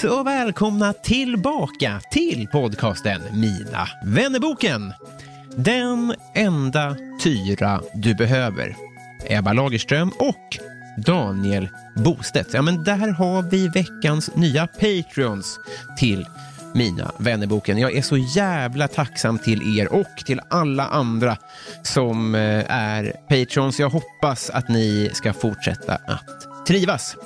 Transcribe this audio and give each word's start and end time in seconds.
kids 0.00 0.12
och 0.12 0.26
välkomna 0.26 0.92
tillbaka 0.92 2.00
till 2.10 2.48
podcasten 2.52 3.22
Mina 3.32 3.88
vännerboken. 4.04 4.92
Den 5.56 6.14
enda 6.34 6.96
tyra 7.22 7.80
du 7.94 8.14
behöver. 8.14 8.76
Ebba 9.26 9.52
Lagerström 9.52 10.10
och 10.18 10.58
Daniel 11.06 11.68
Bostedt. 11.96 12.54
Ja, 12.54 12.62
men 12.62 12.84
där 12.84 13.08
har 13.08 13.42
vi 13.42 13.68
veckans 13.68 14.34
nya 14.34 14.66
Patreons 14.66 15.58
till 15.98 16.26
Mina 16.74 17.12
vännerboken. 17.18 17.78
Jag 17.78 17.96
är 17.96 18.02
så 18.02 18.16
jävla 18.16 18.88
tacksam 18.88 19.38
till 19.38 19.78
er 19.78 19.92
och 19.92 20.16
till 20.26 20.40
alla 20.50 20.86
andra 20.86 21.36
som 21.82 22.34
eh, 22.34 22.64
är 22.68 23.12
Patreons. 23.28 23.80
Jag 23.80 23.90
hoppas 23.90 24.50
att 24.50 24.68
ni 24.68 25.10
ska 25.12 25.32
fortsätta 25.32 25.94
att 25.94 26.66
trivas. 26.66 27.16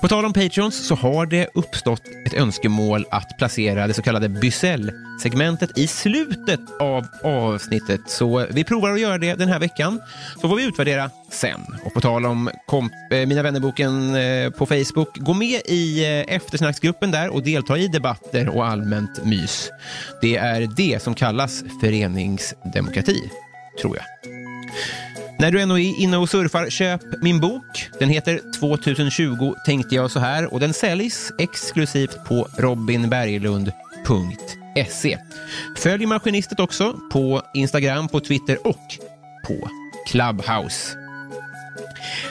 På 0.00 0.08
tal 0.08 0.24
om 0.24 0.32
Patreons 0.32 0.86
så 0.86 0.94
har 0.94 1.26
det 1.26 1.48
uppstått 1.54 2.02
ett 2.26 2.34
önskemål 2.34 3.06
att 3.10 3.38
placera 3.38 3.86
det 3.86 3.94
så 3.94 4.02
kallade 4.02 4.28
Bysell-segmentet 4.28 5.78
i 5.78 5.86
slutet 5.86 6.60
av 6.80 7.06
avsnittet. 7.24 8.00
Så 8.06 8.46
vi 8.50 8.64
provar 8.64 8.92
att 8.92 9.00
göra 9.00 9.18
det 9.18 9.34
den 9.34 9.48
här 9.48 9.58
veckan, 9.58 10.00
så 10.40 10.48
får 10.48 10.56
vi 10.56 10.64
utvärdera 10.64 11.10
sen. 11.30 11.60
Och 11.84 11.94
på 11.94 12.00
tal 12.00 12.26
om 12.26 12.50
komp 12.66 12.92
eh, 13.12 13.26
Mina 13.26 13.42
vännerboken 13.42 14.14
eh, 14.14 14.50
på 14.50 14.66
Facebook, 14.66 15.18
gå 15.18 15.34
med 15.34 15.60
i 15.64 16.04
eh, 16.04 16.34
eftersnacksgruppen 16.34 17.10
där 17.10 17.28
och 17.28 17.42
delta 17.42 17.78
i 17.78 17.88
debatter 17.88 18.48
och 18.48 18.66
allmänt 18.66 19.24
mys. 19.24 19.70
Det 20.20 20.36
är 20.36 20.68
det 20.76 21.02
som 21.02 21.14
kallas 21.14 21.64
föreningsdemokrati, 21.80 23.30
tror 23.80 23.96
jag. 23.96 24.04
När 25.38 25.50
du 25.50 25.60
ändå 25.60 25.78
är 25.78 26.00
inne 26.00 26.16
och 26.16 26.28
surfar, 26.28 26.70
köp 26.70 27.00
min 27.22 27.40
bok. 27.40 27.88
Den 27.98 28.08
heter 28.08 28.40
2020 28.58 29.54
tänkte 29.66 29.94
jag 29.94 30.10
så 30.10 30.20
här 30.20 30.52
och 30.52 30.60
den 30.60 30.72
säljs 30.72 31.32
exklusivt 31.38 32.24
på 32.24 32.48
robinberglund.se. 32.58 35.18
Följ 35.76 36.06
Maskinistet 36.06 36.60
också 36.60 36.98
på 37.12 37.42
Instagram, 37.54 38.08
på 38.08 38.20
Twitter 38.20 38.66
och 38.66 38.98
på 39.46 39.68
Clubhouse. 40.06 40.96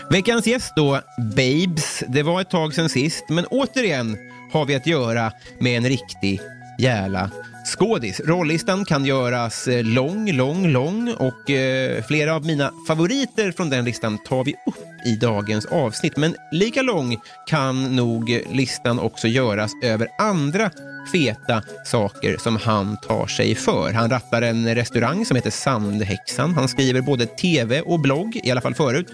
Veckans 0.10 0.48
gäst 0.48 0.74
då, 0.76 1.02
Babes. 1.18 2.04
Det 2.08 2.24
var 2.24 2.42
ett 2.42 2.50
tag 2.50 2.74
sedan 2.74 2.90
sist, 2.90 3.26
men 3.30 3.46
återigen 3.46 4.18
har 4.54 4.66
vi 4.66 4.76
att 4.76 4.88
göra 4.88 5.32
med 5.60 5.78
en 5.78 5.90
riktig 5.90 6.42
jävla 6.80 7.32
skådis. 7.72 8.22
Rollistan 8.26 8.86
kan 8.86 9.06
göras 9.06 9.68
eh, 9.68 9.84
lång, 9.84 10.32
lång, 10.32 10.68
lång 10.68 11.14
och 11.14 11.50
eh, 11.50 12.04
flera 12.04 12.36
av 12.36 12.46
mina 12.46 12.72
favoriter 12.88 13.52
från 13.52 13.70
den 13.70 13.86
listan 13.86 14.18
tar 14.18 14.44
vi 14.44 14.52
upp 14.52 15.06
i 15.06 15.16
dagens 15.16 15.66
avsnitt. 15.66 16.18
Men 16.18 16.36
lika 16.52 16.82
lång 16.82 17.18
kan 17.48 17.96
nog 17.96 18.42
listan 18.52 19.00
också 19.00 19.28
göras 19.28 19.72
över 19.84 20.08
andra 20.20 20.72
feta 21.12 21.64
saker 21.86 22.38
som 22.38 22.56
han 22.56 22.98
tar 22.98 23.28
sig 23.28 23.56
för. 23.56 23.94
Han 23.94 24.10
rattar 24.10 24.42
en 24.42 24.76
restaurang 24.76 25.26
som 25.26 25.36
heter 25.36 25.52
Sandhäxan. 25.52 26.56
Han 26.56 26.68
skriver 26.68 27.02
både 27.02 27.26
tv 27.26 27.82
och 27.82 28.00
blogg, 28.00 28.40
i 28.44 28.52
alla 28.52 28.62
fall 28.62 28.76
förut. 28.76 29.08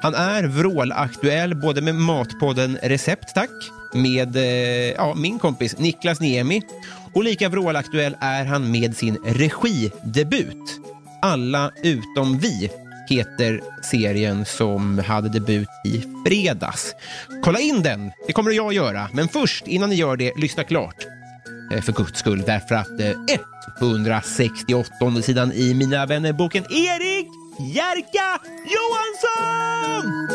Han 0.00 0.14
är 0.14 0.44
vrålaktuell 0.44 1.54
både 1.54 1.80
med 1.80 1.94
Matpodden 1.94 2.78
Recept, 2.82 3.34
tack, 3.34 3.50
med 3.92 4.36
eh, 4.36 4.42
ja, 4.92 5.14
min 5.14 5.38
kompis 5.38 5.78
Niklas 5.78 6.20
Niemi 6.20 6.62
och 7.14 7.24
lika 7.24 7.48
vrålaktuell 7.48 8.16
är 8.20 8.44
han 8.44 8.70
med 8.70 8.96
sin 8.96 9.16
regidebut. 9.24 10.80
Alla 11.22 11.70
utom 11.82 12.38
vi 12.38 12.70
heter 13.08 13.60
serien 13.82 14.44
som 14.44 14.98
hade 14.98 15.28
debut 15.28 15.68
i 15.84 16.04
fredags. 16.26 16.94
Kolla 17.42 17.60
in 17.60 17.82
den, 17.82 18.10
det 18.26 18.32
kommer 18.32 18.50
jag 18.50 18.72
göra. 18.72 19.08
Men 19.12 19.28
först, 19.28 19.66
innan 19.66 19.90
ni 19.90 19.96
gör 19.96 20.16
det, 20.16 20.32
lyssna 20.36 20.64
klart. 20.64 21.06
Eh, 21.72 21.82
för 21.82 21.92
guds 21.92 22.18
skull, 22.18 22.42
därför 22.46 22.74
att 22.74 23.00
eh, 23.00 23.38
168 23.80 25.22
sidan 25.22 25.52
i 25.52 25.74
Mina 25.74 26.06
vänner-boken 26.06 26.64
Erik 26.64 27.28
Jerka 27.58 28.40
Johansson! 28.74 30.28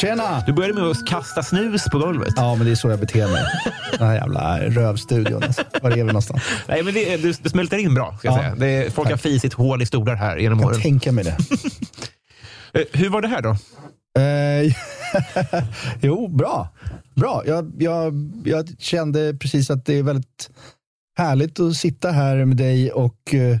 Tjena! 0.00 0.42
Du 0.46 0.52
började 0.52 0.74
med 0.74 0.84
att 0.84 1.06
kasta 1.06 1.42
snus 1.42 1.84
på 1.84 1.98
golvet. 1.98 2.32
Ja, 2.36 2.54
men 2.54 2.66
det 2.66 2.72
är 2.72 2.76
så 2.76 2.88
jag 2.90 3.00
beter 3.00 3.28
mig. 3.28 3.42
Den 3.98 4.06
här 4.08 4.14
jävla 4.14 4.60
rövstudion. 4.60 5.42
Alltså. 5.42 5.62
Var 5.82 5.90
är 5.90 5.94
vi 5.96 6.02
någonstans? 6.02 6.42
Nej, 6.68 6.82
men 6.82 6.94
det, 6.94 7.16
du, 7.16 7.32
du 7.42 7.48
smälter 7.48 7.76
in 7.78 7.94
bra. 7.94 8.16
Ska 8.18 8.28
jag 8.28 8.38
Ja, 8.38 8.42
säga. 8.42 8.54
Det, 8.54 8.90
folk 8.94 9.08
har 9.08 9.12
tack. 9.16 9.22
fisit 9.22 9.54
hål 9.54 9.82
i 9.82 9.86
stolar 9.86 10.14
här 10.14 10.36
genom 10.36 10.58
Jag 10.58 10.68
kan 10.68 10.72
åren. 10.72 10.82
tänka 10.82 11.12
mig 11.12 11.24
det. 11.24 11.36
Eh, 12.72 12.82
Hur 12.92 13.08
var 13.08 13.22
det 13.22 13.28
här 13.28 13.42
då? 13.42 13.50
Eh, 14.20 14.74
jo, 16.00 16.28
bra. 16.28 16.68
Bra. 17.14 17.42
Jag, 17.46 17.72
jag, 17.78 18.14
jag 18.44 18.68
kände 18.78 19.34
precis 19.40 19.70
att 19.70 19.84
det 19.86 19.98
är 19.98 20.02
väldigt 20.02 20.50
härligt 21.18 21.60
att 21.60 21.74
sitta 21.76 22.10
här 22.10 22.44
med 22.44 22.56
dig 22.56 22.92
och 22.92 23.34
eh, 23.34 23.58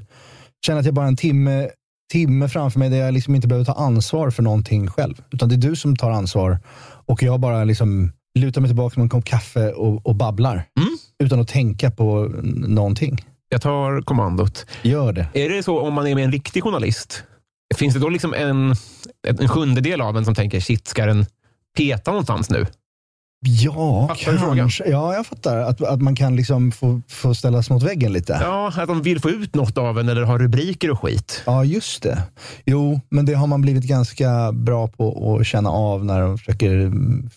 känna 0.66 0.78
att 0.80 0.84
jag 0.86 0.94
bara 0.94 1.00
har 1.04 1.08
en 1.08 1.16
timme, 1.16 1.68
timme 2.10 2.48
framför 2.48 2.78
mig 2.78 2.90
där 2.90 2.96
jag 2.96 3.14
liksom 3.14 3.34
inte 3.34 3.48
behöver 3.48 3.64
ta 3.64 3.72
ansvar 3.72 4.30
för 4.30 4.42
någonting 4.42 4.88
själv. 4.88 5.22
Utan 5.30 5.48
det 5.48 5.54
är 5.54 5.70
du 5.70 5.76
som 5.76 5.96
tar 5.96 6.10
ansvar 6.10 6.58
och 7.06 7.22
jag 7.22 7.40
bara 7.40 7.64
liksom 7.64 8.12
lutar 8.38 8.60
mig 8.60 8.68
tillbaka 8.68 9.00
med 9.00 9.04
en 9.04 9.08
kopp 9.08 9.24
kaffe 9.24 9.72
och, 9.72 10.06
och 10.06 10.14
babblar. 10.14 10.64
Utan 11.18 11.40
att 11.40 11.48
tänka 11.48 11.90
på 11.90 12.32
någonting. 12.54 13.24
Jag 13.48 13.62
tar 13.62 14.02
kommandot. 14.02 14.66
Gör 14.82 15.12
det. 15.12 15.28
Är 15.34 15.48
det 15.48 15.62
så 15.62 15.80
om 15.80 15.94
man 15.94 16.06
är 16.06 16.14
med 16.14 16.24
en 16.24 16.32
riktig 16.32 16.62
journalist? 16.62 17.24
Finns 17.74 17.94
det 17.94 18.00
då 18.00 18.08
liksom 18.08 18.34
en, 18.34 18.74
en 19.28 19.48
sjundedel 19.48 20.00
av 20.00 20.16
en 20.16 20.24
som 20.24 20.34
tänker, 20.34 20.60
shit, 20.60 20.88
ska 20.88 21.06
den 21.06 21.26
peta 21.76 22.10
någonstans 22.10 22.50
nu? 22.50 22.66
Ja, 23.46 24.08
Fattar 24.08 24.56
kanske. 24.56 24.84
Ja, 24.90 25.14
jag 25.14 25.26
fattar. 25.26 25.56
Att, 25.56 25.82
att 25.82 26.02
man 26.02 26.16
kan 26.16 26.36
liksom 26.36 26.72
få, 26.72 27.02
få 27.08 27.34
ställas 27.34 27.70
mot 27.70 27.82
väggen 27.82 28.12
lite. 28.12 28.38
Ja, 28.40 28.72
att 28.76 28.88
de 28.88 29.02
vill 29.02 29.20
få 29.20 29.30
ut 29.30 29.54
något 29.54 29.78
av 29.78 29.98
en 29.98 30.08
eller 30.08 30.22
ha 30.22 30.38
rubriker 30.38 30.90
och 30.90 31.00
skit. 31.00 31.42
Ja, 31.46 31.64
just 31.64 32.02
det. 32.02 32.22
Jo, 32.64 33.00
men 33.08 33.26
det 33.26 33.34
har 33.34 33.46
man 33.46 33.60
blivit 33.60 33.84
ganska 33.84 34.52
bra 34.52 34.88
på 34.88 35.36
att 35.40 35.46
känna 35.46 35.70
av 35.70 36.04
när 36.04 36.20
de 36.20 36.38
försöker 36.38 36.92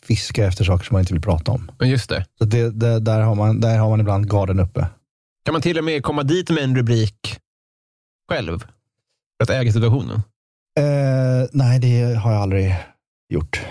fiska 0.06 0.46
efter 0.46 0.64
saker 0.64 0.86
som 0.86 0.96
man 0.96 1.00
inte 1.00 1.14
vill 1.14 1.22
prata 1.22 1.52
om. 1.52 1.72
Men 1.80 1.90
just 1.90 2.10
det. 2.10 2.26
Så 2.38 2.46
det, 2.46 2.70
det, 2.70 3.00
där, 3.00 3.20
har 3.22 3.36
man, 3.36 3.60
där 3.60 3.78
har 3.78 3.90
man 3.90 4.00
ibland 4.00 4.32
garden 4.32 4.60
uppe. 4.60 4.88
Kan 5.46 5.54
man 5.54 5.62
till 5.62 5.78
och 5.78 5.84
med 5.84 6.04
komma 6.04 6.24
dit 6.24 6.50
med 6.50 6.64
en 6.64 6.76
rubrik 6.76 7.38
själv? 8.30 8.60
För 8.60 9.44
att 9.44 9.50
äga 9.50 9.72
situationen? 9.72 10.22
Eh, 10.80 11.48
nej, 11.52 11.80
det 11.80 12.14
har 12.14 12.32
jag 12.32 12.42
aldrig 12.42 12.76
gjort. 13.30 13.62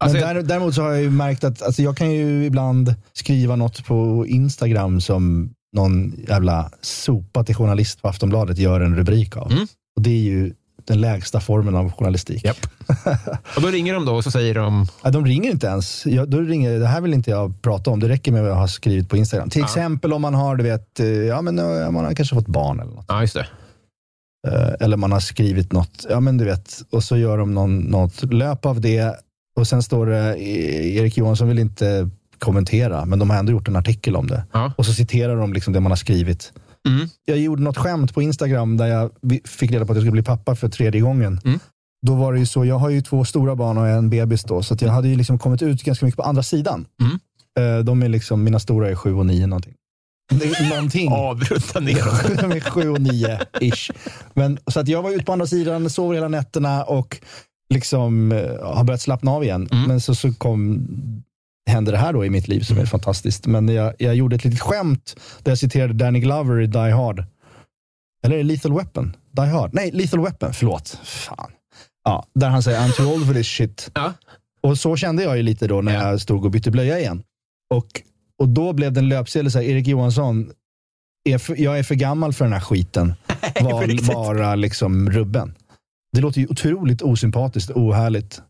Alltså, 0.00 0.18
där, 0.18 0.42
däremot 0.42 0.74
så 0.74 0.82
har 0.82 0.90
jag 0.90 1.02
ju 1.02 1.10
märkt 1.10 1.44
att 1.44 1.62
alltså 1.62 1.82
jag 1.82 1.96
kan 1.96 2.10
ju 2.10 2.44
ibland 2.44 2.94
skriva 3.12 3.56
något 3.56 3.84
på 3.84 4.26
Instagram 4.26 5.00
som 5.00 5.50
någon 5.72 6.12
jävla 6.28 6.70
sopa 6.80 7.44
till 7.44 7.54
journalist 7.54 8.02
på 8.02 8.08
Aftonbladet 8.08 8.58
gör 8.58 8.80
en 8.80 8.96
rubrik 8.96 9.36
av. 9.36 9.52
Mm. 9.52 9.66
Och 9.96 10.02
det 10.02 10.10
är 10.10 10.22
ju 10.22 10.52
den 10.84 11.00
lägsta 11.00 11.40
formen 11.40 11.74
av 11.76 11.92
journalistik. 11.92 12.44
Japp. 12.44 12.66
Och 13.56 13.62
då 13.62 13.68
ringer 13.68 13.94
de 13.94 14.04
då 14.04 14.14
och 14.14 14.24
så 14.24 14.30
säger 14.30 14.54
de, 14.54 14.86
Ja, 15.02 15.10
de 15.10 15.26
ringer 15.26 15.50
inte 15.50 15.66
ens. 15.66 16.06
Jag, 16.06 16.28
då 16.30 16.40
ringer, 16.40 16.78
det 16.78 16.86
här 16.86 17.00
vill 17.00 17.14
inte 17.14 17.30
jag 17.30 17.62
prata 17.62 17.90
om. 17.90 18.00
Det 18.00 18.08
räcker 18.08 18.32
med 18.32 18.42
vad 18.42 18.50
jag 18.50 18.56
har 18.56 18.66
skrivit 18.66 19.08
på 19.08 19.16
Instagram. 19.16 19.50
Till 19.50 19.62
exempel 19.64 20.12
om 20.12 20.22
man 20.22 20.34
har, 20.34 20.56
du 20.56 20.64
vet, 20.64 21.00
eh, 21.00 21.06
ja, 21.06 21.42
men, 21.42 21.58
eh, 21.58 21.90
man 21.90 22.04
har 22.04 22.14
kanske 22.14 22.34
fått 22.34 22.46
barn 22.46 22.80
eller 22.80 22.92
något. 22.92 23.04
ja 23.08 23.20
just 23.20 23.34
det. 23.34 23.46
Eh, 24.48 24.72
Eller 24.80 24.96
man 24.96 25.12
har 25.12 25.20
skrivit 25.20 25.72
något, 25.72 26.06
ja 26.10 26.20
men 26.20 26.36
du 26.36 26.44
vet, 26.44 26.82
och 26.90 27.04
så 27.04 27.16
gör 27.16 27.38
de 27.38 27.54
någon, 27.54 27.78
något 27.78 28.32
löp 28.32 28.66
av 28.66 28.80
det. 28.80 29.16
Och 29.58 29.66
sen 29.66 29.82
står 29.82 30.06
det, 30.06 30.34
eh, 30.34 30.96
Erik 30.96 31.16
Johansson 31.16 31.48
vill 31.48 31.58
inte 31.58 32.10
kommentera, 32.38 33.04
men 33.04 33.18
de 33.18 33.30
har 33.30 33.36
ändå 33.36 33.52
gjort 33.52 33.68
en 33.68 33.76
artikel 33.76 34.16
om 34.16 34.26
det. 34.26 34.44
Ja. 34.52 34.72
Och 34.76 34.86
så 34.86 34.92
citerar 34.92 35.36
de 35.36 35.52
liksom 35.52 35.72
det 35.72 35.80
man 35.80 35.92
har 35.92 35.96
skrivit. 35.96 36.52
Mm. 36.88 37.08
Jag 37.24 37.38
gjorde 37.38 37.62
något 37.62 37.76
skämt 37.78 38.14
på 38.14 38.22
Instagram 38.22 38.76
där 38.76 38.86
jag 38.86 39.10
fick 39.44 39.70
reda 39.70 39.86
på 39.86 39.92
att 39.92 39.96
jag 39.96 40.02
skulle 40.02 40.12
bli 40.12 40.22
pappa 40.22 40.54
för 40.56 40.68
tredje 40.68 41.00
gången. 41.00 41.40
Mm. 41.44 41.58
Då 42.06 42.14
var 42.14 42.32
det 42.32 42.38
ju 42.38 42.46
så, 42.46 42.64
jag 42.64 42.78
har 42.78 42.90
ju 42.90 43.00
två 43.00 43.24
stora 43.24 43.56
barn 43.56 43.78
och 43.78 43.88
en 43.88 44.10
bebis 44.10 44.44
då, 44.44 44.62
så 44.62 44.76
jag 44.80 44.88
hade 44.88 45.08
ju 45.08 45.16
liksom 45.16 45.38
kommit 45.38 45.62
ut 45.62 45.82
ganska 45.82 46.06
mycket 46.06 46.16
på 46.16 46.22
andra 46.22 46.42
sidan. 46.42 46.86
Mm. 47.02 47.18
Eh, 47.78 47.84
De 47.84 48.02
är 48.02 48.08
liksom, 48.08 48.44
mina 48.44 48.58
stora 48.58 48.90
är 48.90 48.94
sju 48.94 49.14
och 49.14 49.26
nio 49.26 49.46
någonting. 49.46 49.74
Någonting. 50.70 51.12
Avrunda 51.12 51.80
neråt. 51.80 52.40
De 52.40 52.52
är 52.52 52.60
sju 52.60 52.88
och 52.90 53.00
nio 53.00 53.38
ish. 53.60 53.90
Men, 54.34 54.58
så 54.66 54.80
att 54.80 54.88
jag 54.88 55.02
var 55.02 55.10
ute 55.10 55.24
på 55.24 55.32
andra 55.32 55.46
sidan, 55.46 55.90
sover 55.90 56.14
hela 56.14 56.28
nätterna 56.28 56.84
och 56.84 57.20
liksom 57.74 58.32
eh, 58.32 58.74
har 58.74 58.84
börjat 58.84 59.00
slappna 59.00 59.30
av 59.30 59.44
igen. 59.44 59.68
Mm. 59.72 59.88
Men 59.88 60.00
så, 60.00 60.14
så 60.14 60.32
kom, 60.34 60.86
hände 61.70 61.90
det 61.90 61.98
här 61.98 62.12
då 62.12 62.24
i 62.24 62.30
mitt 62.30 62.48
liv 62.48 62.60
som 62.60 62.78
är 62.78 62.86
fantastiskt. 62.86 63.46
Men 63.46 63.68
jag, 63.68 63.94
jag 63.98 64.14
gjorde 64.14 64.36
ett 64.36 64.44
litet 64.44 64.60
skämt 64.60 65.16
där 65.42 65.50
jag 65.50 65.58
citerade 65.58 65.92
Danny 65.94 66.20
Glover 66.20 66.60
i 66.60 66.66
Die 66.66 66.78
Hard. 66.90 67.24
Eller 68.22 68.34
är 68.34 68.38
det 68.38 68.44
Lethal 68.44 68.72
Weapon? 68.74 69.16
Die 69.32 69.42
Hard? 69.46 69.70
Nej, 69.74 69.90
Lethal 69.90 70.20
Weapon. 70.20 70.52
Förlåt. 70.52 70.98
Fan. 71.04 71.50
Ja, 72.04 72.26
där 72.34 72.48
han 72.48 72.62
säger 72.62 72.80
I'm 72.80 72.92
too 72.96 73.14
old 73.14 73.26
for 73.26 73.34
this 73.34 73.46
shit. 73.46 73.90
Ja. 73.94 74.12
Och 74.62 74.78
så 74.78 74.96
kände 74.96 75.22
jag 75.22 75.36
ju 75.36 75.42
lite 75.42 75.66
då 75.66 75.80
när 75.80 75.94
Ja. 75.94 76.10
jag 76.10 76.20
stod 76.20 76.44
och 76.44 76.50
bytte 76.50 76.70
blöja 76.70 76.98
igen. 76.98 77.22
Och, 77.74 77.86
och 78.38 78.48
då 78.48 78.72
blev 78.72 78.92
det 78.92 79.00
en 79.00 79.08
löpsedel 79.08 79.50
så 79.52 79.58
här, 79.58 79.64
Erik 79.66 79.86
Johansson, 79.86 80.50
är 81.24 81.38
för, 81.38 81.60
jag 81.60 81.78
är 81.78 81.82
för 81.82 81.94
gammal 81.94 82.32
för 82.32 82.44
den 82.44 82.52
här 82.52 82.60
skiten. 82.60 83.14
Var 83.60 84.14
bara 84.14 84.54
liksom 84.54 85.10
rubben. 85.10 85.54
Det 86.12 86.20
låter 86.20 86.40
ju 86.40 86.46
otroligt 86.46 87.02
osympatiskt 87.02 87.70
och 87.70 87.82
ohärligt. 87.82 88.42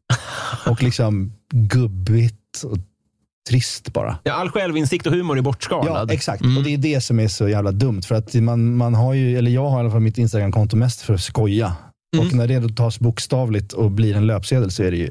Och 0.66 0.82
liksom 0.82 1.32
gubbigt 1.52 2.62
och 2.64 2.78
trist 3.50 3.92
bara. 3.92 4.18
Ja, 4.22 4.32
all 4.32 4.50
självinsikt 4.50 5.06
och 5.06 5.12
humor 5.12 5.34
är 5.34 5.38
Ja, 5.38 5.42
bortskalad. 5.42 6.10
exakt. 6.10 6.42
Mm. 6.42 6.56
Och 6.56 6.62
det 6.62 6.74
är 6.74 6.78
det 6.78 7.00
som 7.00 7.20
är 7.20 7.28
så 7.28 7.48
jävla 7.48 7.72
dumt. 7.72 8.02
För 8.02 8.14
att 8.14 8.34
man, 8.34 8.76
man 8.76 8.94
har 8.94 9.14
ju, 9.14 9.38
eller 9.38 9.50
jag 9.50 9.68
har 9.70 9.78
i 9.78 9.80
alla 9.80 9.90
fall 9.90 10.00
mitt 10.00 10.18
Instagram-konto 10.18 10.76
mest 10.76 11.00
för 11.00 11.14
att 11.14 11.20
skoja. 11.20 11.76
Mm. 12.16 12.26
Och 12.26 12.32
när 12.34 12.46
det 12.46 12.58
då 12.58 12.68
tas 12.68 13.00
bokstavligt 13.00 13.72
och 13.72 13.90
blir 13.90 14.16
en 14.16 14.26
löpsedel 14.26 14.70
så 14.70 14.82
är 14.82 14.90
det 14.90 14.96
ju 14.96 15.10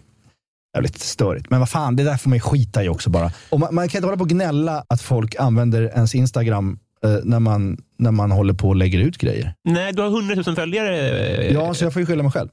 jävligt 0.76 1.00
störigt. 1.00 1.50
Men 1.50 1.60
vad 1.60 1.70
fan, 1.70 1.96
det 1.96 2.04
där 2.04 2.18
får 2.18 2.30
man 2.30 2.36
ju 2.38 2.42
skita 2.42 2.84
i 2.84 2.90
också 2.90 3.10
bara. 3.10 3.32
Och 3.50 3.60
man, 3.60 3.76
man 3.76 3.90
kan 3.90 4.00
inte 4.00 4.08
hålla 4.08 4.18
på 4.18 4.24
och 4.24 4.30
gnälla 4.30 4.84
att 4.90 5.02
folk 5.02 5.36
använder 5.36 5.82
ens 5.82 6.16
Instagram 6.16 6.80
när, 7.24 7.40
man, 7.40 7.78
när 7.98 8.12
man 8.12 8.32
håller 8.32 8.54
på 8.54 8.68
och 8.68 8.76
lägger 8.76 9.00
ut 9.00 9.18
grejer. 9.18 9.54
Nej, 9.64 9.94
du 9.94 10.02
har 10.02 10.10
100 10.10 10.36
000 10.48 10.56
följare. 10.56 11.10
eh, 11.10 11.54
Ja, 11.54 11.74
så 11.74 11.84
jag 11.86 11.94
får 11.94 12.00
ju 12.00 12.06
skylla 12.06 12.24
mig 12.24 12.32
själv. 12.32 12.50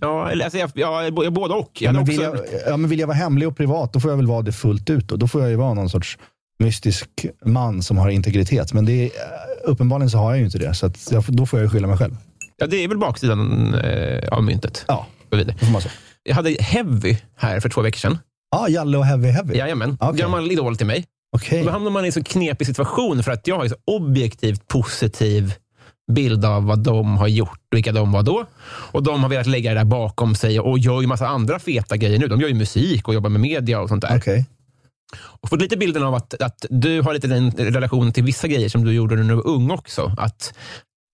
Ja, 0.00 0.30
eller, 0.30 0.44
alltså, 0.44 0.58
jag, 0.58 0.70
ja, 0.74 1.10
både 1.30 1.54
och. 1.54 1.70
Jag 1.82 1.88
Ja, 1.88 1.92
men 1.92 2.04
vill, 2.04 2.26
också, 2.26 2.44
jag, 2.52 2.60
ja, 2.72 2.76
men 2.76 2.90
vill 2.90 2.98
jag 2.98 3.06
vara 3.06 3.16
hemlig 3.16 3.48
och 3.48 3.56
privat, 3.56 3.92
då 3.92 4.00
får 4.00 4.10
jag 4.10 4.16
väl 4.16 4.26
vara 4.26 4.42
det 4.42 4.52
fullt 4.52 4.90
ut. 4.90 5.08
Då, 5.08 5.16
då 5.16 5.28
får 5.28 5.40
jag 5.40 5.50
ju 5.50 5.56
vara 5.56 5.74
någon 5.74 5.88
sorts 5.90 6.18
mystisk 6.58 7.08
man 7.44 7.82
som 7.82 7.98
har 7.98 8.08
integritet. 8.10 8.72
Men 8.72 8.84
det 8.84 9.04
är, 9.04 9.10
uppenbarligen 9.64 10.10
så 10.10 10.18
har 10.18 10.30
jag 10.30 10.38
ju 10.38 10.44
inte 10.44 10.58
det, 10.58 10.74
så 10.74 10.90
jag, 11.10 11.24
då 11.28 11.46
får 11.46 11.58
jag 11.58 11.64
ju 11.66 11.70
skylla 11.70 11.86
mig 11.88 11.96
själv. 11.96 12.16
ja, 12.56 12.66
det 12.66 12.76
är 12.84 12.88
väl 12.88 12.98
baksidan 12.98 13.74
eh, 13.74 14.28
av 14.28 14.44
myntet. 14.44 14.84
Ja, 14.88 15.06
det 15.30 15.54
får 15.66 15.72
man 15.72 15.80
säga. 15.82 15.92
Jag 16.22 16.34
hade 16.34 16.56
Heavy 16.60 17.16
här 17.36 17.60
för 17.60 17.68
två 17.68 17.80
veckor 17.80 17.98
sedan. 17.98 18.18
Ja, 18.50 18.68
Jalle 18.68 18.98
och 18.98 19.04
Heavy 19.04 19.28
Heavy. 19.28 19.54
Jajamän. 19.58 19.96
Okej. 20.00 20.20
Gammal 20.20 20.52
idol 20.52 20.76
till 20.76 20.86
mig. 20.86 21.04
Och 21.32 21.42
Då 21.64 21.70
hamnar 21.70 21.90
man 21.90 22.04
i 22.04 22.06
en 22.06 22.12
så 22.12 22.22
knepig 22.24 22.66
situation 22.66 23.22
för 23.22 23.32
att 23.32 23.46
jag 23.46 23.56
har 23.56 23.62
en 23.64 23.70
så 23.70 23.76
objektivt 23.86 24.68
positiv 24.68 25.54
bild 26.12 26.44
av 26.44 26.64
vad 26.64 26.78
de 26.78 27.16
har 27.16 27.28
gjort 27.28 27.60
och 27.72 27.76
vilka 27.76 27.92
de 27.92 28.12
var 28.12 28.22
då. 28.22 28.44
Och 28.92 29.02
De 29.02 29.22
har 29.22 29.30
velat 29.30 29.46
lägga 29.46 29.70
det 29.74 29.80
där 29.80 29.84
bakom 29.84 30.34
sig 30.34 30.60
och 30.60 30.78
gör 30.78 31.00
ju 31.00 31.06
massa 31.06 31.28
andra 31.28 31.58
feta 31.58 31.96
grejer 31.96 32.18
nu. 32.18 32.28
De 32.28 32.40
gör 32.40 32.48
ju 32.48 32.54
musik 32.54 33.08
och 33.08 33.14
jobbar 33.14 33.30
med 33.30 33.40
media 33.40 33.80
och 33.80 33.88
sånt 33.88 34.02
där. 34.02 34.16
Okej. 34.18 34.46
Och 35.16 35.48
fått 35.48 35.60
lite 35.62 35.76
bilden 35.76 36.02
av 36.02 36.14
att, 36.14 36.42
att 36.42 36.66
du 36.70 37.02
har 37.02 37.14
lite 37.14 37.26
den 37.28 37.50
relation 37.50 38.12
till 38.12 38.24
vissa 38.24 38.48
grejer 38.48 38.68
som 38.68 38.84
du 38.84 38.92
gjorde 38.92 39.16
när 39.16 39.22
du 39.28 39.34
var 39.34 39.46
ung 39.46 39.70
också. 39.70 40.14
Att 40.18 40.54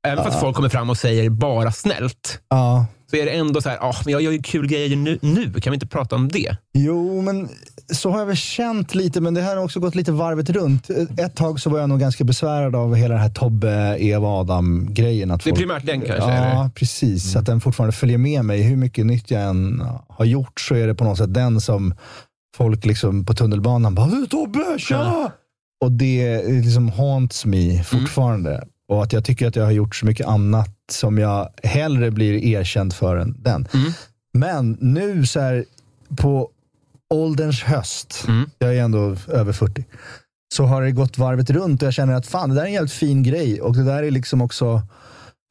Även 0.07 0.25
fast 0.25 0.41
folk 0.41 0.57
kommer 0.57 0.69
fram 0.69 0.91
och 0.91 0.97
säger 0.99 1.31
bara 1.31 1.73
snällt, 1.73 2.41
Ja. 2.49 2.87
så 3.11 3.17
är 3.17 3.25
det 3.25 3.31
ändå 3.31 3.61
så 3.61 3.69
här, 3.69 3.79
ah, 3.81 3.95
men 4.05 4.13
jag 4.13 4.23
gör 4.23 4.33
ju 4.33 4.43
kul 4.43 4.69
grejer 4.69 4.97
nu, 4.97 5.19
nu. 5.23 5.53
Kan 5.61 5.71
vi 5.71 5.75
inte 5.75 5.87
prata 5.87 6.17
om 6.17 6.29
det? 6.29 6.57
Jo, 6.75 7.23
men 7.23 7.49
så 7.93 8.11
har 8.11 8.19
jag 8.19 8.27
väl 8.27 8.37
känt 8.37 8.95
lite, 8.95 9.21
men 9.21 9.35
det 9.35 9.41
här 9.43 9.57
har 9.57 9.65
också 9.65 9.81
gått 9.81 9.95
lite 9.95 10.13
varvet 10.13 10.51
runt. 10.51 10.91
Ett 11.19 11.35
tag 11.35 11.61
så 11.61 11.71
var 11.71 11.79
jag 11.79 11.89
nog 11.89 12.01
ganska 12.01 12.25
besvärad 12.25 12.77
av 12.77 12.95
hela 12.95 13.15
det 13.15 13.21
här 13.21 13.31
Tobbe, 13.31 13.97
Eva, 14.01 14.29
Adam-grejen. 14.29 15.29
Det 15.29 15.35
är 15.35 15.39
folk- 15.39 15.57
primärt 15.57 15.87
den 15.87 16.01
kanske, 16.01 16.31
Ja, 16.35 16.71
precis. 16.75 17.37
Att 17.37 17.47
den 17.47 17.61
fortfarande 17.61 17.97
följer 17.97 18.19
med 18.19 18.45
mig. 18.45 18.63
Hur 18.63 18.77
mycket 18.77 19.07
nytt 19.07 19.31
jag 19.31 19.43
än 19.43 19.83
har 20.09 20.25
gjort 20.25 20.61
så 20.61 20.75
är 20.75 20.87
det 20.87 20.95
på 20.95 21.05
något 21.05 21.19
sätt 21.19 21.35
den 21.35 21.61
som 21.61 21.95
folk 22.57 22.85
liksom 22.85 23.25
på 23.25 23.35
tunnelbanan 23.35 23.95
bara 23.95 24.07
"Du, 24.07 24.27
“Tobbe, 24.27 24.79
tja!” 24.79 25.33
Och 25.81 25.93
det 25.93 26.43
liksom 26.49 26.89
haunts 26.89 27.45
me 27.47 27.83
fortfarande. 27.85 28.65
Och 28.89 29.03
att 29.03 29.13
jag 29.13 29.25
tycker 29.25 29.47
att 29.49 29.57
jag 29.57 29.65
har 29.65 29.71
gjort 29.73 29.97
så 29.97 30.07
mycket 30.07 30.27
annat 30.27 30.71
som 30.93 31.19
jag 31.19 31.49
hellre 31.63 32.11
blir 32.11 32.45
erkänd 32.45 32.95
för 32.95 33.17
än 33.17 33.35
den. 33.39 33.69
Mm. 33.75 33.93
Men 34.35 34.77
nu 34.81 35.27
så 35.27 35.41
här 35.41 35.65
på 36.17 36.49
ålderns 37.15 37.63
höst, 37.63 38.25
Mm. 38.29 38.51
jag 38.59 38.77
är 38.77 38.83
ändå 38.83 39.17
över 39.29 39.53
40, 39.53 39.85
så 40.55 40.65
har 40.65 40.83
det 40.83 40.93
gått 40.93 41.19
varvet 41.19 41.51
runt 41.51 41.83
och 41.83 41.87
jag 41.87 41.95
känner 41.95 42.15
att 42.15 42.27
fan, 42.27 42.49
det 42.49 42.55
där 42.55 42.63
är 42.63 42.67
en 42.67 42.73
jävligt 42.73 42.93
fin 42.93 43.23
grej. 43.23 43.61
Och 43.61 43.77
det 43.77 43.85
där 43.85 44.03
är 44.03 44.11
liksom 44.11 44.41
också 44.43 44.83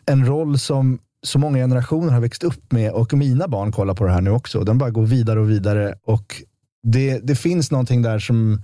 en 0.06 0.26
roll 0.26 0.60
som 0.60 1.00
så 1.28 1.40
många 1.40 1.58
generationer 1.58 2.12
har 2.14 2.20
växt 2.20 2.44
upp 2.44 2.72
med 2.72 2.92
och 2.92 3.14
mina 3.14 3.48
barn 3.48 3.72
kollar 3.72 3.94
på 3.94 4.06
det 4.06 4.12
här 4.12 4.22
nu 4.22 4.30
också. 4.32 4.64
Den 4.64 4.78
bara 4.78 4.90
går 4.90 5.06
vidare 5.06 5.40
och 5.40 5.50
vidare. 5.50 5.96
Och 6.06 6.42
det, 6.84 7.20
det 7.24 7.36
finns 7.36 7.72
någonting 7.72 8.02
där 8.02 8.20
som 8.20 8.62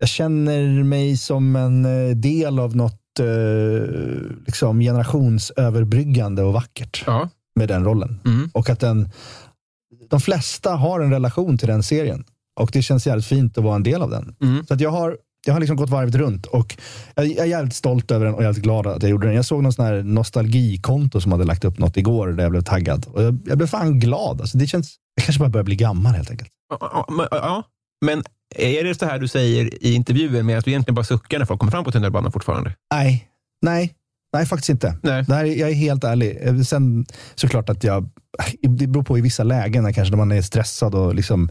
jag 0.00 0.08
känner 0.08 0.82
mig 0.84 1.16
som 1.16 1.56
en 1.56 1.84
eh, 1.84 2.16
del 2.16 2.58
av 2.58 2.76
något 2.76 3.20
eh, 3.20 3.26
liksom 4.46 4.80
generationsöverbryggande 4.80 6.42
och 6.42 6.52
vackert 6.52 7.02
Ja. 7.06 7.28
med 7.56 7.68
den 7.68 7.84
rollen. 7.84 8.20
Mm. 8.24 8.50
Och 8.54 8.70
att 8.70 8.80
den, 8.80 9.08
de 10.08 10.20
flesta 10.20 10.70
har 10.74 11.00
en 11.00 11.10
relation 11.12 11.58
till 11.58 11.68
den 11.68 11.82
serien. 11.82 12.24
Och 12.60 12.70
det 12.72 12.82
känns 12.82 13.06
jävligt 13.06 13.26
fint 13.26 13.58
att 13.58 13.64
vara 13.64 13.76
en 13.76 13.82
del 13.82 14.02
av 14.02 14.10
den. 14.10 14.34
Mm. 14.42 14.66
Så 14.66 14.74
att 14.74 14.80
jag 14.80 14.90
har, 14.90 15.16
jag 15.46 15.52
har 15.52 15.60
liksom 15.60 15.76
gått 15.76 15.90
varvet 15.90 16.14
runt 16.14 16.46
och 16.46 16.76
jag, 17.14 17.26
är 17.26 17.44
jävligt 17.44 17.74
stolt 17.74 18.10
över 18.10 18.26
den 18.26 18.34
och 18.34 18.42
jävligt 18.42 18.62
glad 18.62 18.86
att 18.86 19.02
jag 19.02 19.10
gjorde 19.10 19.26
den. 19.26 19.36
Jag 19.36 19.44
såg 19.44 19.62
någon 19.62 19.72
sån 19.72 19.84
här 19.84 20.02
nostalgikonto 20.02 21.20
som 21.20 21.32
hade 21.32 21.44
lagt 21.44 21.64
upp 21.64 21.78
något 21.78 21.96
igår 21.96 22.28
där 22.28 22.42
jag 22.42 22.50
blev 22.50 22.62
taggad. 22.62 23.06
Och 23.12 23.22
jag, 23.22 23.38
jag 23.46 23.58
blev 23.58 23.66
fan 23.66 24.00
glad. 24.00 24.40
Alltså 24.40 24.58
det 24.58 24.66
känns, 24.66 24.96
jag 25.14 25.24
kanske 25.24 25.40
bara 25.40 25.48
börjar 25.48 25.64
bli 25.64 25.76
gammal 25.76 26.12
helt 26.14 26.30
enkelt. 26.30 26.50
Ja, 26.80 27.06
men- 27.08 27.28
ja, 27.30 27.62
men 28.04 28.22
är 28.56 28.84
det 28.84 28.94
så 28.94 29.06
här 29.06 29.18
du 29.18 29.28
säger 29.28 29.84
i 29.84 29.94
intervjuer 29.94 30.42
med 30.42 30.58
att 30.58 30.64
du 30.64 30.70
egentligen 30.70 30.94
bara 30.94 31.04
suckar 31.04 31.38
när 31.38 31.46
folk 31.46 31.60
kommer 31.60 31.72
fram 31.72 31.84
på 31.84 31.92
tunnelbanan 31.92 32.32
fortfarande? 32.32 32.72
Nej, 32.94 33.28
nej, 33.62 33.92
nej 34.32 34.46
faktiskt 34.46 34.68
inte. 34.68 34.96
Nej. 35.02 35.24
Är- 35.28 35.44
jag 35.60 35.70
är 35.70 35.74
helt 35.74 36.04
ärlig. 36.04 36.38
Eh, 36.42 36.60
Sen 36.60 37.06
såklart 37.34 37.68
att 37.68 37.84
jag, 37.84 38.08
det 38.62 38.86
beror 38.86 39.02
på 39.02 39.18
i 39.18 39.20
vissa 39.20 39.42
lägen 39.44 39.84
när 39.84 39.92
kanske 39.92 40.10
när 40.10 40.18
man 40.18 40.32
är 40.32 40.42
stressad 40.42 40.94
och 40.94 41.14
liksom 41.14 41.50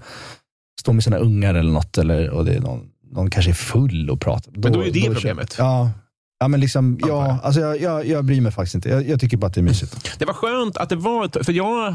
står 0.82 0.94
med 0.94 1.04
sina 1.04 1.18
ungar 1.18 1.54
eller 1.56 1.72
något 1.72 1.98
eller, 1.98 2.30
och 2.30 2.46
det 2.46 2.54
är 2.54 2.60
någon, 2.60 2.82
någon 3.12 3.30
kanske 3.30 3.52
är 3.52 3.56
full 3.56 4.10
och 4.10 4.22
pratar. 4.22 4.52
Men 4.56 4.72
då 4.74 4.82
är 4.82 4.86
ju 4.86 4.92
det 4.92 5.00
kör- 5.02 5.14
problemet. 5.14 5.56
Ja, 5.60 5.92
ja 6.40 6.48
men 6.48 6.60
liksom, 6.60 6.98
jag. 7.02 7.10
ja, 7.10 7.40
alltså 7.44 7.62
jag, 7.62 7.82
jag, 7.82 8.06
jag 8.08 8.26
bryr 8.26 8.42
mig 8.42 8.52
faktiskt 8.52 8.76
inte. 8.76 8.90
Jag, 8.90 9.10
jag 9.10 9.20
tycker 9.20 9.38
bara 9.38 9.48
att 9.48 9.54
det 9.54 9.60
är 9.62 9.64
mysigt. 9.64 10.20
Det 10.20 10.26
var 10.26 10.34
skönt 10.34 10.78
att 10.78 10.90
det 10.90 10.96
var... 10.96 11.26
ett- 11.26 11.46
För 11.46 11.54
jag, 11.54 11.92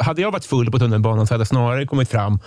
hade 0.00 0.22
jag 0.22 0.30
varit 0.30 0.44
full 0.44 0.70
på 0.70 0.78
tunnelbanan 0.78 1.26
så 1.26 1.34
hade 1.34 1.40
jag 1.42 1.48
snarare 1.48 1.86
kommit 1.86 2.08
fram 2.08 2.38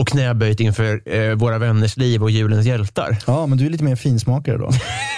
och 0.00 0.08
knäböjt 0.08 0.60
inför 0.60 1.14
eh, 1.14 1.34
våra 1.34 1.58
vänners 1.58 1.96
liv 1.96 2.22
och 2.22 2.30
julens 2.30 2.66
hjältar. 2.66 3.18
Ja, 3.26 3.46
men 3.46 3.58
du 3.58 3.66
är 3.66 3.70
lite 3.70 3.84
mer 3.84 3.96
finsmakare 3.96 4.56
då. 4.58 4.70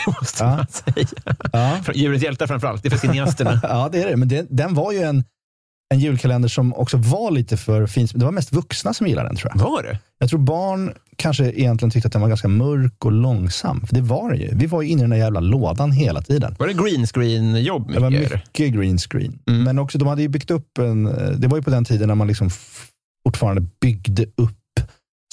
Måste 0.20 0.44
Ja. 0.44 0.56
man 0.56 0.66
säga. 0.66 1.06
Ja, 1.52 1.78
Julens 1.94 2.22
hjältar 2.22 2.46
framförallt, 2.46 2.82
det 2.82 2.88
är 2.88 2.90
för 2.90 3.08
cineasterna. 3.08 3.60
ja 3.62 3.88
det 3.92 4.02
är 4.02 4.10
det. 4.10 4.16
Men 4.16 4.28
det, 4.28 4.46
den 4.50 4.74
var 4.74 4.92
ju 4.92 4.98
en, 5.02 5.24
en 5.94 6.00
julkalender 6.00 6.48
som 6.48 6.74
också 6.74 6.96
var 6.96 7.30
lite 7.30 7.56
för 7.56 7.86
fin. 7.86 8.08
Det 8.14 8.24
var 8.24 8.32
mest 8.32 8.52
vuxna 8.52 8.94
som 8.94 9.06
gillade 9.06 9.28
den 9.28 9.36
tror 9.36 9.52
jag. 9.54 9.62
Var 9.62 9.82
det? 9.82 9.98
Jag 10.18 10.28
tror 10.30 10.40
barn 10.40 10.92
kanske 11.16 11.44
egentligen 11.44 11.90
tyckte 11.90 12.06
att 12.06 12.12
den 12.12 12.22
var 12.22 12.28
ganska 12.28 12.48
mörk 12.48 13.04
och 13.04 13.12
långsam. 13.12 13.86
För 13.86 13.94
det 13.94 14.00
var 14.00 14.30
den 14.30 14.40
ju. 14.40 14.50
Vi 14.52 14.66
var 14.66 14.82
ju 14.82 14.88
inne 14.88 15.00
i 15.00 15.02
den 15.02 15.10
där 15.10 15.16
jävla 15.16 15.40
lådan 15.40 15.92
hela 15.92 16.22
tiden. 16.22 16.56
Var 16.58 16.66
det 16.66 16.72
green 16.72 17.06
screen-jobb? 17.06 17.92
Det 17.92 18.00
var 18.00 18.10
mycket, 18.10 18.26
eller? 18.26 18.36
mycket 18.46 18.74
green 18.74 18.98
screen. 18.98 19.38
Mm. 19.48 19.62
Men 19.62 19.78
också, 19.78 19.98
de 19.98 20.08
hade 20.08 20.22
ju 20.22 20.28
byggt 20.28 20.50
upp 20.50 20.78
en... 20.78 21.04
Det 21.40 21.48
var 21.48 21.56
ju 21.58 21.62
på 21.62 21.70
den 21.70 21.84
tiden 21.84 22.08
när 22.08 22.14
man 22.14 22.26
liksom 22.26 22.50
fortfarande 23.24 23.66
byggde 23.80 24.22
upp 24.36 24.55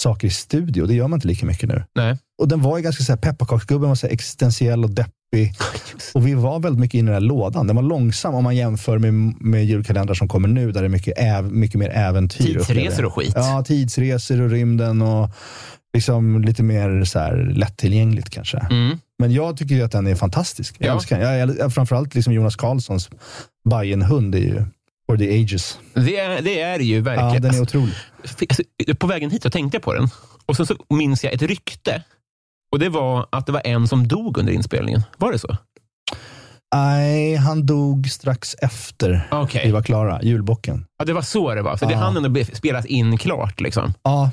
saker 0.01 0.27
i 0.27 0.31
studio. 0.31 0.85
Det 0.85 0.93
gör 0.93 1.07
man 1.07 1.17
inte 1.17 1.27
lika 1.27 1.45
mycket 1.45 1.69
nu. 1.69 1.83
Nej. 1.95 2.17
Och 2.41 2.47
den 2.47 2.61
var 2.61 2.77
ju 2.77 2.83
ganska 2.83 3.03
så 3.03 3.17
pepparkaksgubben 3.17 3.89
var 3.89 3.95
så 3.95 4.07
existentiell 4.07 4.83
och 4.83 4.89
deppig. 4.89 5.53
Och 6.13 6.27
vi 6.27 6.33
var 6.33 6.59
väldigt 6.59 6.79
mycket 6.79 6.97
inne 6.97 7.11
i 7.11 7.13
den 7.13 7.21
här 7.23 7.27
lådan. 7.27 7.67
Den 7.67 7.75
var 7.75 7.83
långsam 7.83 8.35
om 8.35 8.43
man 8.43 8.55
jämför 8.55 8.97
med, 8.97 9.13
med 9.41 9.65
julkalendrar 9.65 10.13
som 10.15 10.27
kommer 10.27 10.47
nu, 10.47 10.71
där 10.71 10.81
det 10.81 10.87
är 10.87 10.89
mycket, 10.89 11.13
äv, 11.17 11.51
mycket 11.51 11.79
mer 11.79 11.89
äventyr. 11.89 12.53
Tidsresor 12.59 13.05
och 13.05 13.13
skit. 13.13 13.33
Ja, 13.35 13.63
tidsresor 13.67 14.41
och 14.41 14.49
rymden 14.49 15.01
och 15.01 15.29
liksom 15.93 16.41
lite 16.41 16.63
mer 16.63 17.03
så 17.03 17.19
här 17.19 17.51
lättillgängligt 17.55 18.29
kanske. 18.29 18.57
Mm. 18.57 18.97
Men 19.19 19.31
jag 19.33 19.57
tycker 19.57 19.75
ju 19.75 19.81
att 19.83 19.91
den 19.91 20.07
är 20.07 20.15
fantastisk. 20.15 20.75
Jag 20.79 20.87
Ja. 20.87 20.93
älskar 20.95 21.19
den. 21.19 21.37
Jag, 21.39 21.57
jag, 21.57 21.73
framförallt 21.73 22.15
liksom 22.15 22.33
Jonas 22.33 22.55
Karlssons 22.55 23.09
Bajen-hund 23.69 24.35
är 24.35 24.39
ju 24.39 24.63
for 25.05 25.17
the 25.17 25.41
ages. 25.41 25.79
Det, 25.93 26.17
är, 26.19 26.41
det 26.41 26.61
är 26.61 26.77
det 26.77 26.83
ju 26.83 27.01
verkligen. 27.01 27.33
Ja, 27.33 27.39
den 27.39 27.43
är 27.55 27.59
Alltså, 27.59 27.77
otrolig. 27.77 27.93
Alltså, 28.49 28.63
På 28.99 29.07
vägen 29.07 29.31
hit 29.31 29.43
så 29.43 29.49
tänkte 29.49 29.75
jag 29.75 29.83
på 29.83 29.93
den. 29.93 30.07
Och 30.45 30.55
sen 30.57 30.65
så 30.65 30.75
minns 30.89 31.23
jag 31.23 31.33
ett 31.33 31.41
rykte. 31.41 32.03
Och 32.71 32.79
Det 32.79 32.89
var 32.89 33.27
att 33.31 33.45
det 33.45 33.51
var 33.51 33.61
en 33.65 33.87
som 33.87 34.07
dog 34.07 34.37
under 34.37 34.53
inspelningen. 34.53 35.01
Var 35.17 35.31
det 35.31 35.39
så? 35.39 35.57
Nej, 36.75 37.35
han 37.35 37.65
dog 37.65 38.09
strax 38.09 38.55
efter 38.61 39.27
Okej. 39.31 39.61
vi 39.65 39.71
var 39.71 39.81
klara. 39.81 40.21
Julbocken. 40.23 40.85
Ja, 40.99 41.05
det 41.05 41.13
var 41.13 41.21
så 41.21 41.55
det 41.55 41.61
var. 41.61 41.77
Så 41.77 41.85
det 41.85 41.91
Ja. 41.91 41.97
hann 41.97 42.17
ändå 42.25 42.43
spelas 42.53 42.85
in 42.85 43.17
klart. 43.17 43.61
Liksom. 43.61 43.93
Ja, 44.03 44.31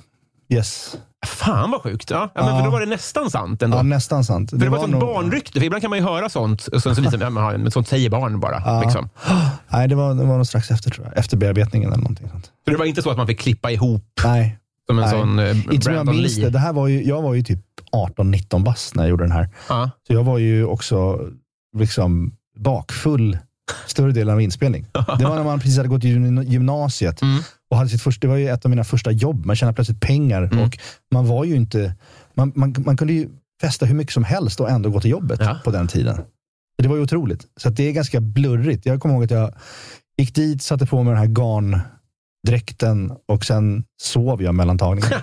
yes. 0.51 0.97
Fan 1.27 1.71
vad 1.71 1.83
sjukt. 1.83 2.11
Ja, 2.11 2.31
ja, 2.35 2.45
men. 2.45 2.57
För 2.59 2.65
då 2.65 2.71
var 2.71 2.81
det 2.81 2.87
nästan 2.87 3.31
sant 3.31 3.63
ändå. 3.63 3.77
Ja, 3.77 3.83
nästan 3.83 4.25
sant. 4.25 4.51
för 4.51 4.57
det, 4.57 4.69
var 4.69 4.77
ett 4.77 4.83
sånt 4.83 4.93
nog- 4.93 5.01
barnrykte. 5.01 5.61
För 5.61 5.67
ibland 5.67 5.83
kan 5.83 5.91
man 5.91 5.99
ju 5.99 6.05
höra 6.05 6.29
sånt. 6.29 6.61
Så 6.63 6.89
visar 6.95 7.31
man, 7.31 7.53
ja, 7.53 7.59
men 7.59 7.71
sånt 7.71 7.89
säger 7.89 8.11
barn 8.11 8.41
bara. 8.41 8.63
Ja. 8.67 8.83
Liksom. 8.83 9.09
Nej, 9.69 9.89
det 9.89 9.95
var, 9.95 10.15
det 10.15 10.25
var 10.25 10.37
nog 10.37 10.47
strax 10.47 10.71
efter 10.71 10.91
tror 10.91 11.07
jag. 11.07 11.19
Efter 11.19 11.37
bearbetningen 11.37 11.89
eller 11.93 12.03
någonting 12.03 12.29
sånt. 12.29 12.45
Så 12.65 12.71
det 12.71 12.77
var 12.77 12.85
inte 12.85 13.03
så 13.03 13.11
att 13.11 13.17
man 13.17 13.27
fick 13.27 13.41
klippa 13.41 13.71
ihop 13.71 14.05
Nej, 14.25 14.59
som 14.87 14.99
en 14.99 15.05
Nej. 15.05 15.11
sån 15.21 15.39
eh, 15.39 15.51
inte 15.75 15.81
som 15.85 15.95
jag 15.95 16.07
minns 16.07 16.37
det. 16.37 16.51
det 16.51 16.59
här 16.59 16.73
var 16.73 16.89
ju, 16.89 17.05
jag 17.05 17.23
var 17.23 17.35
ju 17.35 17.43
typ 17.43 17.61
18-19 17.93 18.63
bast 18.65 18.95
när 18.95 19.03
jag 19.03 19.11
gjorde 19.11 19.25
den 19.25 19.33
här. 19.33 19.49
Ja. 19.69 19.91
Så 20.07 20.13
jag 20.13 20.25
var 20.25 20.39
ju 20.39 20.65
också 20.65 21.19
liksom 21.77 22.33
bakfull 22.59 23.39
större 23.87 24.13
delen 24.13 24.35
av 24.35 24.41
inspelning. 24.41 24.87
Det 25.19 25.25
var 25.25 25.37
när 25.37 25.45
man 25.45 25.61
precis 25.61 25.77
hade 25.77 25.89
gått 25.89 26.05
gymnasiet. 26.05 27.23
Mm. 27.23 27.43
Och 27.71 27.77
hade 27.77 27.91
sitt 27.91 28.03
första, 28.03 28.21
det 28.27 28.31
var 28.31 28.37
ju 28.37 28.49
ett 28.49 28.65
av 28.65 28.71
mina 28.71 28.85
första 28.85 29.11
jobb. 29.11 29.47
Man 29.47 29.57
tjänade 29.57 29.75
plötsligt 29.75 30.01
pengar. 30.01 30.43
Mm. 30.43 30.59
Och 30.65 30.79
man 31.13 31.27
var 31.27 31.45
ju 31.45 31.57
inte... 31.57 31.95
Man, 32.35 32.53
man, 32.55 32.75
man 32.79 32.97
kunde 32.97 33.13
ju 33.13 33.29
festa 33.61 33.87
hur 33.87 33.95
mycket 33.95 34.15
som 34.15 34.25
helst 34.25 34.61
och 34.61 34.71
ändå 34.71 34.91
gå 34.91 35.01
till 35.01 35.11
jobbet 35.11 35.41
Ja. 35.43 35.61
på 35.65 35.71
den 35.71 35.89
tiden. 35.89 36.17
Så 36.17 36.83
det 36.83 36.89
var 36.89 36.97
ju 36.97 37.03
otroligt. 37.03 37.47
Så 37.57 37.71
det 37.71 37.89
är 37.89 37.93
ganska 37.93 38.21
blurrigt. 38.21 38.87
Jag 38.87 39.01
kommer 39.01 39.15
ihåg 39.15 39.25
att 39.25 39.31
jag 39.31 39.55
gick 40.19 40.35
dit, 40.35 40.63
satte 40.63 40.87
på 40.87 41.03
mig 41.03 41.11
den 41.15 41.19
här 41.23 41.27
garndräkten 42.47 43.13
och 43.29 43.45
sen 43.45 43.85
sov 44.03 44.43
jag 44.43 44.55
mellan 44.55 44.79
tagningarna. 44.79 45.17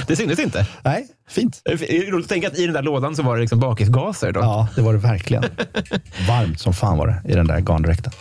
Det 0.06 0.16
syntes 0.16 0.38
inte. 0.38 0.66
Nej, 0.82 1.06
fint. 1.28 1.62
Roligt 2.08 2.24
att 2.24 2.28
tänka 2.28 2.48
att 2.48 2.58
i 2.58 2.64
den 2.64 2.74
där 2.74 2.82
lådan 2.82 3.16
så 3.16 3.22
var 3.22 3.34
det 3.36 3.40
liksom 3.40 3.60
bakisgaser. 3.60 4.32
Då. 4.32 4.40
Ja, 4.40 4.68
det 4.76 4.82
var 4.82 4.92
det 4.92 4.98
verkligen. 4.98 5.44
Varmt 6.28 6.60
som 6.60 6.72
fan 6.72 6.98
var 6.98 7.06
det 7.06 7.32
i 7.32 7.34
den 7.34 7.46
där 7.46 7.60
garndräkten. 7.60 8.12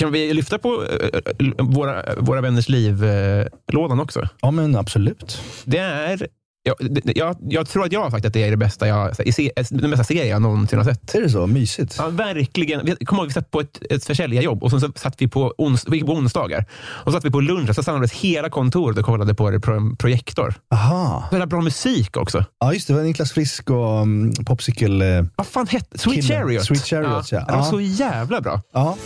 Kan 0.00 0.12
vi 0.12 0.34
lyfta 0.34 0.58
på 0.58 0.84
eh, 0.84 1.20
eh, 1.38 1.64
våra, 1.64 2.14
våra 2.16 2.40
vänners 2.40 2.68
liv-lådan 2.68 4.00
också? 4.00 4.28
Ja, 4.40 4.50
men 4.50 4.76
absolut. 4.76 5.42
Det 5.64 5.78
är... 5.78 6.28
Jag, 6.62 6.76
jag, 7.16 7.36
jag 7.40 7.68
tror 7.68 7.84
att 7.84 7.92
jag 7.92 8.00
har 8.02 8.10
sagt 8.10 8.26
att 8.26 8.32
det 8.32 8.42
är 8.44 8.50
det 8.50 8.56
bästa 8.56 8.88
jag, 8.88 9.20
i 9.24 9.32
se- 9.32 9.52
den 9.70 9.90
bästa 9.90 10.04
serien 10.04 10.28
jag 10.28 10.42
någonsin 10.42 10.78
har 10.78 10.84
sett. 10.86 11.14
Är 11.14 11.20
det 11.20 11.30
så? 11.30 11.46
Mysigt. 11.46 11.94
Ja, 11.98 12.08
verkligen. 12.08 12.84
Vi- 12.84 12.96
Kom 13.04 13.18
ihåg, 13.18 13.26
vi 13.26 13.32
satt 13.32 13.50
på 13.50 13.60
ett, 13.60 13.82
ett 13.90 14.04
försäljarjobb 14.04 14.62
och 14.62 14.70
sen 14.70 14.80
så 14.80 14.92
satt 14.96 15.14
vi 15.22 15.28
på, 15.28 15.54
ons, 15.58 15.84
vi 15.88 16.00
på 16.00 16.12
onsdagar. 16.12 16.64
Och 16.82 17.12
så 17.12 17.16
satt 17.16 17.24
vi 17.24 17.30
på 17.30 17.40
lunch 17.40 17.68
och 17.68 17.74
så 17.74 17.82
samlades 17.82 18.12
hela 18.12 18.50
kontoret 18.50 18.98
och 18.98 19.04
kollade 19.04 19.34
på 19.34 19.50
det 19.50 19.60
på 19.60 19.72
en 19.72 19.96
projektor. 19.96 20.54
Aha. 20.74 21.24
Så 21.32 21.46
bra 21.46 21.60
musik 21.60 22.16
också. 22.16 22.44
Ja, 22.60 22.72
just 22.74 22.86
det. 22.86 22.92
Det 22.92 22.96
var 22.98 23.04
Niklas 23.04 23.32
Frisk 23.32 23.70
och 23.70 24.00
um, 24.02 24.32
Popsicle. 24.46 25.18
eh, 25.18 25.24
Vad 25.36 25.46
fan 25.46 25.66
hette 25.66 25.98
Sweet 25.98 26.24
Killen. 26.26 26.42
Chariot. 26.42 26.64
Sweet 26.64 26.84
Chariots, 26.86 27.32
ja. 27.32 27.38
Det 27.40 27.52
var 27.52 27.58
Ja. 27.58 27.64
så 27.64 27.80
jävla 27.80 28.40
bra. 28.40 28.60
Ja, 28.72 28.96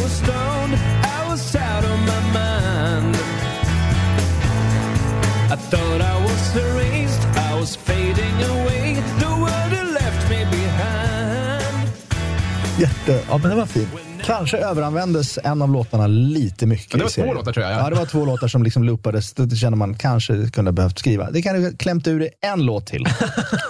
I 0.00 0.49
jätte. 13.12 13.26
Ja, 13.28 13.38
men 13.38 13.50
det 13.50 13.56
var 13.56 13.66
fint. 13.66 13.88
Kanske 14.24 14.58
överanvändes 14.58 15.38
en 15.44 15.62
av 15.62 15.72
låtarna 15.72 16.06
lite 16.06 16.66
mycket. 16.66 16.92
Ja, 16.92 16.96
det 16.98 17.02
var 17.02 17.10
serien. 17.10 17.30
två 17.30 17.38
låtar, 17.38 17.52
tror 17.52 17.66
jag, 17.66 17.74
ja. 17.74 17.78
Ja. 17.78 17.90
det 17.90 17.96
var 17.96 18.06
två 18.06 18.24
låtar 18.24 18.48
som 18.48 18.62
liksom 18.62 18.84
loopades. 18.84 19.32
Det 19.32 19.56
känner 19.56 19.76
man 19.76 19.94
kanske 19.94 20.50
kunde 20.50 20.72
behövt 20.72 20.98
skriva. 20.98 21.30
Det 21.30 21.42
kan 21.42 21.62
du 21.62 21.76
klämt 21.76 22.06
ur 22.06 22.20
dig 22.20 22.30
en 22.40 22.66
låt 22.66 22.86
till 22.86 23.06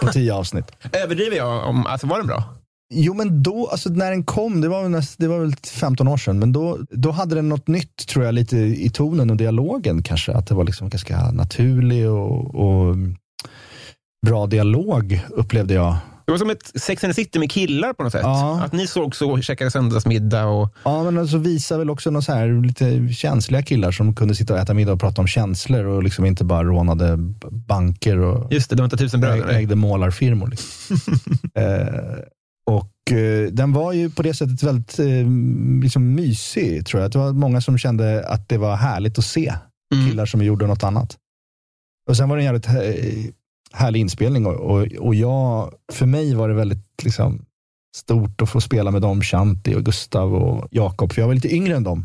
på 0.00 0.06
tio 0.06 0.34
avsnitt. 0.34 0.64
Överdriver 0.92 1.36
jag? 1.36 1.68
Om, 1.68 1.86
alltså 1.86 2.06
var 2.06 2.18
den 2.18 2.26
bra? 2.26 2.44
Jo, 2.92 3.14
men 3.14 3.42
då, 3.42 3.68
alltså 3.68 3.88
när 3.88 4.10
den 4.10 4.24
kom, 4.24 4.60
det 4.60 4.68
var 4.68 4.82
väl, 4.82 4.90
näst, 4.90 5.14
det 5.18 5.28
var 5.28 5.38
väl 5.38 5.54
15 5.56 6.08
år 6.08 6.16
sedan, 6.16 6.38
men 6.38 6.52
då, 6.52 6.78
då 6.90 7.10
hade 7.10 7.34
den 7.34 7.48
något 7.48 7.68
nytt 7.68 8.06
tror 8.08 8.24
jag, 8.24 8.34
lite 8.34 8.56
i 8.56 8.90
tonen 8.90 9.30
och 9.30 9.36
dialogen 9.36 10.02
kanske. 10.02 10.32
Att 10.32 10.46
det 10.46 10.54
var 10.54 10.64
liksom 10.64 10.88
ganska 10.88 11.30
naturlig 11.32 12.10
och, 12.10 12.54
och 12.54 12.96
bra 14.26 14.46
dialog 14.46 15.20
upplevde 15.30 15.74
jag. 15.74 15.96
Det 16.30 16.32
var 16.32 16.38
som 16.38 16.50
ett 16.50 16.72
Sex 16.82 17.04
and 17.04 17.14
the 17.14 17.24
City 17.24 17.38
med 17.38 17.50
killar 17.50 17.92
på 17.92 18.02
något 18.02 18.12
sätt. 18.12 18.20
Ja. 18.24 18.60
Att 18.64 18.72
ni 18.72 18.86
såg 18.86 19.16
så 19.16 19.30
och 19.30 19.42
käkade 19.44 19.70
söndagsmiddag. 19.70 20.44
Och, 20.46 20.74
Ja, 20.84 21.04
men 21.04 21.18
alltså 21.18 21.38
visar 21.38 21.78
väl 21.78 21.90
också 21.90 22.10
några 22.10 22.22
så 22.22 22.32
här 22.32 22.66
lite 22.66 23.08
känsliga 23.14 23.62
killar 23.62 23.92
som 23.92 24.14
kunde 24.14 24.34
sitta 24.34 24.54
och 24.54 24.58
äta 24.60 24.74
middag 24.74 24.92
och 24.92 25.00
prata 25.00 25.20
om 25.20 25.26
känslor 25.26 25.84
och 25.84 26.02
liksom 26.02 26.24
inte 26.24 26.44
bara 26.44 26.64
rånade 26.64 27.16
banker 27.68 28.18
och 28.18 28.52
just 28.52 28.70
det, 28.70 28.76
de 28.76 28.80
var 28.80 28.84
inte 28.86 28.96
tusen 28.96 29.20
bröder. 29.20 29.48
äg- 29.48 29.56
ägde 29.56 29.74
målarfirmor. 29.76 30.46
Liksom. 30.48 30.96
eh, 31.54 32.18
och 32.66 33.12
eh, 33.16 33.46
den 33.52 33.72
var 33.72 33.92
ju 33.92 34.10
på 34.10 34.22
det 34.22 34.34
sättet 34.34 34.62
väldigt 34.62 34.98
eh, 34.98 35.06
liksom 35.82 36.14
mysig, 36.14 36.86
tror 36.86 37.02
jag. 37.02 37.10
Det 37.12 37.18
var 37.18 37.32
många 37.32 37.60
som 37.60 37.78
kände 37.78 38.26
att 38.28 38.48
det 38.48 38.58
var 38.58 38.76
härligt 38.76 39.18
att 39.18 39.24
se 39.24 39.52
Mm. 39.94 40.08
killar 40.10 40.26
som 40.26 40.42
gjorde 40.42 40.66
något 40.66 40.82
annat. 40.84 41.16
Och 42.08 42.16
sen 42.16 42.28
var 42.28 42.36
det 42.36 42.40
en 42.40 42.44
jävligt 42.44 42.66
eh, 42.68 43.30
härlig 43.74 44.00
inspelning 44.00 44.46
och, 44.46 44.54
och, 44.54 44.86
och 44.98 45.14
jag, 45.14 45.74
för 45.92 46.06
mig 46.06 46.34
var 46.34 46.48
det 46.48 46.54
väldigt 46.54 47.02
liksom, 47.02 47.44
stort 47.96 48.42
att 48.42 48.50
få 48.50 48.60
spela 48.60 48.90
med 48.90 49.02
dem, 49.02 49.22
Shanti 49.22 49.74
och 49.74 49.84
Gustav 49.84 50.34
och 50.34 50.68
Jakob, 50.70 51.12
för 51.12 51.22
jag 51.22 51.26
var 51.26 51.34
lite 51.34 51.54
yngre 51.54 51.76
än 51.76 51.84
dem. 51.84 52.04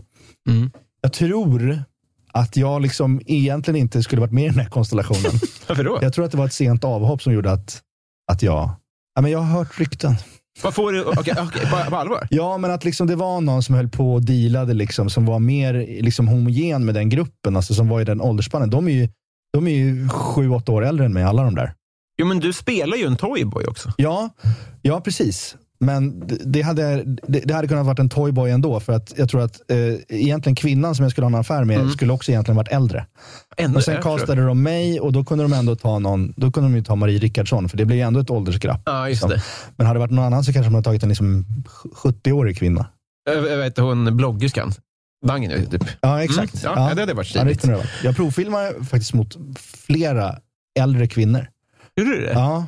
Mm. 0.49 0.71
Jag 1.01 1.13
tror 1.13 1.83
att 2.31 2.57
jag 2.57 2.81
liksom 2.81 3.21
egentligen 3.25 3.79
inte 3.79 4.03
skulle 4.03 4.21
varit 4.21 4.33
med 4.33 4.43
i 4.43 4.49
den 4.49 4.59
här 4.59 4.69
konstellationen. 4.69 5.31
Varför 5.67 5.83
då? 5.83 5.99
jag 6.01 6.13
tror 6.13 6.25
att 6.25 6.31
det 6.31 6.37
var 6.37 6.45
ett 6.45 6.53
sent 6.53 6.83
avhopp 6.83 7.21
som 7.21 7.33
gjorde 7.33 7.51
att, 7.51 7.81
att 8.31 8.41
jag... 8.41 8.69
Ja, 9.15 9.21
men 9.21 9.31
jag 9.31 9.39
har 9.39 9.57
hört 9.57 9.79
rykten. 9.79 10.15
Vad 10.63 10.75
får 10.75 10.91
du? 10.91 11.03
Okej, 11.03 11.33
okej, 11.39 11.61
på, 11.61 11.89
på 11.89 11.95
allvar? 11.95 12.27
Ja, 12.31 12.57
men 12.57 12.71
att 12.71 12.83
liksom 12.85 13.07
det 13.07 13.15
var 13.15 13.41
någon 13.41 13.63
som 13.63 13.75
höll 13.75 13.89
på 13.89 14.13
och 14.13 14.21
dealade, 14.25 14.73
liksom, 14.73 15.09
som 15.09 15.25
var 15.25 15.39
mer 15.39 15.73
liksom, 16.01 16.27
homogen 16.27 16.85
med 16.85 16.95
den 16.95 17.09
gruppen, 17.09 17.55
alltså, 17.55 17.73
som 17.73 17.89
var 17.89 18.01
i 18.01 18.03
den 18.03 18.21
åldersspannen. 18.21 18.69
De 18.69 18.87
är 18.87 18.91
ju, 18.91 19.09
de 19.55 19.67
är 19.67 19.75
ju 19.75 20.09
sju, 20.09 20.49
åtta 20.49 20.71
år 20.71 20.85
äldre 20.85 21.05
än 21.05 21.13
mig, 21.13 21.23
alla 21.23 21.43
de 21.43 21.55
där. 21.55 21.73
Jo, 22.17 22.25
men 22.25 22.39
du 22.39 22.53
spelar 22.53 22.97
ju 22.97 23.05
en 23.05 23.15
Toyboy 23.15 23.65
också. 23.65 23.93
Ja, 23.97 24.29
ja 24.81 25.01
precis. 25.01 25.55
Men 25.79 26.23
det- 26.45 26.61
hade, 26.61 27.03
det, 27.27 27.53
hade 27.53 27.67
kunnat 27.67 27.85
varit 27.85 27.99
en 27.99 28.09
toyboy 28.09 28.51
ändå, 28.51 28.79
för 28.79 28.93
att 28.93 29.13
jag 29.17 29.29
tror 29.29 29.41
att 29.41 29.71
eh, 29.71 29.77
egentligen 30.09 30.55
kvinnan 30.55 30.95
som 30.95 31.03
jag 31.03 31.11
skulle 31.11 31.25
ha 31.25 31.29
en 31.29 31.35
affär 31.35 31.63
med 31.63 31.91
skulle 31.91 32.13
också 32.13 32.31
egentligen 32.31 32.55
varit 32.55 32.71
äldre. 32.71 33.05
Ännu 33.57 33.75
Och 33.75 33.83
sen 33.83 34.01
castade 34.01 34.45
de 34.45 34.63
mig 34.63 34.99
och 34.99 35.11
då 35.13 35.23
kunde 35.23 35.43
de 35.43 35.53
ändå 35.53 35.75
ta 35.75 35.99
någon, 35.99 36.33
då 36.37 36.51
kunde 36.51 36.69
de 36.69 36.75
ju 36.75 36.83
ta 36.83 36.95
Marie 36.95 37.19
Rickardsson, 37.19 37.69
för 37.69 37.77
det 37.77 37.85
blev 37.85 37.97
ju 37.97 38.03
ändå 38.03 38.19
ett 38.19 38.29
åldersglapp. 38.29 38.81
Ja, 38.85 39.09
just 39.09 39.23
liksom. 39.23 39.29
det. 39.29 39.43
Men 39.77 39.87
hade 39.87 39.97
det 39.97 40.01
varit 40.01 40.11
någon 40.11 40.25
annan 40.25 40.43
så 40.43 40.53
kanske 40.53 40.67
de 40.67 40.73
hade 40.75 40.85
tagit 40.85 41.03
en 41.03 41.09
liksom 41.09 41.45
70-årig 42.03 42.57
kvinna. 42.57 42.85
Jag, 43.25 43.35
jag 43.51 43.57
vet 43.57 43.77
hon 43.77 44.17
bloggerskan. 44.17 44.73
Bangen 45.25 45.51
ju, 45.51 45.65
typ. 45.65 45.83
Ja, 46.01 46.23
exakt. 46.23 46.63
Mm, 46.63 46.77
ja, 46.77 46.93
det 46.93 47.01
hade 47.01 47.13
varit 47.13 47.35
ja, 47.35 47.41
stiligt. 47.41 47.61
det 47.61 47.75
varit. 47.75 47.89
Jag 48.03 48.15
provfilmade 48.15 48.83
faktiskt 48.83 49.13
mot 49.13 49.37
flera 49.85 50.35
äldre 50.79 51.07
kvinnor. 51.07 51.47
Gjorde 51.95 52.09
du 52.15 52.21
det? 52.21 52.31
Ja, 52.33 52.65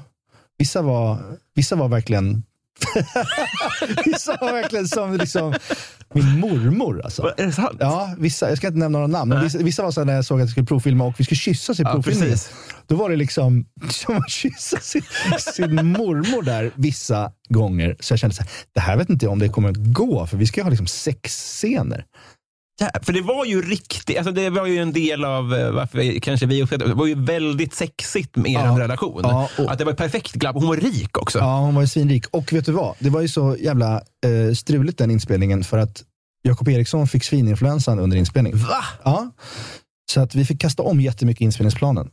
vissa 0.58 0.82
var, 0.82 1.20
vissa 1.56 1.76
var 1.76 1.88
verkligen 1.88 2.44
vissa 4.06 4.38
var 4.42 4.52
verkligen 4.54 4.88
som 4.88 5.18
liksom, 5.18 5.54
min 6.14 6.40
mormor. 6.40 7.02
Alltså. 7.04 7.34
Är 7.38 7.46
det 7.46 7.52
sant? 7.52 7.78
Ja, 7.80 8.16
vissa, 8.18 8.50
jag 8.50 8.58
ska 8.58 8.68
inte 8.68 8.80
nämna 8.80 8.98
några 9.00 9.08
namn, 9.08 9.30
men 9.30 9.44
vissa, 9.44 9.58
vissa 9.58 9.84
var 9.84 9.92
så 9.92 10.04
när 10.04 10.14
jag 10.14 10.26
såg 10.26 10.38
att 10.38 10.42
jag 10.42 10.50
skulle 10.50 10.66
provfilma 10.66 11.04
och 11.06 11.20
vi 11.20 11.24
skulle 11.24 11.38
kyssas 11.38 11.80
i 11.80 11.84
Ja, 11.84 11.92
provfilmningen. 11.92 12.30
precis. 12.32 12.52
Då 12.88 12.96
var 12.96 13.10
det 13.10 13.16
liksom 13.16 13.66
som 13.90 14.18
att 14.18 14.30
kyssa 14.30 14.80
sin, 14.80 15.02
sin 15.40 15.76
mormor 15.76 16.42
där 16.44 16.72
vissa 16.76 17.32
gånger. 17.50 17.96
Så 18.00 18.14
jag 18.14 18.20
kände 18.20 18.36
så 18.36 18.42
här, 18.42 18.52
det 18.74 18.80
här 18.80 18.98
vet 18.98 19.10
inte 19.10 19.26
jag 19.26 19.32
om 19.32 19.40
det 19.40 19.50
kommer 19.50 19.70
att 19.70 19.78
gå, 19.94 20.28
för 20.28 20.38
vi 20.38 20.46
ska 20.48 20.60
ju 20.60 20.64
ha 20.64 20.70
liksom 20.70 20.88
sexscener. 20.88 22.06
Ja, 22.80 22.90
för 23.02 23.14
det 23.14 23.22
var 23.22 23.46
ju 23.46 23.62
riktigt, 23.62 24.18
alltså 24.18 24.32
det 24.32 24.50
var 24.50 24.66
ju 24.66 24.78
en 24.78 24.94
del 24.94 25.26
av 25.26 25.54
eh, 25.56 25.72
varför 25.72 25.98
vi- 25.98 26.20
kanske 26.20 26.46
vi 26.46 26.64
uppskattade 26.64 26.92
det. 26.92 26.96
var 26.96 27.06
ju 27.08 27.16
väldigt 27.16 27.74
sexigt 27.74 28.36
med 28.36 28.52
er 28.52 28.60
Ja. 28.66 28.80
relation. 28.80 29.22
Ja, 29.24 29.50
och- 29.58 29.72
Att 29.72 29.78
det 29.78 29.86
var 29.86 29.92
ett 29.92 29.98
perfekt 29.98 30.34
glapp. 30.34 30.56
Hon 30.56 30.68
var 30.68 30.76
rik 30.78 31.18
också. 31.18 31.40
Ja, 31.40 31.60
hon 31.60 31.76
var 31.76 31.82
ju 31.82 31.88
svinrik. 31.88 32.26
Och 32.32 32.54
vet 32.54 32.66
du 32.66 32.72
vad? 32.72 32.96
Det 33.00 33.10
var 33.10 33.22
ju 33.22 33.28
så 33.28 33.56
jävla 33.60 33.94
eh, 33.96 34.54
struligt 34.56 34.98
den 34.98 35.12
inspelningen 35.12 35.64
för 35.64 35.78
att 35.78 36.04
Jakob 36.44 36.70
Eriksson 36.70 37.08
fick 37.08 37.24
svininfluensan 37.24 38.00
under 38.00 38.18
inspelningen. 38.18 38.60
Va? 38.60 38.84
Ja. 39.04 39.32
Så 40.12 40.22
att 40.22 40.36
vi 40.36 40.46
fick 40.46 40.62
kasta 40.62 40.84
om 40.84 41.02
jättemycket 41.02 41.42
inspelningsplanen. 41.42 42.10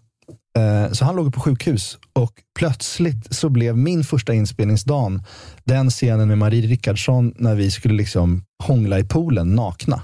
Eh, 0.58 0.92
Så 0.92 1.04
han 1.04 1.16
låg 1.16 1.34
på 1.34 1.40
sjukhus 1.40 1.98
och 2.12 2.32
plötsligt 2.58 3.34
så 3.34 3.48
blev 3.48 3.76
min 3.78 4.04
första 4.04 4.34
inspelningsdag 4.34 5.20
den 5.64 5.90
scenen 5.90 6.28
med 6.28 6.38
Marie 6.38 6.66
Rickardsson 6.66 7.34
när 7.36 7.54
vi 7.54 7.70
skulle 7.70 7.94
liksom 7.94 8.44
hångla 8.64 8.98
i 8.98 9.04
poolen 9.04 9.54
nakna. 9.54 10.02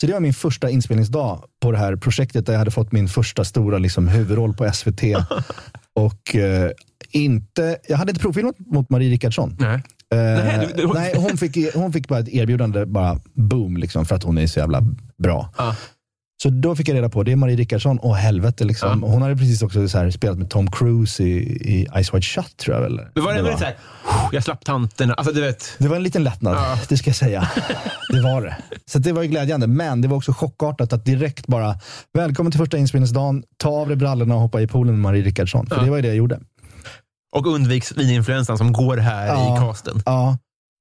Så 0.00 0.06
det 0.06 0.12
var 0.12 0.20
min 0.20 0.34
första 0.34 0.70
inspelningsdag 0.70 1.44
på 1.62 1.72
det 1.72 1.78
här 1.78 1.96
projektet 1.96 2.46
där 2.46 2.52
jag 2.52 2.58
hade 2.58 2.70
fått 2.70 2.92
min 2.92 3.08
första 3.08 3.44
stora 3.44 3.78
liksom, 3.78 4.08
huvudroll 4.08 4.54
på 4.54 4.72
SVT. 4.72 5.02
och 5.94 6.36
eh, 6.36 6.70
inte, 7.10 7.76
jag 7.88 7.96
hade 7.96 8.10
inte 8.10 8.20
provfilmat 8.22 8.54
mot 8.58 8.90
Marie 8.90 9.10
Rickardsson. 9.10 9.56
Nej. 9.60 9.74
Eh, 10.14 10.18
Nej, 10.18 10.68
du- 10.76 10.82
du- 10.82 10.92
nej, 10.94 11.14
hon, 11.16 11.36
fick, 11.36 11.74
hon 11.74 11.92
fick 11.92 12.08
bara 12.08 12.18
ett 12.18 12.28
erbjudande, 12.28 12.86
bara 12.86 13.20
boom, 13.34 13.76
liksom, 13.76 14.06
för 14.06 14.14
att 14.16 14.22
hon 14.22 14.38
är 14.38 14.46
så 14.46 14.58
jävla 14.58 14.82
bra. 15.18 15.50
Ja. 15.58 15.76
Så 16.42 16.48
då 16.50 16.76
fick 16.76 16.88
jag 16.88 16.94
reda 16.94 17.08
på, 17.08 17.22
det 17.22 17.32
är 17.32 17.36
Marie 17.36 17.56
Rickardsson, 17.56 17.98
och 17.98 18.16
helvete. 18.16 18.64
Liksom. 18.64 19.02
Hon 19.02 19.22
hade 19.22 19.36
precis 19.36 19.62
också 19.62 19.88
så 19.88 19.98
här, 19.98 20.10
spelat 20.10 20.38
med 20.38 20.50
Tom 20.50 20.70
Cruise 20.70 21.22
i, 21.22 21.36
i 21.74 21.86
Ice 22.04 22.14
White 22.14 22.22
Shut, 22.26 22.56
tror 22.56 22.76
jag. 22.76 22.82
Väl. 22.82 23.00
Men 23.14 23.24
var 23.24 23.34
det 23.34 23.42
väldigt 23.42 23.58
såhär, 23.58 23.76
jag 24.32 24.44
slapp 24.44 24.64
tanterna. 24.64 25.14
Alltså 25.14 25.32
du 25.34 25.40
vet. 25.40 25.74
Det 25.78 25.88
var 25.88 25.96
en 25.96 26.02
liten 26.02 26.24
lättnad, 26.24 26.54
Ja. 26.56 26.78
det 26.88 26.96
ska 26.96 27.08
jag 27.10 27.16
säga. 27.16 27.48
Det 28.12 28.22
var 28.22 28.42
det. 28.42 28.56
Så 28.86 28.98
det 28.98 29.12
var 29.12 29.22
ju 29.22 29.28
glädjande, 29.28 29.66
men 29.66 30.00
det 30.00 30.08
var 30.08 30.16
också 30.16 30.32
chockartat 30.32 30.92
att 30.92 31.04
direkt 31.04 31.46
bara, 31.46 31.74
välkommen 32.14 32.52
till 32.52 32.58
första 32.60 32.78
inspelningsdagen, 32.78 33.42
ta 33.56 33.68
av 33.68 33.88
dig 33.88 33.96
brallorna 33.96 34.34
och 34.34 34.40
hoppa 34.40 34.60
i 34.60 34.66
poolen 34.66 34.94
med 34.94 35.02
Marie 35.02 35.22
Rickardsson. 35.22 35.66
För 35.66 35.84
det 35.84 35.90
var 35.90 35.96
ju 35.96 36.02
det 36.02 36.08
jag 36.08 36.16
gjorde. 36.16 36.40
Och 37.36 37.46
undvik 37.46 37.84
svininfluensan 37.84 38.58
som 38.58 38.72
går 38.72 38.96
här 38.96 39.26
Ja. 39.26 39.56
i 39.56 39.60
casten. 39.60 40.02
Ja. 40.06 40.38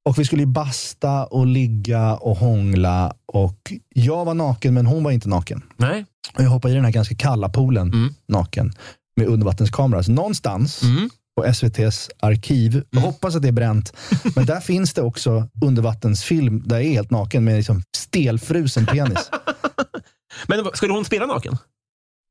Och 0.10 0.20
vi 0.20 0.26
skulle 0.26 0.46
basta 0.46 1.26
och 1.26 1.46
ligga 1.48 2.16
och 2.16 2.38
hångla. 2.38 3.14
Och 3.26 3.74
jag 3.96 4.26
var 4.26 4.34
naken, 4.34 4.74
men 4.74 4.86
hon 4.86 5.04
var 5.04 5.12
inte 5.12 5.30
naken. 5.30 5.62
Nej. 5.78 6.06
Och 6.38 6.44
jag 6.44 6.50
hoppade 6.50 6.72
i 6.72 6.76
den 6.76 6.86
här 6.86 6.92
ganska 6.92 7.16
kalla 7.16 7.50
poolen 7.50 7.88
Mm. 7.94 8.14
naken 8.28 8.74
med 9.18 9.28
undervattenskamera. 9.28 10.04
Så 10.04 10.12
någonstans 10.12 10.84
Mm. 10.84 11.10
på 11.38 11.46
SVTs 11.46 12.10
arkiv, 12.20 12.84
jag 12.90 13.02
hoppas 13.02 13.36
att 13.36 13.42
det 13.42 13.48
är 13.48 13.52
bränt, 13.52 13.94
men 14.36 14.46
där 14.46 14.60
finns 14.72 14.94
det 14.94 15.02
också 15.02 15.48
undervattensfilm 15.62 16.64
där 16.66 16.76
jag 16.76 16.86
är 16.86 16.90
helt 16.92 17.12
naken 17.12 17.44
med 17.44 17.56
liksom 17.58 17.84
stelfrusen 17.98 18.86
penis. 18.86 19.32
Men 20.48 20.66
skulle 20.74 20.94
hon 20.94 21.06
spela 21.06 21.26
naken? 21.26 21.58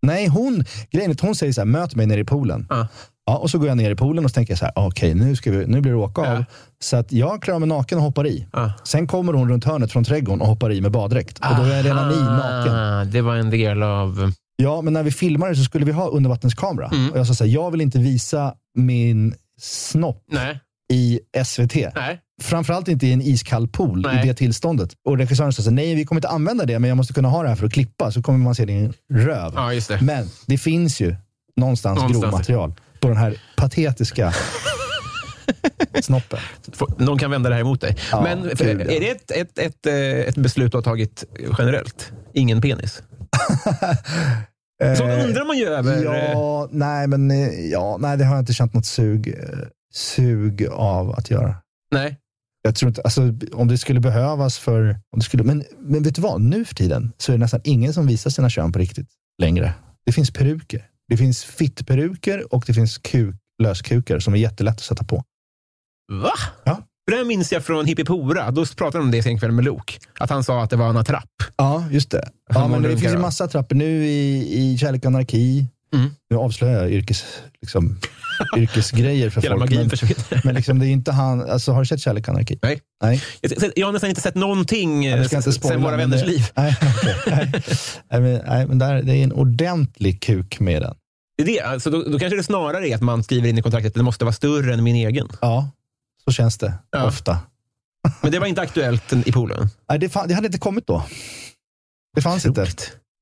Nej, 0.02 0.26
hon, 0.26 0.64
grejen 0.90 1.10
är 1.10 1.14
att 1.14 1.20
hon 1.20 1.34
säger 1.34 1.52
så 1.52 1.60
här, 1.60 1.66
möt 1.66 1.94
mig 1.94 2.06
nere 2.06 2.20
i 2.20 2.24
poolen. 2.24 2.66
Ja. 2.70 2.88
Ja, 3.26 3.36
och 3.36 3.50
så 3.50 3.58
går 3.58 3.68
jag 3.68 3.76
ner 3.76 3.90
i 3.90 3.94
poolen 3.94 4.24
och 4.24 4.30
så 4.30 4.34
tänker 4.34 4.52
jag 4.52 4.58
så 4.58 4.64
här, 4.64 4.72
okej 4.76 5.14
nu, 5.14 5.36
ska 5.36 5.50
vi, 5.50 5.66
nu 5.66 5.80
blir 5.80 5.92
det 5.92 5.98
åka 5.98 6.20
av. 6.20 6.26
Ja. 6.26 6.44
Så 6.80 6.96
att 6.96 7.12
jag 7.12 7.42
klarar 7.42 7.58
mig 7.58 7.68
naken 7.68 7.98
och 7.98 8.04
hoppar 8.04 8.26
i. 8.26 8.46
Ja. 8.52 8.72
Sen 8.84 9.06
kommer 9.06 9.32
hon 9.32 9.48
runt 9.50 9.64
hörnet 9.64 9.92
från 9.92 10.04
trädgården 10.04 10.40
och 10.40 10.46
hoppar 10.46 10.72
i 10.72 10.80
med 10.80 10.90
baddräkt. 10.92 11.38
Och 11.38 11.56
då 11.56 11.62
är 11.62 11.76
jag 11.76 11.84
redan 11.84 12.12
i 12.12 12.16
naken. 12.22 12.74
Ah, 12.74 13.04
Det 13.04 13.20
var 13.20 13.36
en 13.36 13.50
del 13.50 13.82
av... 13.82 14.32
Ja, 14.56 14.80
men 14.82 14.92
när 14.92 15.02
vi 15.02 15.10
filmade 15.10 15.56
så 15.56 15.64
skulle 15.64 15.84
vi 15.84 15.92
ha 15.92 16.08
undervattenskamera. 16.08 16.88
Mm. 16.88 17.10
Och 17.12 17.18
jag 17.18 17.26
sa 17.26 17.34
så 17.34 17.44
här, 17.44 17.50
jag 17.50 17.70
vill 17.70 17.80
inte 17.80 17.98
visa 17.98 18.54
min 18.74 19.34
snopp 19.60 20.22
Nej. 20.30 20.60
i 20.92 21.20
SVT. 21.44 21.74
Nej. 21.94 22.20
Framförallt 22.42 22.88
inte 22.88 23.06
i 23.06 23.12
en 23.12 23.22
iskall 23.22 23.68
pool 23.68 24.02
Nej. 24.02 24.24
i 24.24 24.28
det 24.28 24.34
tillståndet. 24.34 24.90
Och 25.08 25.18
regissören 25.18 25.52
sa 25.52 25.62
så 25.62 25.70
nej 25.70 25.94
vi 25.94 26.04
kommer 26.04 26.18
inte 26.18 26.28
använda 26.28 26.64
det, 26.64 26.78
men 26.78 26.88
jag 26.88 26.96
måste 26.96 27.12
kunna 27.12 27.28
ha 27.28 27.42
det 27.42 27.48
här 27.48 27.56
för 27.56 27.66
att 27.66 27.72
klippa, 27.72 28.10
så 28.12 28.22
kommer 28.22 28.38
man 28.38 28.54
se 28.54 28.64
din 28.64 28.92
röv. 29.12 29.52
Ja, 29.56 29.70
det. 29.88 30.00
Men 30.02 30.26
det 30.46 30.58
finns 30.58 31.00
ju 31.00 31.16
någonstans, 31.56 31.96
Någonstans. 31.98 32.22
grovmaterial 32.22 32.72
på 33.04 33.08
den 33.08 33.16
här 33.18 33.36
patetiska 33.56 34.32
snoppen. 36.00 36.38
Någon 36.98 37.18
kan 37.18 37.30
vända 37.30 37.48
det 37.48 37.54
här 37.54 37.62
emot 37.62 37.80
dig. 37.80 37.96
Ja, 38.12 38.22
Men 38.22 38.44
är 38.50 38.54
det 39.00 39.10
ett, 39.10 39.30
ett, 39.30 39.58
ett, 39.58 39.86
eh, 39.86 39.94
ett 40.28 40.36
beslut 40.36 40.72
du 40.72 40.78
har 40.78 40.82
tagit 40.82 41.24
generellt? 41.58 42.12
Ingen 42.34 42.60
penis? 42.60 43.02
Så 44.96 45.04
Eh, 45.04 45.24
undrar 45.24 45.44
man 45.46 45.58
ju 45.58 45.66
över... 45.66 45.96
eh, 45.96 46.02
Ja, 46.32 46.68
nej, 46.70 47.06
men 47.06 47.30
eh, 47.30 47.48
ja, 47.70 47.96
nej, 48.00 48.16
det 48.16 48.24
har 48.24 48.34
jag 48.34 48.42
inte 48.42 48.52
känt 48.54 48.74
något 48.74 48.86
sug, 48.86 49.28
eh, 49.28 49.58
sug 49.94 50.66
av 50.72 51.10
att 51.10 51.30
göra. 51.30 51.56
Nej. 51.90 52.16
Jag 52.62 52.74
tror 52.74 52.88
inte, 52.88 53.02
alltså, 53.02 53.22
om 53.52 53.68
det 53.68 53.78
skulle 53.78 54.00
behövas 54.00 54.58
för... 54.58 54.88
Om 54.90 55.18
det 55.18 55.24
skulle, 55.24 55.42
men, 55.44 55.64
men 55.78 56.02
vet 56.02 56.14
du 56.14 56.22
vad? 56.22 56.40
Nu 56.40 56.64
för 56.64 56.74
tiden 56.74 57.12
så 57.18 57.32
är 57.32 57.36
det 57.36 57.40
nästan 57.40 57.60
ingen 57.64 57.92
som 57.92 58.06
visar 58.06 58.30
sina 58.30 58.50
kön 58.50 58.72
på 58.72 58.78
riktigt 58.78 59.08
längre. 59.42 59.74
Det 60.06 60.12
finns 60.12 60.30
peruker. 60.30 60.82
Det 61.08 61.16
finns 61.16 61.44
fittperuker 61.44 62.54
och 62.54 62.64
det 62.66 62.74
finns 62.74 62.98
kuk, 62.98 63.34
löskukar 63.62 64.18
som 64.18 64.34
är 64.34 64.38
jättelätt 64.38 64.74
att 64.74 64.80
sätta 64.80 65.04
på. 65.04 65.24
Va? 66.12 66.32
Ja. 66.64 66.82
Det 67.06 67.16
här 67.16 67.24
minns 67.24 67.52
jag 67.52 67.64
från 67.64 67.86
Hippipora. 67.86 68.50
Då 68.50 68.66
pratade 68.66 68.98
de 68.98 69.04
om 69.04 69.10
det 69.10 69.26
en 69.26 69.38
kväll 69.38 69.52
med 69.52 69.64
Luke. 69.64 69.92
Att 70.18 70.30
han 70.30 70.44
sa 70.44 70.62
att 70.62 70.70
det 70.70 70.76
var 70.76 70.90
en 70.90 70.96
attrapp. 70.96 71.30
Ja, 71.56 71.84
just 71.90 72.10
det. 72.10 72.28
Ja, 72.48 72.68
men 72.68 72.82
det 72.82 72.88
runkar 72.88 73.00
finns 73.00 73.14
ju 73.14 73.18
massa 73.18 73.48
trappor 73.48 73.76
nu 73.76 74.06
i, 74.06 74.54
i 74.60 74.78
Kärlek 74.78 75.02
och 75.02 75.06
anarki. 75.06 75.66
Mm. 75.94 76.10
Nu 76.30 76.36
avslöjar 76.36 76.82
jag 76.82 76.92
yrkes, 76.92 77.24
liksom, 77.60 77.98
yrkesgrejer 78.56 79.30
för 79.30 79.40
Hela 79.42 79.54
folk. 79.54 79.60
magin 79.70 79.80
Men, 79.80 79.90
försvinner. 79.90 80.40
men 80.44 80.54
liksom, 80.54 80.78
det 80.78 80.86
är 80.86 80.90
inte 80.90 81.12
han. 81.12 81.50
Alltså, 81.50 81.72
har 81.72 81.80
du 81.80 81.86
sett 81.86 82.00
Kärlek 82.00 82.28
och 82.28 82.34
anarki? 82.34 82.58
Nej. 82.62 82.80
Nej. 83.02 83.22
Jag, 83.40 83.72
jag 83.76 83.86
har 83.86 83.92
nästan 83.92 84.10
inte 84.10 84.20
sett 84.22 84.34
någonting 84.34 85.04
Ja, 85.04 85.16
eh, 85.16 85.22
inte 85.22 85.42
sen 85.42 85.52
spoila, 85.52 85.78
våra 85.78 85.90
men 85.96 85.98
vänners 86.10 86.20
det- 86.20 86.26
liv. 86.30 86.46
Nej, 86.54 86.76
okej. 86.98 87.16
nej. 87.26 87.52
nej, 88.10 88.20
men, 88.20 88.40
nej, 88.46 88.66
men 88.66 88.78
där, 88.78 89.02
det 89.02 89.16
är 89.16 89.24
en 89.24 89.32
ordentlig 89.32 90.22
kuk 90.22 90.60
med 90.60 90.82
den. 90.82 90.94
Det 91.36 91.42
är 91.42 91.46
det. 91.46 91.60
Alltså, 91.60 91.90
då, 91.90 92.02
då 92.02 92.18
kanske 92.18 92.36
det 92.36 92.42
snarare 92.44 92.88
är 92.88 92.94
att 92.94 93.00
man 93.02 93.24
skriver 93.24 93.48
in 93.48 93.58
i 93.58 93.62
kontraktet 93.62 93.90
att 93.90 93.94
det 93.94 94.02
måste 94.02 94.24
vara 94.24 94.32
större 94.32 94.74
än 94.74 94.84
min 94.84 94.96
egen. 94.96 95.28
Ja, 95.40 95.70
så 96.24 96.32
känns 96.32 96.58
det 96.58 96.74
Ja. 96.90 97.06
ofta. 97.06 97.38
Men 98.20 98.32
det 98.32 98.38
var 98.38 98.46
inte 98.46 98.60
aktuellt 98.60 99.12
i 99.12 99.32
poolen. 99.32 99.68
Nej, 99.90 99.98
det, 99.98 100.12
det 100.26 100.34
hade 100.34 100.46
inte 100.46 100.58
kommit 100.58 100.86
då. 100.86 101.04
Det 102.16 102.22
fanns 102.22 102.46
inte. 102.46 102.66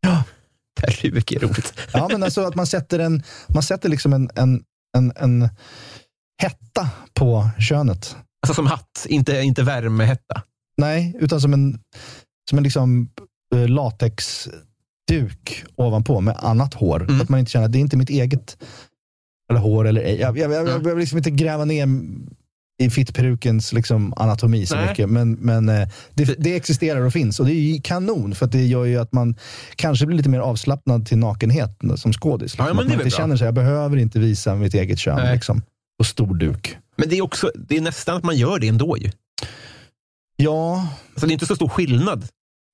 Ja. 0.00 0.24
Peruk 0.80 1.32
är 1.32 1.40
roligt. 1.40 1.74
Ja, 1.92 2.08
men 2.12 2.22
alltså 2.22 2.40
att 2.40 2.54
man 2.54 2.66
sätter, 2.66 2.98
en, 2.98 3.22
man 3.48 3.62
sätter 3.62 3.88
liksom 3.88 4.12
en, 4.12 4.30
en, 4.34 4.62
en, 4.96 5.12
en 5.16 5.48
hetta 6.42 6.90
på 7.14 7.50
könet. 7.58 8.16
Alltså 8.42 8.54
som 8.54 8.66
hatt, 8.66 9.06
inte, 9.08 9.40
inte 9.40 9.62
värmehetta. 9.62 10.42
Nej, 10.76 11.16
utan 11.20 11.40
som 11.40 11.52
en, 11.52 11.78
som 12.50 12.58
en 12.58 12.64
liksom 12.64 13.08
eh, 13.54 13.68
latexduk 13.68 15.64
ovanpå 15.74 16.20
med 16.20 16.36
annat 16.38 16.74
hår. 16.74 17.02
Mm. 17.02 17.18
Så 17.18 17.22
att 17.22 17.28
man 17.28 17.40
inte 17.40 17.50
känner 17.50 17.66
att 17.66 17.72
det 17.72 17.78
är 17.78 17.80
inte 17.80 17.96
mitt 17.96 18.10
eget 18.10 18.56
eller 19.50 19.60
hår. 19.60 19.88
Eller, 19.88 20.02
ej. 20.02 20.20
jag, 20.20 20.38
jag, 20.38 20.52
jag, 20.52 20.68
jag, 20.68 20.74
jag 20.74 20.80
vill 20.80 20.98
liksom 20.98 21.18
inte 21.18 21.30
gräva 21.30 21.64
ner 21.64 21.86
i 22.82 22.90
fittperukens 22.90 23.72
liksom 23.72 24.12
anatomi 24.16 24.66
så 24.66 24.76
Nej. 24.76 24.88
mycket. 24.88 25.08
Men, 25.08 25.32
men 25.32 25.68
eh, 25.68 25.88
det, 26.14 26.24
det 26.38 26.56
existerar 26.56 27.00
och 27.00 27.12
finns 27.12 27.40
och 27.40 27.46
det 27.46 27.52
är 27.54 27.80
kanon 27.80 28.34
för 28.34 28.46
det 28.46 28.66
gör 28.66 28.84
ju 28.84 28.98
att 28.98 29.12
man 29.12 29.36
kanske 29.76 30.06
blir 30.06 30.16
lite 30.16 30.28
mer 30.28 30.38
avslappnad 30.40 31.06
till 31.06 31.18
nakenhet 31.18 31.78
som 31.96 32.12
skådis. 32.12 32.54
Ja, 32.58 32.64
Liksom. 32.64 32.76
men 32.76 32.78
att 32.78 32.88
det 32.88 32.94
är 32.94 32.96
man 32.98 33.06
inte 33.06 33.16
bra. 33.16 33.18
känner 33.22 33.36
sig, 33.36 33.44
jag 33.44 33.54
behöver 33.54 33.96
inte 33.96 34.18
visa 34.18 34.54
mitt 34.54 34.74
eget 34.74 34.98
kön 34.98 35.32
liksom, 35.34 35.62
på 35.98 36.04
stor 36.04 36.34
duk. 36.34 36.76
Men 36.96 37.08
det 37.08 37.16
är, 37.18 37.22
också, 37.22 37.50
det 37.54 37.76
är 37.76 37.80
nästan 37.80 38.16
att 38.16 38.24
man 38.24 38.36
gör 38.36 38.58
det 38.58 38.68
ändå. 38.68 38.96
Ju. 38.98 39.10
Ja, 40.36 40.88
Alltså, 41.14 41.26
det 41.26 41.30
är 41.30 41.34
inte 41.34 41.46
så 41.46 41.56
stor 41.56 41.68
skillnad. 41.68 42.26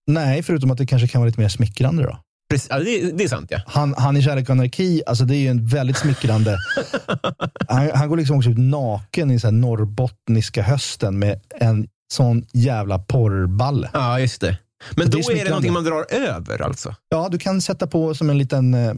nej, 0.07 0.43
förutom 0.43 0.71
att 0.71 0.79
det 0.79 0.87
kanske 0.87 1.09
kan 1.09 1.21
vara 1.21 1.27
lite 1.27 1.41
mer 1.41 1.49
smickrande 1.49 2.03
då. 2.03 2.19
Precis, 2.49 2.69
ja, 2.71 2.79
det, 2.79 3.13
det 3.13 3.25
är 3.25 3.29
sant, 3.29 3.47
ja. 3.51 3.61
Han, 3.67 3.95
han 3.99 4.17
i 4.17 4.23
Kärlek 4.23 4.45
och 4.49 4.51
anarki, 4.53 5.03
alltså 5.07 5.25
det 5.25 5.37
är 5.37 5.39
ju 5.39 5.49
en 5.49 5.67
väldigt 5.67 5.97
smickrande... 5.97 6.57
han, 7.69 7.91
han 7.95 8.09
går 8.09 8.17
liksom 8.17 8.37
också 8.37 8.51
ut 8.51 8.59
naken 8.59 9.31
i 9.31 9.41
så 9.41 9.47
här 9.47 9.53
norrbottniska 9.53 10.63
hösten 10.63 11.19
med 11.19 11.41
en 11.61 11.89
sån 12.13 12.45
jävla 12.53 12.99
porrballe. 12.99 13.91
Ja, 13.93 14.21
just 14.21 14.41
det. 14.41 14.59
Men 14.97 15.11
Det 15.11 15.11
är 15.11 15.13
då 15.13 15.19
är, 15.19 15.21
det 15.21 15.25
smickrande. 15.25 15.51
någonting 15.51 15.73
man 15.73 15.85
drar 15.85 16.07
över 16.11 16.63
alltså? 16.63 16.95
Ja, 17.09 17.29
du 17.31 17.39
kan 17.39 17.61
sätta 17.61 17.87
på 17.87 18.15
som 18.15 18.31
en 18.31 18.39
liten... 18.39 18.75
eh, 18.75 18.95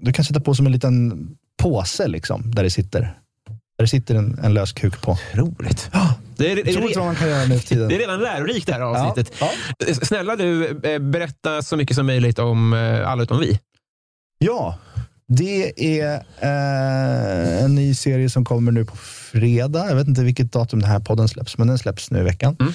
Du 0.00 0.12
kan 0.12 0.24
sätta 0.24 0.40
på 0.40 0.54
som 0.54 0.66
en 0.66 0.72
liten 0.72 1.28
påse 1.62 2.08
liksom, 2.08 2.54
där 2.54 2.62
det 2.62 2.70
sitter. 2.70 3.00
Där 3.78 3.84
det 3.84 3.88
sitter 3.88 4.14
en, 4.14 4.38
en 4.42 4.54
lös 4.54 4.72
kuk 4.72 5.00
på. 5.02 5.18
Roligt. 5.32 5.90
Det 6.36 6.52
är, 6.52 6.72
tror 6.72 6.86
inte 6.88 6.98
man 6.98 7.16
kan 7.16 7.28
göra 7.28 7.44
nu 7.44 7.58
tiden. 7.58 7.88
det 7.88 7.94
är 7.94 7.98
redan 7.98 8.20
lärorikt 8.20 8.66
det 8.66 8.72
här 8.72 8.80
Ja, 8.80 9.08
avsnittet. 9.08 9.34
ja. 9.40 9.50
Snälla 10.02 10.36
du, 10.36 10.80
eh, 10.82 10.98
berätta 10.98 11.62
så 11.62 11.76
mycket 11.76 11.96
som 11.96 12.06
möjligt 12.06 12.38
om 12.38 12.72
eh, 12.72 13.08
Alla 13.10 13.22
utom 13.22 13.40
vi. 13.40 13.60
Ja, 14.38 14.78
det 15.28 15.72
är 16.00 16.14
eh, 16.40 17.64
en 17.64 17.74
ny 17.74 17.94
serie 17.94 18.30
som 18.30 18.44
kommer 18.44 18.72
nu 18.72 18.84
på 18.84 18.96
fredag. 18.96 19.86
Jag 19.88 19.96
vet 19.96 20.08
inte 20.08 20.22
vilket 20.22 20.52
datum 20.52 20.80
den 20.80 20.90
här 20.90 21.00
podden 21.00 21.28
släpps, 21.28 21.58
men 21.58 21.66
den 21.68 21.78
släpps 21.78 22.10
nu 22.10 22.18
i 22.18 22.22
veckan. 22.22 22.56
Mm. 22.60 22.72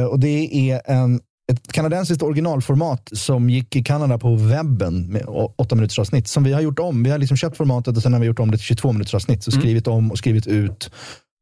Eh, 0.00 0.04
och 0.04 0.20
det 0.20 0.70
är 0.70 0.82
en, 0.86 1.20
ett 1.52 1.72
kanadensiskt 1.72 2.22
originalformat 2.22 3.08
som 3.12 3.50
gick 3.50 3.76
i 3.76 3.82
Kanada 3.84 4.18
på 4.18 4.34
webben 4.34 5.06
med 5.12 5.24
åtta 5.56 5.74
minuters 5.74 5.98
avsnitt 5.98 6.28
som 6.28 6.44
vi 6.44 6.52
har 6.52 6.60
gjort 6.60 6.78
om. 6.78 7.02
Vi 7.02 7.10
har 7.10 7.18
liksom 7.18 7.36
köpt 7.36 7.56
formatet 7.56 7.96
och 7.96 8.02
sen 8.02 8.12
har 8.12 8.20
vi 8.20 8.26
gjort 8.26 8.38
om 8.38 8.50
det 8.50 8.56
till 8.56 8.66
22 8.66 8.92
minuters 8.92 9.14
avsnitt. 9.14 9.44
Så 9.44 9.50
Mm. 9.50 9.60
skrivit 9.62 9.86
om 9.86 10.10
och 10.10 10.18
skrivit 10.18 10.46
ut 10.46 10.90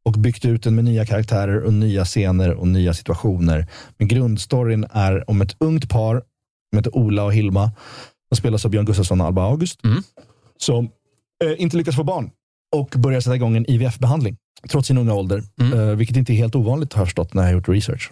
och 0.05 0.13
byggt 0.13 0.45
ut 0.45 0.63
den 0.63 0.75
med 0.75 0.85
nya 0.85 1.07
karaktärer 1.07 1.61
och 1.63 1.73
nya 1.73 2.05
scener 2.05 2.55
och 2.55 2.69
nya 2.69 2.95
situationer. 2.95 3.67
Men 3.99 4.09
grundstoryn 4.09 4.87
är 4.91 5.31
om 5.31 5.41
ett 5.43 5.57
ungt 5.59 5.89
par 5.89 6.23
som 6.71 6.79
heter 6.79 6.97
Ola 6.97 7.25
och 7.25 7.35
Hilma 7.35 7.73
som 8.29 8.37
spelas 8.37 8.65
av 8.65 8.71
Björn 8.71 8.85
Gustafsson 8.85 9.21
och 9.21 9.27
Alba 9.27 9.43
August 9.43 9.85
Mm. 9.85 10.03
som 10.57 10.85
eh, 11.45 11.63
inte 11.63 11.77
lyckas 11.77 11.97
få 11.97 12.05
barn 12.05 12.31
och 12.77 12.95
börjar 12.99 13.21
sätta 13.21 13.37
igång 13.37 13.57
en 13.57 13.71
IVF-behandling 13.71 14.37
trots 14.71 14.89
sin 14.89 14.99
unga 14.99 15.15
ålder. 15.15 15.43
Mm. 15.61 15.79
Eh, 15.79 15.95
vilket 15.97 16.17
inte 16.17 16.33
är 16.33 16.35
helt 16.35 16.55
ovanligt 16.55 16.93
har 16.93 17.01
jag 17.01 17.07
förstått 17.09 17.35
när 17.35 17.43
jag 17.43 17.49
har 17.49 17.55
gjort 17.55 17.69
research. 17.69 18.11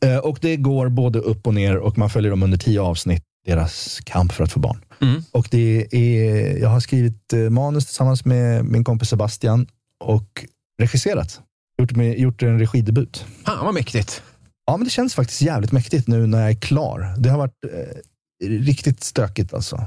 Eh, 0.00 0.16
och 0.16 0.38
det 0.40 0.56
går 0.56 0.88
både 0.88 1.18
upp 1.18 1.46
och 1.46 1.54
ner 1.54 1.76
och 1.76 1.98
man 1.98 2.10
följer 2.10 2.30
dem 2.30 2.42
under 2.42 2.58
tio 2.58 2.80
avsnitt, 2.80 3.22
deras 3.46 4.00
kamp 4.04 4.32
för 4.32 4.44
att 4.44 4.52
få 4.52 4.60
barn. 4.60 4.84
Mm. 5.00 5.22
Och 5.32 5.48
det 5.50 5.94
är, 5.94 6.58
jag 6.58 6.68
har 6.68 6.80
skrivit 6.80 7.32
eh, 7.32 7.38
manus 7.38 7.86
tillsammans 7.86 8.24
med 8.24 8.64
min 8.64 8.84
kompis 8.84 9.08
Sebastian 9.08 9.66
och 10.04 10.44
regisserat. 10.80 11.40
Gjort, 11.80 11.92
med, 11.96 12.18
gjort 12.18 12.42
en 12.42 12.58
regidebut. 12.58 13.24
Fan 13.44 13.64
vad 13.64 13.74
mäktigt. 13.74 14.22
Ja, 14.66 14.76
men 14.76 14.84
det 14.84 14.90
känns 14.90 15.14
faktiskt 15.14 15.42
jävligt 15.42 15.72
mäktigt 15.72 16.08
nu 16.08 16.26
när 16.26 16.40
jag 16.40 16.50
är 16.50 16.54
klar. 16.54 17.14
Det 17.18 17.28
har 17.30 17.38
varit 17.38 17.64
eh, 17.72 18.48
riktigt 18.48 19.02
stökigt 19.04 19.54
alltså, 19.54 19.84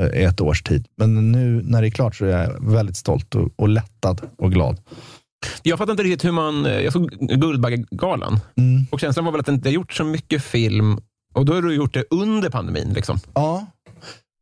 eh, 0.00 0.20
i 0.20 0.24
ett 0.24 0.40
års 0.40 0.62
tid. 0.62 0.86
Men 0.96 1.32
nu 1.32 1.62
när 1.64 1.80
det 1.82 1.88
är 1.88 1.90
klart 1.90 2.16
så 2.16 2.24
är 2.24 2.28
jag 2.42 2.70
väldigt 2.72 2.96
stolt 2.96 3.34
och, 3.34 3.50
och 3.56 3.68
lättad 3.68 4.20
och 4.38 4.52
glad. 4.52 4.80
Jag 5.62 5.78
fattar 5.78 5.90
inte 5.92 6.02
riktigt 6.02 6.24
hur 6.24 6.32
man... 6.32 6.64
Jag 6.64 6.92
såg 6.92 7.10
Guldbaggegalan 7.20 8.40
Mm. 8.56 8.86
och 8.90 9.00
känslan 9.00 9.24
var 9.24 9.32
väl 9.32 9.40
att 9.40 9.46
det 9.46 9.52
inte 9.52 9.68
har 9.68 9.72
gjort 9.74 9.92
så 9.92 10.04
mycket 10.04 10.42
film 10.42 10.98
och 11.34 11.44
då 11.44 11.54
har 11.54 11.62
du 11.62 11.74
gjort 11.74 11.94
det 11.94 12.04
under 12.10 12.50
pandemin. 12.50 12.92
Liksom. 12.92 13.18
Ja, 13.34 13.66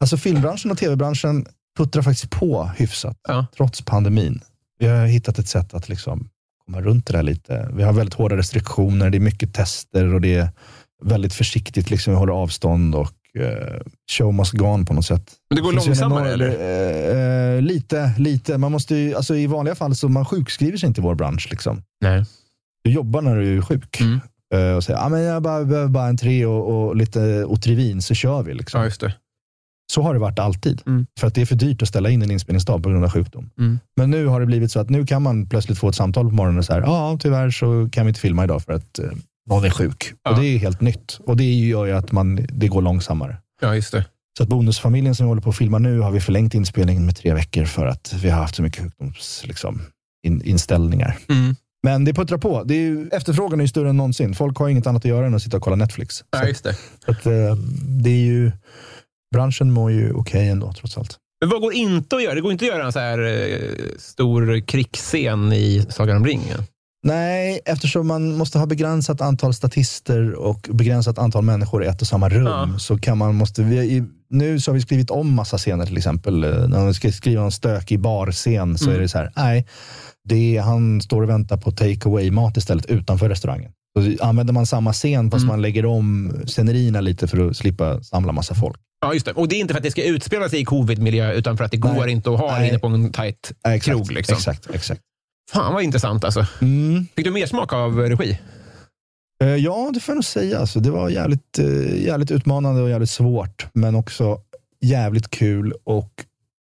alltså 0.01 0.17
filmbranschen 0.17 0.71
och 0.71 0.79
tv-branschen 0.79 1.47
puttrar 1.79 2.03
faktiskt 2.03 2.31
på 2.31 2.71
hyfsat, 2.77 3.17
Ja. 3.29 3.47
trots 3.57 3.83
pandemin. 3.83 4.40
Vi 4.79 4.87
har 4.87 5.07
hittat 5.07 5.39
ett 5.39 5.49
sätt 5.49 5.75
att 5.75 5.89
liksom 5.89 6.29
komma 6.67 6.81
runt 6.81 7.07
det 7.07 7.13
där 7.13 7.23
lite. 7.23 7.71
Vi 7.73 7.83
har 7.83 7.93
väldigt 7.93 8.15
hårda 8.15 8.37
restriktioner, 8.37 9.11
det 9.11 9.19
är 9.19 9.21
mycket 9.21 9.55
tester 9.55 10.15
och 10.15 10.21
det 10.21 10.35
är 10.35 10.49
väldigt 11.05 11.35
försiktigt. 11.35 11.91
Liksom, 11.91 12.13
vi 12.13 12.19
håller 12.19 12.33
avstånd 12.33 12.95
och 12.95 13.13
eh, 13.39 13.81
show 14.13 14.35
must 14.35 14.53
go 14.53 14.65
on 14.65 14.87
på 14.87 14.95
något 14.95 15.07
sätt. 15.07 15.33
Men 15.51 15.57
det 15.57 15.63
går 15.63 15.73
finns 15.73 15.87
långsammare, 15.87 16.29
enorm- 16.29 16.33
eller? 16.33 17.57
Eh, 17.57 17.63
lite, 17.63 18.13
lite. 18.19 18.59
Man 18.59 18.73
måste 18.73 18.97
ju, 18.97 19.15
alltså, 19.15 19.37
I 19.37 19.47
vanliga 19.47 19.75
fall 19.75 19.97
så 19.97 20.09
man 20.09 20.25
sjukskriver 20.25 20.79
sig 20.79 20.87
inte 20.87 21.01
i 21.01 21.05
vår 21.05 21.15
bransch. 21.15 21.49
Liksom. 21.51 21.83
Nej. 22.01 22.25
Du 22.85 22.91
jobbar 22.91 23.23
när 23.23 23.37
du 23.37 23.59
är 23.59 23.63
sjuk. 23.63 24.01
Mm. 24.01 24.21
Eh, 24.55 24.77
och 24.77 24.85
säger 24.85 25.01
ah, 25.01 25.09
men 25.09 25.21
jag 25.23 25.43
bara, 25.43 25.65
behöver 25.65 25.89
bara 25.89 26.07
en 26.07 26.17
tre 26.17 26.47
och, 26.47 26.87
och 26.87 26.97
lite 26.97 27.45
Otrivin 27.45 28.03
så 28.03 28.15
kör 28.15 28.43
vi. 28.43 28.55
Liksom. 28.55 28.81
Ja, 28.81 28.85
just 28.85 29.01
det. 29.01 29.15
Så 29.92 30.03
har 30.03 30.14
det 30.14 30.20
varit 30.20 30.38
alltid. 30.38 30.83
Mm. 30.87 31.07
För 31.20 31.27
att 31.27 31.35
det 31.35 31.40
är 31.40 31.47
för 31.47 31.55
dyrt 31.55 31.83
att 31.83 31.88
ställa 31.88 32.11
in 32.11 32.23
en 32.23 32.31
inspelningsdag 32.31 32.83
på 32.83 32.88
grund 32.88 33.05
av 33.05 33.11
sjukdom. 33.11 33.51
Mm. 33.59 33.79
Men 33.97 34.11
nu 34.11 34.27
har 34.27 34.40
det 34.40 34.47
blivit 34.47 34.70
så 34.70 34.81
att 34.81 34.90
nu 34.90 35.07
kan 35.07 35.23
man 35.23 35.49
plötsligt 35.49 35.79
få 35.79 35.88
ett 35.88 35.94
samtal 35.94 36.29
på 36.29 36.35
morgonen 36.35 36.59
och 36.59 36.64
säga, 36.64 36.81
ja 36.81 37.16
tyvärr 37.20 37.51
så 37.51 37.88
kan 37.92 38.07
vi 38.07 38.09
inte 38.09 38.20
filma 38.20 38.44
idag 38.44 38.62
för 38.62 38.73
att 38.73 38.99
eh, 38.99 39.05
någon 39.51 39.64
är 39.64 39.70
sjuk. 39.70 40.12
Ja. 40.23 40.31
Och 40.31 40.40
det 40.40 40.47
är 40.47 40.59
helt 40.59 40.81
nytt. 40.81 41.18
Och 41.27 41.37
det 41.37 41.53
gör 41.53 41.87
ju 41.87 41.92
att 41.92 42.12
man, 42.12 42.47
det 42.53 42.68
går 42.68 42.83
långsammare. 42.83 43.37
Ja, 43.61 43.75
just 43.75 43.92
det. 43.92 44.05
Så 44.37 44.42
att 44.42 44.49
Bonusfamiljen 44.49 45.14
som 45.14 45.27
vi 45.27 45.29
håller 45.29 45.42
på 45.42 45.51
att 45.51 45.57
filma 45.57 45.79
nu 45.79 46.01
har 46.01 46.11
vi 46.11 46.20
förlängt 46.20 46.55
inspelningen 46.55 47.07
med 47.07 47.16
tre 47.16 47.35
veckor 47.35 47.64
för 47.64 47.87
att 47.87 48.14
vi 48.23 48.31
har 48.31 48.40
haft 48.40 48.55
så 48.55 48.62
mycket 48.62 48.83
sjukdoms, 48.83 49.42
liksom, 49.47 49.83
in, 50.27 50.42
inställningar. 50.42 51.18
Mm. 51.29 51.57
Men 51.83 52.05
det 52.05 52.14
puttrar 52.14 52.38
på. 52.38 52.64
Det 52.64 52.75
är 52.75 52.81
ju, 52.81 53.09
efterfrågan 53.09 53.61
är 53.61 53.64
ju 53.64 53.68
större 53.68 53.88
än 53.90 53.97
någonsin. 53.97 54.35
Folk 54.35 54.59
har 54.59 54.68
inget 54.68 54.87
annat 54.87 55.05
att 55.05 55.09
göra 55.09 55.27
än 55.27 55.35
att 55.35 55.42
sitta 55.42 55.57
och 55.57 55.62
kolla 55.62 55.77
Netflix. 55.77 56.25
Ja, 56.31 56.47
just 56.47 56.64
det. 56.64 56.77
Så 57.05 57.11
att, 57.11 57.27
eh, 57.27 57.57
det 58.03 58.11
är 58.11 58.25
ju, 58.25 58.53
branschen 59.35 59.70
mår 59.73 59.90
ju 59.92 60.12
okej 60.12 60.49
ändå 60.49 60.73
trots 60.73 60.99
allt. 60.99 61.16
Men 61.40 61.51
vad 61.51 61.61
går 61.61 61.73
inte 61.75 62.16
att 62.16 62.23
göra? 62.23 62.35
Det 62.35 62.40
går 62.40 62.53
inte 62.53 62.64
att 62.64 62.70
göra 62.75 62.85
en 62.87 62.92
så 62.92 62.99
här 62.99 63.18
eh, 63.18 63.59
stor 63.99 64.61
krigsscen 64.61 65.53
i 65.53 65.87
Sagan 65.90 66.16
om 66.16 66.25
ringen. 66.27 66.62
Nej, 67.07 67.61
eftersom 67.64 68.07
man 68.07 68.37
måste 68.37 68.59
ha 68.59 68.66
begränsat 68.66 69.20
antal 69.20 69.55
statister 69.55 70.33
och 70.35 70.68
begränsat 70.73 71.18
antal 71.18 71.44
människor 71.44 71.85
i 71.85 71.87
ett 71.87 72.01
och 72.01 72.07
samma 72.09 72.29
rum 72.29 72.47
Ja. 72.47 72.79
så 72.79 72.99
kan 72.99 73.18
man 73.18 73.35
måste, 73.35 73.62
vi, 73.62 74.05
nu 74.31 74.61
så 74.61 74.70
har 74.70 74.75
vi 74.75 74.81
skrivit 74.83 75.11
om 75.11 75.35
massa 75.35 75.59
scener 75.59 75.87
till 75.87 75.97
exempel. 75.97 76.44
Eh, 76.44 76.51
När 76.51 76.79
man 76.85 76.94
ska 76.94 77.12
skriva 77.12 77.42
en 77.44 77.51
stökig 77.53 78.01
barscen 78.01 78.79
så 78.79 78.85
Mm. 78.85 78.97
är 78.97 79.01
det 79.03 79.09
så 79.09 79.18
här, 79.18 79.33
nej, 79.37 79.66
det 80.29 80.57
är, 80.57 80.62
han 80.62 81.01
står 81.01 81.23
och 81.23 81.29
väntar 81.29 81.57
på 81.57 81.70
take 81.70 82.09
away 82.09 82.31
mat 82.31 82.57
istället 82.57 82.87
utanför 82.87 83.29
restaurangen. 83.29 83.73
Så 83.99 84.25
använder 84.25 84.53
man 84.55 84.67
samma 84.67 84.93
scen 84.93 85.31
fast 85.31 85.43
Mm. 85.43 85.53
man 85.53 85.63
lägger 85.63 85.87
om 85.87 86.33
scenerierna 86.47 87.01
lite 87.01 87.29
för 87.29 87.49
att 87.49 87.57
slippa 87.57 88.03
samla 88.03 88.33
massa 88.33 88.55
folk. 88.55 88.77
Ja, 89.01 89.15
just 89.15 89.27
det. 89.27 89.33
Och 89.33 89.49
det 89.49 89.57
är 89.57 89.61
inte 89.61 89.75
för 89.75 89.79
att 89.79 89.85
det 89.85 89.91
ska 89.91 90.05
utspela 90.05 90.49
sig 90.49 90.61
i 90.61 90.65
covid-miljö, 90.65 91.33
utan 91.33 91.57
för 91.57 91.65
att 91.65 91.71
det 91.71 91.79
Nej. 91.85 91.95
går 91.97 92.09
inte 92.09 92.31
att 92.31 92.39
ha 92.39 92.53
det 92.53 92.59
Nej. 92.59 92.69
inne 92.69 92.79
på 92.79 92.87
en 92.87 93.13
tajt 93.13 93.53
Ja, 93.63 93.75
exakt, 93.75 93.97
krog. 93.97 94.13
Liksom. 94.13 94.35
Exakt, 94.37 94.71
exakt. 94.75 95.01
Fan 95.53 95.75
vad 95.75 95.83
intressant 95.83 96.25
alltså. 96.25 96.47
Mm. 96.61 97.07
Fick 97.17 97.25
du 97.27 97.31
mer 97.31 97.47
smak 97.47 97.73
av 97.73 97.99
regi? 97.99 98.39
Eh, 99.43 99.49
Ja, 99.57 99.91
det 99.95 100.01
får 100.01 100.13
jag 100.13 100.17
nog 100.17 100.25
säga. 100.25 100.59
Alltså, 100.59 100.81
det 100.81 100.91
var 100.91 101.09
jävligt, 101.09 101.59
eh, 101.59 102.05
jävligt 102.05 102.31
utmanande 102.31 102.83
och 102.83 102.91
jävligt 102.91 103.11
svårt, 103.11 103.67
men 103.75 103.95
också 103.95 104.39
jävligt 104.81 105.31
kul. 105.31 105.73
Och 105.85 106.11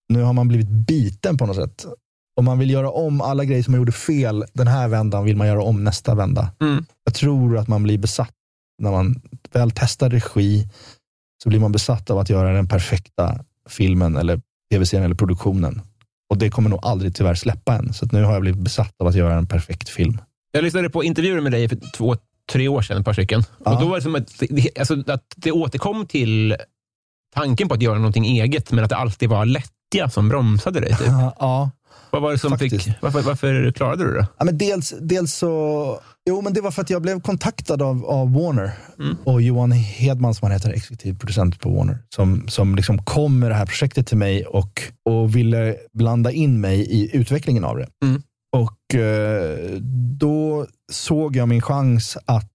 nu 0.10 0.22
har 0.22 0.34
man 0.34 0.48
blivit 0.48 0.70
biten 0.70 1.38
på 1.38 1.46
något 1.46 1.56
sätt. 1.56 1.86
Om 2.36 2.46
man 2.46 2.60
vill 2.60 2.69
göra 2.69 2.89
om 2.89 3.22
alla 3.22 3.46
grejer 3.46 3.63
som 3.63 3.72
man 3.72 3.82
gjorde 3.82 3.91
fel 3.91 4.46
den 4.54 4.67
här 4.67 4.88
vändan, 4.88 5.26
vill 5.26 5.38
man 5.38 5.48
göra 5.48 5.63
om 5.63 5.84
nästa 5.84 6.15
vända. 6.15 6.52
Mm. 6.62 6.86
Jag 7.04 7.13
tror 7.13 7.58
att 7.58 7.67
man 7.67 7.84
blir 7.84 7.98
besatt 7.98 8.34
när 8.78 8.91
man 8.91 9.22
väl 9.52 9.72
testar 9.76 10.10
regi, 10.10 10.67
så 11.43 11.50
blir 11.50 11.60
man 11.60 11.72
besatt 11.72 12.10
av 12.10 12.19
att 12.19 12.30
göra 12.30 12.54
den 12.54 12.67
perfekta 12.67 13.39
filmen 13.69 14.17
eller 14.17 14.41
tv-serien 14.72 15.06
eller 15.06 15.15
produktionen. 15.15 15.82
Och 16.30 16.38
det 16.38 16.50
kommer 16.50 16.69
nog 16.69 16.80
aldrig 16.84 17.15
tyvärr 17.15 17.36
släppa 17.36 17.76
än. 17.76 17.93
Så 17.93 18.06
nu 18.12 18.24
har 18.24 18.34
jag 18.34 18.41
blivit 18.41 18.62
besatt 18.62 18.96
av 19.02 19.08
att 19.08 19.15
göra 19.15 19.34
en 19.34 19.48
perfekt 19.48 19.89
film. 19.89 20.17
Jag 20.52 20.63
lyssnade 20.63 20.89
på 20.89 21.04
intervjuer 21.04 21.41
med 21.41 21.52
dig 21.52 21.69
för 21.69 21.78
två, 21.96 22.15
tre 22.52 22.67
år 22.67 22.82
sedan, 22.82 22.98
ett 22.98 23.06
par 23.06 23.13
stycken. 23.13 23.43
Ja. 23.65 23.76
Och 23.76 23.82
då 23.82 23.88
var 23.88 23.96
det 23.96 24.02
som 24.02 24.15
att 24.15 24.43
alltså, 24.80 25.12
att 25.12 25.34
det 25.36 25.52
återkom 25.52 26.06
till 26.06 26.56
tanken 27.34 27.67
på 27.67 27.74
att 27.74 27.82
göra 27.82 27.98
någonting 27.98 28.26
eget, 28.26 28.72
men 28.72 28.84
att 28.84 28.89
det 28.89 28.96
alltid 28.96 29.30
var 29.30 29.46
lättja 29.46 30.10
som 30.10 30.30
bromsade 30.30 30.80
dig. 30.80 30.89
Typ. 30.89 31.08
ja. 31.39 31.72
Vad 32.13 32.21
var 32.21 32.32
det 32.32 32.38
som 32.38 32.49
Faktiskt. 32.49 32.86
fick... 32.86 32.93
Varför, 33.02 33.21
varför 33.21 33.71
klarade 33.71 34.04
du 34.04 34.13
det? 34.13 34.28
Ja, 34.38 34.45
men 34.45 34.58
dels, 34.58 34.93
dels 35.02 35.34
så... 35.34 35.99
Jo, 36.30 36.41
men 36.41 36.54
det 36.54 36.62
var 36.62 36.71
för 36.71 36.82
att 36.82 36.89
jag 36.89 37.02
blev 37.02 37.21
kontaktad 37.21 37.82
av, 37.82 38.06
av 38.06 38.34
Warner 38.34 38.71
Mm. 38.99 39.17
och 39.23 39.41
Johan 39.41 39.71
Hedman 39.71 40.34
som 40.36 40.45
han 40.45 40.52
heter, 40.52 40.73
exekutiv 40.73 41.17
producent 41.19 41.60
på 41.60 41.69
Warner, 41.69 41.97
som, 42.15 42.47
som 42.47 42.76
liksom 42.76 42.97
kom 43.06 43.39
med 43.39 43.52
det 43.52 43.56
här 43.56 43.65
projektet 43.65 44.08
till 44.08 44.17
mig 44.17 44.45
och, 44.45 44.82
och 45.10 45.36
ville 45.36 45.76
blanda 45.93 46.32
in 46.32 46.62
mig 46.62 46.80
i 46.80 47.17
utvecklingen 47.17 47.63
av 47.63 47.78
det. 47.78 47.88
Mm. 48.06 48.21
Och 48.56 48.95
eh, 48.99 49.69
då 50.19 50.65
såg 50.91 51.36
jag 51.36 51.47
min 51.47 51.62
chans 51.62 52.17
att, 52.26 52.52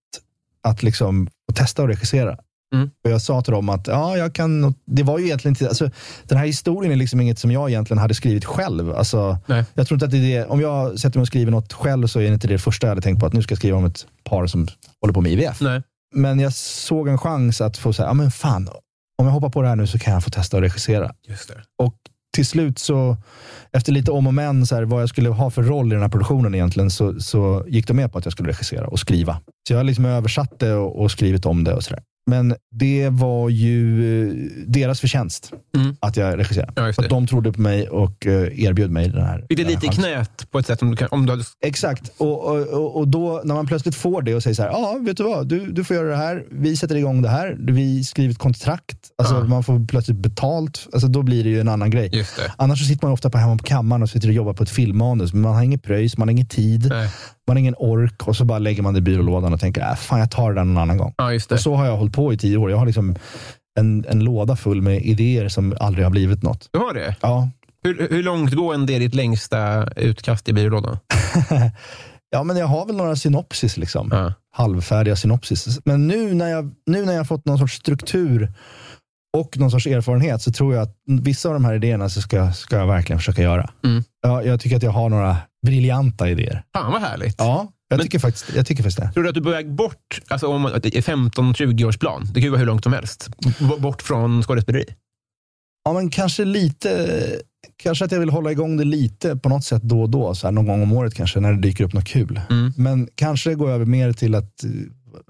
att 0.62 0.82
liksom 0.82 1.28
testa 1.54 1.82
och 1.82 1.88
regissera. 1.88 2.36
Mm. 2.74 2.90
Och 3.04 3.10
jag 3.10 3.22
sa 3.22 3.42
till 3.42 3.52
dem 3.52 3.68
att 3.68 3.86
ja, 3.86 4.16
jag 4.16 4.32
kan, 4.32 4.74
det 4.86 5.02
var 5.02 5.18
ju 5.18 5.24
egentligen 5.24 5.52
inte, 5.52 5.68
alltså, 5.68 5.90
den 6.24 6.38
här 6.38 6.46
historien 6.46 6.92
är 6.92 6.96
liksom 6.96 7.20
inget 7.20 7.38
som 7.38 7.50
jag 7.50 7.70
egentligen 7.70 7.98
hade 7.98 8.14
skrivit 8.14 8.44
själv. 8.44 8.94
Alltså, 8.94 9.38
Nej. 9.46 9.64
jag 9.74 9.86
tror 9.86 9.96
inte 9.96 10.04
att 10.04 10.10
det 10.10 10.34
är 10.34 10.40
det, 10.40 10.46
om 10.46 10.60
jag 10.60 10.98
sätter 10.98 11.18
mig 11.18 11.22
och 11.22 11.26
skriver 11.26 11.50
något 11.50 11.72
själv 11.72 12.06
så 12.06 12.20
är 12.20 12.24
det 12.24 12.34
inte 12.34 12.48
det 12.48 12.58
första 12.58 12.86
jag 12.86 12.90
hade 12.90 13.02
tänkt 13.02 13.20
på, 13.20 13.26
att 13.26 13.32
nu 13.32 13.42
ska 13.42 13.52
jag 13.52 13.58
skriva 13.58 13.76
om 13.76 13.84
ett 13.84 14.06
par 14.24 14.46
som 14.46 14.68
håller 15.00 15.14
på 15.14 15.20
med 15.20 15.32
IVF. 15.32 15.60
Nej. 15.60 15.82
Men 16.14 16.40
jag 16.40 16.52
såg 16.52 17.08
en 17.08 17.18
chans 17.18 17.60
att 17.60 17.76
få 17.76 17.92
säga, 17.92 18.08
ja 18.08 18.14
men 18.14 18.30
fan, 18.30 18.68
om 19.18 19.26
jag 19.26 19.32
hoppar 19.32 19.50
på 19.50 19.62
det 19.62 19.68
här 19.68 19.76
nu 19.76 19.86
så 19.86 19.98
kan 19.98 20.12
jag 20.14 20.24
få 20.24 20.30
testa 20.30 20.56
att 20.56 20.62
regissera. 20.62 21.12
Just 21.28 21.48
det. 21.48 21.54
Och 21.78 21.94
till 22.34 22.46
slut 22.46 22.78
så, 22.78 23.16
efter 23.72 23.92
lite 23.92 24.10
om 24.10 24.26
och 24.26 24.34
men, 24.34 24.66
så 24.66 24.74
här, 24.74 24.82
vad 24.82 25.02
jag 25.02 25.08
skulle 25.08 25.28
ha 25.28 25.50
för 25.50 25.62
roll 25.62 25.86
i 25.86 25.94
den 25.94 26.02
här 26.02 26.08
produktionen 26.08 26.54
egentligen, 26.54 26.90
så, 26.90 27.20
så 27.20 27.64
gick 27.68 27.86
de 27.86 27.94
med 27.94 28.12
på 28.12 28.18
att 28.18 28.24
jag 28.24 28.32
skulle 28.32 28.48
regissera 28.48 28.86
och 28.86 29.00
skriva. 29.00 29.40
Så 29.68 29.74
jag 29.74 29.86
liksom 29.86 30.04
översatt 30.04 30.58
det 30.58 30.74
och, 30.74 31.02
och 31.02 31.10
skrivit 31.10 31.46
om 31.46 31.64
det 31.64 31.74
och 31.74 31.84
sådär. 31.84 32.02
Men 32.28 32.54
det 32.70 33.08
var 33.08 33.48
ju 33.48 34.28
eh, 34.28 34.34
deras 34.66 35.00
förtjänst 35.00 35.52
Mm. 35.76 35.96
att 36.00 36.16
jag 36.16 36.38
regisserade. 36.38 36.72
Ja, 36.76 36.92
För 36.92 37.02
att 37.02 37.10
de 37.10 37.26
trodde 37.26 37.52
på 37.52 37.60
mig 37.60 37.88
och 37.88 38.26
eh, 38.26 38.60
erbjöd 38.64 38.90
mig 38.90 39.08
den 39.08 39.22
här. 39.24 39.44
Fick 39.48 39.58
det 39.58 39.64
här 39.64 39.70
lite 39.70 39.86
chansen. 39.86 40.02
knät 40.04 40.50
på 40.50 40.58
ett 40.58 40.66
sätt 40.66 40.82
om 40.82 40.90
du, 40.90 40.96
kan, 40.96 41.08
om 41.10 41.26
du 41.26 41.32
hade... 41.32 41.44
Exakt. 41.66 42.12
Och, 42.18 42.44
och, 42.56 42.96
och, 42.96 43.08
då 43.08 43.40
när 43.44 43.54
man 43.54 43.66
plötsligt 43.66 43.94
får 43.94 44.22
det 44.22 44.34
och 44.34 44.42
säger 44.42 44.54
så 44.54 44.62
här, 44.62 44.70
ja 44.70 44.98
vet 45.02 45.16
du 45.16 45.22
vad, 45.22 45.48
du, 45.48 45.72
du 45.72 45.84
får 45.84 45.96
göra 45.96 46.08
det 46.08 46.16
här, 46.16 46.44
vi 46.50 46.76
sätter 46.76 46.94
igång 46.96 47.22
det 47.22 47.28
här, 47.28 47.56
vi 47.58 48.04
skriver 48.04 48.30
ett 48.32 48.38
kontrakt, 48.38 48.96
alltså 49.18 49.34
Ja. 49.34 49.44
man 49.44 49.64
får 49.64 49.86
plötsligt 49.86 50.16
betalt, 50.18 50.86
alltså 50.92 51.08
då 51.08 51.22
blir 51.22 51.44
det 51.44 51.50
ju 51.50 51.60
en 51.60 51.68
annan 51.68 51.90
grej. 51.90 52.24
Annars 52.56 52.78
så 52.78 52.84
sitter 52.84 53.06
man 53.06 53.12
ofta 53.12 53.30
på 53.30 53.38
hemma 53.38 53.56
på 53.56 53.64
kammaren 53.64 54.02
och 54.02 54.10
sitter 54.10 54.28
och 54.28 54.34
jobbar 54.34 54.52
på 54.52 54.62
ett 54.62 54.70
filmmanus, 54.70 55.32
men 55.32 55.42
man 55.42 55.54
har 55.54 55.62
ingen 55.62 55.78
pröjs, 55.80 56.18
man 56.18 56.28
har 56.28 56.32
ingen 56.32 56.46
tid, 56.46 56.86
Nej. 56.88 57.10
man 57.46 57.56
har 57.56 57.58
ingen 57.60 57.74
ork 57.78 58.28
och 58.28 58.36
så 58.36 58.44
bara 58.44 58.58
lägger 58.58 58.82
man 58.82 58.94
det 58.94 58.98
i 58.98 59.02
byrålådan 59.02 59.52
och 59.54 59.60
tänker, 59.60 59.80
äh, 59.80 59.94
fan 59.96 60.18
jag 60.20 60.30
tar 60.30 60.48
det 60.52 60.60
där 60.60 60.64
någon 60.64 60.78
annan 60.78 60.96
gång. 60.98 61.14
Ja. 61.16 61.30
Och 61.50 61.60
så 61.60 61.74
har 61.74 61.86
jag 61.86 61.96
hållit 61.96 62.12
på 62.18 62.32
i 62.32 62.36
tio 62.36 62.56
år. 62.56 62.70
Jag 62.70 62.78
har 62.78 62.86
liksom 62.86 63.16
en, 63.78 64.04
en 64.08 64.24
låda 64.24 64.56
full 64.56 64.82
med 64.82 65.02
idéer 65.02 65.48
som 65.48 65.76
aldrig 65.80 66.04
har 66.04 66.10
blivit 66.10 66.42
något. 66.42 66.68
Du 66.72 66.78
har 66.78 66.94
det? 66.94 67.16
Ja, 67.20 67.50
Hur, 67.82 68.08
hur 68.10 68.22
långt 68.22 68.52
gående 68.52 68.92
är 68.92 69.00
ditt 69.00 69.14
längsta 69.14 69.88
utkast 69.96 70.48
i 70.48 70.52
byrålådan? 70.52 70.98
ja 72.30 72.42
men 72.42 72.56
jag 72.56 72.66
har 72.66 72.86
väl 72.86 72.96
några 72.96 73.16
synopsis 73.16 73.76
liksom. 73.76 74.08
Ja. 74.12 74.32
halvfärdiga 74.52 75.16
synopsis. 75.16 75.80
Men 75.84 76.06
nu 76.08 76.34
när 76.34 76.48
jag, 76.48 76.70
nu 76.86 77.04
när 77.04 77.12
jag 77.12 77.28
fått 77.28 77.44
någon 77.44 77.58
sorts 77.58 77.74
struktur 77.74 78.52
och 79.36 79.58
någon 79.58 79.70
sorts 79.70 79.86
erfarenhet 79.86 80.42
så 80.42 80.52
tror 80.52 80.74
jag 80.74 80.82
att 80.82 80.96
vissa 81.20 81.48
av 81.48 81.54
de 81.54 81.64
här 81.64 81.74
idéerna 81.74 82.08
så 82.08 82.20
ska, 82.20 82.52
ska 82.52 82.76
jag 82.76 82.86
verkligen 82.86 83.18
försöka 83.18 83.42
göra. 83.42 83.70
Mm. 83.84 84.04
Ja, 84.22 84.42
jag 84.42 84.60
tycker 84.60 84.76
att 84.76 84.82
jag 84.82 84.90
har 84.90 85.08
några 85.08 85.36
briljanta 85.66 86.28
idéer. 86.28 86.62
Fan 86.76 86.92
vad 86.92 87.00
härligt. 87.00 87.34
Ja, 87.38 87.68
jag, 87.88 87.96
Men- 87.96 88.04
tycker, 88.04 88.18
faktiskt, 88.18 88.54
jag 88.56 88.66
tycker 88.66 88.82
faktiskt 88.82 88.98
det. 89.00 89.10
Tror 89.12 89.22
du 89.22 89.28
att 89.28 89.34
du 89.34 89.40
är 89.40 89.44
på 89.44 89.50
väg 89.50 89.72
bort, 89.74 90.20
alltså 90.28 90.46
om 90.46 90.62
det 90.82 90.96
är 90.96 91.02
15-20 91.02 91.84
års 91.84 91.98
plan, 91.98 92.22
det 92.26 92.32
kan 92.34 92.42
ju 92.42 92.48
vara 92.50 92.58
hur 92.58 92.66
långt 92.66 92.82
som 92.84 92.92
helst, 92.92 93.30
bort 93.80 94.02
från 94.02 94.42
skådespeleri? 94.42 94.84
Ja, 95.84 95.92
men 95.92 96.10
kanske 96.10 96.44
lite, 96.44 97.20
kanske 97.82 98.04
att 98.04 98.12
jag 98.12 98.20
vill 98.20 98.30
hålla 98.30 98.52
igång 98.52 98.76
det 98.76 98.84
lite 98.84 99.36
på 99.36 99.48
något 99.48 99.64
sätt 99.64 99.82
då 99.82 100.02
och 100.02 100.10
då, 100.10 100.34
så 100.34 100.46
här 100.46 100.52
någon 100.52 100.66
gång 100.66 100.82
om 100.82 100.92
året 100.92 101.14
kanske, 101.14 101.40
när 101.40 101.52
det 101.52 101.60
dyker 101.60 101.84
upp 101.84 101.92
något 101.92 102.06
kul. 102.06 102.40
Mm. 102.50 102.72
Men 102.76 103.08
kanske 103.14 103.54
gå 103.54 103.68
över 103.68 103.84
mer 103.84 104.12
till 104.12 104.34
att 104.34 104.64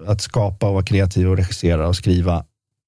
att 0.07 0.21
skapa 0.21 0.67
och 0.67 0.73
vara 0.73 0.83
kreativ 0.85 1.29
och 1.29 1.37
regissera 1.37 1.87
och 1.87 1.95
skriva 1.95 2.45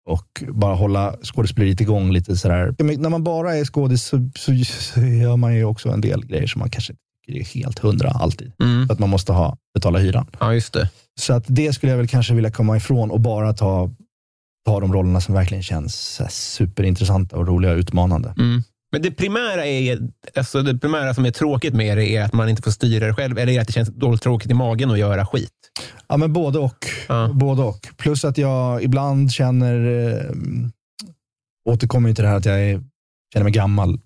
och 0.10 0.44
bara 0.50 0.76
hålla 0.76 1.16
skådespeleriet 1.24 1.82
igång 1.82 2.12
lite 2.12 2.36
sådär. 2.36 2.76
Men 2.80 3.02
När 3.02 3.10
man 3.10 3.24
bara 3.24 3.56
är 3.56 3.66
skådis 3.66 4.04
så, 4.04 4.30
så, 4.36 4.52
så 4.66 5.00
gör 5.02 5.38
man 5.38 5.56
ju 5.56 5.64
också 5.64 5.90
en 5.90 6.02
del 6.02 6.26
grejer 6.26 6.48
som 6.48 6.60
man 6.60 6.70
kanske 6.70 6.94
är 7.40 7.44
helt 7.44 7.80
hundra 7.80 8.10
alltid. 8.10 8.52
Mm. 8.64 8.88
För 8.88 8.94
att 8.94 9.00
man 9.00 9.10
måste 9.10 9.32
ha, 9.32 9.58
betala 9.74 10.00
hyran. 10.00 10.28
Ja, 10.40 10.54
just 10.54 10.74
det. 10.74 10.90
Så 11.20 11.34
att 11.34 11.44
det 11.48 11.74
skulle 11.74 11.92
jag 11.92 11.98
väl 11.98 12.08
kanske 12.08 12.34
vilja 12.34 12.52
komma 12.52 12.78
ifrån 12.78 13.12
och 13.12 13.20
bara 13.20 13.54
ta, 13.54 13.90
ta 14.66 14.80
de 14.80 14.94
rollerna 14.94 15.22
som 15.22 15.36
verkligen 15.36 15.64
känns 15.64 16.22
superintressanta 16.30 17.38
och 17.38 17.48
roliga 17.48 17.72
och 17.72 17.78
utmanande. 17.78 18.34
Mm. 18.38 18.64
Men 18.92 19.02
det 19.02 19.12
primära, 19.12 19.66
är, 19.66 20.00
alltså 20.36 20.62
det 20.62 20.78
primära 20.78 21.14
som 21.14 21.26
är 21.26 21.32
tråkigt 21.32 21.74
med 21.74 21.98
det 21.98 22.16
är 22.16 22.24
att 22.24 22.34
man 22.34 22.50
inte 22.50 22.62
får 22.62 22.72
styra 22.72 23.08
det 23.08 23.14
själv, 23.14 23.38
eller 23.38 23.62
att 23.62 23.68
det 23.68 23.74
känns 23.74 23.90
dåligt 23.90 24.22
tråkigt 24.22 24.52
i 24.52 24.54
magen 24.54 24.92
att 24.92 25.00
göra 25.00 25.26
skit. 25.26 25.50
Ja, 26.08 26.18
men 26.18 26.34
både 26.34 26.60
och. 26.60 26.86
Ja. 27.08 27.30
Både 27.34 27.62
och. 27.62 27.88
Plus 27.98 28.26
att 28.26 28.38
jag 28.38 28.84
ibland 28.84 29.32
känner, 29.32 30.08
eh, 30.10 30.32
återkommer 31.70 32.10
ju 32.10 32.16
till 32.16 32.24
det 32.24 32.30
här 32.30 32.38
att 32.38 32.46
jag 32.46 32.62
är, 32.62 32.84
känner 33.34 33.44
mig 33.44 33.54
gammal. 33.54 34.00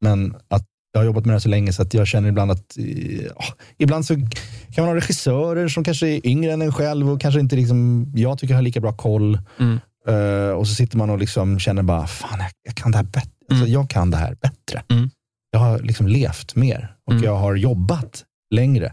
Men 0.00 0.36
att 0.48 0.66
jag 0.96 1.00
har 1.00 1.06
jobbat 1.06 1.24
med 1.24 1.30
det 1.32 1.34
här 1.34 1.40
så 1.40 1.48
länge 1.48 1.72
så 1.72 1.82
att 1.82 1.94
jag 1.94 2.06
känner 2.06 2.28
ibland 2.28 2.50
att, 2.50 2.78
eh, 2.78 3.24
ja, 3.24 3.44
ibland 3.78 4.06
så 4.06 4.14
kan 4.14 4.84
man 4.84 4.84
ha 4.84 4.94
regissörer 4.94 5.68
som 5.68 5.84
kanske 5.84 6.08
är 6.08 6.26
yngre 6.26 6.52
än 6.52 6.62
en 6.62 6.72
själv 6.72 7.10
och 7.10 7.20
kanske 7.20 7.40
inte 7.40 7.56
liksom, 7.56 8.12
jag 8.14 8.38
tycker 8.38 8.54
har 8.54 8.62
lika 8.62 8.80
bra 8.80 8.92
koll. 8.92 9.38
Mm. 9.60 9.78
Eh, 10.08 10.50
och 10.50 10.68
så 10.68 10.74
sitter 10.74 10.98
man 10.98 11.10
och 11.10 11.18
liksom 11.18 11.58
känner 11.58 11.82
bara, 11.82 12.06
fan 12.06 12.38
jag, 12.38 12.50
jag 12.62 12.74
kan 12.74 12.90
det 12.90 12.96
här 12.98 13.04
bättre. 13.04 13.30
Alltså, 13.50 13.66
jag 13.66 13.90
kan 13.90 14.10
det 14.10 14.16
här 14.16 14.34
bättre. 14.42 14.82
Mm. 14.88 15.10
Jag 15.50 15.58
har 15.58 15.78
liksom 15.78 16.08
levt 16.08 16.54
mer 16.56 16.94
och 17.06 17.12
Mm. 17.12 17.24
jag 17.24 17.36
har 17.36 17.54
jobbat 17.54 18.24
längre. 18.54 18.92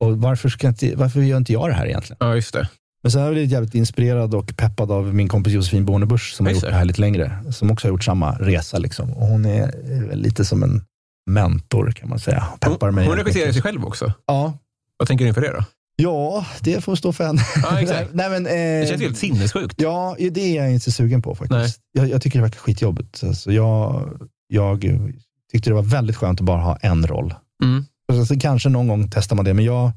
Och 0.00 0.18
varför, 0.18 0.48
ska 0.48 0.66
jag 0.66 0.72
inte, 0.72 0.96
varför 0.96 1.20
gör 1.20 1.36
inte 1.36 1.52
jag 1.52 1.68
det 1.70 1.74
här 1.74 1.86
egentligen? 1.86 2.16
Ja, 2.20 2.34
just 2.34 2.52
det. 2.52 2.68
Men 3.02 3.10
sen 3.12 3.20
har 3.20 3.26
jag 3.28 3.34
blivit 3.34 3.50
jävligt 3.52 3.74
inspirerad 3.74 4.34
och 4.34 4.56
peppad 4.56 4.90
av 4.90 5.14
min 5.14 5.28
kompis 5.28 5.52
Josefin 5.52 5.84
Bornebusch 5.84 6.34
som 6.34 6.46
har 6.46 6.52
gjort 6.52 6.62
det. 6.62 6.72
här 6.74 6.84
lite 6.84 7.00
längre. 7.00 7.38
Som 7.52 7.70
också 7.70 7.86
har 7.86 7.92
gjort 7.92 8.04
samma 8.04 8.32
resa. 8.32 8.78
Liksom. 8.78 9.12
Och 9.12 9.26
hon 9.26 9.44
är 9.44 9.72
lite 10.14 10.44
som 10.44 10.62
en 10.62 10.84
mentor 11.26 11.90
kan 11.90 12.08
man 12.08 12.18
säga. 12.18 12.46
Peppar 12.60 12.86
Hon, 12.86 12.94
mig. 12.94 13.06
hon 13.06 13.16
regisserar 13.16 13.52
sig 13.52 13.62
själv 13.62 13.84
också. 13.84 14.12
Ja. 14.26 14.58
Vad 14.96 15.08
tänker 15.08 15.24
du 15.24 15.28
inför 15.28 15.40
det 15.40 15.52
då? 15.52 15.64
ja, 15.96 16.46
det 16.60 16.80
får 16.84 16.96
stå 16.96 17.12
för 17.12 17.24
henne. 17.26 17.42
Ja, 17.62 17.80
exakt. 17.80 18.10
Nej, 18.14 18.30
men, 18.30 18.46
eh, 18.46 18.52
Det 18.52 18.86
känns 18.88 19.02
helt 19.02 19.18
sinnessjukt. 19.18 19.74
Ja, 19.82 20.16
det 20.18 20.40
är 20.40 20.62
jag 20.62 20.72
inte 20.72 20.92
sugen 20.92 21.22
på 21.22 21.34
faktiskt. 21.34 21.80
Jag, 21.92 22.08
jag 22.08 22.22
tycker 22.22 22.38
det 22.38 22.42
verkar 22.42 22.58
skitjobbigt. 22.58 23.24
Alltså, 23.24 23.52
jag, 23.52 24.10
jag 24.48 24.80
tyckte 25.52 25.70
det 25.70 25.74
var 25.74 25.82
väldigt 25.82 26.16
skönt 26.16 26.40
att 26.40 26.46
bara 26.46 26.60
ha 26.62 26.76
en 26.76 27.06
roll. 27.06 27.34
Mm. 27.64 27.84
Alltså, 28.12 28.34
kanske 28.40 28.68
någon 28.68 28.88
gång 28.88 29.10
testar 29.10 29.36
man 29.36 29.44
det, 29.44 29.54
men 29.54 29.64
jag, 29.64 29.92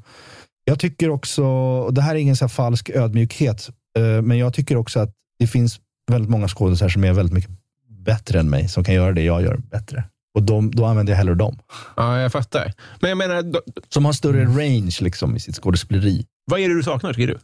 jag 0.64 0.78
tycker 0.78 1.10
också, 1.10 1.44
och 1.44 1.94
det 1.94 2.02
här 2.02 2.14
är 2.14 2.18
ingen 2.18 2.36
så 2.36 2.48
falsk 2.48 2.90
ödmjukhet, 2.90 3.70
eh, 3.98 4.22
men 4.22 4.38
jag 4.38 4.54
tycker 4.54 4.76
också 4.76 5.00
att 5.00 5.10
det 5.38 5.46
finns 5.46 5.80
väldigt 6.10 6.30
många 6.30 6.48
skådespelare 6.48 6.92
som 6.92 7.04
är 7.04 7.12
väldigt 7.12 7.34
mycket 7.34 7.50
bättre 7.88 8.40
än 8.40 8.50
mig, 8.50 8.68
som 8.68 8.84
kan 8.84 8.94
göra 8.94 9.12
det 9.12 9.22
jag 9.22 9.42
gör 9.42 9.56
bättre. 9.56 10.04
Och 10.34 10.42
de, 10.42 10.70
då 10.70 10.84
använder 10.86 11.12
jag 11.12 11.18
hellre 11.18 11.34
dem. 11.34 11.58
Ja, 11.96 12.18
jag 12.20 12.32
fattar. 12.32 12.72
Men 13.00 13.08
jag 13.08 13.18
menar, 13.18 13.42
då, 13.42 13.60
Som 13.88 14.04
har 14.04 14.12
större 14.12 14.44
range 14.44 14.96
liksom, 15.00 15.36
i 15.36 15.40
sitt 15.40 15.54
skådespeleri. 15.56 16.26
vad 16.50 16.60
är 16.60 16.68
det 16.68 16.74
du 16.74 16.82
saknar, 16.82 17.12
tycker 17.12 17.26
du? 17.26 17.38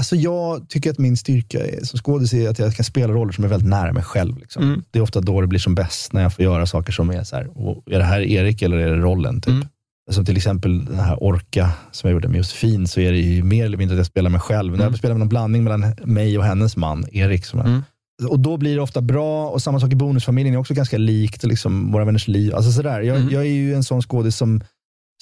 Alltså 0.00 0.16
jag 0.16 0.68
tycker 0.68 0.90
att 0.90 0.98
min 0.98 1.16
styrka 1.16 1.66
är, 1.66 1.84
som 1.84 1.98
skådis 1.98 2.32
är 2.34 2.48
att 2.48 2.58
jag 2.58 2.74
kan 2.76 2.84
spela 2.84 3.12
roller 3.12 3.32
som 3.32 3.44
är 3.44 3.48
väldigt 3.48 3.68
nära 3.68 3.92
mig 3.92 4.02
själv. 4.02 4.38
Liksom. 4.38 4.62
Mm. 4.62 4.82
Det 4.90 4.98
är 4.98 5.02
ofta 5.02 5.20
då 5.20 5.40
det 5.40 5.46
blir 5.46 5.58
som 5.60 5.74
bäst, 5.74 6.12
när 6.12 6.22
jag 6.22 6.34
får 6.34 6.44
göra 6.44 6.66
saker 6.66 6.92
som 6.92 7.10
är 7.10 7.24
så 7.24 7.36
här, 7.36 7.48
"Åh, 7.54 7.78
är 7.86 7.98
det 7.98 8.04
här 8.04 8.20
Erik 8.20 8.62
eller 8.62 8.76
är 8.76 8.90
det 8.90 8.96
rollen? 9.02 9.40
Typ. 9.40 9.52
Mm. 9.54 9.66
Som 10.10 10.24
till 10.24 10.36
exempel 10.36 10.84
den 10.84 10.98
här 10.98 11.22
Orka 11.22 11.70
som 11.92 12.08
jag 12.08 12.14
gjorde 12.14 12.28
med 12.28 12.38
Josefin, 12.38 12.86
så 12.88 13.00
är 13.00 13.12
det 13.12 13.18
ju 13.18 13.42
mer 13.42 13.64
eller 13.64 13.76
mindre 13.76 13.94
att 13.94 13.98
jag 13.98 14.06
spelar 14.06 14.30
mig 14.30 14.40
själv. 14.40 14.72
När 14.72 14.78
Mm. 14.78 14.92
jag 14.92 14.98
spelar 14.98 15.14
med 15.14 15.18
någon 15.20 15.28
blandning 15.28 15.64
mellan 15.64 15.94
mig 16.04 16.38
och 16.38 16.44
hennes 16.44 16.76
man, 16.76 17.04
Erik. 17.12 17.44
Som 17.46 17.60
Mm. 17.60 17.82
Och 18.28 18.40
då 18.40 18.56
blir 18.56 18.74
det 18.76 18.82
ofta 18.82 19.00
bra, 19.00 19.48
och 19.48 19.62
samma 19.62 19.80
sak 19.80 19.92
i 19.92 19.96
Bonusfamiljen 19.96 20.54
är 20.54 20.58
också 20.58 20.74
ganska 20.74 20.98
likt 20.98 21.44
liksom, 21.44 21.92
Våra 21.92 22.04
vänners 22.04 22.28
liv. 22.28 22.54
Alltså 22.54 22.72
sådär. 22.72 23.00
Jag, 23.00 23.16
Mm. 23.16 23.28
jag 23.32 23.42
är 23.42 23.48
ju 23.50 23.74
en 23.74 23.84
sån 23.84 24.02
skådis 24.02 24.36
som, 24.36 24.60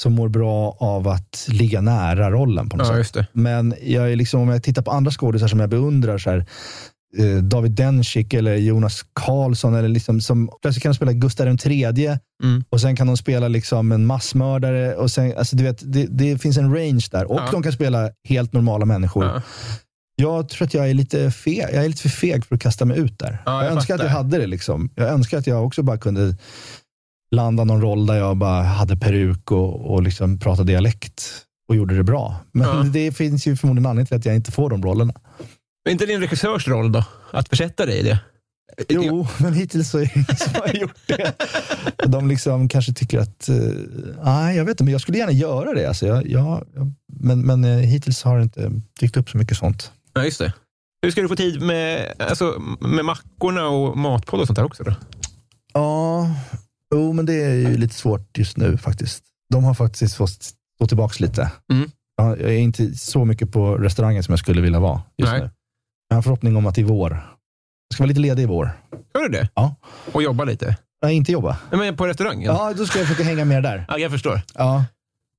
som 0.02 0.12
mår 0.12 0.28
bra 0.28 0.76
av 0.80 1.08
att 1.08 1.46
ligga 1.48 1.80
nära 1.80 2.30
rollen 2.30 2.68
på 2.68 2.76
något 2.76 2.86
Ja, 2.96 3.04
sätt. 3.04 3.26
Men 3.32 3.74
jag 3.82 4.12
är 4.12 4.16
liksom, 4.16 4.40
om 4.40 4.48
jag 4.48 4.62
tittar 4.62 4.82
på 4.82 4.90
andra 4.90 5.10
skådisar 5.10 5.48
som 5.48 5.60
jag 5.60 5.70
beundrar, 5.70 6.18
så 6.18 6.30
här, 6.30 6.46
eh, 7.18 7.42
David 7.42 7.72
Dencik 7.72 8.34
eller 8.34 8.56
Jonas 8.56 9.02
Karlsson, 9.12 9.74
eller 9.74 9.88
liksom, 9.88 10.20
som 10.20 10.50
plötsligt 10.62 10.82
kan 10.82 10.90
de 10.92 10.96
spela 10.96 11.12
Gustav 11.12 11.46
III 11.64 11.84
Mm. 12.42 12.64
och 12.70 12.80
sen 12.80 12.96
kan 12.96 13.06
de 13.06 13.16
spela 13.16 13.48
liksom 13.48 13.92
en 13.92 14.06
massmördare. 14.06 14.94
Och 14.94 15.10
sen, 15.10 15.34
alltså, 15.38 15.56
du 15.56 15.64
vet, 15.64 15.92
det, 15.92 16.06
det 16.10 16.38
finns 16.38 16.56
en 16.58 16.74
range 16.76 17.06
där. 17.10 17.30
Och 17.30 17.36
Ja. 17.40 17.48
de 17.52 17.62
kan 17.62 17.72
spela 17.72 18.10
helt 18.28 18.52
normala 18.52 18.84
människor. 18.84 19.24
Ja. 19.24 19.42
Jag 20.16 20.48
tror 20.48 20.66
att 20.66 20.74
jag 20.74 20.90
är 20.90 20.94
lite 20.94 21.30
feg. 21.30 21.58
Jag 21.58 21.84
är 21.84 21.88
lite 21.88 22.02
för 22.02 22.08
feg 22.08 22.44
för 22.44 22.54
att 22.54 22.60
kasta 22.62 22.84
mig 22.84 22.98
ut 22.98 23.18
där. 23.18 23.42
Ja, 23.46 23.52
jag, 23.62 23.64
jag 23.64 23.72
önskar 23.76 23.94
att 23.94 24.02
jag 24.02 24.08
hade 24.08 24.38
det. 24.38 24.46
Liksom. 24.46 24.90
Jag 24.94 25.08
önskar 25.08 25.38
att 25.38 25.46
jag 25.46 25.66
också 25.66 25.82
bara 25.82 25.98
kunde 25.98 26.36
landa 27.34 27.64
någon 27.64 27.80
roll 27.80 28.06
där 28.06 28.14
jag 28.16 28.36
bara 28.36 28.62
hade 28.62 28.96
peruk 28.96 29.50
och, 29.50 29.92
och 29.94 30.02
liksom 30.02 30.38
pratade 30.38 30.72
dialekt 30.72 31.24
och 31.68 31.76
gjorde 31.76 31.96
det 31.96 32.04
bra. 32.04 32.36
Men 32.52 32.68
Ja. 32.68 32.82
det 32.92 33.12
finns 33.12 33.46
ju 33.46 33.56
förmodligen 33.56 33.86
anledning 33.86 34.06
till 34.06 34.16
att 34.16 34.24
jag 34.26 34.34
inte 34.34 34.52
får 34.52 34.70
de 34.70 34.82
rollerna. 34.82 35.14
Men 35.84 35.92
inte 35.92 36.06
din 36.06 36.20
regissörs 36.20 36.68
roll 36.68 36.92
då? 36.92 37.04
Att 37.32 37.48
försätta 37.48 37.86
dig 37.86 37.98
i 37.98 38.02
det? 38.02 38.18
Jo, 38.88 39.26
men 39.40 39.54
hittills 39.54 39.90
så 39.90 39.98
är 39.98 40.02
det 40.04 40.10
ingen 40.14 40.36
som 40.36 40.54
har 40.54 40.68
gjort 40.74 40.96
det. 41.06 41.32
De 42.06 42.28
liksom 42.28 42.68
kanske 42.68 42.92
tycker 42.92 43.18
att, 43.18 43.48
eh, 43.48 43.56
nej 44.24 44.56
jag 44.56 44.64
vet 44.64 44.70
inte, 44.70 44.84
men 44.84 44.92
jag 44.92 45.00
skulle 45.00 45.18
gärna 45.18 45.32
göra 45.32 45.74
det. 45.74 45.86
Alltså 45.88 46.06
jag, 46.06 46.26
jag, 46.28 46.66
jag- 46.74 46.92
men, 47.20 47.40
men 47.40 47.64
eh, 47.64 47.70
hittills 47.78 48.22
har 48.22 48.36
det 48.36 48.42
inte 48.42 48.72
dykt 49.00 49.16
upp 49.16 49.30
så 49.30 49.38
mycket 49.38 49.56
sånt. 49.58 49.92
Ja, 50.12 50.24
just 50.24 50.38
det. 50.38 50.52
Hur 51.02 51.10
ska 51.10 51.22
du 51.22 51.28
få 51.28 51.36
tid 51.36 51.62
med, 51.62 52.12
alltså, 52.18 52.62
med 52.80 53.04
mackorna 53.04 53.68
och 53.68 53.98
matpodd 53.98 54.40
och 54.40 54.46
sånt 54.46 54.56
där 54.56 54.64
också? 54.64 54.82
Då? 54.84 54.94
Ja, 55.72 56.30
jo, 56.94 57.12
men 57.12 57.26
det 57.26 57.34
är 57.44 57.54
ju 57.54 57.76
lite 57.76 57.94
svårt 57.94 58.38
just 58.38 58.56
nu 58.56 58.76
faktiskt. 58.78 59.24
De 59.50 59.64
har 59.64 59.74
faktiskt 59.74 60.14
fått 60.16 60.30
stå 60.76 60.86
tillbaka 60.88 61.14
lite. 61.18 61.50
Mm. 61.72 61.90
Ja, 62.16 62.36
Jag 62.36 62.50
är 62.54 62.58
inte 62.58 62.94
så 62.94 63.24
mycket 63.24 63.52
på 63.52 63.74
restaurangen 63.78 64.22
som 64.22 64.32
jag 64.32 64.38
skulle 64.38 64.60
vilja 64.60 64.80
vara 64.80 65.02
just 65.18 65.32
Nej. 65.32 65.40
nu. 65.40 65.50
Jag 66.08 66.14
har 66.14 66.18
en 66.18 66.22
förhoppning 66.22 66.56
om 66.56 66.66
att 66.66 66.78
i 66.78 66.82
vår, 66.82 67.10
jag 67.10 67.94
ska 67.94 68.02
vara 68.02 68.08
lite 68.08 68.20
ledig 68.20 68.42
i 68.42 68.46
vår. 68.46 68.70
Gör 69.14 69.22
du 69.22 69.28
det? 69.28 69.48
Ja. 69.54 69.74
Och 70.12 70.22
jobba 70.22 70.44
lite? 70.44 70.76
Nej, 71.02 71.14
inte 71.16 71.32
jobba. 71.32 71.56
Nej, 71.70 71.80
men 71.80 71.96
på 71.96 72.06
restaurangen? 72.06 72.42
Ja, 72.54 72.72
då 72.76 72.86
ska 72.86 72.98
jag 72.98 73.08
försöka 73.08 73.24
hänga 73.28 73.44
med 73.44 73.62
där. 73.62 73.84
Ja, 73.88 73.98
jag 73.98 74.10
förstår. 74.10 74.40
Ja. 74.54 74.84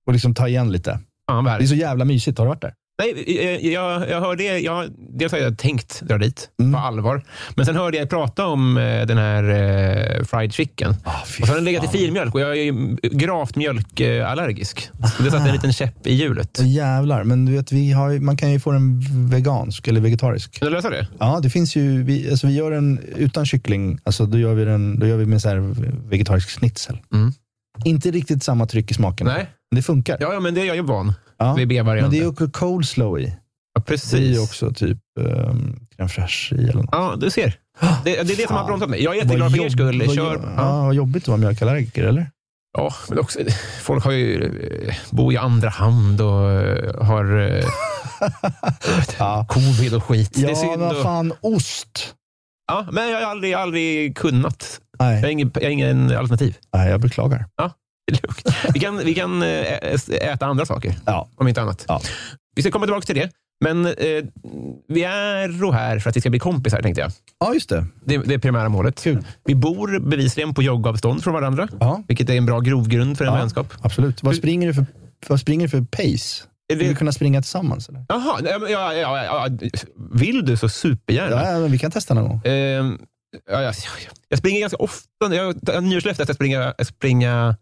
Och 0.05 0.13
liksom 0.13 0.33
ta 0.33 0.47
igen 0.47 0.71
lite. 0.71 0.99
Ja, 1.27 1.41
Det 1.41 1.63
är 1.63 1.67
så 1.67 1.75
jävla 1.75 2.05
mysigt. 2.05 2.37
Har 2.37 2.45
du 2.45 2.49
varit 2.49 2.61
där? 2.61 2.73
Nej, 2.99 3.23
eh, 3.39 3.67
jag, 3.73 4.09
jag 4.09 4.21
hörde, 4.21 4.43
jag, 4.43 4.89
dels 5.09 5.31
har 5.31 5.39
jag 5.39 5.57
tänkt 5.57 6.01
dra 6.01 6.17
dit 6.17 6.49
Mm. 6.61 6.73
på 6.73 6.79
allvar, 6.79 7.23
men 7.55 7.65
sen 7.65 7.75
hörde 7.75 7.97
jag 7.97 8.09
prata 8.09 8.45
om 8.45 8.77
eh, 8.77 9.05
den 9.05 9.17
här 9.17 9.43
eh, 9.43 10.23
fried 10.23 10.53
chicken. 10.53 10.95
Fy 11.27 11.41
och 11.41 11.47
så 11.47 11.51
har 11.53 11.55
den 11.55 11.65
legat 11.65 11.83
i 11.83 11.87
filmjölk 11.97 12.33
och 12.35 12.41
jag 12.41 12.49
är 12.51 12.63
ju 12.63 12.95
gravt 13.01 13.55
mjölkallergisk. 13.55 14.89
Så 15.17 15.23
det 15.23 15.31
satte 15.31 15.47
en 15.49 15.53
liten 15.55 15.73
käpp 15.73 16.07
i 16.07 16.13
hjulet. 16.13 16.57
Åh, 16.59 16.67
jävlar, 16.71 17.23
men 17.23 17.45
du 17.45 17.51
vet, 17.51 17.71
vi 17.71 17.91
har, 17.91 18.19
man 18.19 18.37
kan 18.37 18.51
ju 18.51 18.59
få 18.59 18.71
den 18.71 19.01
vegansk 19.29 19.87
eller 19.87 20.01
vegetarisk. 20.01 20.59
Kan 20.59 20.67
du 20.67 20.73
lösa 20.73 20.89
det? 20.89 21.07
Ja, 21.19 21.39
det 21.43 21.49
finns 21.49 21.75
ju, 21.75 22.03
vi, 22.03 22.29
alltså 22.31 22.47
vi 22.47 22.53
gör 22.55 22.71
den 22.71 22.99
utan 23.15 23.45
kyckling, 23.45 23.99
alltså 24.03 24.25
då 24.25 24.37
gör 24.39 24.53
vi 24.53 24.65
den 24.65 24.99
då 24.99 25.07
gör 25.07 25.17
vi 25.17 25.25
med 25.25 25.41
så 25.41 25.49
här 25.49 25.57
vegetarisk 26.09 26.49
schnitzel. 26.49 26.97
Mm. 27.13 27.31
Inte 27.85 28.11
riktigt 28.11 28.43
samma 28.43 28.65
tryck 28.65 28.91
i 28.91 28.93
smaken. 28.93 29.27
Nej. 29.27 29.49
Men 29.71 29.75
det 29.75 29.81
funkar. 29.83 30.17
Ja, 30.19 30.33
ja, 30.33 30.39
men 30.39 30.53
det 30.53 30.61
är 30.61 30.65
jag 30.65 30.75
ju 30.75 30.81
van 30.81 31.13
Ja. 31.43 31.53
vid 31.53 31.85
Men 31.85 32.09
det 32.09 32.17
är 32.17 32.21
ju 32.21 32.27
också 32.27 32.49
coleslaw 32.49 33.21
i. 33.21 33.25
ja, 33.25 33.33
Det 33.73 33.79
är 33.79 33.81
precis. 33.81 34.19
ju 34.37 34.39
också 34.39 34.71
typ 34.73 34.97
um, 35.19 35.79
crème 35.97 36.07
fraîche 36.07 36.53
i 36.55 36.63
eller 36.63 36.73
något. 36.73 36.89
Ja, 36.91 37.15
du 37.17 37.29
ser. 37.29 37.59
Det, 37.81 37.87
det 38.03 38.19
är 38.19 38.23
det 38.37 38.47
som 38.47 38.55
har 38.55 38.65
bromsat 38.65 38.89
mig. 38.89 39.03
Jag 39.03 39.13
är 39.15 39.17
jätteglad 39.17 39.51
för 39.51 39.65
er 39.65 39.69
skull. 39.69 40.03
vad, 40.05 40.15
Kör. 40.15 40.35
ja. 40.43 40.51
Ja. 40.57 40.81
vad 40.85 40.93
jobbigt 40.95 41.23
att 41.23 41.27
vara 41.27 41.37
mjölkallergiker, 41.37 42.03
eller? 42.03 42.29
Ja, 42.77 42.93
men 43.09 43.19
också, 43.19 43.39
folk 43.81 44.03
har 44.03 44.11
ju, 44.11 44.43
eh, 44.87 44.95
bor 45.11 45.33
i 45.33 45.37
andra 45.37 45.69
hand 45.69 46.21
och 46.21 46.51
eh, 46.51 47.03
har 47.05 47.39
eh, 47.41 47.65
Ja. 49.19 49.45
covid 49.49 49.93
och 49.93 50.03
skit. 50.03 50.31
det 50.33 50.43
är 50.43 50.49
Ja, 50.49 50.55
synd. 50.55 50.77
vad 50.81 51.01
fan, 51.01 51.33
ost. 51.41 52.15
ja, 52.67 52.87
men 52.91 53.09
jag 53.09 53.21
har 53.21 53.31
aldrig, 53.31 53.53
aldrig 53.53 54.17
kunnat. 54.17 54.79
Jag 54.97 55.05
har 55.05 55.11
Nej, 55.21 55.31
ingen, 55.31 55.51
jag 55.55 55.61
har 55.63 55.69
ingen 55.69 56.17
alternativ. 56.17 56.57
nej 56.73 56.89
jag 56.89 57.01
beklagar. 57.01 57.45
Är 57.61 57.71
lugnt. 58.11 58.55
Vi 58.73 58.79
kan, 58.79 58.97
vi 58.97 59.13
kan 59.15 59.41
eh, 59.43 59.73
äta 60.21 60.45
andra 60.45 60.65
saker, 60.65 60.95
Ja. 61.05 61.27
om 61.35 61.47
inte 61.47 61.61
annat. 61.61 61.85
Ja. 61.87 62.01
Vi 62.55 62.61
ska 62.61 62.71
komma 62.71 62.85
tillbaka 62.85 63.05
till 63.05 63.15
det. 63.15 63.29
Men 63.63 63.85
eh, 63.85 63.93
vi 64.87 65.03
är 65.03 65.71
här 65.73 65.99
för 65.99 66.09
att 66.09 66.15
vi 66.17 66.21
ska 66.21 66.29
bli 66.29 66.39
kompisar, 66.39 66.81
tänkte 66.81 67.01
jag. 67.01 67.11
Ja, 67.39 67.53
just 67.53 67.69
det. 67.69 67.85
Det, 68.05 68.17
det 68.17 68.33
är 68.33 68.37
primära 68.39 68.69
målet. 68.69 69.03
Kul. 69.03 69.25
Vi 69.45 69.55
bor 69.55 69.99
bevisligen 69.99 70.53
på 70.53 70.63
joggavstånd 70.63 71.23
från 71.23 71.33
varandra, 71.33 71.67
Ja, 71.79 72.03
vilket 72.07 72.29
är 72.29 72.33
en 72.33 72.45
bra 72.45 72.59
grogrund 72.59 73.17
för 73.17 73.25
en 73.25 73.33
Ja. 73.33 73.39
vänskap. 73.39 73.73
absolut. 73.81 74.23
Vad 74.23 74.35
springer 74.35 74.67
du 74.67 74.73
för, 74.73 74.85
vad 75.27 75.39
springer 75.39 75.65
du 75.67 75.69
för 75.69 75.81
pace? 75.81 76.43
Vill 76.67 76.77
vi 76.77 76.87
det, 76.87 76.95
kunna 76.95 77.11
springa 77.11 77.41
tillsammans? 77.41 77.89
Eller? 77.89 78.05
jaha, 78.09 78.39
ja, 78.43 78.69
ja, 78.69 78.93
ja, 78.93 79.23
ja, 79.25 79.47
vill 80.13 80.45
du 80.45 80.57
så 80.57 80.69
supergärna. 80.69 81.51
Ja, 81.51 81.67
vi 81.67 81.77
kan 81.79 81.91
testa 81.91 82.13
någon 82.13 82.27
gång. 82.27 82.41
Ehm, 82.45 82.97
ja, 83.51 83.61
jag, 83.61 83.75
jag 84.29 84.39
springer 84.39 84.59
ganska 84.59 84.77
ofta. 84.77 85.35
Jag 85.35 85.45
har 85.73 85.81
nyårslöfte 85.81 86.23
att 86.23 86.29
jag 86.29 86.35
springer, 86.35 86.73
jag 86.77 86.87
springer 86.87 87.55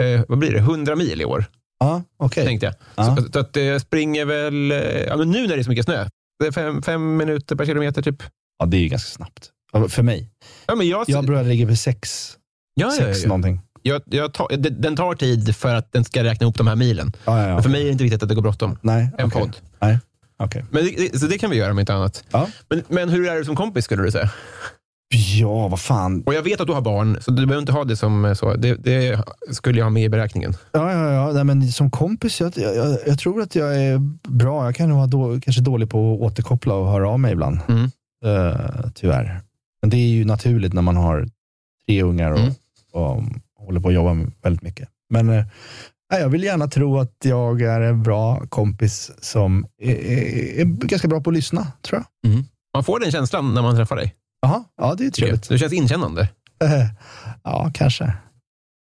eh, 0.00 0.20
vad 0.28 0.38
blir 0.38 0.52
det, 0.52 0.58
100 0.58 0.96
mil 0.96 1.20
i 1.20 1.24
år. 1.24 1.44
Ja, 1.80 2.02
okej. 2.16 2.46
tänkte 2.46 2.66
jag. 2.66 2.74
Ja. 2.94 3.16
Så, 3.16 3.32
så 3.32 3.38
att 3.38 3.52
det 3.52 3.80
springer 3.80 4.24
väl, 4.24 4.72
eh, 4.72 4.78
ja, 4.78 5.16
men 5.16 5.30
nu 5.30 5.40
när 5.46 5.54
det 5.54 5.60
är 5.60 5.62
så 5.62 5.70
mycket 5.70 5.84
snö, 5.84 6.08
det 6.40 6.46
är 6.46 6.52
fem, 6.52 6.82
fem 6.82 7.16
minuter 7.16 7.56
per 7.56 7.66
kilometer 7.66 8.02
typ. 8.02 8.22
Ja, 8.58 8.66
det 8.66 8.76
är 8.76 8.80
ju 8.80 8.88
ganska 8.88 9.10
snabbt. 9.10 9.50
Ja, 9.72 9.88
För 9.88 10.02
mig. 10.02 10.30
Ja, 10.66 10.74
men 10.74 10.88
jag, 10.88 11.04
Jag 11.08 11.24
brukar 11.26 11.44
ligga 11.44 11.66
på 11.66 11.76
sex, 11.76 12.32
ja, 12.74 12.86
ja, 12.86 12.90
sex 12.92 13.18
ja, 13.18 13.22
ja. 13.22 13.28
någonting. 13.28 13.60
Jag, 13.82 14.02
jag 14.06 14.32
tar, 14.34 14.48
den 14.70 14.96
tar 14.96 15.14
tid 15.14 15.56
för 15.56 15.74
att 15.74 15.92
den 15.92 16.04
ska 16.04 16.24
räkna 16.24 16.44
ihop 16.44 16.58
de 16.58 16.66
här 16.66 16.76
milen. 16.76 17.12
Ja, 17.24 17.38
ja, 17.42 17.48
ja. 17.48 17.54
Men 17.54 17.62
för 17.62 17.70
mig 17.70 17.80
är 17.80 17.84
det 17.84 17.90
inte 17.92 18.04
viktigt 18.04 18.22
att 18.22 18.28
det 18.28 18.34
går 18.34 18.42
bråttom. 18.42 18.78
Nej, 18.82 19.08
En 19.18 19.26
okej. 19.26 19.40
podd. 19.40 19.56
Nej, 19.80 19.98
okej. 20.38 20.64
Men 20.70 20.84
det, 20.84 21.18
så 21.20 21.26
det 21.26 21.38
kan 21.38 21.50
vi 21.50 21.56
göra 21.56 21.70
om 21.70 21.78
inte 21.78 21.94
annat. 21.94 22.24
Ja. 22.30 22.48
Men, 22.68 22.82
men 22.88 23.08
hur 23.08 23.28
är 23.28 23.36
du 23.36 23.44
som 23.44 23.56
kompis 23.56 23.84
skulle 23.84 24.02
du 24.02 24.10
säga? 24.10 24.30
Ja, 25.16 25.68
vad 25.68 25.80
fan. 25.80 26.22
Och 26.26 26.34
jag 26.34 26.42
vet 26.42 26.60
att 26.60 26.66
du 26.66 26.72
har 26.72 26.80
barn, 26.80 27.18
så 27.20 27.30
du 27.30 27.46
behöver 27.46 27.60
inte 27.60 27.72
ha 27.72 27.84
det 27.84 27.96
som 27.96 28.24
eh, 28.24 28.34
så. 28.34 28.54
Det, 28.54 28.74
det 28.74 29.20
skulle 29.50 29.78
jag 29.78 29.84
ha 29.86 29.90
med 29.90 30.02
i 30.04 30.08
beräkningen. 30.08 30.54
Ja, 30.72 30.92
ja, 30.92 31.12
ja. 31.12 31.32
Nej, 31.32 31.44
men 31.44 31.68
som 31.72 31.90
kompis, 31.90 32.40
jag, 32.40 32.52
jag, 32.56 32.98
jag 33.06 33.18
tror 33.18 33.42
att 33.42 33.54
jag 33.54 33.82
är 33.82 33.98
bra. 34.28 34.64
Jag 34.64 34.74
kan 34.74 34.88
nog 34.88 34.96
vara 34.98 35.06
då, 35.06 35.40
kanske 35.40 35.62
dålig 35.62 35.90
på 35.90 36.14
att 36.14 36.20
återkoppla 36.20 36.74
och 36.74 36.88
höra 36.90 37.08
av 37.10 37.20
mig 37.20 37.32
ibland. 37.32 37.58
Mm. 37.68 37.84
Eh, 38.24 38.90
tyvärr. 38.94 39.40
Men 39.82 39.90
det 39.90 39.96
är 39.96 40.08
ju 40.08 40.24
naturligt 40.24 40.72
när 40.72 40.82
man 40.82 40.96
har 40.96 41.28
tre 41.86 42.02
ungar 42.02 42.30
och, 42.30 42.38
Mm. 42.38 42.52
och 42.92 43.22
håller 43.66 43.80
på 43.80 43.88
att 43.88 43.94
jobba 43.94 44.16
väldigt 44.42 44.62
mycket. 44.62 44.88
Men 45.10 45.26
nej, 45.26 46.20
jag 46.20 46.28
vill 46.28 46.44
gärna 46.44 46.68
tro 46.68 46.98
att 46.98 47.14
jag 47.24 47.62
är 47.62 47.80
en 47.80 48.02
bra 48.02 48.42
kompis 48.48 49.10
som 49.20 49.66
är, 49.82 49.94
är, 49.94 50.60
är 50.60 50.64
ganska 50.64 51.08
bra 51.08 51.20
på 51.20 51.30
att 51.30 51.36
lyssna, 51.36 51.66
tror 51.82 52.02
jag. 52.22 52.32
Man 52.74 52.84
får 52.84 53.00
den 53.00 53.10
känslan 53.12 53.54
när 53.54 53.62
man 53.62 53.76
träffar 53.76 53.96
dig. 53.96 54.14
Jaha, 54.46 54.64
ja 54.76 54.94
det 54.94 55.06
är 55.06 55.10
trevligt. 55.10 55.48
Du 55.48 55.58
känns 55.58 55.72
inkännande. 55.72 56.28
Eh, 56.64 56.86
ja, 57.44 57.70
kanske. 57.74 58.12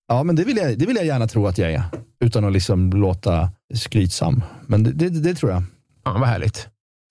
Ja, 0.07 0.23
men 0.23 0.35
det 0.35 0.43
vill, 0.43 0.57
jag, 0.57 0.79
det 0.79 0.85
vill 0.85 0.95
jag 0.95 1.05
gärna 1.05 1.27
tro 1.27 1.47
att 1.47 1.57
jag 1.57 1.71
är. 1.71 1.83
Utan 2.19 2.45
att 2.45 2.53
liksom 2.53 2.89
låta 2.89 3.49
skrytsam. 3.73 4.43
Men 4.67 4.83
det, 4.83 4.91
det, 4.91 5.09
det 5.09 5.35
tror 5.35 5.51
jag. 5.51 5.63
Fan 6.03 6.19
vad 6.19 6.29
härligt. 6.29 6.67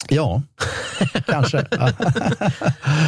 Ja, 0.08 0.42
kanske. 1.26 1.56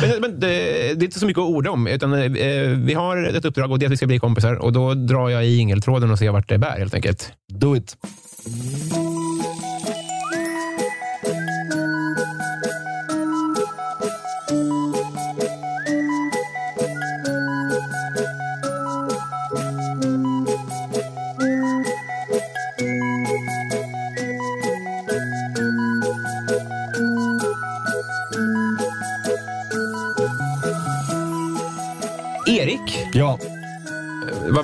Men, 0.02 0.20
men 0.20 0.40
det, 0.40 0.48
det 0.94 1.02
är 1.02 1.04
inte 1.04 1.18
så 1.18 1.26
mycket 1.26 1.40
att 1.40 1.48
orda 1.48 1.70
om. 1.70 1.86
Utan, 1.86 2.12
eh, 2.12 2.70
vi 2.70 2.94
har 2.94 3.24
ett 3.24 3.44
uppdrag 3.44 3.70
och 3.70 3.78
det 3.78 3.84
är 3.84 3.86
att 3.86 3.92
vi 3.92 3.96
ska 3.96 4.06
bli 4.06 4.18
kompisar. 4.18 4.54
Och 4.54 4.72
då 4.72 4.94
drar 4.94 5.28
jag 5.28 5.46
i 5.46 5.56
ingeltråden 5.56 6.10
och 6.10 6.18
ser 6.18 6.30
vart 6.30 6.48
det 6.48 6.58
bär 6.58 6.78
helt 6.78 6.94
enkelt. 6.94 7.32
Do 7.52 7.76
it. 7.76 7.96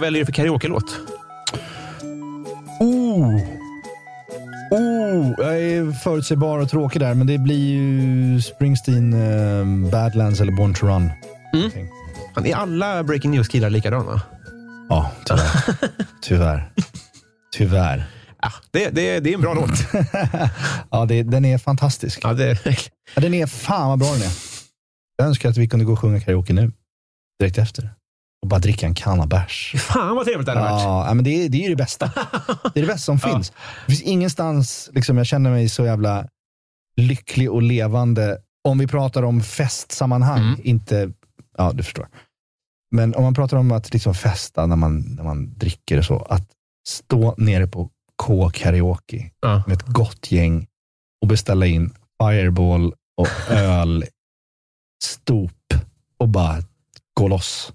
Väljer 0.03 0.21
du 0.21 0.27
för 0.27 0.33
karaoke-låt? 0.33 0.99
Oh. 2.81 3.37
Oh, 4.71 5.35
jag 5.39 5.61
är 5.61 5.93
förutsägbar 5.93 6.59
och 6.59 6.71
tråkig 6.71 7.01
där, 7.01 7.15
men 7.15 7.27
det 7.27 7.39
blir 7.39 7.71
ju 7.73 8.41
Springsteen, 8.41 9.13
eh, 9.13 9.91
Badlands 9.91 10.41
eller 10.41 10.53
Born 10.53 10.75
to 10.75 10.87
Run. 10.87 11.11
Fan, 12.35 12.47
Är 12.47 12.55
alla 12.55 13.05
Breaking 13.05 13.31
News-killar 13.31 13.71
likadana? 13.71 14.21
Ja, 14.89 15.11
tyvärr. 15.25 15.51
tyvärr. 16.23 16.73
Tyvärr. 17.53 18.05
Ja, 18.43 18.53
det, 18.71 18.89
det, 18.91 19.21
det 19.21 19.31
är 19.31 19.35
en 19.35 19.41
bra 19.41 19.55
låt. 19.55 19.71
Ja, 20.91 21.05
det, 21.05 21.23
den 21.23 21.45
är 21.45 21.59
fantastisk. 21.59 22.21
Ja, 22.23 22.33
det, 22.33 22.59
Ja, 23.15 23.21
den 23.21 23.35
är 23.35 23.47
fan 23.47 23.89
vad 23.89 23.99
bra 23.99 24.13
den 24.13 24.23
är. 24.23 24.33
Jag 25.17 25.27
önskar 25.27 25.49
att 25.51 25.57
vi 25.57 25.69
kunde 25.69 25.85
gå 25.85 25.93
och 25.93 25.99
sjunga 25.99 26.21
karaoke 26.21 26.53
nu. 26.53 26.73
Direkt 27.41 27.59
efter. 27.59 27.91
Och 28.43 28.49
bara 28.49 28.61
dricka 28.61 28.87
en 28.87 28.95
kanna 28.95 29.27
bärs. 29.27 29.75
fan 29.79 30.17
vad 30.17 30.25
trevligt 30.25 30.47
det 30.47 30.53
hade 30.53 30.65
varit. 30.73 30.83
Ja, 31.09 31.15
men 31.15 31.25
det, 31.25 31.31
är, 31.45 31.49
det 31.49 31.65
är 31.65 31.71
det 31.71 31.77
bästa. 31.77 32.07
Det 32.75 32.81
är 32.81 32.83
det 32.83 32.87
bästa 32.87 32.99
som 32.99 33.19
finns. 33.31 33.51
Det 33.87 33.93
finns 33.93 34.03
ingenstans, 34.03 34.91
liksom, 34.93 35.17
jag 35.17 35.27
känner 35.27 35.51
mig 35.51 35.69
så 35.69 35.85
jävla 35.85 36.29
lycklig 36.97 37.51
och 37.51 37.63
levande. 37.63 38.39
Om 38.69 38.79
vi 38.79 38.87
pratar 38.87 39.23
om 39.23 39.41
festsammanhang, 39.43 40.43
Mm. 40.43 40.61
inte, 40.65 41.13
ja 41.59 41.73
du 41.75 41.83
förstår. 41.83 42.09
Men 42.91 43.15
om 43.15 43.23
man 43.23 43.35
pratar 43.35 43.57
om 43.57 43.73
att 43.73 43.93
liksom 43.93 44.15
festa 44.15 44.67
när 44.67 44.77
man, 44.77 45.01
när 45.01 45.23
man 45.25 45.59
dricker 45.59 45.99
och 45.99 46.05
så, 46.05 46.19
att 46.19 46.49
stå 46.89 47.35
nere 47.39 47.67
på 47.67 47.91
K-karaoke 48.23 49.31
Ja. 49.41 49.63
med 49.67 49.77
ett 49.77 49.87
gott 49.87 50.33
gäng 50.33 50.67
och 51.23 51.29
beställa 51.29 51.67
in 51.67 51.95
fireball 52.23 52.95
och 53.17 53.29
öl, 53.51 54.05
stop 55.05 55.51
och 56.19 56.29
bara 56.29 56.57
gå 57.15 57.29
loss. 57.29 57.73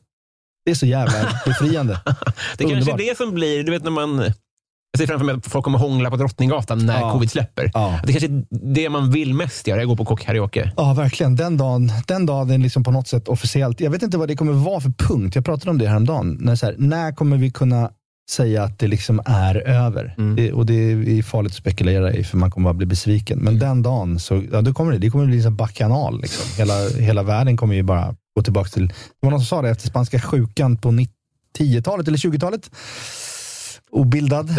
Det 0.68 0.72
är 0.72 0.76
så 0.76 0.86
jävla 0.86 1.14
befriande. 1.46 2.00
Det 2.06 2.64
kanske 2.64 2.74
Underbart. 2.76 3.00
är 3.02 3.06
det 3.10 3.18
som 3.18 3.34
blir, 3.34 3.64
du 3.64 3.72
vet 3.72 3.84
när 3.84 3.92
man... 3.92 4.18
Jag 4.92 5.00
ser 5.00 5.08
framför 5.08 5.26
mig 5.26 5.36
att 5.36 5.48
folk 5.48 5.64
kommer 5.66 5.80
hångla 5.80 6.10
på 6.10 6.16
Drottninggatan 6.18 6.86
när 6.86 7.00
Ja. 7.00 7.12
covid 7.12 7.32
släpper. 7.32 7.72
Ja. 7.74 8.00
Det 8.06 8.14
kanske 8.14 8.28
är 8.30 8.44
det 8.74 8.90
man 8.90 9.12
vill 9.12 9.34
mest 9.34 9.68
göra, 9.68 9.82
är 9.82 9.86
gå 9.86 9.96
på 9.96 10.16
karaoke. 10.16 10.72
Ja, 10.78 10.94
verkligen. 10.94 11.36
Den 11.36 11.58
dagen, 11.58 11.92
den 12.08 12.26
dagen 12.26 12.62
liksom 12.62 12.84
på 12.84 12.92
något 12.92 13.08
sätt 13.08 13.28
officiellt. 13.28 13.80
Jag 13.80 13.92
vet 13.92 14.04
inte 14.04 14.18
vad 14.18 14.28
det 14.28 14.36
kommer 14.36 14.54
vara 14.54 14.82
för 14.82 14.90
punkt. 14.98 15.36
Jag 15.36 15.46
pratade 15.46 15.70
om 15.72 15.78
det 15.78 15.88
häromdagen. 15.88 16.38
När, 16.42 16.56
så 16.56 16.66
här, 16.66 16.76
när 16.78 17.12
kommer 17.12 17.38
vi 17.38 17.52
kunna 17.52 17.92
säga 18.32 18.64
att 18.64 18.80
det 18.80 18.88
liksom 18.88 19.22
är 19.26 19.56
över? 19.68 20.16
Mm. 20.18 20.36
Det, 20.36 20.52
och 20.54 20.66
det 20.66 20.74
är 20.92 21.24
farligt 21.24 21.52
att 21.52 21.58
spekulera 21.58 22.14
i, 22.14 22.24
för 22.24 22.38
man 22.38 22.52
kommer 22.52 22.64
bara 22.70 22.74
bli 22.78 22.86
besviken. 22.86 23.40
Men 23.40 23.60
den 23.60 23.82
dagen, 23.84 24.20
så, 24.20 24.44
ja, 24.52 24.62
då 24.62 24.74
kommer 24.74 24.92
det, 24.92 24.98
det 24.98 25.10
kommer 25.10 25.26
bli 25.26 25.46
en 25.46 25.56
bacchanal. 25.56 26.22
Liksom. 26.22 26.46
Hela, 26.58 26.90
hela 26.90 27.24
världen 27.24 27.58
kommer 27.58 27.76
ju 27.76 27.84
bara 27.84 28.16
gå 28.38 28.44
tillbaka 28.44 28.70
till... 28.70 28.88
Det 28.88 28.94
var 29.20 29.32
någon 29.32 29.40
som 29.40 29.46
sa 29.48 29.62
det 29.62 29.70
efter 29.70 29.88
spanska 29.88 30.20
sjukan 30.22 30.78
på 30.78 30.90
10-talet 31.60 32.08
eller 32.08 32.18
20-talet. 32.18 32.70
Obildad. 33.92 34.50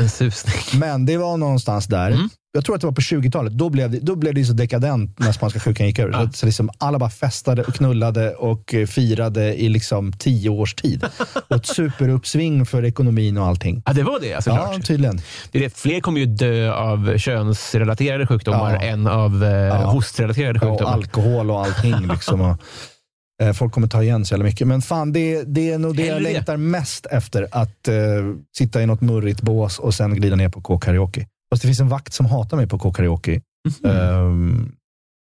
Men 0.75 1.07
det 1.07 1.17
var 1.17 1.37
någonstans 1.37 1.87
där. 1.87 2.11
Mm. 2.11 2.29
Jag 2.53 2.65
tror 2.65 2.75
att 2.75 2.81
det 2.81 2.87
var 2.87 2.95
på 2.95 3.01
20-talet. 3.01 3.53
Då 3.53 3.71
blev 3.71 3.91
det, 3.91 3.99
då 4.01 4.17
blev 4.17 4.35
det 4.35 4.45
så 4.45 4.53
dekadent 4.53 5.19
när 5.19 5.33
spanska 5.33 5.61
sjukan 5.61 5.87
gick 5.87 5.99
över. 5.99 6.13
Så, 6.13 6.19
att, 6.19 6.37
så 6.37 6.47
liksom 6.47 6.71
alla 6.79 6.99
bara 6.99 7.11
festade 7.11 7.63
och 7.65 7.75
knullade 7.75 8.35
och 8.35 8.75
eh, 8.75 8.87
firade 8.87 9.55
i 9.55 9.69
liksom 9.69 10.13
tio 10.13 10.51
års 10.51 10.75
tid. 10.75 11.05
Och 11.49 11.57
ett 11.57 11.67
superuppsving 11.67 12.67
för 12.67 12.85
ekonomin 12.85 13.39
och 13.39 13.47
allting. 13.47 13.83
Ja, 13.87 13.93
det 13.93 14.03
var 14.03 14.21
det 14.21 14.35
alltså, 14.35 14.51
Ja, 14.51 14.75
tydligen. 14.85 15.21
Det 15.51 15.59
är 15.59 15.63
det. 15.63 15.77
Fler 15.77 16.01
kommer 16.01 16.21
ju 16.21 16.27
dö 16.27 16.73
av 16.73 17.19
könsrelaterade 17.19 18.27
sjukdomar 18.27 18.75
Ja. 18.75 18.81
än 18.83 19.07
av 19.07 19.45
eh, 19.45 19.51
Ja. 19.51 19.75
hostrelaterade 19.91 20.59
Ja, 20.63 20.67
och 20.67 20.71
sjukdomar. 20.73 20.93
alkohol 20.93 21.51
och 21.51 21.61
allting. 21.67 22.07
Liksom. 22.13 22.57
Eh, 23.43 23.53
folk 23.53 23.73
kommer 23.73 23.89
ta 23.89 24.03
igen 24.03 24.25
så 24.25 24.35
jävla 24.35 24.45
mycket. 24.45 24.67
Men 24.67 24.83
fan, 24.83 25.13
det, 25.13 25.43
det 25.43 25.71
är 25.71 25.79
nog 25.79 25.97
det 25.97 26.07
jag 26.07 26.15
Hellre 26.15 26.29
det. 26.29 26.35
längtar 26.35 26.57
mest 26.57 27.07
efter. 27.07 27.47
Att 27.53 27.89
eh, 27.89 27.95
sitta 28.57 28.83
i 28.83 28.87
något 28.87 29.01
murrigt 29.01 29.43
bås 29.43 29.79
och 29.79 29.95
sen 29.95 30.15
glida 30.15 30.37
ner 30.37 30.49
på 30.49 30.61
K-karaoke. 30.61 31.27
Fast 31.51 31.63
det 31.63 31.69
finns 31.69 31.81
en 31.81 31.89
vakt 31.89 32.13
som 32.13 32.27
hatar 32.27 32.57
mig 32.57 32.67
på 32.67 32.79
K-karaoke. 32.79 33.41
Mhm. 33.69 33.91
Ehm, 33.91 34.73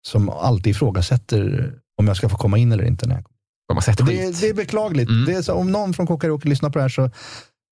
som 0.07 0.29
alltid 0.29 0.71
ifrågasätter 0.71 1.73
om 1.97 2.07
jag 2.07 2.17
ska 2.17 2.29
få 2.29 2.37
komma 2.37 2.57
in 2.57 2.71
eller 2.71 2.83
inte. 2.83 3.07
När 3.07 3.15
jag 3.15 3.23
det, 3.97 4.41
det 4.41 4.49
är 4.49 4.53
beklagligt. 4.53 5.09
Mm. 5.09 5.25
Det 5.25 5.33
är 5.33 5.41
så, 5.41 5.53
om 5.53 5.71
någon 5.71 5.93
från 5.93 6.07
K-karaoke 6.07 6.49
lyssnar 6.49 6.69
på 6.69 6.77
det 6.79 6.83
här 6.83 6.89
så 6.89 7.09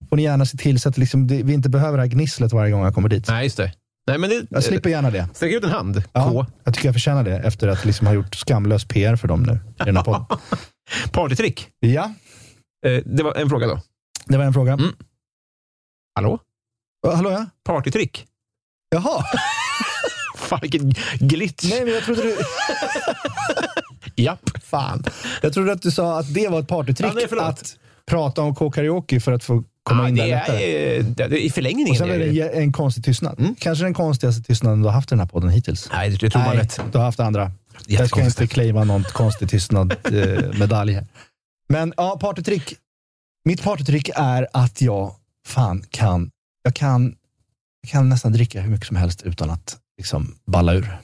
får 0.09 0.15
ni 0.15 0.23
gärna 0.23 0.45
se 0.45 0.57
till 0.57 0.79
så 0.79 0.89
att 0.89 0.97
liksom, 0.97 1.27
det, 1.27 1.43
vi 1.43 1.53
inte 1.53 1.69
behöver 1.69 1.97
det 1.97 2.03
här 2.03 2.09
gnisslet 2.09 2.53
varje 2.53 2.71
gång 2.71 2.83
jag 2.83 2.93
kommer 2.93 3.09
dit. 3.09 3.27
Nej, 3.27 3.43
just 3.43 3.57
det. 3.57 3.73
Nej, 4.07 4.17
men 4.17 4.29
det 4.29 4.45
Jag 4.49 4.63
slipper 4.63 4.89
gärna 4.89 5.09
det. 5.11 5.27
Sträck 5.33 5.53
ut 5.53 5.63
en 5.63 5.69
hand. 5.69 6.03
Ja, 6.13 6.29
K. 6.31 6.45
jag 6.63 6.73
tycker 6.73 6.87
jag 6.87 6.95
förtjänar 6.95 7.23
det 7.23 7.37
efter 7.37 7.67
att 7.67 7.85
liksom 7.85 8.07
ha 8.07 8.13
gjort 8.13 8.35
skamlös 8.35 8.85
PR 8.85 9.15
för 9.15 9.27
dem 9.27 9.43
nu 9.43 9.53
i 9.53 9.83
den 9.85 9.97
här 9.97 10.03
podden. 10.03 10.25
Partytrick. 11.11 11.69
Ja, 11.79 12.13
Eh, 12.85 13.01
det 13.05 13.23
var 13.23 13.35
en 13.35 13.49
fråga 13.49 13.67
då. 13.67 13.79
det 14.25 14.37
var 14.37 14.45
en 14.45 14.53
fråga. 14.53 14.73
Mm. 14.73 14.95
Hallå? 16.15 16.39
Uh, 17.07 17.13
hallå 17.15 17.31
ja? 17.31 17.45
Partytrick? 17.63 18.27
Jaha. 18.89 19.23
Fan, 20.35 20.59
vilken 20.61 20.93
glitch. 21.19 21.69
Nej, 21.69 21.85
men 21.85 21.93
jag 21.93 22.03
trodde 22.03 22.21
du... 22.21 22.37
Japp. 24.23 24.63
Fan. 24.63 25.03
Jag 25.41 25.53
trodde 25.53 25.71
att 25.71 25.81
du 25.81 25.91
sa 25.91 26.19
att 26.19 26.33
det 26.33 26.47
var 26.47 26.59
ett 26.59 26.67
partytrick. 26.67 27.11
Ja, 27.15 27.27
nej, 27.31 27.39
att 27.39 27.77
prata 28.05 28.41
om 28.41 28.55
K-karaoke 28.55 29.19
för 29.19 29.31
att 29.31 29.43
få 29.43 29.63
komma 29.83 30.03
Ja, 30.03 30.09
in 30.09 30.15
där 30.15 30.27
det 30.27 30.97
är, 30.97 31.03
det 31.03 31.23
är, 31.23 31.33
I 31.33 31.49
förlängningen 31.49 31.91
Och 31.91 31.97
sen 31.97 32.09
är 32.09 32.19
det... 32.19 32.31
det 32.31 32.49
en 32.49 32.71
konstig 32.71 33.03
tystnad. 33.03 33.39
Mm. 33.39 33.55
Kanske 33.59 33.83
den 33.85 33.93
konstigaste 33.93 34.43
tystnaden 34.43 34.81
du 34.81 34.85
har 34.87 34.93
haft 34.93 35.09
i 35.09 35.13
den 35.13 35.19
här 35.19 35.27
podden 35.27 35.49
hittills. 35.49 35.89
Nej, 35.91 36.09
det 36.09 36.29
tror 36.29 36.43
man 36.43 36.55
rätt. 36.55 36.79
du 36.91 36.97
har 36.97 37.05
haft 37.05 37.19
andra. 37.19 37.51
Jag 37.87 38.09
ska 38.09 38.21
inte 38.21 38.47
claima 38.47 38.83
någon 38.83 39.03
konstig 39.03 39.49
tystnad-medalj 39.49 40.93
här. 40.93 41.07
Men 41.69 41.93
ja, 41.97 42.17
partytrick. 42.21 42.75
Mitt 43.45 43.63
partytrick 43.63 44.09
är 44.15 44.47
att 44.53 44.81
jag 44.81 45.15
fan 45.47 45.83
kan, 45.89 46.31
jag 46.63 46.75
kan, 46.75 47.15
jag 47.81 47.91
kan 47.91 48.09
nästan 48.09 48.31
dricka 48.31 48.61
hur 48.61 48.69
mycket 48.69 48.87
som 48.87 48.95
helst 48.95 49.21
utan 49.21 49.49
att 49.49 49.77
liksom 49.97 50.35
balla 50.45 50.73
ur. 50.73 50.97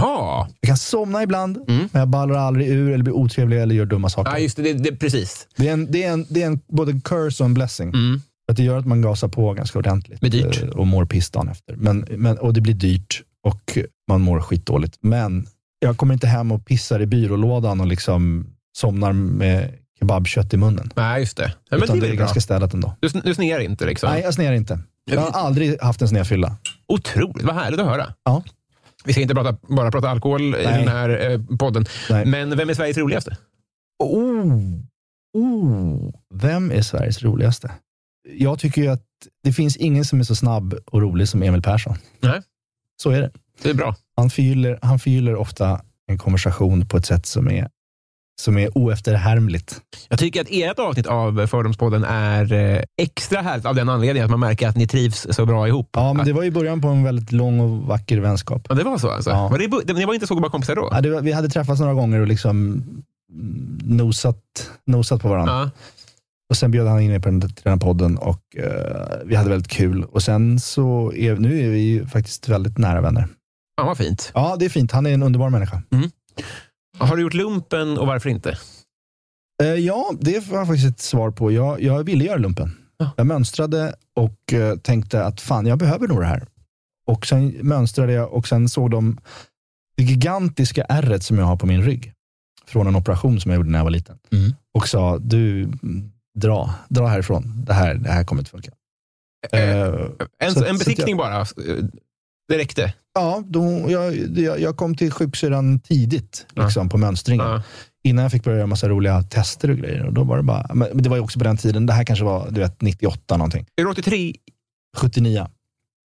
Jaha. 0.00 0.48
Jag 0.60 0.68
kan 0.68 0.76
somna 0.76 1.22
ibland, 1.22 1.56
Mm. 1.68 1.88
men 1.92 2.00
jag 2.00 2.08
ballar 2.08 2.34
aldrig 2.34 2.68
ur 2.68 2.90
eller 2.92 3.04
blir 3.04 3.14
otrevlig 3.14 3.60
eller 3.62 3.74
gör 3.74 3.86
dumma 3.86 4.08
saker. 4.08 4.32
Ja, 4.32 4.38
just 4.38 4.56
det. 4.56 4.62
det, 4.62 4.72
det 4.72 4.96
precis. 4.96 5.46
Det 5.56 5.68
är, 5.68 5.72
en, 5.72 5.90
det, 5.92 6.04
är 6.04 6.12
en, 6.12 6.26
det 6.28 6.42
är 6.42 6.46
en 6.46 6.60
både 6.68 6.92
en 6.92 7.00
curse 7.00 7.42
och 7.42 7.46
en 7.48 7.54
blessing. 7.54 7.88
Mm. 7.88 8.20
Att 8.50 8.56
det 8.56 8.62
gör 8.62 8.78
att 8.78 8.86
man 8.86 9.02
gasar 9.02 9.28
på 9.28 9.52
ganska 9.52 9.78
ordentligt. 9.78 10.20
Det 10.20 10.30
blir 10.30 10.42
dyrt. 10.44 10.62
eh, 10.62 10.68
Och 10.68 10.86
mår 10.86 11.04
piss 11.06 11.30
dagen 11.30 11.48
efter. 11.48 11.76
Men, 11.76 12.06
men, 12.10 12.38
och 12.38 12.52
det 12.54 12.60
blir 12.60 12.74
dyrt 12.74 13.22
och 13.46 13.78
man 14.08 14.20
mår 14.20 14.40
skitdåligt. 14.40 14.98
Men 15.00 15.46
jag 15.78 15.96
kommer 15.96 16.14
inte 16.14 16.26
hem 16.26 16.52
och 16.52 16.64
pissar 16.66 17.00
i 17.02 17.06
byrålådan 17.06 17.80
och 17.80 17.86
liksom 17.86 18.46
somnar 18.76 19.12
med 19.12 19.70
kebabkött 19.98 20.54
i 20.54 20.56
munnen. 20.56 20.90
Nej, 20.96 21.20
just 21.20 21.36
det. 21.36 21.42
Ja, 21.70 21.76
men 21.76 21.82
Utan 21.82 21.96
det 21.96 22.00
det 22.00 22.06
är 22.06 22.08
är 22.08 22.10
väl 22.10 22.16
bra. 22.16 22.24
ganska 22.24 22.40
städat 22.40 22.74
ändå. 22.74 22.96
Du, 23.00 23.08
du 23.08 23.34
snear 23.34 23.58
inte 23.60 23.86
liksom? 23.86 24.10
Nej, 24.10 24.22
jag 24.22 24.34
snear 24.34 24.52
inte. 24.52 24.78
Jag 25.10 25.20
har 25.20 25.40
aldrig 25.40 25.80
haft 25.82 26.02
en 26.02 26.08
snedfylla. 26.08 26.56
Otroligt, 26.88 27.42
vad 27.42 27.54
härligt 27.54 27.80
att 27.80 27.86
höra. 27.86 28.14
Ja. 28.24 28.42
Vi 29.04 29.12
ska 29.12 29.22
inte 29.22 29.34
prata, 29.34 29.56
bara 29.68 29.90
prata 29.90 30.08
alkohol 30.10 30.42
i 30.42 30.50
Nej. 30.50 30.64
den 30.64 30.88
här 30.88 31.30
eh, 31.30 31.56
podden. 31.58 31.84
Nej. 32.10 32.26
Men 32.26 32.56
vem 32.56 32.70
är 32.70 32.74
Sveriges 32.74 32.98
roligaste? 32.98 33.36
Oh, 33.98 34.52
oh, 35.34 36.10
vem 36.34 36.70
är 36.70 36.82
Sveriges 36.82 37.22
roligaste? 37.22 37.72
Jag 38.28 38.58
tycker 38.58 38.82
ju 38.82 38.88
att 38.88 39.06
det 39.42 39.52
finns 39.52 39.76
ingen 39.76 40.04
som 40.04 40.20
är 40.20 40.24
så 40.24 40.34
snabb 40.34 40.74
och 40.86 41.02
rolig 41.02 41.28
som 41.28 41.42
Emil 41.42 41.62
Persson. 41.62 41.96
Nej. 42.20 42.42
Så 43.02 43.10
är 43.10 43.20
det. 43.20 43.30
Det 43.62 43.70
är 43.70 43.74
bra. 43.74 43.96
Han 44.16 44.30
förgyller, 44.30 44.78
han 44.82 44.98
förgyller 44.98 45.36
ofta 45.36 45.80
en 46.06 46.18
konversation 46.18 46.86
på 46.88 46.96
ett 46.96 47.06
sätt 47.06 47.26
som 47.26 47.50
är, 47.50 47.68
som 48.40 48.58
är 48.58 48.78
oefterhärmligt. 48.78 49.80
Jag 50.08 50.18
tycker 50.18 50.40
att 50.40 50.46
ert 50.50 50.78
avsnitt 50.78 51.06
av 51.06 51.46
Fördomspodden 51.46 52.04
är 52.04 52.52
eh, 52.52 52.82
extra 52.98 53.40
härligt 53.40 53.66
av 53.66 53.74
den 53.74 53.88
anledningen 53.88 54.24
att 54.24 54.30
man 54.30 54.40
märker 54.40 54.68
att 54.68 54.76
ni 54.76 54.86
trivs 54.86 55.26
så 55.30 55.46
bra 55.46 55.68
ihop. 55.68 55.88
Ja, 55.92 56.12
men 56.12 56.26
det 56.26 56.32
var 56.32 56.42
ju 56.42 56.50
början 56.50 56.80
på 56.80 56.88
en 56.88 57.04
väldigt 57.04 57.32
lång 57.32 57.60
och 57.60 57.70
vacker 57.70 58.18
vänskap. 58.18 58.66
Ja, 58.68 58.74
det 58.74 58.84
var 58.84 58.98
så 58.98 59.10
alltså? 59.10 59.30
Ja. 59.30 59.48
Var 59.48 59.84
det, 59.84 59.92
ni 59.92 60.04
var 60.04 60.14
inte 60.14 60.26
så 60.26 60.34
goda 60.34 60.48
kompisar 60.48 60.76
då? 60.76 60.88
Ja, 60.92 61.14
var, 61.14 61.20
vi 61.20 61.32
hade 61.32 61.48
träffats 61.48 61.80
några 61.80 61.94
gånger 61.94 62.20
och 62.20 62.26
liksom 62.26 62.58
mm, 63.32 63.78
nosat, 63.84 64.70
nosat 64.86 65.22
på 65.22 65.28
varandra. 65.28 65.52
Ja. 65.52 65.70
Och 66.50 66.56
sen 66.56 66.70
bjöd 66.70 66.86
han 66.86 67.00
in 67.00 67.10
mig 67.10 67.20
på 67.20 67.28
den, 67.28 67.40
till 67.40 67.62
den 67.62 67.72
här 67.72 67.80
podden 67.80 68.18
och 68.18 68.56
eh, 68.56 69.18
vi 69.24 69.34
hade 69.34 69.50
väldigt 69.50 69.70
kul. 69.70 70.04
Och 70.04 70.22
sen 70.22 70.60
så 70.60 71.12
är, 71.12 71.36
nu 71.36 71.60
är 71.60 71.68
vi 71.68 71.78
ju 71.78 72.06
faktiskt 72.06 72.48
väldigt 72.48 72.78
nära 72.78 73.00
vänner. 73.00 73.28
Fan 73.80 73.86
vad 73.86 73.98
fint. 73.98 74.30
Ja, 74.34 74.56
det 74.58 74.64
är 74.64 74.68
fint. 74.68 74.92
Han 74.92 75.06
är 75.06 75.14
en 75.14 75.22
underbar 75.22 75.50
människa. 75.50 75.82
Har 76.98 77.16
du 77.16 77.22
gjort 77.22 77.34
lumpen 77.34 77.98
och 77.98 78.06
varför 78.06 78.30
inte? 78.30 78.58
Eh, 79.62 79.68
ja, 79.68 80.12
det 80.20 80.46
var 80.48 80.66
faktiskt 80.66 80.86
ett 80.88 81.00
svar 81.00 81.30
på. 81.30 81.52
Jag, 81.52 81.82
jag 81.82 82.04
ville 82.04 82.24
göra 82.24 82.36
lumpen. 82.38 82.76
Ja. 82.96 83.10
Jag 83.16 83.26
mönstrade 83.26 83.94
och 84.16 84.52
eh, 84.52 84.76
tänkte 84.76 85.24
att 85.24 85.40
fan, 85.40 85.66
jag 85.66 85.78
behöver 85.78 86.08
nog 86.08 86.20
det 86.20 86.26
här. 86.26 86.46
Och 87.06 87.26
sen 87.26 87.48
mönstrade 87.62 88.12
jag 88.12 88.32
och 88.32 88.48
sen 88.48 88.68
såg 88.68 88.90
de 88.90 89.18
det 89.96 90.02
gigantiska 90.02 90.84
ärret 90.84 91.22
som 91.22 91.38
jag 91.38 91.44
har 91.44 91.56
på 91.56 91.66
min 91.66 91.82
rygg. 91.82 92.12
Från 92.66 92.86
en 92.86 92.96
operation 92.96 93.40
som 93.40 93.50
jag 93.50 93.56
gjorde 93.58 93.70
när 93.70 93.78
jag 93.78 93.84
var 93.84 93.90
liten. 93.90 94.18
Mm. 94.32 94.52
Och 94.74 94.88
sa, 94.88 95.18
du, 95.18 95.72
dra, 96.38 96.74
dra 96.88 97.06
härifrån. 97.06 97.64
Det 97.66 97.72
här, 97.72 97.94
det 97.94 98.10
här 98.10 98.24
kommer 98.24 98.42
inte 98.42 98.50
funka. 98.50 98.70
Eh, 99.52 99.60
Eh, 99.70 99.94
En, 100.38 100.52
så- 100.54 100.64
en 100.64 100.76
att 100.76 101.16
bara. 101.16 101.46
Det 102.48 102.58
räckte. 102.58 102.92
Ja, 103.14 103.42
då, 103.46 103.84
jag, 103.88 104.16
jag, 104.38 104.60
jag 104.60 104.76
kom 104.76 104.94
till 104.96 105.10
sjuksyrran 105.10 105.80
tidigt 105.80 106.46
liksom, 106.56 106.88
på 106.88 106.98
mönstringen. 106.98 107.46
Ja. 107.46 107.62
Innan 108.04 108.22
jag 108.22 108.32
fick 108.32 108.44
börja 108.44 108.56
göra 108.58 108.66
massa 108.66 108.88
roliga 108.88 109.22
tester 109.22 109.70
och 109.70 109.76
grejer. 109.76 110.06
Och 110.06 110.12
då 110.12 110.24
var 110.24 110.36
det 110.36 110.42
bara, 110.42 110.74
men 110.74 111.02
det 111.02 111.08
var 111.08 111.16
ju 111.16 111.22
också 111.22 111.38
på 111.38 111.44
den 111.44 111.56
tiden, 111.56 111.86
det 111.86 111.92
här 111.92 112.04
kanske 112.04 112.24
var 112.24 112.50
du 112.50 112.60
vet, 112.60 112.80
98 112.82 113.36
någonting. 113.36 113.66
Är 113.76 113.82
du 113.84 113.90
83? 113.90 114.34
79. 114.96 115.46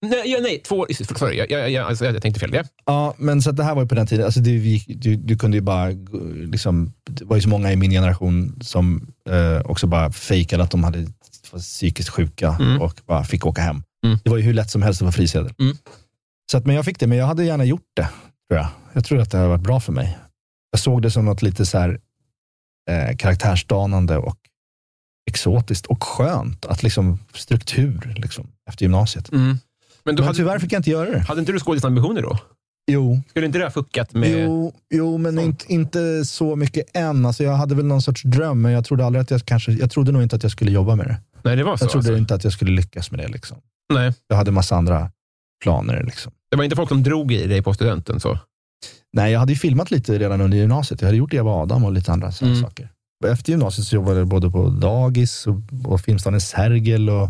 Nej, 0.01 0.21
ja, 0.25 0.37
nej 0.41 0.61
två 0.67 0.75
år. 0.75 0.87
Sorry, 1.17 1.37
jag, 1.37 1.51
jag, 1.51 1.71
jag, 1.71 1.87
alltså, 1.87 2.05
jag 2.05 2.21
tänkte 2.21 2.39
fel. 2.39 2.51
Ja. 2.53 2.63
Ja, 2.85 3.13
men 3.17 3.41
så 3.41 3.51
det 3.51 3.63
här 3.63 3.75
var 3.75 3.81
ju 3.81 3.87
på 3.87 3.95
den 3.95 4.07
tiden, 4.07 4.25
alltså 4.25 4.41
vi, 4.41 4.83
du, 4.87 5.15
du 5.15 5.37
kunde 5.37 5.57
ju 5.57 5.61
bara, 5.61 5.89
liksom, 6.51 6.93
det 7.09 7.25
var 7.25 7.35
ju 7.35 7.41
så 7.41 7.49
många 7.49 7.71
i 7.71 7.75
min 7.75 7.91
generation 7.91 8.59
som 8.61 9.07
eh, 9.29 9.61
också 9.65 9.87
bara 9.87 10.11
fejkade 10.11 10.63
att 10.63 10.71
de 10.71 10.83
hade 10.83 11.07
var 11.51 11.59
psykiskt 11.59 12.09
sjuka 12.09 12.57
Mm. 12.59 12.81
och 12.81 13.01
bara 13.05 13.23
fick 13.23 13.45
åka 13.45 13.61
hem. 13.61 13.83
Mm. 14.05 14.17
Det 14.23 14.29
var 14.29 14.37
ju 14.37 14.43
hur 14.43 14.53
lätt 14.53 14.69
som 14.69 14.81
helst 14.81 15.01
att 15.01 15.07
få 15.07 15.11
frisedel. 15.11 15.53
Mm. 15.59 15.77
Så 16.51 16.57
att, 16.57 16.65
men 16.65 16.75
jag 16.75 16.85
fick 16.85 16.99
det, 16.99 17.07
men 17.07 17.17
jag 17.17 17.25
hade 17.25 17.45
gärna 17.45 17.65
gjort 17.65 17.91
det. 17.95 18.09
Tror 18.49 18.59
jag. 18.59 18.67
jag 18.93 19.05
tror 19.05 19.19
att 19.19 19.31
det 19.31 19.37
hade 19.37 19.49
varit 19.49 19.61
bra 19.61 19.79
för 19.79 19.91
mig. 19.93 20.17
Jag 20.71 20.79
såg 20.79 21.01
det 21.01 21.11
som 21.11 21.25
något 21.25 21.41
lite 21.41 21.65
så 21.65 21.77
här, 21.77 21.99
eh, 22.89 23.15
karaktärsdanande 23.17 24.17
och 24.17 24.37
exotiskt 25.29 25.85
och 25.85 26.03
skönt. 26.03 26.65
Att 26.65 26.83
liksom 26.83 27.19
struktur 27.33 28.13
liksom, 28.15 28.47
efter 28.69 28.83
gymnasiet. 28.85 29.31
Mm. 29.31 29.47
Men 30.03 30.15
Men 30.15 30.23
hade, 30.23 30.37
tyvärr 30.37 30.59
fick 30.59 30.73
jag 30.73 30.79
inte 30.79 30.89
göra 30.89 31.11
det. 31.11 31.19
hade 31.19 31.39
inte 31.39 31.51
du 31.51 31.59
skådisambitioner 31.59 32.21
då? 32.21 32.37
Jo, 32.91 33.21
Skulle 33.29 33.45
inte 33.45 33.57
det 33.57 33.63
ha 33.63 33.71
fuckat 33.71 34.13
med... 34.13 34.45
Jo, 34.45 34.73
jo 34.89 35.17
men 35.17 35.35
sånt. 35.35 35.45
inte, 35.45 35.73
inte 35.73 36.25
så 36.25 36.55
mycket 36.55 36.97
än. 36.97 37.25
Alltså 37.25 37.43
jag 37.43 37.55
hade 37.55 37.75
väl 37.75 37.85
någon 37.85 38.01
sorts 38.01 38.23
dröm, 38.23 38.61
men 38.61 38.71
jag 38.71 38.85
trodde, 38.85 39.05
aldrig 39.05 39.21
att 39.21 39.31
jag, 39.31 39.45
kanske, 39.45 39.71
jag 39.71 39.91
trodde 39.91 40.11
nog 40.11 40.23
inte 40.23 40.35
att 40.35 40.43
jag 40.43 40.51
skulle 40.51 40.71
jobba 40.71 40.95
med 40.95 41.07
det. 41.07 41.17
Nej, 41.43 41.55
det 41.55 41.63
var 41.63 41.77
så. 41.77 41.83
Jag 41.83 41.91
trodde 41.91 42.07
alltså. 42.07 42.17
inte 42.19 42.35
att 42.35 42.43
jag 42.43 42.53
skulle 42.53 42.71
lyckas 42.71 43.11
med 43.11 43.19
det. 43.19 43.27
Liksom. 43.27 43.57
Nej, 43.93 44.13
Jag 44.27 44.35
hade 44.35 44.51
massa 44.51 44.75
andra 44.75 45.11
planer. 45.63 46.03
Liksom. 46.03 46.31
Det 46.51 46.57
var 46.57 46.63
inte 46.63 46.75
folk 46.75 46.89
som 46.89 47.03
drog 47.03 47.31
i 47.31 47.47
dig 47.47 47.61
på 47.61 47.73
studenten. 47.73 48.19
så. 48.19 48.39
Nej, 49.13 49.31
jag 49.31 49.39
hade 49.39 49.51
ju 49.53 49.59
filmat 49.59 49.91
lite 49.91 50.19
redan 50.19 50.41
under 50.41 50.57
gymnasiet. 50.57 51.01
Jag 51.01 51.07
hade 51.07 51.17
gjort 51.17 51.33
Eva 51.33 51.51
och 51.51 51.57
Adam 51.61 51.83
och 51.85 51.91
lite 51.93 52.11
andra 52.11 52.31
sådana 52.31 52.55
Mm. 52.55 52.69
saker. 52.69 52.89
Efter 53.27 53.51
gymnasiet 53.51 53.87
så 53.87 53.95
jobbade 53.95 54.19
jag 54.19 54.27
både 54.27 54.51
på 54.51 54.69
dagis 54.69 55.47
och 55.47 55.55
på 55.83 55.97
Filmstaden 55.97 56.41
Sergel 56.41 57.09
och, 57.09 57.29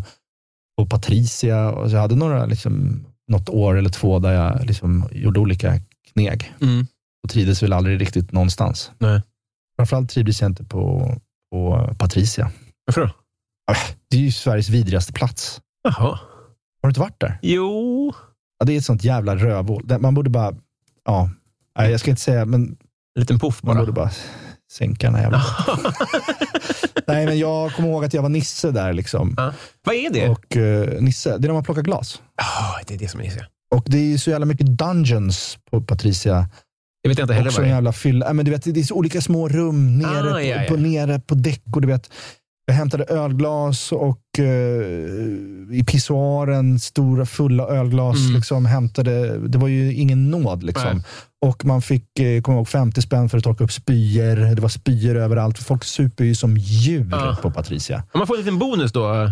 och 0.80 0.90
Patricia. 0.90 1.70
Och 1.70 1.90
så 1.90 1.96
jag 1.96 2.00
hade 2.00 2.14
några, 2.16 2.46
liksom, 2.46 3.04
något 3.30 3.48
år 3.48 3.76
eller 3.78 3.90
två 3.90 4.18
där 4.18 4.32
jag 4.32 4.66
liksom 4.66 5.08
gjorde 5.12 5.40
olika 5.40 5.80
kneg. 6.12 6.54
Och 7.24 7.30
trivdes 7.30 7.62
väl 7.62 7.72
aldrig 7.72 8.00
riktigt 8.00 8.32
någonstans. 8.32 8.90
Nej. 8.98 9.22
Framförallt 9.76 10.10
trivdes 10.10 10.40
jag 10.40 10.50
inte 10.50 10.64
på, 10.64 11.14
på 11.52 11.88
Patricia. 11.98 12.50
Varför 12.86 13.00
då? 13.00 13.10
Det 14.10 14.16
är 14.16 14.20
ju 14.20 14.32
Sveriges 14.32 14.68
vidrigaste 14.68 15.12
plats. 15.12 15.60
Jaha. 15.82 16.18
Har 16.82 16.82
du 16.82 16.88
inte 16.88 17.00
varit 17.00 17.20
där? 17.20 17.38
Jo. 17.42 18.14
Ja, 18.60 18.66
det 18.66 18.72
är 18.72 18.78
ett 18.78 18.84
sånt 18.84 19.04
jävla 19.04 19.36
rövhål. 19.36 19.84
Man 20.00 20.14
borde 20.14 20.30
bara, 20.30 20.54
ja, 21.04 21.30
nej, 21.78 21.90
jag 21.90 22.00
ska 22.00 22.10
inte 22.10 22.22
säga, 22.22 22.44
men 22.44 22.62
En 23.16 23.20
liten 23.20 23.38
puff 23.38 23.62
man 23.62 23.74
bara. 23.76 23.80
borde 23.82 23.92
bara 23.92 24.10
sänka 24.72 25.06
den 25.06 25.14
här 25.14 25.22
jävla... 25.22 25.42
nej, 27.06 27.26
men 27.26 27.38
jag 27.38 27.72
kommer 27.74 27.88
ihåg 27.88 28.04
att 28.04 28.14
jag 28.14 28.22
var 28.22 28.28
Nisse 28.28 28.70
där. 28.70 28.92
liksom. 28.92 29.34
Ja. 29.36 29.52
Vad 29.84 29.94
är 29.94 30.10
det? 30.10 30.28
Och 30.28 30.56
eh, 30.56 31.00
Nisse, 31.02 31.30
det 31.30 31.46
är 31.46 31.48
när 31.48 31.52
man 31.54 31.64
plockar 31.64 31.82
glas. 31.82 32.22
Ah, 32.42 32.82
det 32.86 32.94
är 32.94 32.98
det 32.98 33.08
som 33.08 33.20
är 33.20 33.24
det. 33.24 33.46
Och 33.76 33.84
det 33.86 34.14
är 34.14 34.18
så 34.18 34.30
jävla 34.30 34.46
mycket 34.46 34.66
dungeons 34.66 35.58
på 35.70 35.80
Patricia. 35.80 36.48
Jag 37.02 37.08
vet 37.08 37.18
inte 37.18 37.34
heller 37.34 37.50
vad 37.50 37.60
det 37.60 37.66
är. 37.66 37.74
jävla 37.74 37.92
fylla. 37.92 38.26
Ja, 38.26 38.32
men 38.32 38.44
du 38.44 38.50
vet, 38.50 38.64
det 38.74 38.80
är 38.80 38.84
så 38.84 38.94
olika 38.94 39.20
små 39.20 39.48
rum 39.48 39.98
nere, 39.98 40.30
Ah, 40.30 40.32
på, 40.32 40.40
ja, 40.40 40.62
ja. 40.62 40.68
På, 40.68 40.76
nere 40.76 41.20
på 41.20 41.34
däck. 41.34 41.62
Och 41.74 41.80
du 41.80 41.88
vet, 41.88 42.10
jag 42.70 42.76
hämtade 42.76 43.04
ölglas 43.04 43.92
och 43.92 44.38
eh, 44.38 44.44
i 45.72 45.84
pissoaren, 45.86 46.80
stora 46.80 47.26
fulla 47.26 47.64
ölglas. 47.68 48.16
Mm. 48.20 48.34
Liksom, 48.34 48.66
hämtade, 48.66 49.38
det 49.48 49.58
var 49.58 49.68
ju 49.68 49.94
ingen 49.94 50.30
nåd. 50.30 50.62
Liksom. 50.62 50.90
Nej. 50.96 51.04
Och 51.46 51.64
man 51.64 51.82
fick, 51.82 52.18
eh, 52.18 52.42
kommer 52.42 52.58
ihåg, 52.58 52.68
50 52.68 53.02
spänn 53.02 53.28
för 53.28 53.38
att 53.38 53.44
torka 53.44 53.64
upp 53.64 53.72
spyor. 53.72 54.54
Det 54.54 54.62
var 54.62 54.68
spyor 54.68 55.14
överallt. 55.16 55.58
Folk 55.58 55.84
super 55.84 56.24
ju 56.24 56.34
som 56.34 56.56
djur 56.56 57.08
Ja. 57.10 57.36
på 57.42 57.50
Patricia. 57.50 58.02
Man 58.14 58.26
får 58.26 58.34
en 58.34 58.40
liten 58.40 58.58
bonus 58.58 58.92
då. 58.92 59.30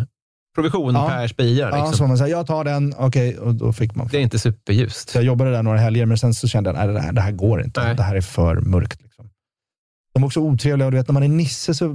Provision 0.54 0.94
Ja. 0.94 1.08
per 1.08 1.28
spya. 1.28 1.70
Ja, 1.70 1.76
Liksom. 1.76 1.92
så 1.94 2.06
man 2.06 2.18
säger, 2.18 2.36
jag 2.36 2.46
tar 2.46 2.64
den, 2.64 2.94
okej, 2.98 3.38
och 3.38 3.54
då 3.54 3.72
fick 3.72 3.94
man. 3.94 4.08
Det 4.10 4.16
är 4.18 4.20
inte 4.20 4.38
superljust. 4.38 5.08
Så 5.10 5.18
jag 5.18 5.24
jobbade 5.24 5.50
där 5.50 5.62
några 5.62 5.78
helger, 5.78 6.06
men 6.06 6.18
sen 6.18 6.34
så 6.34 6.48
kände 6.48 6.70
jag 6.70 6.76
att 6.88 6.94
det 6.94 7.00
här, 7.00 7.12
det 7.12 7.20
här 7.20 7.32
går 7.32 7.62
inte. 7.64 7.84
Nej. 7.84 7.94
Det 7.94 8.02
här 8.02 8.14
är 8.16 8.20
för 8.20 8.56
mörkt. 8.60 9.02
Liksom. 9.02 9.28
De 10.14 10.22
är 10.22 10.26
också 10.26 10.40
otrevliga 10.40 10.86
och 10.86 10.92
du 10.92 10.98
vet, 10.98 11.08
när 11.08 11.12
man 11.12 11.22
är 11.22 11.28
Nisse 11.28 11.74
så 11.74 11.94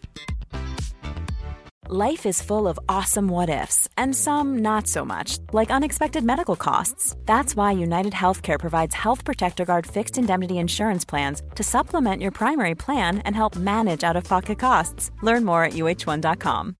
Life 1.93 2.29
is 2.29 2.41
full 2.41 2.69
of 2.69 2.79
awesome 2.87 3.27
what 3.27 3.49
ifs, 3.63 3.89
and 3.97 4.15
some 4.15 4.61
not 4.61 4.87
so 4.87 5.03
much, 5.03 5.39
like 5.51 5.73
unexpected 5.73 6.23
medical 6.23 6.55
costs. 6.55 7.17
That's 7.25 7.53
why 7.53 7.83
United 7.83 8.13
Healthcare 8.13 8.57
provides 8.57 8.95
Health 8.95 9.25
Protector 9.25 9.65
Guard 9.65 9.85
fixed 9.87 10.17
indemnity 10.17 10.53
insurance 10.53 11.09
plans 11.09 11.41
to 11.55 11.63
supplement 11.63 12.21
your 12.21 12.31
primary 12.31 12.75
plan 12.75 13.17
and 13.25 13.35
help 13.35 13.55
manage 13.57 14.05
out 14.09 14.15
of 14.15 14.23
pocket 14.23 14.59
costs. 14.59 15.11
Learn 15.23 15.43
more 15.43 15.65
at 15.65 15.73
uh1.com. 15.73 16.75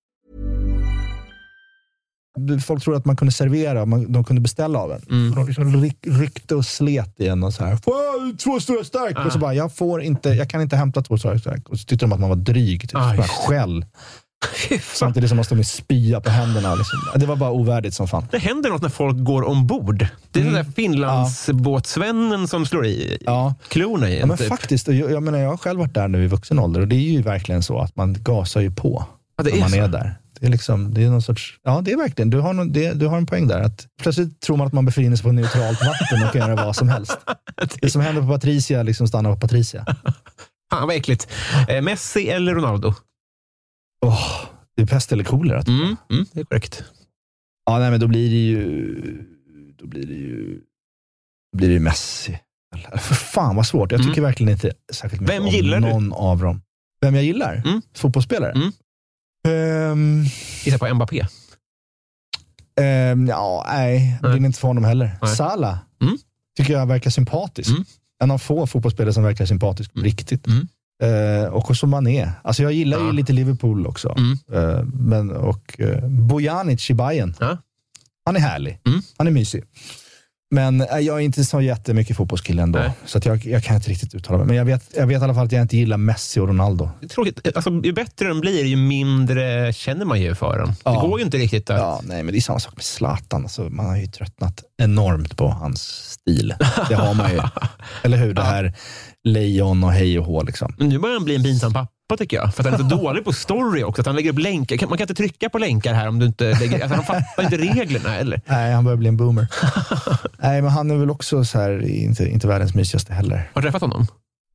folk 2.61 2.81
trodde 2.83 2.97
att 2.97 3.05
man 3.05 3.15
kunde 3.15 3.31
servera, 3.31 3.85
man, 3.85 4.11
de 4.11 4.23
kunde 4.23 4.41
beställa 4.41 4.79
av 4.79 4.91
en. 4.91 5.01
Mm. 5.09 5.35
De 5.35 5.47
liksom 5.47 5.81
ryck, 5.81 5.97
ryckte 6.07 6.55
och 6.55 6.65
slet 6.65 7.19
i 7.19 7.27
en 7.27 7.43
och 7.43 7.53
så 7.53 7.65
här, 7.65 7.75
"Får 7.75 7.93
jag 7.93 8.39
två 8.39 8.59
stora 8.59 8.83
stark? 8.83 9.17
Ah. 9.17 9.25
Och 9.25 9.31
så 9.31 9.39
bara, 9.39 9.53
jag 9.53 9.75
får 9.75 10.01
inte, 10.01 10.29
jag 10.29 10.49
kan 10.49 10.61
inte 10.61 10.75
hämta 10.75 11.01
två 11.01 11.17
stora 11.17 11.39
stark. 11.39 11.69
Och 11.69 11.79
så 11.79 11.85
tyckte 11.85 12.05
de 12.05 12.11
att 12.11 12.19
man 12.19 12.29
var 12.29 12.35
dryg, 12.35 12.81
typ. 12.81 12.95
Ah, 12.95 13.23
skäll. 13.23 13.85
Samtidigt 14.93 15.29
som 15.29 15.35
man 15.35 15.45
står 15.45 15.55
med 15.55 15.67
spya 15.67 16.21
på 16.21 16.29
händerna. 16.29 16.75
Liksom. 16.75 16.99
Det 17.15 17.25
var 17.25 17.35
bara 17.35 17.51
ovärdigt 17.51 17.93
som 17.95 18.07
fan. 18.07 18.27
Det 18.31 18.37
händer 18.37 18.69
något 18.69 18.81
när 18.81 18.89
folk 18.89 19.17
går 19.23 19.47
ombord. 19.47 20.05
Det 20.31 20.39
är 20.39 20.43
den 20.43 20.53
där 20.53 20.63
Finlandsbåtsvännen 20.75 22.47
som 22.47 22.65
slår 22.65 22.85
i 22.85 23.05
Mm. 23.05 23.17
Ja. 23.25 23.53
klorna 23.67 24.09
i 24.09 24.15
Ja, 24.15 24.21
en. 24.21 24.27
men 24.27 24.37
typ. 24.37 24.47
faktiskt, 24.47 24.87
jag, 24.87 25.11
jag 25.11 25.23
menar 25.23 25.39
jag 25.39 25.49
har 25.49 25.57
själv 25.57 25.79
varit 25.79 25.93
där 25.93 26.07
nu 26.07 26.23
i 26.23 26.27
vuxen 26.27 26.59
ålder 26.59 26.81
och 26.81 26.87
det 26.87 26.95
är 26.95 26.99
ju 27.11 27.21
verkligen 27.21 27.63
så 27.63 27.79
att 27.79 27.95
man 27.95 28.13
gasar 28.23 28.61
ju 28.61 28.71
på 28.71 29.05
Ja, 29.37 29.43
det 29.43 29.49
när 29.49 29.57
är 29.57 29.61
man 29.61 29.69
så. 29.69 29.77
är 29.77 29.87
där. 29.87 30.15
Det 30.39 30.45
är, 30.45 30.49
liksom, 30.51 30.93
det 30.93 31.03
är 31.03 31.09
någon 31.09 31.21
sorts, 31.21 31.53
ja 31.63 31.81
det 31.85 31.91
är 31.91 31.97
verkligen, 31.97 32.29
du 32.29 32.39
har, 32.39 32.53
någon, 32.53 32.71
det, 32.71 32.93
du 32.93 33.07
har 33.07 33.17
en 33.17 33.25
poäng 33.25 33.47
där. 33.47 33.61
Att 33.61 33.85
plötsligt 34.01 34.39
tror 34.41 34.57
man 34.57 34.67
att 34.67 34.73
man 34.73 34.85
befinner 34.85 35.15
sig 35.15 35.23
på 35.23 35.31
neutralt 35.31 35.79
vatten 35.85 36.23
och 36.27 36.31
kan 36.33 36.41
göra 36.41 36.65
vad 36.65 36.75
som 36.75 36.89
helst. 36.89 37.17
Det 37.81 37.89
som 37.89 38.01
händer 38.01 38.21
på 38.21 38.27
Patricia 38.27 38.83
liksom 38.83 39.07
stannar 39.07 39.33
på 39.33 39.39
Patricia. 39.39 39.85
Fan 40.71 40.87
vad 40.87 40.95
äckligt. 40.95 41.27
Eh, 41.67 41.81
Messi 41.81 42.27
eller 42.29 42.55
Ronaldo? 42.55 42.93
Åh, 44.05 44.41
det 44.75 44.81
är 44.81 44.87
pest 44.87 45.11
eller 45.11 45.23
kolera. 45.23 45.57
jag. 45.57 45.69
Mm, 45.69 45.95
mm, 46.11 46.25
det 46.33 46.39
är 46.39 46.43
korrekt. 46.45 46.83
Ja, 47.65 47.79
nej, 47.79 47.91
men 47.91 47.99
då 47.99 48.07
blir 48.07 48.29
det 48.29 48.35
ju, 48.35 49.25
då 49.79 49.87
blir 49.87 50.05
det 50.07 50.13
ju, 50.13 50.61
då 51.53 51.57
blir 51.57 51.67
det 51.67 51.73
ju 51.73 51.79
Messi. 51.79 52.39
För 52.99 53.15
fan 53.15 53.55
vad 53.55 53.67
svårt. 53.67 53.91
Jag 53.91 54.03
tycker 54.03 54.21
verkligen 54.21 54.51
inte 54.51 54.73
särskilt 54.93 55.21
mycket 55.21 55.35
Mm. 55.35 55.43
Vem 55.43 55.49
om 55.49 55.55
gillar 55.55 55.79
du? 55.79 55.87
någon 55.87 56.13
av 56.13 56.39
dem. 56.39 56.61
Vem 57.01 57.15
jag 57.15 57.23
gillar? 57.23 57.55
Mm. 57.65 57.81
Fotbollsspelare? 57.95 58.51
Mm. 58.51 58.71
Ehm, 59.47 60.23
Gissa 60.65 60.77
på 60.77 60.93
Mbappé. 60.95 61.25
ehm, 62.81 63.27
ja, 63.27 63.65
nej, 63.67 64.17
det 64.21 64.27
Nej. 64.27 64.37
blir 64.37 64.45
inte 64.47 64.59
för 64.59 64.67
honom 64.67 64.83
heller. 64.83 65.17
Nej. 65.21 65.35
Salah 65.35 65.77
Mm. 66.01 66.17
tycker 66.57 66.73
jag 66.73 66.85
verkar 66.87 67.09
sympatisk. 67.09 67.69
Mm. 67.69 67.83
En 68.23 68.31
av 68.31 68.37
få 68.37 68.67
fotbollsspelare 68.67 69.13
som 69.13 69.23
verkar 69.23 69.45
sympatisk 69.45 69.93
på 69.93 69.99
riktigt. 69.99 70.47
Eh, 71.01 71.45
och 71.45 71.77
så 71.77 71.87
Mané. 71.87 72.29
Alltså 72.43 72.63
jag 72.63 72.73
gillar 72.73 72.97
Ja. 72.99 73.05
ju 73.05 73.11
lite 73.11 73.33
Liverpool 73.33 73.87
också. 73.87 74.15
Mm. 74.17 74.37
Eh, 74.53 74.83
men, 74.93 75.31
och 75.31 75.79
uh, 75.79 76.07
Bojanic 76.07 76.89
i 76.89 76.93
Bayern. 76.93 77.35
Ja. 77.39 77.57
Han 78.25 78.35
är 78.35 78.39
härlig. 78.39 78.79
Mm. 78.87 79.01
Han 79.17 79.27
är 79.27 79.31
mysig. 79.31 79.63
Men 80.53 80.81
eh, 80.81 80.97
jag 80.99 81.15
är 81.17 81.19
inte 81.19 81.45
så 81.45 81.61
jättemycket 81.61 82.17
fotbollskille 82.17 82.61
ändå. 82.61 82.79
Nej. 82.79 82.91
Så 83.05 83.17
att 83.17 83.25
jag, 83.25 83.45
jag 83.45 83.63
kan 83.63 83.75
inte 83.75 83.89
riktigt 83.89 84.15
uttala 84.15 84.37
mig. 84.37 84.47
Men 84.47 84.55
jag 84.55 84.65
vet, 84.65 84.83
jag 84.97 85.07
vet 85.07 85.21
i 85.21 85.23
alla 85.23 85.33
fall 85.33 85.45
att 85.45 85.51
jag 85.51 85.61
inte 85.61 85.77
gillar 85.77 85.97
Messi 85.97 86.39
och 86.39 86.47
Ronaldo. 86.47 86.89
Tråkigt. 87.09 87.47
Alltså, 87.55 87.69
ju 87.83 87.93
bättre 87.93 88.27
den 88.27 88.39
blir, 88.39 88.65
ju 88.65 88.75
mindre 88.75 89.73
känner 89.73 90.05
man 90.05 90.21
ju 90.21 90.35
för 90.35 90.57
den. 90.59 90.73
Ja. 90.85 90.91
Det 90.91 91.07
går 91.07 91.19
ju 91.19 91.25
inte 91.25 91.37
riktigt 91.37 91.69
att... 91.69 91.77
Ja, 91.77 92.01
nej, 92.03 92.23
men 92.23 92.33
det 92.33 92.39
är 92.39 92.41
samma 92.41 92.59
sak 92.59 92.75
med 92.75 92.83
Zlatan. 92.83 93.43
Alltså, 93.43 93.61
man 93.61 93.85
har 93.85 93.97
ju 93.97 94.07
tröttnat 94.07 94.63
enormt 94.77 95.37
på 95.37 95.47
hans 95.49 95.81
stil. 95.81 96.53
Det 96.89 96.95
har 96.95 97.13
man 97.13 97.31
ju. 97.31 97.41
Eller 98.03 98.17
hur? 98.17 98.33
Det 98.33 98.41
här 98.43 98.73
lejon 99.23 99.83
och 99.83 99.91
hej 99.91 100.19
och 100.19 100.25
hå. 100.25 100.43
Liksom. 100.43 100.75
Men 100.77 100.89
nu 100.89 100.99
börjar 100.99 101.15
han 101.15 101.25
bli 101.25 101.35
en 101.35 101.43
pinsam 101.43 101.73
pappa 101.73 102.17
tycker 102.17 102.37
jag. 102.37 102.55
För 102.55 102.63
att 102.63 102.71
han 102.71 102.85
är 102.85 102.89
så 102.89 102.95
dålig 103.03 103.23
på 103.23 103.33
story 103.33 103.83
också. 103.83 104.01
Att 104.01 104.05
han 104.05 104.15
lägger 104.15 104.31
upp 104.31 104.39
länkar. 104.39 104.87
Man 104.87 104.97
kan 104.97 105.03
inte 105.03 105.13
trycka 105.13 105.49
på 105.49 105.57
länkar 105.57 105.93
här 105.93 106.07
om 106.07 106.19
du 106.19 106.25
inte 106.25 106.59
lägger... 106.59 106.79
Alltså, 106.81 106.95
han 106.95 107.03
fattar 107.05 107.43
inte 107.43 107.57
reglerna. 107.57 108.15
Eller? 108.15 108.41
Nej, 108.47 108.73
han 108.73 108.83
börjar 108.83 108.97
bli 108.97 109.07
en 109.07 109.17
boomer. 109.17 109.47
nej, 110.39 110.61
men 110.61 110.71
han 110.71 110.91
är 110.91 110.95
väl 110.95 111.09
också 111.11 111.45
så 111.45 111.59
här, 111.59 111.81
inte, 111.87 112.29
inte 112.29 112.47
världens 112.47 112.75
mysigaste 112.75 113.13
heller. 113.13 113.49
Har 113.53 113.61
du 113.61 113.65
träffat 113.65 113.81
honom? 113.81 114.07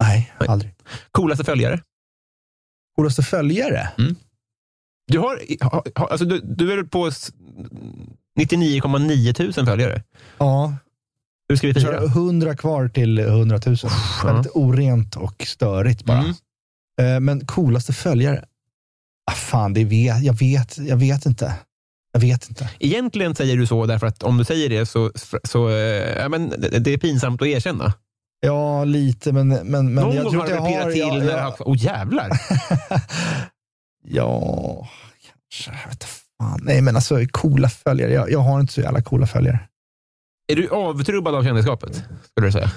Nej, 0.03 0.33
Nej. 0.41 0.49
aldrig. 0.49 0.75
Coolaste 1.13 1.45
följare? 1.45 1.81
Coolaste 2.97 3.23
följare? 3.23 3.89
Du, 5.13 5.19
har, 5.19 5.41
ha- 5.65 5.85
ha- 5.97 6.07
alltså, 6.09 6.25
du, 6.27 6.41
du 6.41 6.73
är 6.73 6.83
på 6.85 7.07
s- 7.07 7.33
99,9 8.41 9.33
tusen 9.33 9.67
följare. 9.67 10.03
Ja, 10.39 10.75
Hur 11.49 11.57
ska 11.57 11.67
vi 11.67 11.75
fira? 11.75 11.99
har 12.01 12.07
100 12.07 12.57
kvar 12.57 12.89
till 12.89 13.19
100 13.19 13.61
000. 13.67 13.77
Väldigt 14.25 14.53
orent 14.55 15.17
och 15.17 15.43
störigt 15.47 16.05
bara. 16.05 16.19
Mm. 16.19 16.35
Eh, 17.01 17.21
Men 17.21 17.47
coolaste 17.47 17.93
följare? 17.93 18.45
Ah, 19.31 19.35
fan, 19.35 19.73
det 19.75 19.85
vet, 19.85 20.23
jag, 20.23 20.39
vet, 20.39 20.79
jag 20.79 20.97
vet 20.97 21.27
inte. 21.27 21.55
Jag 22.13 22.21
vet 22.21 22.49
inte. 22.49 22.71
Egentligen 22.79 23.35
säger 23.35 23.57
du 23.57 23.67
så 23.67 23.87
därför 23.87 24.07
att 24.07 24.23
om 24.23 24.37
du 24.39 24.45
säger 24.45 24.69
det 24.69 24.87
så, 24.87 25.11
så 25.45 25.69
eh, 25.69 25.75
ja, 26.19 26.29
men 26.29 26.49
det 26.59 26.93
är 26.93 26.99
pinsamt 26.99 27.43
att 27.43 27.49
erkänna. 27.49 27.93
Ja, 28.41 28.85
lite, 28.85 29.33
men, 29.33 29.49
men, 29.49 29.65
men 29.67 29.95
Någon 29.95 30.15
jag 30.15 30.25
gång 30.25 30.33
tror 30.33 30.43
har 30.43 30.49
jag 30.51 30.67
pirrat 30.69 30.85
har... 30.85 30.91
till. 30.91 31.01
jag- 31.01 31.19
när 31.19 31.39
jag-. 31.39 31.55
Åh 31.61 31.77
jävlar! 31.85 32.31
Ja, 34.09 34.89
kanske. 35.27 35.71
Jag 35.83 35.89
vet 35.89 35.93
inte 35.95 36.07
fan. 36.39 36.61
Nej, 36.63 36.81
men 36.81 36.97
alltså 36.97 37.19
coola 37.31 37.69
följare. 37.69 38.13
Jag, 38.13 38.31
jag 38.31 38.39
har 38.39 38.61
inte 38.61 38.73
så 38.73 38.81
jävla 38.81 39.03
coola 39.03 39.27
följare. 39.27 39.59
Är 40.53 40.57
du 40.57 40.69
avtrubbad 40.69 41.35
av 41.35 41.45
kändisskapet? 41.45 42.05
Skulle 42.31 42.47
du 42.47 42.53
säga? 42.53 42.71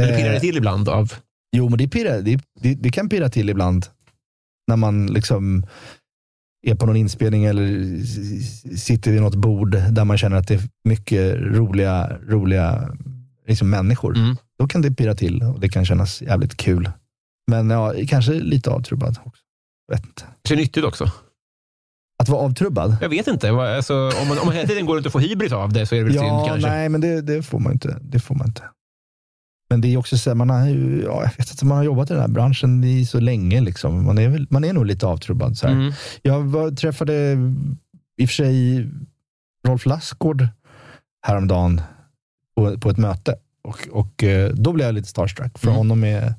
Eller 0.00 0.16
pirrar 0.16 0.28
det 0.28 0.34
Eh, 0.36 0.40
till 0.40 0.56
ibland 0.56 0.88
av... 0.88 1.12
Jo, 1.56 1.68
men 1.68 1.78
det, 1.78 1.88
pirrar, 1.88 2.22
det, 2.22 2.40
det, 2.60 2.74
det 2.74 2.90
kan 2.90 3.08
pirra 3.08 3.28
till 3.28 3.50
ibland. 3.50 3.86
När 4.68 4.76
man 4.76 5.06
liksom 5.06 5.66
är 6.66 6.74
på 6.74 6.86
någon 6.86 6.96
inspelning 6.96 7.44
eller 7.44 7.98
sitter 8.76 9.12
vid 9.12 9.22
något 9.22 9.34
bord 9.34 9.70
där 9.70 10.04
man 10.04 10.18
känner 10.18 10.36
att 10.36 10.48
det 10.48 10.54
är 10.54 10.62
mycket 10.84 11.36
roliga, 11.36 12.18
roliga 12.28 12.96
liksom 13.46 13.70
människor. 13.70 14.16
Mm. 14.16 14.36
Då 14.58 14.68
kan 14.68 14.82
det 14.82 14.90
pirra 14.90 15.14
till 15.14 15.42
och 15.42 15.60
det 15.60 15.68
kan 15.68 15.84
kännas 15.84 16.22
jävligt 16.22 16.56
kul. 16.56 16.90
Men 17.50 17.70
ja, 17.70 17.94
kanske 18.08 18.32
lite 18.32 18.70
avtrubbad 18.70 19.18
också. 19.24 19.42
Vet 19.92 20.04
inte. 20.06 20.24
Är 20.50 20.56
nyttigt 20.56 20.84
också. 20.84 21.10
Att 22.18 22.28
vara 22.28 22.40
avtrubbad? 22.42 22.96
Jag 23.00 23.08
vet 23.08 23.26
inte. 23.26 23.50
Alltså, 23.50 23.94
om, 24.22 24.28
man, 24.28 24.38
om 24.38 24.46
man 24.46 24.54
hela 24.54 24.68
tiden 24.68 24.86
går 24.86 24.94
runt 24.96 25.06
och 25.06 25.12
får 25.12 25.20
hybris 25.20 25.52
av 25.52 25.72
det 25.72 25.86
så 25.86 25.94
är 25.94 25.98
det 25.98 26.04
väl 26.04 26.12
synd 26.12 26.26
Ja, 26.26 26.44
kanske. 26.48 26.68
nej, 26.70 26.88
men 26.88 27.00
det, 27.00 27.20
det 27.22 27.42
får 27.42 27.58
man 27.58 27.72
inte. 27.72 27.98
Det 28.02 28.18
får 28.20 28.34
man 28.34 28.46
inte. 28.46 28.62
Men 29.70 29.80
det 29.80 29.88
är 29.94 29.96
också 29.96 30.18
så 30.18 30.30
här, 30.30 30.34
man 30.34 30.50
har, 30.50 30.66
ju- 30.68 31.02
ja, 31.04 31.22
jag 31.22 31.30
vet 31.36 31.50
inte, 31.50 31.64
man 31.66 31.76
har 31.76 31.84
jobbat 31.84 32.10
i 32.10 32.12
den 32.12 32.20
här 32.22 32.28
branschen 32.28 32.84
i 32.84 33.06
så 33.06 33.20
länge. 33.20 33.60
Liksom. 33.60 34.04
Man, 34.04 34.18
är 34.18 34.28
väl, 34.28 34.46
man 34.50 34.64
är 34.64 34.72
nog 34.72 34.86
lite 34.86 35.06
avtrubbad. 35.06 35.56
Så. 35.58 35.66
Mm. 35.66 35.92
Jag 36.22 36.40
var, 36.42 36.70
träffade 36.70 37.32
i 38.16 38.24
och 38.24 38.28
för 38.28 38.34
sig 38.34 38.86
Rolf 39.68 39.86
Lassgård 39.86 40.48
häromdagen 41.26 41.80
på, 42.56 42.78
på 42.80 42.90
ett 42.90 42.98
möte. 42.98 43.36
Och, 43.64 43.88
och 43.92 44.24
eh, 44.24 44.50
då 44.52 44.72
blev 44.72 44.86
jag 44.86 44.94
lite 44.94 45.08
starstruck. 45.08 45.58
För 45.58 45.66
Mm. 45.68 45.76
honom 45.78 46.04
är, 46.04 46.34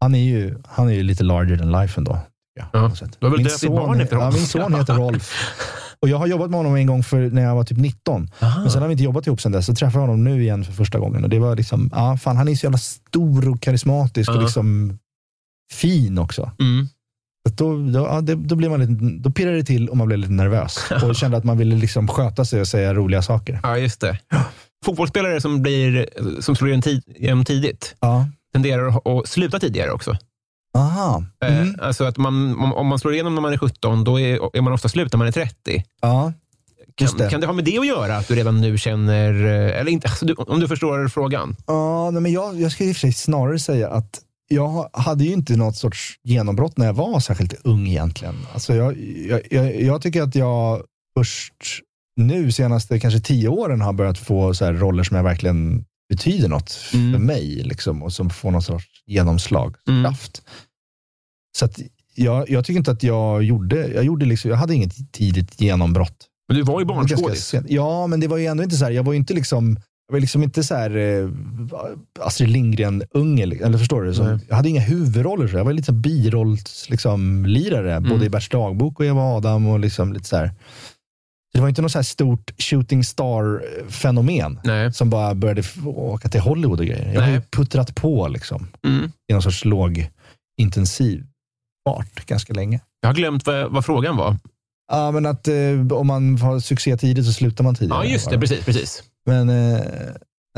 han, 0.00 0.14
är 0.14 0.24
ju, 0.24 0.58
han 0.68 0.88
är 0.88 0.92
ju 0.92 1.02
lite 1.02 1.24
larger 1.24 1.56
than 1.56 1.72
life 1.72 2.00
ändå. 2.00 2.18
Ja, 2.54 2.66
Ja, 2.72 2.90
du 3.20 3.26
har 3.26 3.30
väl 3.30 3.38
Min 3.38 3.44
döpt 3.46 3.60
ditt 3.60 3.70
barn 3.70 4.00
efter 4.00 4.16
ja, 4.16 4.22
honom? 4.22 4.34
min 4.38 4.46
son 4.46 4.74
heter 4.74 4.94
Rolf. 4.94 5.32
Och 6.00 6.08
jag 6.08 6.18
har 6.18 6.26
jobbat 6.26 6.50
med 6.50 6.58
honom 6.58 6.74
en 6.76 6.86
gång 6.86 7.02
för 7.02 7.30
när 7.30 7.42
jag 7.42 7.54
var 7.54 7.64
typ 7.64 7.78
19. 7.78 8.30
Men 8.40 8.70
sen 8.70 8.80
har 8.82 8.88
vi 8.88 8.92
inte 8.92 9.04
jobbat 9.04 9.26
ihop 9.26 9.40
sen 9.40 9.52
dess. 9.52 9.66
Så 9.66 9.74
träffade 9.74 10.02
jag 10.02 10.08
honom 10.08 10.24
nu 10.24 10.42
igen 10.42 10.64
för 10.64 10.72
första 10.72 10.98
gången. 10.98 11.24
Och 11.24 11.30
det 11.30 11.38
var 11.38 11.56
liksom, 11.56 11.90
ja, 11.92 12.16
fan, 12.16 12.36
han 12.36 12.48
är 12.48 12.54
så 12.54 12.66
jävla 12.66 12.78
stor 12.78 13.48
och 13.48 13.60
karismatisk 13.60 14.30
Ja. 14.30 14.34
och 14.36 14.42
liksom 14.42 14.98
fin 15.72 16.18
också. 16.18 16.50
Mm. 16.60 16.88
Då, 17.50 17.76
då, 17.76 17.98
ja, 17.98 18.20
det, 18.20 18.34
då, 18.34 18.54
blir 18.56 18.68
man 18.68 18.80
lite, 18.80 19.18
då 19.22 19.30
pirrar 19.30 19.52
det 19.52 19.64
till 19.64 19.88
och 19.88 19.96
man 19.96 20.06
blir 20.06 20.16
lite 20.16 20.32
nervös. 20.32 20.78
Och 21.04 21.16
kände 21.16 21.36
att 21.36 21.44
man 21.44 21.58
ville 21.58 21.76
liksom 21.76 22.08
sköta 22.08 22.44
sig 22.44 22.60
och 22.60 22.68
säga 22.68 22.94
roliga 22.94 23.22
saker. 23.22 23.60
Ja, 23.62 23.78
just 23.78 24.00
det. 24.00 24.18
Fotbollsspelare 24.84 25.40
som, 25.40 25.62
blir, 25.62 26.08
som 26.40 26.56
slår 26.56 26.68
igenom 26.68 26.82
tid, 26.82 27.02
igenom 27.06 27.44
tidigt 27.44 27.94
Ja. 28.00 28.26
tenderar 28.52 29.18
att 29.20 29.28
sluta 29.28 29.58
tidigare 29.58 29.90
också. 29.92 30.16
Aha. 30.74 31.24
Eh, 31.44 31.58
Mm. 31.62 31.74
Alltså 31.80 32.04
att 32.04 32.16
man, 32.18 32.60
om, 32.72 32.86
man 32.86 32.98
slår 32.98 33.12
igenom 33.14 33.34
när 33.34 33.42
man 33.42 33.52
är 33.52 33.58
17, 33.58 34.04
då 34.04 34.20
är, 34.20 34.56
är 34.56 34.60
man 34.60 34.72
ofta 34.72 34.88
slut 34.88 35.12
när 35.12 35.18
man 35.18 35.26
är 35.28 35.32
30. 35.32 35.84
Ja. 36.02 36.32
Kan, 36.94 37.16
det. 37.18 37.30
kan 37.30 37.40
det 37.40 37.46
ha 37.46 37.54
med 37.54 37.64
det 37.64 37.78
att 37.78 37.86
göra? 37.86 38.16
Att 38.16 38.28
du 38.28 38.34
redan 38.34 38.60
nu 38.60 38.78
känner... 38.78 39.44
eh, 39.44 39.80
Eller 39.80 39.88
inte, 39.90 40.08
alltså 40.08 40.26
du, 40.26 40.34
om 40.34 40.60
du 40.60 40.68
förstår 40.68 41.08
frågan. 41.08 41.56
Ja, 41.66 42.10
nej, 42.10 42.22
men 42.22 42.32
jag, 42.32 42.60
jag 42.60 42.72
skulle 42.72 42.88
i 42.88 42.92
och 42.92 42.96
för 42.96 43.00
sig 43.00 43.12
snarare 43.12 43.58
säga 43.58 43.88
att 43.90 44.20
jag 44.48 44.88
hade 44.92 45.24
ju 45.24 45.32
inte 45.32 45.56
något 45.56 45.76
sorts 45.76 46.14
genombrott 46.24 46.76
när 46.76 46.86
jag 46.86 46.92
var 46.94 47.20
särskilt 47.20 47.54
ung 47.64 47.88
egentligen. 47.88 48.34
Alltså 48.52 48.74
jag, 48.74 48.96
jag, 49.28 49.40
jag, 49.50 49.80
jag 49.82 50.02
tycker 50.02 50.22
att 50.22 50.34
jag 50.34 50.82
först 51.18 51.54
nu, 52.16 52.52
senaste 52.52 53.00
kanske 53.00 53.20
tio 53.20 53.48
åren, 53.48 53.80
har 53.80 53.92
börjat 53.92 54.18
få 54.18 54.54
så 54.54 54.72
roller 54.72 55.02
som 55.04 55.16
jag 55.16 55.24
verkligen 55.24 55.84
betyder 56.16 56.48
något 56.48 56.72
för 56.72 56.96
Mm. 56.98 57.22
mig 57.26 57.62
liksom, 57.64 58.02
och 58.02 58.12
som 58.12 58.30
får 58.30 58.50
någon 58.50 58.62
sorts 58.62 58.86
genomslagskraft. 59.06 60.42
Mm. 60.42 60.50
Så 61.58 61.64
att 61.64 61.80
jag, 62.14 62.50
jag 62.50 62.64
tycker 62.64 62.78
inte 62.78 62.90
att 62.90 63.02
jag 63.02 63.42
gjorde, 63.42 63.76
jag 63.88 64.04
gjorde 64.04 64.26
liksom, 64.26 64.50
jag 64.50 64.58
hade 64.58 64.74
inget 64.74 65.12
tidigt 65.12 65.60
genombrott. 65.60 66.26
Men 66.48 66.56
du 66.56 66.62
var 66.62 66.80
ju 66.80 66.86
barnskådis. 66.86 67.54
Ja, 67.68 68.06
men 68.06 68.20
det 68.20 68.28
var 68.28 68.36
ju 68.36 68.46
ändå 68.46 68.62
inte 68.62 68.76
så 68.76 68.84
här, 68.84 68.92
jag 68.92 69.02
var 69.02 69.12
ju 69.12 69.18
inte 69.18 69.34
liksom, 69.34 69.78
jag 70.08 70.12
var 70.12 70.20
liksom 70.20 70.42
inte 70.42 70.62
så 70.62 70.74
här 70.74 70.96
eh, 70.96 71.30
Astrid 72.20 72.48
Lindgren-unge, 72.50 73.46
li- 73.46 73.62
eller 73.62 73.78
förstår 73.78 74.02
du? 74.02 74.14
Så 74.14 74.38
jag 74.48 74.56
hade 74.56 74.68
inga 74.68 74.80
huvudroller, 74.80 75.48
så 75.48 75.56
jag 75.56 75.64
var 75.64 75.72
lite 75.72 75.92
birollslirare, 75.92 76.90
liksom, 76.90 77.46
lirare, 77.46 77.94
Mm. 77.96 78.10
både 78.10 78.24
i 78.26 78.28
Berts 78.28 78.48
dagbok 78.48 79.00
och 79.00 79.06
Eva 79.06 79.22
Adam. 79.22 79.66
Och 79.66 79.80
liksom 79.80 80.12
lite 80.12 80.28
så 80.28 80.36
här. 80.36 80.50
Det 81.54 81.60
var 81.60 81.68
inte 81.68 81.82
något 81.82 81.92
så 81.92 81.98
här 81.98 82.02
stort 82.02 82.50
shooting 82.58 83.04
star-fenomen 83.04 84.60
som 84.92 85.10
bara 85.10 85.34
började 85.34 85.62
åka 85.84 86.28
till 86.28 86.40
Hollywood 86.40 86.80
och 86.80 86.86
grejer. 86.86 87.12
Jag 87.14 87.20
har 87.22 87.30
ju 87.30 87.40
puttrat 87.40 87.94
på 87.94 88.28
liksom, 88.28 88.68
Mm. 88.86 89.12
i 89.28 89.32
någon 89.32 89.42
sorts 89.42 89.64
låg, 89.64 90.10
intensiv 90.60 91.24
fart 91.88 92.26
ganska 92.26 92.52
länge. 92.52 92.80
Jag 93.00 93.08
har 93.08 93.14
glömt 93.14 93.46
vad, 93.46 93.72
vad 93.72 93.84
frågan 93.84 94.16
var. 94.16 94.36
Ja, 94.92 95.10
men 95.10 95.26
att 95.26 95.48
eh, 95.48 95.86
om 95.92 96.06
man 96.06 96.38
har 96.38 96.60
succé 96.60 96.96
tidigt 96.96 97.26
så 97.26 97.32
slutar 97.32 97.64
man 97.64 97.74
tidigare. 97.74 98.04
Ja, 98.06 98.12
just 98.12 98.30
det. 98.30 98.36
bara. 98.36 98.40
Precis. 98.40 98.64
precis. 98.64 99.02
Men, 99.26 99.48
eh, 99.48 99.80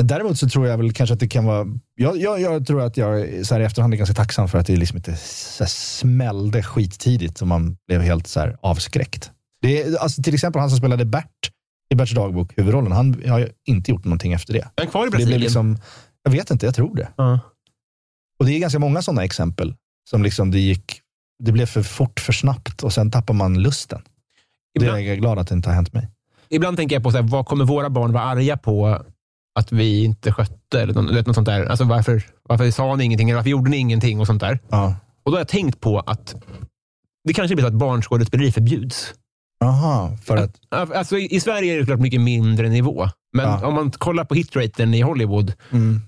Däremot 0.02 0.38
så 0.38 0.48
tror 0.48 0.66
jag 0.66 0.76
väl 0.78 0.92
kanske 0.92 1.14
att 1.14 1.20
det 1.20 1.28
kan 1.28 1.44
vara... 1.44 1.66
Jag, 1.94 2.16
jag, 2.16 2.40
jag 2.40 2.66
tror 2.66 2.82
att 2.82 2.96
jag 2.96 3.46
så 3.46 3.54
här 3.54 3.60
i 3.60 3.64
efterhand 3.64 3.94
är 3.94 3.98
ganska 3.98 4.14
tacksam 4.14 4.48
för 4.48 4.58
att 4.58 4.66
det 4.66 4.76
liksom 4.76 4.96
inte 4.96 5.16
så 5.16 5.64
här 5.64 5.68
smällde 5.68 6.62
skittidigt 6.62 7.40
och 7.40 7.48
man 7.48 7.76
blev 7.88 8.00
helt 8.00 8.26
så 8.26 8.40
här 8.40 8.56
avskräckt. 8.60 9.30
Det 9.64 9.82
är, 9.82 9.96
alltså, 9.96 10.22
till 10.22 10.34
exempel 10.34 10.60
han 10.60 10.70
som 10.70 10.78
spelade 10.78 11.04
Bert 11.04 11.50
i 11.90 11.94
Berts 11.94 12.14
dagbok, 12.14 12.52
huvudrollen, 12.56 12.92
han 12.92 13.22
har 13.28 13.38
ju 13.38 13.48
inte 13.64 13.90
gjort 13.90 14.04
någonting 14.04 14.32
efter 14.32 14.52
det. 14.52 14.58
Är 14.58 14.70
han 14.76 14.86
kvar 14.86 15.06
i 15.06 15.10
Brasilien? 15.10 15.40
liksom, 15.40 15.78
jag 16.22 16.30
vet 16.30 16.50
inte, 16.50 16.66
jag 16.66 16.74
tror 16.74 16.96
det. 16.96 17.08
Ja. 17.16 17.40
Och 18.38 18.46
det 18.46 18.52
är 18.52 18.58
ganska 18.58 18.78
många 18.78 19.02
sådana 19.02 19.24
exempel 19.24 19.74
som 20.10 20.22
liksom 20.22 20.50
det 20.50 20.58
gick, 20.58 21.00
det 21.44 21.52
blev 21.52 21.66
för 21.66 21.82
fort, 21.82 22.20
för 22.20 22.32
snabbt 22.32 22.82
och 22.82 22.92
sen 22.92 23.10
tappar 23.10 23.34
man 23.34 23.62
lusten. 23.62 24.02
Det 24.74 24.80
är 24.80 24.84
Ibland, 24.84 25.02
jag 25.02 25.18
glad 25.18 25.38
att 25.38 25.48
det 25.48 25.54
inte 25.54 25.68
har 25.68 25.74
hänt 25.74 25.92
mig. 25.92 26.08
ibland 26.48 26.76
tänker 26.76 26.96
jag 26.96 27.02
på 27.02 27.10
så 27.10 27.16
här, 27.16 27.24
vad 27.24 27.46
kommer 27.46 27.64
våra 27.64 27.90
barn 27.90 28.12
vara 28.12 28.24
arga 28.24 28.56
på 28.56 29.04
att 29.58 29.72
vi 29.72 30.04
inte 30.04 30.32
skötte? 30.32 30.80
Eller 30.80 30.94
något, 30.94 31.26
något 31.26 31.34
sånt 31.34 31.46
där. 31.46 31.66
Alltså, 31.66 31.84
varför, 31.84 32.22
varför 32.42 32.70
sa 32.70 32.96
ni 32.96 33.04
ingenting? 33.04 33.30
Eller 33.30 33.36
varför 33.36 33.50
gjorde 33.50 33.70
ni 33.70 33.76
ingenting? 33.76 34.20
Och 34.20 34.26
sånt 34.26 34.40
där. 34.40 34.58
Ja. 34.68 34.96
Och 35.22 35.30
då 35.30 35.36
har 35.36 35.40
jag 35.40 35.48
tänkt 35.48 35.80
på 35.80 36.00
att 36.00 36.34
det 37.24 37.32
kanske 37.32 37.54
blir 37.54 37.64
så 37.64 37.68
att 37.68 37.74
barnskådespeleri 37.74 38.52
förbjuds. 38.52 39.14
Aha, 39.64 40.16
för 40.24 40.36
att, 40.36 40.56
Alltså, 40.70 41.18
i, 41.18 41.40
Sverige 41.40 41.74
är 41.74 41.78
det 41.78 41.86
klart 41.86 42.00
mycket 42.00 42.20
mindre 42.20 42.68
nivå. 42.68 43.08
Men 43.32 43.44
Ja. 43.44 43.66
om 43.66 43.74
man 43.74 43.90
kollar 43.90 44.24
på 44.24 44.34
hitraten 44.34 44.94
i 44.94 45.00
Hollywood 45.00 45.52
mm, 45.72 46.00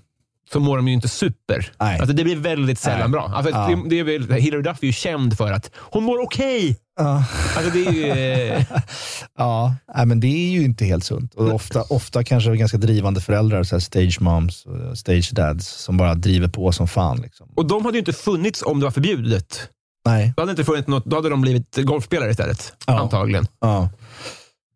så 0.53 0.59
mår 0.59 0.77
de 0.77 0.87
ju 0.87 0.93
inte 0.93 1.07
super. 1.07 1.71
Nej. 1.79 1.99
Alltså, 1.99 2.15
det 2.15 2.23
blir 2.23 2.35
väldigt 2.35 2.79
sällan 2.79 2.99
Nej. 2.99 3.09
bra. 3.09 3.31
Alltså, 3.35 3.51
Ja. 3.51 3.67
det, 3.67 3.89
det 3.89 3.99
är 3.99 4.03
väl, 4.03 4.31
Hilary 4.41 4.61
Duff 4.61 4.77
är 4.81 4.85
ju 4.87 4.93
känd 4.93 5.37
för 5.37 5.51
att 5.51 5.71
hon 5.75 6.03
mår 6.03 6.19
okej. 6.23 6.77
ja. 6.99 7.23
Alltså, 7.57 7.71
det 7.73 7.85
är 7.87 7.91
ju... 7.91 8.63
Ja, 9.37 9.75
nej, 9.95 10.05
men 10.05 10.19
det 10.19 10.27
är 10.27 10.49
ju 10.51 10.63
inte 10.63 10.85
helt 10.85 11.03
sunt. 11.03 11.33
Och 11.33 11.53
ofta, 11.53 11.81
ofta 11.81 12.23
kanske 12.23 12.55
ganska 12.57 12.77
drivande 12.77 13.21
föräldrar, 13.21 13.63
så 13.63 13.79
stage 13.81 14.21
moms 14.21 14.65
och 14.65 14.97
stage 14.97 15.29
dads, 15.33 15.67
som 15.67 15.97
bara 15.97 16.15
driver 16.15 16.47
på 16.47 16.71
som 16.71 16.87
fan. 16.87 17.21
Liksom. 17.21 17.47
och 17.55 17.65
de 17.67 17.85
hade 17.85 17.97
ju 17.97 17.99
inte 17.99 18.13
funnits 18.13 18.63
om 18.63 18.79
det 18.79 18.83
var 18.85 18.91
förbjudet. 18.91 19.69
Nej, 20.07 20.33
Då 20.35 20.41
hade, 20.41 20.51
inte 20.51 20.63
funnits 20.63 20.87
något, 20.87 21.05
då 21.05 21.15
hade 21.15 21.29
de 21.29 21.41
blivit 21.41 21.77
golfspelare 21.77 22.31
istället. 22.31 22.73
Ja. 22.87 22.99
Antagligen. 22.99 23.47
ja. 23.59 23.89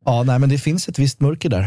Ja, 0.05 0.23
nej, 0.23 0.39
men 0.39 0.49
det 0.49 0.57
finns 0.57 0.87
ett 0.87 0.99
visst 0.99 1.21
mörker 1.21 1.49
där. 1.49 1.61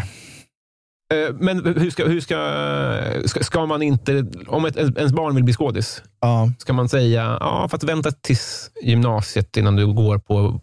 Eh, 1.15 1.35
Men 1.41 1.65
hur 1.65 1.91
ska, 1.91 2.05
hur 2.07 2.21
ska, 2.21 3.45
ska, 3.45 3.67
man 3.67 3.83
inte, 3.83 4.27
om 4.47 4.65
ett, 4.65 4.77
ens 4.77 5.13
barn 5.13 5.35
vill 5.35 5.45
bli 5.45 5.55
skådis, 5.55 6.03
Ja, 6.21 6.51
ska 6.59 6.73
man 6.73 6.89
säga 6.89 7.37
ja, 7.41 7.69
fast 7.71 7.85
vänta 7.85 8.13
tills 8.13 8.71
gymnasiet 8.83 9.57
innan 9.57 9.77
du 9.77 9.93
går 9.93 10.19
på... 10.19 10.61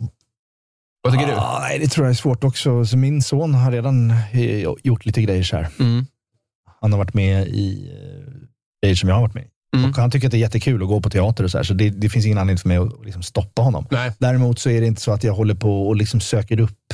Vad 1.04 1.14
tycker 1.14 1.28
Ja, 1.32 1.60
nej, 1.62 1.80
det 1.80 1.88
tror 1.88 2.06
jag 2.06 2.12
är 2.12 2.16
svårt 2.16 2.43
också. 2.43 2.86
Så 2.86 2.97
min 2.97 3.22
son 3.22 3.54
har 3.54 3.72
redan 3.72 4.12
eh, 4.12 4.74
gjort 4.84 5.06
lite 5.06 5.22
grejer 5.22 5.43
så 5.43 5.56
här. 5.56 5.68
du? 5.78 5.84
Mm. 5.84 6.06
Han 6.82 6.91
har 6.91 6.97
varit 6.97 7.14
med 7.14 7.47
i 7.47 7.91
eh, 7.91 8.34
grejer 8.84 8.95
som 8.95 9.10
jag 9.10 9.16
har 9.16 9.22
varit 9.22 9.34
med 9.34 9.43
i. 9.43 9.51
Mm. 9.76 9.94
Han 9.94 10.12
tycker 10.12 10.28
att 10.28 10.32
det 10.32 10.38
är 10.38 10.40
jättekul 10.40 10.82
att 10.82 10.88
gå 10.88 11.02
på 11.02 11.10
teater 11.10 11.44
och 11.44 11.52
så 11.52 11.58
här, 11.58 11.64
så 11.64 11.74
det, 11.74 11.90
det 11.90 12.10
finns 12.10 12.26
ingen 12.26 12.38
anledning 12.38 12.58
för 12.58 12.68
mig 12.68 12.78
att 12.78 13.06
liksom 13.06 13.24
stoppa 13.24 13.62
honom. 13.62 13.88
Nej. 13.92 14.12
Däremot 14.20 14.60
så 14.60 14.70
är 14.70 14.82
det 14.82 14.88
inte 14.88 15.02
så 15.02 15.12
att 15.12 15.24
jag 15.24 15.34
håller 15.34 15.56
på 15.56 15.88
och 15.88 15.96
liksom 15.96 16.20
söker 16.20 16.60
upp 16.60 16.94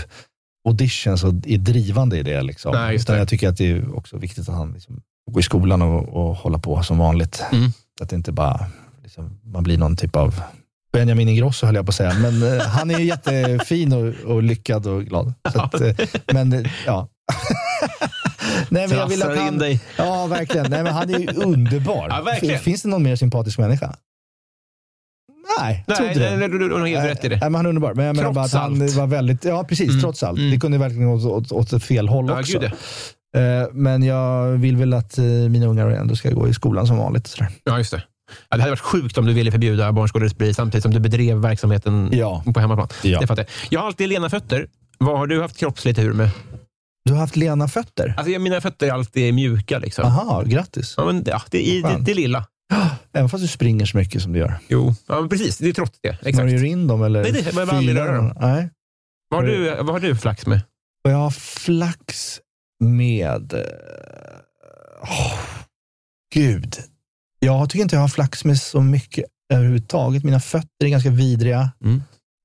auditions 0.67 1.23
och 1.23 1.33
är 1.45 1.57
drivande 1.57 2.17
i 2.17 2.23
det. 2.23 2.41
Liksom. 2.41 2.71
Nej, 2.71 2.95
Utan 2.95 3.13
det. 3.13 3.19
jag 3.19 3.27
tycker 3.27 3.49
att 3.49 3.57
det 3.57 3.71
är 3.71 3.95
också 3.95 4.17
viktigt 4.17 4.49
att 4.49 4.55
han 4.55 4.71
liksom 4.73 5.01
går 5.31 5.39
i 5.39 5.43
skolan 5.43 5.81
och, 5.81 6.09
och 6.09 6.35
håller 6.35 6.57
på 6.57 6.83
som 6.83 6.97
vanligt. 6.97 7.43
Mm. 7.51 7.71
Att 8.01 8.09
det 8.09 8.15
inte 8.15 8.31
bara 8.31 8.65
liksom, 9.03 9.39
man 9.43 9.63
blir 9.63 9.77
någon 9.77 9.95
typ 9.95 10.15
av 10.15 10.41
Benjamin 10.91 11.29
Ingrosso 11.29 11.65
höll 11.65 11.75
jag 11.75 11.85
på 11.85 11.89
att 11.89 11.95
säga. 11.95 12.13
Men 12.13 12.43
eh, 12.43 12.65
han 12.65 12.91
är 12.91 12.99
jättefin 12.99 13.93
och, 13.93 14.31
och 14.31 14.43
lyckad 14.43 14.87
och 14.87 15.05
glad. 15.05 15.33
Att, 15.41 15.81
eh, 15.81 15.95
men 16.33 16.53
eh, 16.53 16.71
ja. 16.85 17.07
Nej, 18.69 18.87
men 18.87 18.97
jag 18.97 19.07
vill 19.07 19.23
att 19.23 19.37
han, 19.37 19.57
dig. 19.57 19.79
Ja, 19.97 20.27
verkligen. 20.27 20.71
Nej, 20.71 20.83
men 20.83 20.93
han 20.93 21.13
är 21.15 21.19
ju 21.19 21.27
underbar. 21.35 22.07
Ja, 22.09 22.21
verkligen. 22.21 22.59
Finns 22.59 22.81
det 22.81 22.89
någon 22.89 23.03
mer 23.03 23.15
sympatisk 23.15 23.57
människa? 23.59 23.95
Nej, 25.59 25.83
Nej, 25.87 26.07
inte 26.07 26.19
det. 26.19 26.37
nej, 26.37 26.49
du, 26.49 26.73
har 26.73 26.87
helt 26.87 27.05
rätt 27.05 27.25
i 27.25 27.29
det. 27.29 27.35
Nej, 27.35 27.49
men 27.49 27.55
han 27.55 27.65
är 27.65 27.69
underbar. 27.69 27.93
Men 27.93 28.05
jag 28.05 28.15
menar 28.15 28.31
bara 28.33 28.45
att 28.45 28.53
han 28.53 28.81
allt. 28.81 28.93
var 28.93 29.07
väldigt, 29.07 29.45
ja 29.45 29.63
precis, 29.63 29.89
Mm. 29.89 30.01
trots 30.01 30.23
allt. 30.23 30.39
Mm. 30.39 30.51
Det 30.51 30.59
kunde 30.59 30.77
verkligen 30.77 31.07
gå 31.19 31.29
åt, 31.29 31.51
åt, 31.51 31.73
åt 31.73 31.83
fel 31.83 32.07
håll 32.07 32.25
Ja, 32.29 32.39
också. 32.39 32.59
gud, 32.59 32.71
ja. 33.33 33.39
Eh, 33.39 33.67
Men 33.73 34.03
jag 34.03 34.47
vill 34.51 34.77
väl 34.77 34.93
att 34.93 35.17
eh, 35.17 35.23
mina 35.25 35.65
ungar 35.65 35.87
ändå 35.89 36.15
ska 36.15 36.29
gå 36.29 36.47
i 36.47 36.53
skolan 36.53 36.87
som 36.87 36.97
vanligt. 36.97 37.27
Sådär. 37.27 37.49
Ja, 37.63 37.77
just 37.77 37.91
det. 37.91 38.03
Ja, 38.49 38.57
det 38.57 38.61
hade 38.63 38.71
varit 38.71 38.79
sjukt 38.79 39.17
om 39.17 39.25
du 39.25 39.33
ville 39.33 39.51
förbjuda 39.51 39.91
barnskådespeleri 39.91 40.53
samtidigt 40.53 40.83
som 40.83 40.93
du 40.93 40.99
bedrev 40.99 41.37
verksamheten 41.37 42.09
Ja. 42.11 42.43
på 42.53 42.59
hemmaplan. 42.59 42.87
Ja. 43.03 43.19
Det 43.19 43.27
fattar 43.27 43.41
jag. 43.43 43.49
jag 43.69 43.79
har 43.79 43.87
alltid 43.87 44.09
lena 44.09 44.29
fötter. 44.29 44.67
Vad 44.97 45.17
har 45.19 45.27
du 45.27 45.41
haft 45.41 45.57
kroppslig 45.57 45.95
tur 45.95 46.13
med? 46.13 46.29
Du 47.07 47.13
har 47.13 47.19
haft 47.19 47.35
lena 47.35 47.67
fötter? 47.67 48.13
Alltså, 48.17 48.39
mina 48.39 48.61
fötter 48.61 48.87
är 48.87 48.91
alltid 48.91 49.33
mjuka. 49.33 49.79
Liksom. 49.79 50.05
Aha, 50.05 50.43
grattis. 50.43 50.93
Ja, 50.97 51.05
men, 51.05 51.23
ja, 51.25 51.41
det, 51.51 51.67
är, 51.69 51.83
det, 51.83 52.03
det 52.03 52.13
lilla. 52.13 52.45
Även 53.13 53.29
fast 53.29 53.43
du 53.43 53.47
springer 53.47 53.85
så 53.85 53.97
mycket 53.97 54.21
som 54.21 54.33
du 54.33 54.39
gör. 54.39 54.53
Jo, 54.67 54.95
ja, 55.07 55.27
precis. 55.29 55.57
Det 55.57 55.69
är 55.69 55.73
trots 55.73 55.99
det. 56.01 56.09
Exakt. 56.09 56.35
Smörjer 56.35 56.59
du 56.59 56.67
in 56.67 56.87
dem 56.87 57.03
eller 57.03 57.23
Nej, 57.23 57.31
det- 57.31 57.53
behöver 57.55 57.73
aldrig 57.73 57.97
röra 57.97 58.15
dem. 58.17 58.33
Nej. 58.41 58.69
Vad, 59.29 59.39
har 59.39 59.47
du, 59.47 59.75
vad 59.75 59.89
har 59.89 59.99
du 59.99 60.15
flax 60.15 60.45
med? 60.47 60.61
Och 61.05 61.11
jag 61.11 61.17
har 61.17 61.31
flax 61.31 62.39
med... 62.83 63.53
åh, 65.01 65.39
gud. 66.33 66.75
Jag 67.39 67.69
tycker 67.69 67.83
inte 67.83 67.95
jag 67.95 68.01
har 68.01 68.07
flax 68.07 68.45
med 68.45 68.59
så 68.59 68.81
mycket 68.81 69.25
överhuvudtaget. 69.53 70.23
Mina 70.23 70.39
fötter 70.39 70.85
är 70.85 70.89
ganska 70.89 71.09
vidriga. 71.09 71.71
Mm. 71.83 72.01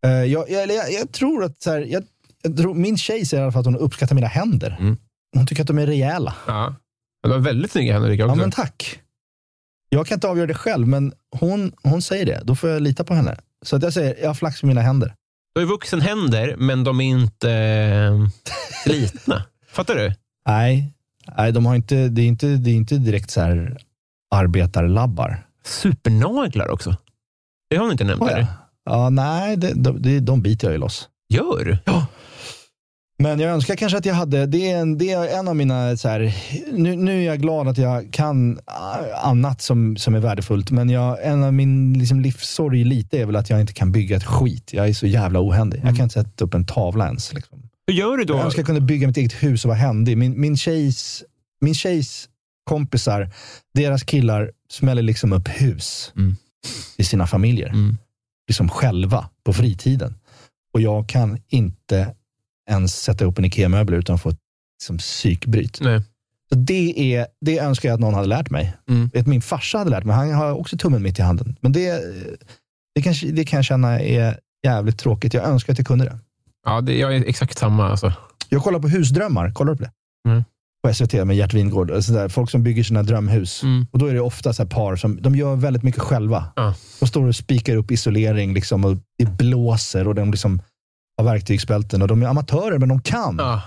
Eh, 0.07 0.11
jag, 0.11 0.51
jag, 0.51 0.69
jag, 0.71 0.93
jag 0.93 1.13
tror 1.13 1.45
att 1.45 1.63
så 1.63 1.71
här, 1.71 1.81
jag 1.81 2.03
tror, 2.43 2.75
min 2.75 2.97
tjej 2.99 3.27
säger 3.27 3.41
i 3.41 3.45
alla 3.45 3.53
fall 3.53 3.61
att 3.61 3.67
hon 3.67 3.77
uppskattar 3.77 4.15
mina 4.15 4.27
händer. 4.27 4.77
Mm. 4.81 4.97
Hon 5.37 5.47
tycker 5.47 5.63
att 5.63 5.67
de 5.67 5.79
är 5.79 5.87
rejäla. 5.87 6.35
Ja. 6.47 6.75
Du 7.23 7.31
har 7.31 7.39
väldigt 7.39 7.73
snygga 7.73 7.93
händer, 7.93 8.09
Rickard. 8.09 8.31
Ja, 8.31 8.35
men 8.35 8.51
tack. 8.51 9.01
Jag 9.89 10.07
kan 10.07 10.17
inte 10.17 10.29
avgöra 10.29 10.47
det 10.47 10.55
själv, 10.55 10.89
men 10.89 11.13
hon, 11.31 11.73
hon 11.83 12.03
säger 12.03 12.27
det. 12.27 12.43
Då 12.45 12.55
får 12.55 12.71
jag 12.71 12.83
lita 12.83 13.05
på 13.05 13.15
henne. 13.15 13.37
Så 13.63 13.77
att 13.77 13.83
jag 13.83 13.93
säger, 13.93 14.17
jag 14.21 14.29
har 14.29 14.35
flax 14.35 14.63
med 14.63 14.69
mina 14.69 14.81
händer. 14.81 15.15
Du 15.55 15.61
har 15.61 15.67
ju 15.67 15.73
vuxenhänder, 15.73 16.57
men 16.59 16.85
de 16.85 17.01
är 17.01 17.05
inte 17.05 17.53
eh, 17.53 18.29
slitna. 18.85 19.43
Fattar 19.69 19.95
du? 19.95 20.15
Nej, 20.47 20.93
nej 21.37 21.53
de 21.53 21.67
har 21.67 21.75
inte, 21.75 22.09
det, 22.09 22.23
är 22.23 22.27
inte, 22.27 22.47
det 22.47 22.71
är 22.71 22.75
inte 22.75 22.95
direkt 22.95 23.31
så 23.31 23.41
här 23.41 23.77
arbetarlabbar. 24.35 25.47
Supernaglar 25.65 26.71
också. 26.71 26.97
Det 27.71 27.77
har 27.77 27.87
ni 27.87 27.93
inte 27.93 28.05
nämnt. 28.05 28.23
Oh, 28.23 28.31
ja. 28.31 28.47
ja, 28.85 29.11
nej, 29.11 29.57
det, 29.57 29.73
de, 29.75 30.03
det, 30.03 30.21
de 30.21 30.43
biter 30.43 30.67
jag 30.67 30.73
ju 30.73 30.79
loss. 30.79 31.09
Gör 31.29 31.65
du? 31.65 31.79
Men 33.23 33.41
jag 33.41 33.53
önskar 33.53 33.77
kanske 33.77 33.99
att 33.99 34.07
jag 34.07 34.15
hade, 34.15 34.47
det 34.47 34.71
är 34.71 34.79
en, 34.79 34.99
det 34.99 35.11
är 35.11 35.39
en 35.39 35.49
av 35.49 35.57
mina, 35.57 35.97
så 35.97 36.09
här, 36.09 36.35
nu, 36.73 36.97
nu 36.97 37.23
är 37.23 37.27
jag 37.27 37.41
glad 37.41 37.69
att 37.69 37.79
jag 37.79 38.13
kan 38.13 38.61
ah, 38.65 38.99
annat 39.23 39.63
som, 39.63 39.97
som 39.97 40.15
är 40.15 40.21
värdefullt, 40.21 40.71
men 40.71 40.91
jag, 40.91 41.27
en 41.27 41.43
av 41.45 41.55
min 41.55 41.99
liksom, 41.99 42.21
livssorg 42.21 42.85
lite 42.85 43.19
är 43.19 43.27
väl 43.27 43.37
att 43.37 43.51
jag 43.51 43.61
inte 43.61 43.73
kan 43.73 43.93
bygga 43.93 44.17
ett 44.17 44.25
skit. 44.25 44.73
Jag 44.73 44.89
är 44.89 44.93
så 44.93 45.07
jävla 45.07 45.41
ohändig. 45.41 45.81
Jag 45.85 45.97
kan 45.97 46.03
inte 46.05 46.13
sätta 46.13 46.45
upp 46.45 46.55
en 46.55 46.67
tavla 46.67 47.07
ens. 47.07 47.33
Liksom. 47.33 47.63
Hur 47.87 47.95
gör 47.95 48.17
du 48.17 48.25
då? 48.25 48.35
Jag 48.35 48.45
önskar 48.45 48.61
jag 48.61 48.67
kunde 48.67 48.81
bygga 48.81 49.07
mitt 49.07 49.17
eget 49.17 49.33
hus 49.43 49.65
och 49.65 49.69
vara 49.69 49.79
händig. 49.79 50.19
Min, 50.19 50.41
min, 50.41 50.57
tjejs, 50.57 51.25
min 51.61 51.75
tjejs 51.75 52.29
kompisar, 52.65 53.31
deras 53.75 54.03
killar 54.03 54.51
smäller 54.71 55.03
liksom 55.03 55.33
upp 55.33 55.49
hus 55.49 56.13
Mm. 56.17 56.37
i 56.97 57.05
sina 57.05 57.27
familjer. 57.27 57.69
Mm. 57.69 57.99
Liksom 58.49 58.69
själva 58.69 59.29
på 59.45 59.53
fritiden. 59.53 60.15
Och 60.75 60.81
jag 60.81 61.09
kan 61.09 61.39
inte 61.49 62.15
ens 62.71 63.03
sätta 63.03 63.25
upp 63.25 63.39
en 63.39 63.45
IKEA-möbel 63.45 63.95
utan 63.95 64.15
att 64.15 64.23
få 64.23 64.29
ett 64.29 64.39
liksom, 64.83 64.99
psykbryt. 64.99 65.79
Nej. 65.81 66.03
Så 66.49 66.55
det, 66.59 67.15
är, 67.15 67.27
det 67.41 67.59
önskar 67.59 67.89
jag 67.89 67.95
att 67.95 68.01
någon 68.01 68.15
hade 68.15 68.27
lärt 68.27 68.51
mig. 68.51 68.77
Mm. 68.89 69.11
Vet, 69.13 69.27
min 69.27 69.43
farsa 69.43 69.79
hade 69.79 69.91
lärt 69.91 70.05
mig. 70.05 70.17
Han 70.17 70.35
har 70.35 70.53
också 70.53 70.77
tummen 70.77 71.03
mitt 71.03 71.19
i 71.19 71.23
handen. 71.23 71.57
Men 71.61 71.73
det, 71.73 72.03
det, 72.95 73.03
kan, 73.03 73.15
det 73.33 73.45
kan 73.45 73.57
jag 73.57 73.65
känna 73.65 74.01
är 74.01 74.39
jävligt 74.65 74.99
tråkigt. 74.99 75.35
Jag 75.35 75.45
önskar 75.45 75.73
att 75.73 75.79
jag 75.79 75.87
kunde 75.87 76.05
det. 76.05 76.19
Ja, 76.65 76.81
det, 76.81 76.99
jag 76.99 77.17
är 77.17 77.25
exakt 77.25 77.59
samma. 77.59 77.91
Alltså. 77.91 78.13
Jag 78.49 78.63
kollar 78.63 78.79
på 78.79 78.89
Husdrömmar. 78.89 79.51
Kollar 79.51 79.73
du 79.73 79.79
på 79.79 79.85
det? 79.85 79.91
Mm. 80.31 80.45
På 80.83 80.95
SVT 80.95 81.13
med 81.13 81.37
Gert 81.37 81.55
Wingård. 81.55 81.91
och 81.91 82.05
sådär. 82.05 82.29
Folk 82.29 82.51
som 82.51 82.63
bygger 82.63 82.83
sina 82.83 83.03
drömhus. 83.03 83.63
Mm. 83.63 83.87
Och 83.91 83.99
då 83.99 84.07
är 84.07 84.15
det 84.15 84.21
ofta 84.21 84.53
så 84.53 84.63
här 84.63 84.71
par 84.71 84.97
som 84.97 85.23
de 85.23 85.37
gör 85.37 85.57
väldigt 85.57 85.83
mycket 85.83 86.03
själva. 86.03 86.45
Ja. 86.57 86.75
De 87.01 87.07
står 87.07 87.27
och 87.27 87.37
spikar 87.37 87.77
upp 87.77 87.91
isolering 87.91 88.55
liksom, 88.55 88.85
och 88.85 88.97
det 89.19 89.27
blåser 89.27 90.09
och 90.09 90.15
de 90.15 90.31
liksom 90.31 90.63
har 91.23 91.33
verktygsbälten. 91.33 92.03
Och 92.03 92.09
de 92.09 92.23
är 92.23 92.27
amatörer, 92.27 92.79
men 92.79 92.89
de 92.89 93.01
kan. 93.01 93.37
Ja. 93.39 93.63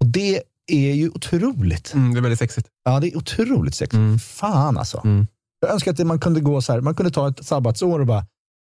Och 0.00 0.06
det 0.06 0.42
är 0.66 0.92
ju 0.92 1.08
otroligt. 1.08 1.94
Mm, 1.94 2.14
det 2.14 2.20
är 2.20 2.22
väldigt 2.22 2.38
sexigt. 2.38 2.68
Ja, 2.84 3.00
det 3.00 3.08
är 3.08 3.16
otroligt 3.16 3.74
sexigt. 3.74 3.94
Mm. 3.94 4.18
Fan 4.18 4.78
alltså. 4.78 5.00
Mm. 5.04 5.26
Jag 5.60 5.72
önskar 5.72 5.92
att 5.92 5.98
man 5.98 6.20
kunde 6.20 6.40
gå 6.40 6.62
så 6.62 6.72
här. 6.72 6.80
Man 6.80 6.94
kunde 6.94 7.12
ta 7.12 7.28
ett 7.28 7.46
sabbatsår 7.46 8.00
och 8.00 8.06
bara, 8.06 8.26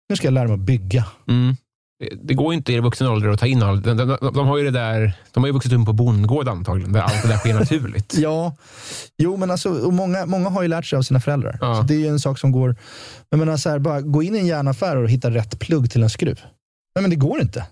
nu 0.10 0.16
ska 0.16 0.28
jag 0.28 0.34
lära 0.34 0.48
mig 0.48 0.54
att 0.54 0.60
bygga. 0.60 1.06
Mm. 1.28 1.56
Det, 2.00 2.10
det 2.24 2.34
går 2.34 2.54
ju 2.54 2.58
inte 2.58 2.74
i 2.74 2.80
vuxen 2.80 3.08
ålder 3.08 3.30
att 3.30 3.40
ta 3.40 3.46
in 3.46 3.64
allt. 3.64 3.84
De, 3.84 3.98
de, 3.98 4.18
de, 4.22 4.34
de 4.34 4.48
har 4.48 4.58
ju 4.58 4.64
det 4.64 4.72
där, 4.72 5.14
de 5.32 5.44
har 5.44 5.48
ju 5.48 5.54
vuxit 5.54 5.74
upp 5.74 5.86
på 5.86 5.94
bondgård 5.94 6.48
antagligen, 6.48 6.94
där 6.94 7.02
allt 7.02 7.22
det 7.22 7.28
där 7.28 7.38
sker 7.38 7.54
naturligt. 7.54 8.14
Ja, 8.18 8.56
jo 9.18 9.38
men 9.38 9.52
alltså, 9.52 9.70
och 9.70 9.94
många, 9.94 10.26
många 10.26 10.50
har 10.50 10.62
ju 10.62 10.68
lärt 10.68 10.86
sig 10.86 10.98
av 10.98 11.02
sina 11.02 11.20
föräldrar. 11.20 11.58
Ja. 11.62 11.76
Så 11.76 11.82
det 11.82 11.94
är 11.94 12.00
ju 12.00 12.08
en 12.08 12.20
sak 12.20 12.40
som 12.40 12.52
går, 12.52 12.76
jag 13.30 13.40
menar 13.40 13.58
så 13.58 13.70
här, 13.70 13.80
bara 13.80 14.02
gå 14.02 14.24
in 14.24 14.36
i 14.36 14.40
en 14.40 14.48
järnaffär 14.48 14.98
och 14.98 15.10
hitta 15.10 15.32
rätt 15.32 15.60
plugg 15.60 15.92
till 15.92 16.04
en 16.04 16.10
skruv. 16.10 16.42
Nej, 16.96 17.02
men 17.02 17.10
det 17.10 17.16
går 17.16 17.42
inte. 17.42 17.66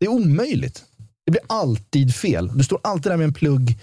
Det 0.00 0.06
är 0.06 0.10
omöjligt. 0.10 0.84
Det 1.26 1.30
blir 1.32 1.42
alltid 1.46 2.14
fel. 2.14 2.50
Du 2.54 2.64
står 2.64 2.80
alltid 2.82 3.12
där 3.12 3.16
med 3.16 3.24
en 3.24 3.32
plugg 3.32 3.78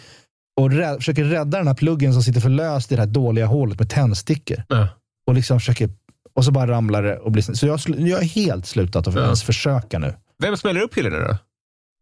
och 0.62 0.72
rä- 0.72 0.96
försöker 0.98 1.24
rädda 1.24 1.58
den 1.58 1.68
här 1.68 1.74
pluggen 1.76 2.14
som 2.14 2.24
sitter 2.24 2.42
förlöst 2.42 2.92
i 2.92 2.96
det 2.96 3.02
här 3.02 3.08
dåliga 3.08 3.46
hålet 3.46 3.80
med 3.80 3.90
tändstickor. 3.90 4.64
Ja. 4.70 4.88
Och 5.28 5.34
liksom 5.36 5.60
försöker, 5.60 5.90
och 6.34 6.46
så 6.46 6.52
bara 6.52 6.68
ramlar 6.72 7.04
det 7.04 7.18
och 7.18 7.32
blir. 7.32 7.42
Så 7.42 7.68
jag, 7.68 7.80
jag 7.88 8.22
är 8.22 8.26
helt 8.28 8.66
slutat 8.66 9.08
att 9.08 9.16
Ja. 9.16 9.22
ens 9.24 9.44
försöka 9.44 10.00
nu. 10.00 10.14
Vem 10.40 10.58
smäller 10.58 10.82
upp 10.82 10.98
hyllorna 10.98 11.18
då? 11.28 11.38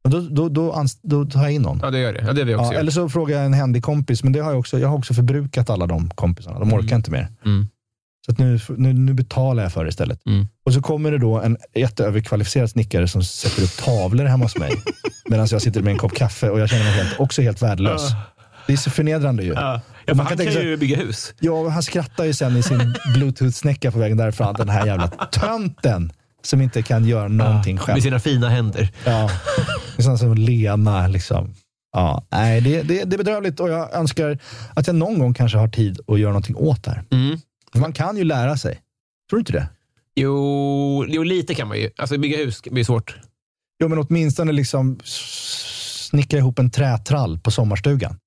Då, 0.10 0.20
då, 0.22 0.50
då, 0.50 0.86
då 1.02 1.26
tar 1.26 1.42
jag 1.44 1.52
in 1.52 1.62
någon. 1.62 1.80
Ja, 1.84 1.92
det 1.92 2.00
gör 2.00 2.14
det. 2.14 2.24
Ja, 2.28 2.34
det 2.34 2.42
har 2.42 2.46
vi 2.46 2.56
också 2.56 2.74
Ja, 2.74 2.80
eller 2.80 2.92
så 2.92 3.10
frågar 3.10 3.38
jag 3.38 3.46
en 3.46 3.54
händig 3.54 3.84
kompis, 3.84 4.24
men 4.24 4.34
det 4.34 4.40
har 4.40 4.52
jag, 4.52 4.60
också, 4.60 4.80
jag 4.80 4.88
har 4.88 4.98
också 4.98 5.14
förbrukat 5.14 5.70
alla 5.70 5.88
de 5.88 6.10
kompisarna. 6.10 6.60
De 6.60 6.74
orkar 6.74 6.96
inte 6.96 7.12
mer. 7.12 7.28
Mm. 7.46 7.68
Så 8.26 8.32
nu, 8.38 8.60
nu, 8.78 8.94
nu 8.94 9.14
betalar 9.14 9.64
jag 9.64 9.74
för 9.74 9.84
det 9.84 9.90
istället. 9.90 10.26
Mm. 10.26 10.48
Och 10.66 10.74
så 10.74 10.82
kommer 10.82 11.12
det 11.12 11.18
då 11.18 11.40
en 11.42 11.58
jätteöverkvalificerad 11.76 12.70
snickare 12.70 13.08
som 13.08 13.24
sätter 13.24 13.64
upp 13.64 13.78
tavlor 13.78 14.26
hemma 14.26 14.46
hos 14.46 14.58
mig. 14.58 14.72
Medan 15.30 15.48
jag 15.52 15.62
sitter 15.62 15.82
med 15.82 15.92
en 15.92 15.98
kopp 15.98 16.16
kaffe 16.16 16.50
och 16.50 16.60
jag 16.60 16.70
känner 16.70 16.84
mig 16.84 16.94
helt, 16.94 17.20
också 17.20 17.42
helt 17.42 17.62
värdelös. 17.62 18.02
Det 18.68 18.74
är 18.74 18.78
så 18.78 18.90
förnedrande 18.90 19.44
ju. 19.44 19.54
Ja. 19.54 19.82
Ja, 20.06 20.14
man 20.14 20.26
han 20.26 20.38
kan 20.38 20.46
kan 20.46 20.54
sig- 20.54 20.66
ju 20.68 20.78
bygga 20.78 20.98
hus. 20.98 21.34
Ja, 21.40 21.70
han 21.70 21.84
skrattar 21.84 22.24
ju 22.26 22.34
sen 22.34 22.58
i 22.58 22.64
sin 22.64 22.96
bluetooth-snäcka 23.16 23.92
på 23.92 24.00
vägen 24.00 24.18
därifrån. 24.18 24.54
Den 24.58 24.70
här 24.70 24.86
jävla 24.86 25.08
tönten 25.08 26.12
som 26.44 26.62
inte 26.62 26.82
kan 26.82 27.06
göra 27.06 27.28
någonting 27.28 27.78
själv. 27.78 27.96
Med 27.96 28.04
sina 28.04 28.20
fina 28.20 28.50
händer. 28.50 28.90
Ja. 29.06 29.30
Sånt 30.00 30.20
som 30.20 30.34
Lena. 30.36 31.08
Liksom. 31.08 31.54
Ja, 31.94 32.24
nej, 32.32 32.62
det, 32.62 32.82
det, 32.82 33.04
det 33.04 33.16
är 33.16 33.18
bedrövligt 33.18 33.60
och 33.60 33.70
jag 33.70 33.94
önskar 33.94 34.40
att 34.74 34.88
jag 34.88 34.96
någon 34.96 35.20
gång 35.20 35.34
kanske 35.34 35.58
har 35.58 35.68
tid 35.68 36.00
att 36.08 36.20
göra 36.20 36.32
någonting 36.32 36.56
åt 36.56 36.84
det 36.84 36.92
här. 36.92 37.04
Mm. 37.12 37.40
Man 37.80 37.94
kan 37.94 38.18
ju 38.18 38.24
lära 38.24 38.58
sig. 38.58 38.74
Tror 39.30 39.38
du 39.38 39.40
inte 39.40 39.52
det? 39.54 39.68
Jo, 40.16 41.06
jo, 41.08 41.24
lite 41.24 41.56
kan 41.56 41.68
man 41.68 41.78
ju. 41.80 41.90
Alltså 41.98 42.18
bygga 42.18 42.38
hus 42.38 42.62
blir 42.64 42.84
svårt. 42.84 43.18
Jo, 43.80 43.88
men 43.88 43.98
åtminstone 44.00 44.52
liksom 44.52 45.00
snickra 45.04 46.40
ihop 46.40 46.60
en 46.60 46.72
trätrall 46.72 47.40
på 47.40 47.52
sommarstugan. 47.52 48.18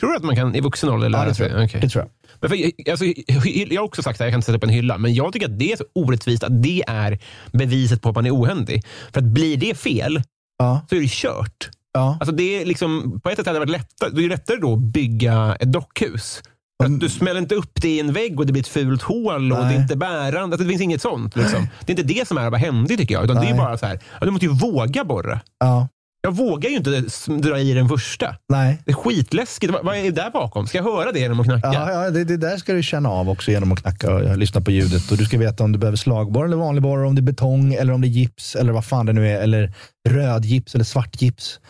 Tror 0.00 0.10
du 0.10 0.16
att 0.16 0.22
man 0.22 0.36
kan 0.36 0.54
i 0.54 0.60
vuxen 0.60 0.90
ålder 0.90 1.08
lära 1.08 1.22
Ja, 1.22 1.28
det 1.28 1.34
sig? 1.34 1.48
tror 1.48 1.58
jag. 1.60 1.66
Okej. 1.68 1.80
Det 1.80 1.88
tror 1.88 2.04
jag. 2.04 2.10
Men 2.40 2.50
för, 2.50 2.90
alltså, 2.90 3.04
jag 3.04 3.78
har 3.80 3.84
också 3.86 4.02
sagt 4.02 4.20
att 4.20 4.24
jag 4.26 4.32
kan 4.34 4.42
sätta 4.42 4.56
upp 4.56 4.64
en 4.64 4.70
hylla, 4.70 4.98
men 4.98 5.14
jag 5.14 5.32
tycker 5.32 5.46
att 5.48 5.58
det 5.58 5.72
är 5.72 5.76
så 5.76 5.84
orättvist 5.94 6.42
att 6.44 6.62
det 6.62 6.82
är 6.86 7.18
beviset 7.52 8.02
på 8.02 8.08
att 8.08 8.14
man 8.14 8.26
är 8.26 8.30
ohändig. 8.30 8.82
För 9.12 9.20
att 9.20 9.26
blir 9.26 9.56
det 9.56 9.74
fel, 9.78 10.22
Ja, 10.58 10.86
så 10.88 10.96
är 10.96 11.00
det 11.00 11.10
kört. 11.10 11.70
ja. 11.92 12.16
Alltså 12.20 12.34
det 12.36 12.62
är 12.62 12.66
liksom, 12.66 13.20
på 13.20 13.30
ett 13.30 13.36
sätt 13.36 13.46
hade 13.46 13.56
det 13.58 13.60
varit 13.60 13.70
lättare, 13.70 14.10
det 14.10 14.24
är 14.24 14.28
lättare 14.28 14.56
då 14.56 14.72
att 14.72 14.78
bygga 14.78 15.56
ett 15.60 15.72
dockhus. 15.72 16.42
Att 16.84 17.00
du 17.00 17.08
smäller 17.08 17.40
inte 17.40 17.54
upp 17.54 17.70
det 17.74 17.88
i 17.88 18.00
en 18.00 18.12
vägg 18.12 18.40
och 18.40 18.46
det 18.46 18.52
blir 18.52 18.62
ett 18.62 18.68
fult 18.68 19.02
hål 19.02 19.52
och 19.52 19.58
Nej. 19.58 19.68
det 19.68 19.78
är 19.78 19.82
inte 19.82 19.96
bärande. 19.96 20.38
Alltså 20.38 20.58
det 20.64 20.68
finns 20.68 20.82
inget 20.82 21.02
sånt. 21.02 21.36
Liksom. 21.36 21.68
Det 21.80 21.92
är 21.92 22.00
inte 22.00 22.14
det 22.14 22.28
som 22.28 22.38
är 22.38 22.44
att 22.44 22.50
vara 22.52 22.60
händig 22.60 22.98
tycker 22.98 23.14
jag. 23.14 23.24
Utan 23.24 23.36
det 23.36 23.48
är 23.48 23.54
bara 23.54 23.78
så 23.78 23.86
här, 23.86 24.00
du 24.20 24.30
måste 24.30 24.46
ju 24.46 24.52
våga 24.52 25.04
borra. 25.04 25.40
ja. 25.60 25.88
Jag 26.24 26.36
vågar 26.36 26.70
ju 26.70 26.76
inte 26.76 27.04
dra 27.28 27.58
i 27.58 27.72
den 27.74 27.88
första. 27.88 28.36
Nej. 28.48 28.82
Det 28.84 28.90
är 28.90 28.94
skitläskigt. 28.94 29.72
Vad, 29.82 29.96
är 29.96 30.02
det 30.02 30.10
där 30.10 30.30
bakom? 30.30 30.66
Ska 30.66 30.78
jag 30.78 30.84
höra 30.84 31.12
det 31.12 31.18
genom 31.18 31.40
att 31.40 31.46
knacka? 31.46 31.70
Ja, 31.72 31.92
ja 31.92 32.10
det, 32.10 32.24
det 32.24 32.36
där 32.36 32.56
ska 32.56 32.72
du 32.72 32.82
känna 32.82 33.08
av 33.08 33.30
också 33.30 33.50
genom 33.50 33.72
att 33.72 33.80
knacka 33.80 34.14
och 34.14 34.38
lyssna 34.38 34.60
på 34.60 34.70
ljudet. 34.70 35.10
Och 35.10 35.16
Du 35.16 35.24
ska 35.24 35.38
veta 35.38 35.64
om 35.64 35.72
du 35.72 35.78
behöver 35.78 35.96
slagborr 35.96 36.44
eller 36.44 36.56
vanlig 36.56 36.82
borr, 36.82 37.04
om 37.04 37.14
det 37.14 37.20
är 37.20 37.22
betong 37.22 37.74
eller 37.74 37.92
om 37.92 38.00
det 38.00 38.06
är 38.06 38.10
gips 38.10 38.56
eller 38.56 38.72
vad 38.72 38.84
fan 38.84 39.06
det 39.06 39.12
nu 39.12 39.28
är. 39.28 39.40
Eller 39.40 39.72
röd 40.08 40.44
gips 40.44 40.74
eller 40.74 40.84
svart 40.84 41.22
gips. 41.22 41.60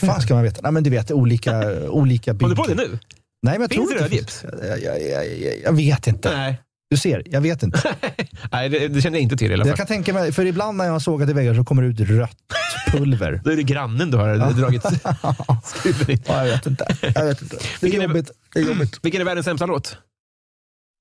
Hur 0.00 0.08
fan 0.08 0.20
ska 0.20 0.34
man 0.34 0.42
veta? 0.42 0.60
Nej, 0.62 0.72
men 0.72 0.82
du 0.82 0.90
vet, 0.90 1.10
olika, 1.10 1.62
olika 1.88 2.34
bygg. 2.34 2.42
Håller 2.42 2.56
du 2.56 2.62
på 2.62 2.68
det 2.68 2.88
nu? 2.88 2.98
Nej, 3.46 3.58
men 3.58 3.60
jag 3.60 3.70
Finns 3.70 3.88
tror 3.90 3.98
det 3.98 4.04
inte- 4.04 4.14
röd 4.16 4.20
gips? 4.20 4.44
Jag, 4.62 4.82
jag, 4.82 5.02
jag, 5.02 5.38
jag, 5.38 5.54
jag 5.64 5.72
vet 5.72 6.06
inte. 6.06 6.36
Nej. 6.36 6.60
Du 6.90 6.96
ser, 6.96 7.22
jag 7.26 7.40
vet 7.40 7.62
inte. 7.62 7.94
Nej, 8.52 8.68
det, 8.68 8.88
det 8.88 9.00
kände 9.02 9.18
jag 9.18 9.22
inte 9.22 9.36
till 9.36 9.50
i 9.50 9.54
alla 9.54 9.60
Jag 9.66 9.68
fall. 9.68 9.76
kan 9.76 9.86
tänka 9.86 10.12
mig, 10.12 10.32
för 10.32 10.44
ibland 10.46 10.76
när 10.78 10.84
jag 10.84 10.92
har 10.92 11.00
sågat 11.00 11.30
i 11.30 11.32
väggar 11.32 11.54
så 11.54 11.64
kommer 11.64 11.82
det 11.82 11.88
ut 11.88 12.00
rött 12.00 12.36
pulver. 12.92 13.40
Då 13.44 13.50
är 13.50 13.56
det 13.56 13.62
grannen 13.62 14.10
du 14.10 14.16
har 14.16 14.52
dragit 14.52 14.82
skruven 15.64 16.10
i. 16.10 16.22
Ja, 16.26 16.46
jag 16.46 16.52
vet 16.52 16.66
inte. 16.66 16.86
Jag 17.14 17.24
vet 17.24 17.42
inte. 17.42 17.56
Det 17.56 17.62
är 17.62 17.80
Vilken 17.80 18.00
är- 18.00 18.04
jobbigt. 18.08 18.30
Det 18.54 18.60
är 18.60 18.64
jobbigt. 18.64 18.98
Vilken 19.02 19.20
är 19.20 19.24
världens 19.24 19.44
sämsta 19.46 19.66
låt? 19.66 19.96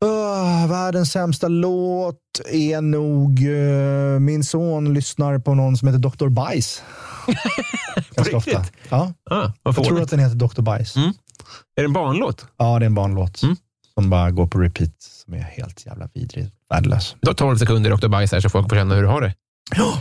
Öh, 0.06 0.68
världens 0.70 1.12
sämsta 1.12 1.48
låt 1.48 2.18
är 2.52 2.82
nog... 2.82 3.40
eh, 3.48 4.20
min 4.20 4.44
son 4.44 4.94
lyssnar 4.94 5.40
på 5.40 5.54
någon 5.56 5.78
som 5.78 5.88
heter 5.88 6.00
Dr. 6.10 6.28
Bajs. 6.28 6.84
Ganska 8.16 8.38
ofta. 8.38 8.66
Ja, 8.90 9.14
Ah, 9.30 9.52
jag 9.64 9.76
tror 9.76 10.02
att 10.02 10.10
den 10.10 10.20
heter 10.20 10.36
Dr. 10.36 10.62
Bajs. 10.62 10.96
Mm. 10.96 11.14
Är 11.76 11.82
det 11.82 11.86
en 11.86 11.94
barnlåt? 11.94 12.46
Ja, 12.58 12.80
det 12.80 12.86
är 12.86 12.88
en 12.88 12.96
barnlåt 12.96 13.44
Mm. 13.44 13.56
som 13.94 14.10
bara 14.10 14.32
går 14.32 14.48
på 14.48 14.60
repeat. 14.60 15.02
Som 15.02 15.34
är 15.34 15.40
helt 15.40 15.86
jävla 15.86 16.10
vidrig. 16.14 16.52
Värdelös. 16.70 17.16
Ta 17.26 17.34
12 17.34 17.58
sekunder 17.58 17.92
Dr. 17.98 18.08
Bajs 18.08 18.32
här 18.32 18.40
så 18.40 18.50
folk 18.50 18.70
får 18.70 18.76
känna 18.76 18.96
hur 18.96 19.02
du 19.02 19.08
har 19.08 19.22
det. 19.22 19.34
Hejsan 19.76 19.94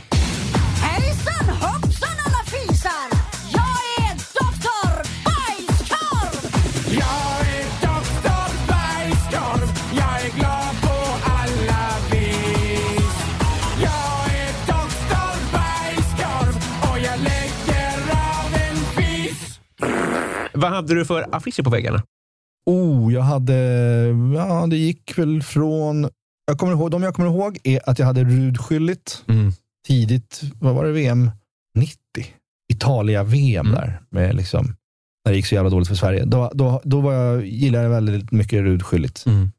Vad 20.65 20.73
hade 20.73 20.95
du 20.95 21.05
för 21.05 21.27
affischer 21.37 21.63
på 21.63 21.71
väggarna? 21.71 22.03
Oh, 22.67 23.13
jag 23.15 23.23
hade... 23.23 23.55
Ja, 24.35 24.67
det 24.71 24.77
gick 24.77 25.19
väl 25.19 25.43
från... 25.43 26.09
Jag 26.47 26.59
kommer 26.59 26.73
ihåg, 26.73 26.91
de 26.91 27.03
jag 27.03 27.15
kommer 27.15 27.29
ihåg 27.29 27.59
är 27.65 27.81
att 27.91 27.99
jag 27.99 28.07
hade 28.07 28.25
Rudskylligt 28.25 29.25
Mm. 29.29 29.53
tidigt. 29.87 30.41
Vad 30.61 30.75
var 30.75 30.85
det? 30.85 30.93
VM 30.93 31.31
90? 31.75 31.97
Italia-VM 32.73 33.67
Mm. 33.67 33.81
där. 33.81 34.01
Med 34.11 34.37
liksom, 34.37 34.67
när 35.25 35.33
det 35.33 35.37
gick 35.37 35.47
så 35.47 35.55
jävla 35.55 35.71
dåligt 35.71 35.89
för 35.89 35.95
Sverige. 35.95 36.25
Då, 36.25 36.51
då, 36.55 36.81
då 36.85 37.01
var 37.01 37.13
jag, 37.13 37.47
gillade 37.47 37.85
jag 37.85 37.91
väldigt 37.91 38.33
mycket 38.33 38.63
Rudskylligt. 38.63 39.27
Mm. 39.27 39.53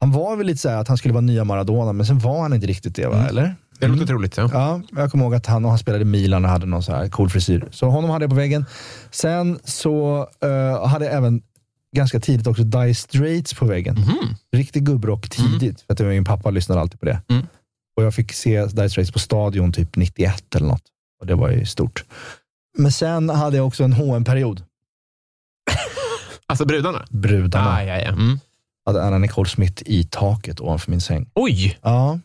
Han 0.00 0.12
var 0.12 0.36
väl 0.36 0.46
lite 0.46 0.58
så 0.60 0.68
här 0.68 0.76
att 0.76 0.88
han 0.88 0.96
skulle 0.96 1.14
vara 1.14 1.20
nya 1.20 1.44
Maradona, 1.44 1.92
men 1.92 2.06
sen 2.06 2.18
var 2.18 2.42
han 2.42 2.52
inte 2.52 2.66
riktigt 2.66 2.96
det, 2.96 3.06
va? 3.06 3.14
Mm. 3.16 3.26
eller? 3.26 3.54
Det 3.80 3.88
låter 3.88 4.06
troligt. 4.06 4.36
Ja. 4.36 4.50
Ja, 4.52 4.82
jag 4.90 5.10
kommer 5.10 5.24
ihåg 5.24 5.34
att 5.34 5.46
han, 5.46 5.64
och 5.64 5.70
han 5.70 5.78
spelade 5.78 6.02
i 6.02 6.04
Milan 6.04 6.44
och 6.44 6.50
hade 6.50 6.66
någon 6.66 6.82
så 6.82 6.92
här 6.92 7.08
cool 7.08 7.30
frisyr. 7.30 7.68
Så 7.70 7.88
honom 7.88 8.10
hade 8.10 8.22
jag 8.22 8.30
på 8.30 8.36
väggen. 8.36 8.64
Sen 9.10 9.58
så 9.64 10.28
eh, 10.42 10.86
hade 10.86 11.04
jag 11.04 11.14
även 11.14 11.42
ganska 11.96 12.20
tidigt 12.20 12.46
också 12.46 12.62
Dire 12.62 12.94
Straits 12.94 13.54
på 13.54 13.66
väggen. 13.66 13.94
Mhm. 13.94 14.34
Riktig 14.52 14.84
gubbrock 14.84 15.28
tidigt, 15.28 15.80
för 15.80 15.92
att 15.92 16.00
min 16.00 16.24
pappa 16.24 16.50
lyssnade 16.50 16.80
alltid 16.80 17.00
på 17.00 17.06
det. 17.06 17.22
Mm. 17.28 17.46
Och 17.96 18.04
jag 18.04 18.14
fick 18.14 18.32
se 18.32 18.66
Dire 18.66 18.90
Straits 18.90 19.12
på 19.12 19.18
Stadion 19.18 19.72
typ 19.72 19.96
91 19.96 20.54
eller 20.54 20.66
något. 20.66 20.84
Och 21.20 21.26
det 21.26 21.34
var 21.34 21.50
ju 21.50 21.66
stort. 21.66 22.04
Men 22.78 22.92
sen 22.92 23.30
hade 23.30 23.56
jag 23.56 23.66
också 23.66 23.84
en 23.84 23.92
hm 23.92 24.24
period 24.24 24.62
Alltså 26.50 26.64
brudarna? 26.64 27.04
Brudarna. 27.10 27.70
Ah, 27.70 27.82
ja, 27.82 27.98
ja. 27.98 28.08
Mm. 28.08 28.40
Hade 28.86 29.02
Anna 29.02 29.18
Nicole 29.18 29.48
Smith 29.48 29.82
i 29.86 30.04
taket 30.04 30.60
ovanför 30.60 30.90
min 30.90 31.00
säng. 31.00 31.30
Oj! 31.34 31.78
Ja, 31.82 32.18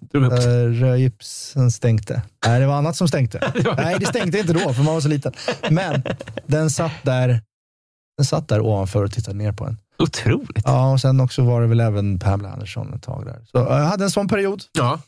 Drog 0.00 0.24
upp. 0.24 0.32
uh, 0.32 0.38
rödgipsen 0.72 1.70
stänkte. 1.70 2.22
Nej, 2.46 2.60
det 2.60 2.66
var 2.66 2.74
annat 2.74 2.96
som 2.96 3.08
stänkte. 3.08 3.38
Det 3.54 3.74
Nej, 3.76 3.96
det 4.00 4.06
stänkte 4.06 4.38
inte 4.38 4.52
då, 4.52 4.72
för 4.72 4.82
man 4.82 4.94
var 4.94 5.00
så 5.00 5.08
liten. 5.08 5.32
Men 5.70 6.02
den 6.46 6.70
satt 6.70 6.92
där, 7.02 7.40
den 8.16 8.26
satt 8.26 8.48
där 8.48 8.60
ovanför 8.60 9.04
och 9.04 9.12
tittade 9.12 9.36
ner 9.38 9.52
på 9.52 9.64
en. 9.64 9.78
Otroligt. 9.98 10.62
Ja, 10.64 10.92
och 10.92 11.00
sen 11.00 11.20
också 11.20 11.42
var 11.42 11.60
det 11.60 11.66
väl 11.66 11.80
även 11.80 12.18
Pamela 12.18 12.50
Andersson 12.50 12.94
ett 12.94 13.02
tag 13.02 13.26
där. 13.26 13.44
Så 13.52 13.58
jag 13.58 13.84
hade 13.84 14.04
en 14.04 14.10
sån 14.10 14.28
period. 14.28 14.62
Ja. 14.72 15.00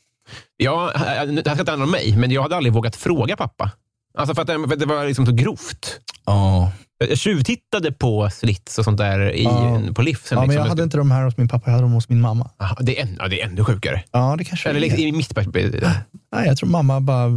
Ja, 0.56 0.90
det 0.94 1.02
här 1.48 1.54
ska 1.54 1.60
inte 1.60 1.72
handla 1.72 1.84
om 1.84 1.90
mig, 1.90 2.16
men 2.16 2.30
jag 2.30 2.42
hade 2.42 2.56
aldrig 2.56 2.72
vågat 2.72 2.96
fråga 2.96 3.36
pappa. 3.36 3.70
Alltså 4.18 4.34
för 4.34 4.42
att 4.42 4.48
det, 4.48 4.54
för 4.54 4.72
att 4.72 4.78
det 4.80 4.86
var 4.86 5.06
liksom 5.06 5.26
så 5.26 5.32
grovt. 5.32 6.00
Ja, 6.26 6.72
Jag 7.08 7.18
tjuvtittade 7.18 7.92
på 7.92 8.30
slits 8.30 8.78
och 8.78 8.84
sånt 8.84 8.98
där 8.98 9.32
i, 9.32 9.44
Ja. 9.44 9.80
på 9.94 10.02
livsen. 10.02 10.36
ja 10.36 10.40
men 10.40 10.48
liksom. 10.48 10.62
jag 10.64 10.68
hade 10.68 10.82
inte 10.82 10.96
de 10.96 11.10
här 11.10 11.24
hos 11.24 11.36
min 11.36 11.48
pappa, 11.48 11.62
jag 11.66 11.72
hade 11.72 11.84
dem 11.84 11.92
hos 11.92 12.08
min 12.08 12.20
mamma. 12.20 12.50
Aha, 12.58 12.76
det, 12.80 12.98
är 12.98 13.02
än, 13.02 13.16
ja, 13.18 13.28
det 13.28 13.40
är 13.40 13.46
ännu 13.46 13.64
sjukare. 13.64 14.02
Ja, 14.12 14.34
det 14.38 14.44
kanske 14.44 14.68
Eller 14.70 14.80
liksom, 14.80 15.00
i 15.00 15.12
mitt 15.12 15.34
perspektiv. 15.34 15.84
Nej, 16.32 16.46
jag 16.46 16.56
tror 16.56 16.68
mamma 16.68 17.00
bara, 17.00 17.28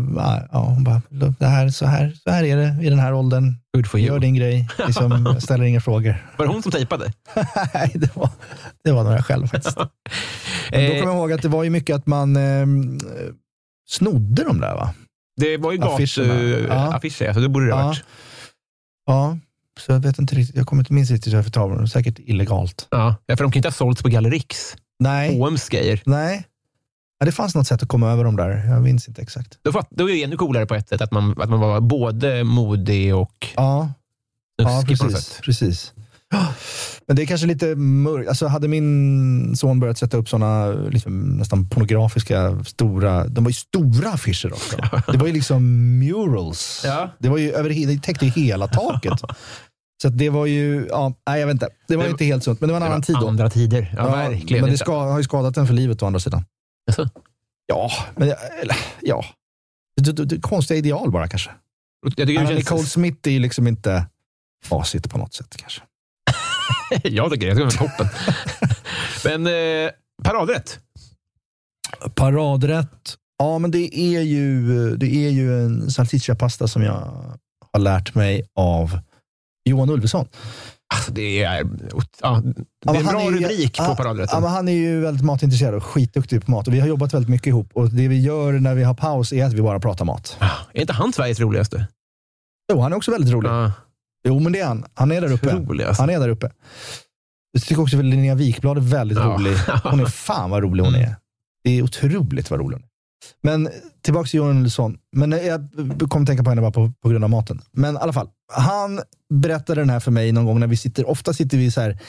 ja, 0.52 0.60
hon 0.60 0.84
bara, 0.84 1.02
det 1.40 1.46
här, 1.46 1.70
så, 1.70 1.86
här, 1.86 2.14
så 2.24 2.32
här 2.32 2.44
är 2.44 2.58
det 2.58 2.78
i 2.86 2.90
den 2.90 3.00
här 3.00 3.14
åldern. 3.14 3.56
Good 3.76 3.88
for 3.88 4.00
you. 4.00 4.08
Gör 4.10 4.20
din 4.20 4.36
grej, 4.36 4.68
liksom, 4.88 5.36
ställer 5.42 5.66
inga 5.66 5.82
frågor. 5.82 6.28
Var 6.38 6.46
det 6.46 6.52
hon 6.54 6.64
som 6.64 6.72
tejpade? 6.72 7.14
Nej, 7.74 7.92
det 7.96 8.16
var, 8.16 8.30
det 8.84 8.92
var 8.92 9.04
nog 9.04 9.14
jag 9.14 9.26
själv 9.26 9.48
faktiskt. 9.48 9.78
Men 10.72 10.72
då 10.72 10.78
Eh, 10.78 10.88
kommer 11.00 11.14
jag 11.14 11.16
ihåg 11.22 11.32
att 11.34 11.42
det 11.42 11.48
var 11.48 11.64
ju 11.64 11.70
mycket 11.70 11.96
att 11.96 12.08
man 12.08 12.36
eh, 12.36 12.66
snodde 13.90 14.44
de 14.44 14.60
där 14.60 14.76
va? 14.76 14.94
Det 15.36 15.58
var 15.58 15.72
ju 15.72 15.78
gatuaffischer, 15.78 16.68
Ja. 16.68 16.94
affischer, 16.96 17.34
så 17.34 17.40
det 17.40 17.50
borde 17.50 17.66
det 17.66 17.74
ha 17.74 17.80
Ja. 17.82 17.86
varit. 17.88 18.04
Ja, 19.06 19.38
så 19.80 19.92
jag 19.92 20.00
vet 20.00 20.20
inte 20.20 20.36
riktigt, 20.36 20.56
jag 20.56 20.68
kommer 20.68 20.82
inte 20.82 20.94
minns 20.94 21.12
riktigt 21.12 21.54
tag 21.54 21.70
på 21.72 21.76
dem. 21.76 21.88
Säkert 21.88 22.20
illegalt. 22.20 22.88
Ja. 22.92 23.16
ja, 23.26 23.38
för 23.38 23.44
de 23.44 23.52
kan 23.52 23.58
inte 23.60 23.68
ha 23.68 23.74
sålts 23.74 24.02
på 24.04 24.10
Gallerix. 24.10 24.76
Nej, 25.00 25.40
HMs 25.40 25.70
grejer. 25.70 26.02
nej. 26.06 26.46
Ja, 27.20 27.26
det 27.26 27.32
fanns 27.32 27.56
något 27.56 27.68
sätt 27.68 27.84
att 27.84 27.90
komma 27.90 28.12
över 28.12 28.24
dem 28.24 28.36
där. 28.36 28.66
Jag 28.66 28.84
minns 28.84 29.08
inte 29.08 29.22
exakt. 29.22 29.58
Då, 29.62 29.72
fatt, 29.72 29.88
då 29.92 30.10
är 30.10 30.14
det 30.14 30.24
ännu 30.24 30.38
coolare 30.38 30.66
på 30.66 30.76
ett 30.76 30.90
sätt 30.90 31.02
att 31.02 31.12
man, 31.12 31.42
att 31.42 31.50
man 31.50 31.60
var 31.60 31.82
både 31.82 32.44
modig 32.44 33.16
och 33.16 33.48
Ja, 33.56 33.90
ja 34.56 34.84
precis. 34.88 35.40
precis. 35.44 35.94
Men 37.08 37.16
det 37.16 37.22
är 37.22 37.26
kanske 37.26 37.48
lite 37.48 37.76
mörkt. 37.76 38.30
Alltså, 38.30 38.48
hade 38.48 38.68
min 38.68 39.56
son 39.56 39.80
börjat 39.80 39.98
sätta 39.98 40.18
upp 40.18 40.30
såna 40.30 40.68
liksom, 40.72 41.20
nästan 41.38 41.70
pornografiska 41.70 42.64
stora, 42.66 43.28
de 43.28 43.44
var 43.44 43.50
ju 43.50 43.54
stora 43.54 44.10
affischer 44.10 44.54
också. 44.54 44.78
Det 45.12 45.18
var 45.18 45.28
ju 45.28 45.34
liksom 45.34 45.64
murals. 46.00 46.82
Ja. 46.86 47.10
Det, 47.20 47.30
var 47.30 47.38
ju 47.38 47.52
över, 47.52 47.70
det 47.70 48.02
täckte 48.04 48.26
ju 48.26 48.32
hela 48.32 48.68
taket. 48.68 49.22
Så 50.02 50.10
det 50.10 50.30
var 50.30 50.46
ju, 50.46 50.88
ja, 50.90 51.14
nej 51.28 51.40
jag 51.40 51.48
vet 51.48 51.54
inte. 51.54 51.70
Det 51.88 51.96
var 51.96 52.04
Det- 52.04 52.10
inte 52.10 52.26
helt 52.26 52.44
sunt, 52.44 52.62
men 52.62 52.68
det 52.68 52.74
var 52.74 52.78
en 52.78 52.82
Det 52.82 52.88
annan 52.88 53.00
var 53.00 53.06
tid 53.06 53.16
då. 53.22 53.28
Andra 53.28 53.50
tider. 53.50 53.94
Ja, 53.98 54.12
verkligen. 54.12 54.62
Men 54.64 54.72
det 54.72 54.78
ska, 54.78 55.04
har 55.04 55.18
ju 55.18 55.24
skadat 55.24 55.58
en 55.58 55.68
för 55.68 55.74
livet 55.74 56.04
å 56.04 56.06
andra 56.06 56.20
sidan. 56.20 56.46
Jaså? 56.88 57.10
Ja, 57.66 57.92
men 58.16 58.28
eller, 58.62 58.78
ja. 59.02 59.26
Det, 60.02 60.12
det, 60.12 60.26
det, 60.26 60.42
konstiga 60.42 60.78
ideal 60.78 61.12
bara 61.12 61.28
kanske. 61.28 61.52
Jag 62.16 62.28
det 62.28 62.42
Nicole 62.42 62.64
känns... 62.64 62.92
Smith 62.92 63.28
är 63.28 63.32
ju 63.32 63.40
liksom 63.40 63.68
inte 63.68 64.06
facit 64.66 65.10
på 65.10 65.18
något 65.18 65.34
sätt 65.34 65.56
kanske. 65.58 65.82
jag 67.04 67.32
tycker 67.32 67.56
det. 67.56 67.62
Jag 67.62 67.72
tycker 67.72 67.86
det 67.86 67.90
toppen. 67.98 68.08
Men 69.26 69.48
eh, 69.48 69.92
paradrätt. 70.24 70.80
Paradrätt. 72.16 73.18
Ja, 73.38 73.58
men 73.60 73.72
det 73.72 73.98
är 74.00 74.22
ju, 74.22 74.96
det 74.98 75.16
är 75.26 75.30
ju 75.30 75.60
en 75.66 75.92
salsicciapasta 75.92 76.68
som 76.68 76.82
jag 76.84 77.14
har 77.74 77.80
lärt 77.80 78.16
mig 78.16 78.44
av 78.56 79.00
Johan 79.70 79.90
Ulveson. 79.90 80.28
Alltså, 80.96 81.12
det 81.12 81.44
är, 81.44 81.58
ja, 82.22 82.42
det 82.86 82.90
är 82.90 82.96
en 82.96 83.06
bra 83.06 83.22
är 83.22 83.32
ju- 83.32 83.38
rubrik 83.40 83.78
på 83.78 83.96
paradrätten. 83.96 84.44
Ja, 84.44 84.48
han 84.50 84.68
är 84.68 84.74
ju 84.74 85.02
väldigt 85.02 85.26
matintresserad 85.26 85.74
och 85.76 85.84
skitduktig 85.84 86.46
på 86.46 86.52
mat. 86.52 86.68
Och 86.68 86.74
vi 86.74 86.80
har 86.80 86.88
jobbat 86.88 87.14
väldigt 87.14 87.30
mycket 87.30 87.48
ihop. 87.48 87.70
Och 87.74 87.90
det 87.90 88.08
vi 88.08 88.22
gör 88.22 88.54
när 88.54 88.76
vi 88.76 88.84
har 88.84 88.94
paus 88.94 89.34
är 89.34 89.46
att 89.46 89.54
vi 89.54 89.62
bara 89.62 89.80
pratar 89.80 90.06
mat. 90.06 90.38
Är 90.74 90.82
inte 90.82 90.94
han 90.94 91.14
Sveriges 91.14 91.40
roligaste? 91.40 91.88
Jo, 92.74 92.80
han 92.82 92.92
är 92.94 92.98
också 92.98 93.12
väldigt 93.12 93.34
rolig. 93.34 93.50
Ja, 93.50 93.72
Jo, 94.28 94.40
men 94.40 94.52
det 94.52 94.60
är 94.60 94.66
han. 94.68 94.86
Han 94.94 95.12
är 95.12 95.22
där 95.22 95.32
uppe. 95.32 95.56
roligast. 95.56 96.00
Han 96.00 96.10
är 96.10 96.20
där 96.20 96.30
uppe. 96.30 96.52
Jag 97.52 97.62
tycker 97.64 97.82
också 97.82 97.98
att 97.98 98.06
Linnea 98.06 98.36
Wikblad 98.36 98.78
är 98.78 98.82
väldigt 98.82 99.18
Ja. 99.18 99.24
rolig. 99.26 99.56
Hon 99.84 100.00
är 100.00 100.06
fan 100.06 100.50
vad 100.50 100.64
rolig 100.64 100.84
hon 100.84 100.96
är. 100.96 101.16
Det 101.64 101.70
är 101.72 101.82
otroligt 101.82 102.52
vad 102.52 102.60
rolig 102.60 102.76
hon 102.76 102.84
är. 102.84 102.90
Men 103.42 103.70
tillbaka 104.02 104.28
till 104.28 104.38
Johan 104.38 104.58
Ulveson. 104.58 104.98
Men 105.16 105.32
jag 105.32 105.70
kommer 106.10 106.26
tänka 106.26 106.44
på 106.44 106.50
henne 106.50 106.62
bara 106.62 106.72
på, 106.72 106.92
på 107.04 107.10
grund 107.10 107.24
av 107.24 107.30
maten. 107.30 107.62
Men 107.72 107.96
i 107.96 107.98
alla 107.98 108.14
fall, 108.14 108.28
han 108.54 109.00
berättade 109.34 109.82
den 109.82 109.90
här 109.90 110.00
för 110.00 110.12
mig 110.12 110.32
någon 110.32 110.46
gång 110.46 110.60
när 110.60 110.68
vi 110.68 110.78
sitter, 110.78 111.10
ofta 111.10 111.34
sitter 111.34 111.58
vi 111.58 111.72
så 111.72 111.82
här 111.82 112.00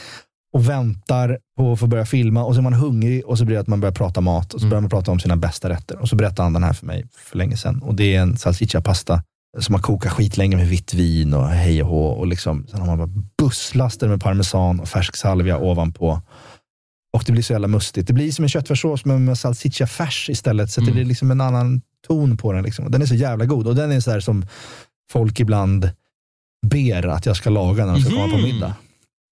och 0.55 0.69
väntar 0.69 1.39
på 1.57 1.73
att 1.73 1.81
få 1.81 1.87
börja 1.87 2.07
filma 2.07 2.45
och 2.45 2.55
så 2.55 2.61
är 2.61 2.63
man 2.63 2.73
hungrig 2.73 3.27
och 3.27 3.39
så 3.39 3.45
blir 3.45 3.55
det 3.57 3.61
att 3.61 3.67
man 3.67 3.81
börjar 3.81 3.93
prata 3.95 4.21
mat 4.21 4.55
och 4.55 4.61
så 4.61 4.67
börjar 4.67 4.81
man 4.81 4.91
prata 4.91 5.11
om 5.11 5.21
sina 5.21 5.37
bästa 5.37 5.69
rätter. 5.69 5.99
Och 5.99 6.09
så 6.09 6.17
berättade 6.17 6.43
han 6.43 6.53
den 6.53 6.63
här 6.63 6.73
för 6.73 6.87
mig 6.87 7.07
för 7.17 7.39
länge 7.39 7.57
sedan. 7.57 7.83
Och 7.83 7.95
det 7.95 8.17
är 8.17 8.21
en 8.23 8.37
salsiccia-pasta 8.37 9.23
som 9.59 9.73
man 9.73 9.83
kokar 9.83 10.11
skitlänge 10.11 10.57
med 10.57 10.69
vitt 10.69 10.95
vin 10.95 11.35
och 11.35 11.49
hej 11.49 11.83
och 11.83 11.89
hå. 11.89 12.07
Och 12.07 12.27
liksom, 12.27 12.67
sen 12.71 12.81
har 12.81 12.87
man 12.87 12.99
bara 12.99 13.23
busslaster 13.39 14.09
med 14.09 14.21
parmesan 14.21 14.81
och 14.81 14.89
färsk 14.89 15.17
salvia 15.17 15.59
ovanpå. 15.59 16.23
Och 17.13 17.23
det 17.27 17.33
blir 17.33 17.43
så 17.43 17.53
jävla 17.53 17.69
mustigt. 17.69 18.07
Det 18.07 18.13
blir 18.13 18.33
som 18.33 18.43
en 18.43 18.49
köttfärssås 18.49 19.05
men 19.05 19.25
med 19.25 19.39
salsiccia-färs 19.39 20.31
istället. 20.31 20.71
Så 20.71 20.81
att 20.81 20.87
det 20.87 20.93
blir 20.93 21.05
liksom 21.05 21.31
en 21.31 21.41
annan 21.41 21.81
ton 22.07 22.37
på 22.37 22.53
den. 22.53 22.63
Liksom. 22.65 22.91
Den 22.91 23.03
är 23.03 23.07
så 23.07 23.15
jävla 23.15 23.45
god. 23.45 23.67
Och 23.67 23.75
den 23.75 23.93
är 23.93 24.01
så 24.01 24.11
här 24.11 24.21
som 24.21 24.47
folk 25.13 25.41
ibland 25.41 25.91
ber 26.67 27.07
att 27.07 27.27
jag 27.27 27.37
ska 27.37 27.51
laga 27.51 27.87
när 27.87 27.93
de 27.93 28.01
ska 28.03 28.11
komma 28.11 28.29
på 28.29 28.37
Mhm. 28.39 28.43
middag. 28.43 28.75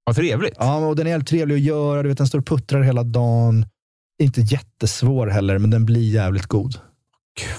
Vad 0.05 0.17
trevligt. 0.17 0.55
Ja, 0.59 0.77
och 0.77 0.97
den 0.97 1.07
är 1.07 1.11
helt 1.11 1.29
trevlig 1.29 1.55
att 1.55 1.61
göra. 1.61 2.03
Du 2.03 2.09
vet, 2.09 2.19
den 2.19 2.27
står 2.27 2.39
och 2.39 2.47
puttrar 2.47 2.83
hela 2.83 3.03
dagen. 3.03 3.67
Inte 4.23 4.41
jättesvår 4.41 5.27
heller, 5.27 5.59
men 5.59 5.71
den 5.71 5.85
blir 5.85 6.11
jävligt 6.15 6.47
god. 6.47 6.75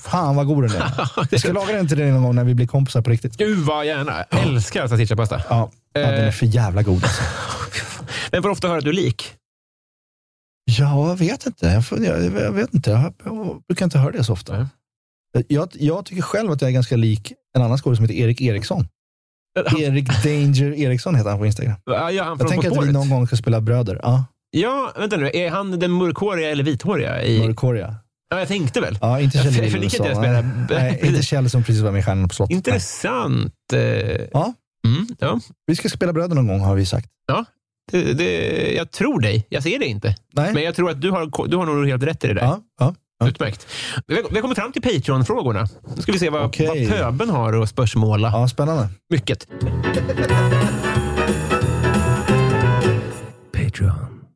Fan 0.02 0.36
vad 0.36 0.48
god 0.48 0.64
den 0.64 0.82
är. 0.82 1.10
Jag 1.32 1.40
ska 1.40 1.54
laga 1.54 1.74
den 1.76 1.88
till 1.88 1.98
dig 1.98 2.12
någon 2.12 2.24
gång 2.24 2.36
när 2.36 2.44
vi 2.44 2.54
blir 2.54 2.68
kompisar 2.68 3.02
på 3.02 3.10
riktigt. 3.10 3.38
Gud 3.38 3.58
vad 3.60 3.86
gärna. 3.86 4.26
Jag 4.30 4.44
älskar 4.44 4.88
salsicciapasta. 4.88 5.42
Ja, 5.50 5.72
ja 5.94 6.02
den 6.02 6.26
är 6.26 6.32
för 6.32 6.46
jävla 6.46 6.82
god. 6.84 7.04
Alltså. 7.04 7.22
Men 8.32 8.42
får 8.44 8.50
ofta 8.50 8.68
höra 8.68 8.78
att 8.78 8.84
du 8.84 8.90
är 8.90 8.94
lik. 8.94 9.34
Ja, 10.66 11.08
jag 11.10 11.16
vet 11.16 11.46
inte. 11.46 11.66
Jag, 11.66 11.86
får- 11.86 12.04
jag, 12.06 12.24
jag 12.24 12.52
vet 12.52 12.74
inte. 12.74 12.90
Jag, 12.92 13.14
jag 13.26 13.62
brukar 13.68 13.86
inte 13.86 13.98
höra 13.98 14.12
det 14.12 14.24
så 14.24 14.34
ofta. 14.34 14.70
Jag, 15.48 15.70
jag 15.74 16.06
tycker 16.06 16.22
själv 16.22 16.52
att 16.52 16.62
jag 16.62 16.70
är 16.70 16.74
ganska 16.74 16.96
lik 16.96 17.34
en 17.56 17.62
annan 17.62 17.78
skådespelare 17.78 17.96
som 17.96 18.16
heter 18.16 18.28
Erik 18.28 18.42
Eriksson. 18.42 18.88
Erik 19.78 20.24
Danger 20.24 20.74
Eriksson 20.80 21.16
heter 21.16 21.30
han 21.30 21.40
på 21.40 21.46
Instagram. 21.46 21.76
Ja, 21.86 22.12
ja, 22.12 22.24
han 22.24 22.38
Jag 22.40 22.48
tänker 22.50 22.72
att 22.82 22.88
vi 22.88 22.92
någon 22.92 23.10
gång 23.10 23.28
ska 23.28 23.36
spela 23.36 23.62
bröder. 23.62 24.00
Ja, 24.04 24.26
Ja, 24.56 24.94
vänta 24.98 25.18
nu. 25.18 25.32
Är 25.34 25.50
han 25.50 25.80
den 25.80 25.92
mörkhåriga 25.92 26.50
eller 26.52 26.64
vithåriga? 26.64 27.24
I... 27.24 27.40
mörkhåriga. 27.48 27.96
Ja, 28.34 28.40
jag 28.40 28.48
tänkte 28.48 28.82
väl. 28.82 28.98
Ja, 29.02 29.20
inte 29.20 29.38
Jag 29.38 29.54
Kjell 29.54 29.72
förlikar 29.72 30.08
inte 30.08 30.22
deras 30.22 30.70
Nej, 30.70 31.00
inte 31.08 31.24
Kjell 31.24 31.50
som 31.50 31.64
precis 31.64 31.82
var 31.82 31.92
med 31.92 32.00
i 32.00 32.04
Stjärnorna 32.04 32.28
på 32.28 32.34
slottet. 32.34 32.56
Intressant. 32.56 33.54
Eh, 33.74 33.80
Ja. 34.34 34.54
Mm, 34.88 35.08
ja. 35.20 35.40
Vi 35.68 35.76
ska 35.76 35.90
spela 35.90 36.14
bröder 36.14 36.36
någon 36.36 36.48
gång 36.48 36.60
har 36.60 36.76
vi 36.76 36.86
sagt. 36.86 37.10
ja. 37.28 37.46
Det, 37.92 38.14
det, 38.14 38.74
jag 38.74 38.92
tror 38.92 39.20
dig. 39.20 39.46
Jag 39.50 39.64
ser 39.64 39.80
det 39.80 39.86
inte. 39.86 40.16
Nej. 40.34 40.54
Men 40.54 40.64
jag 40.64 40.76
tror 40.76 40.90
att 40.90 41.02
du 41.02 41.12
har, 41.12 41.48
du 41.48 41.58
har 41.58 41.66
nog 41.66 41.88
helt 41.88 42.04
rätt 42.04 42.24
i 42.24 42.28
det 42.28 42.34
där. 42.34 42.42
Ja, 42.42 42.62
ja. 42.80 42.96
ja. 43.20 43.28
Utmärkt. 43.28 43.68
Vi 44.08 44.16
har, 44.16 44.42
kommit 44.42 44.58
fram 44.58 44.72
till 44.72 44.82
Patreon-frågorna. 44.82 45.68
Nu 45.96 46.02
ska 46.02 46.12
vi 46.12 46.20
se 46.20 46.30
vad, 46.30 46.46
Okej. 46.46 46.68
vad 46.68 46.98
pöben 46.98 47.30
har 47.30 47.62
att 47.64 47.70
spörsmåla. 47.70 48.30
ja 48.34 48.48
spännande. 48.48 48.90
Mycket. 49.10 49.48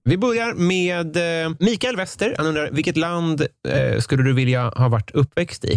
Vi 0.07 0.17
börjar 0.17 0.53
med 0.53 1.17
eh, 1.45 1.51
Mikael 1.59 1.95
Wester. 1.95 2.35
Han 2.37 2.45
undrar, 2.45 2.71
vilket 2.71 2.97
land 2.97 3.47
eh, 3.67 3.99
skulle 3.99 4.23
du 4.23 4.33
vilja 4.33 4.69
ha 4.69 4.87
varit 4.87 5.11
uppväxt 5.11 5.65
i? 5.65 5.73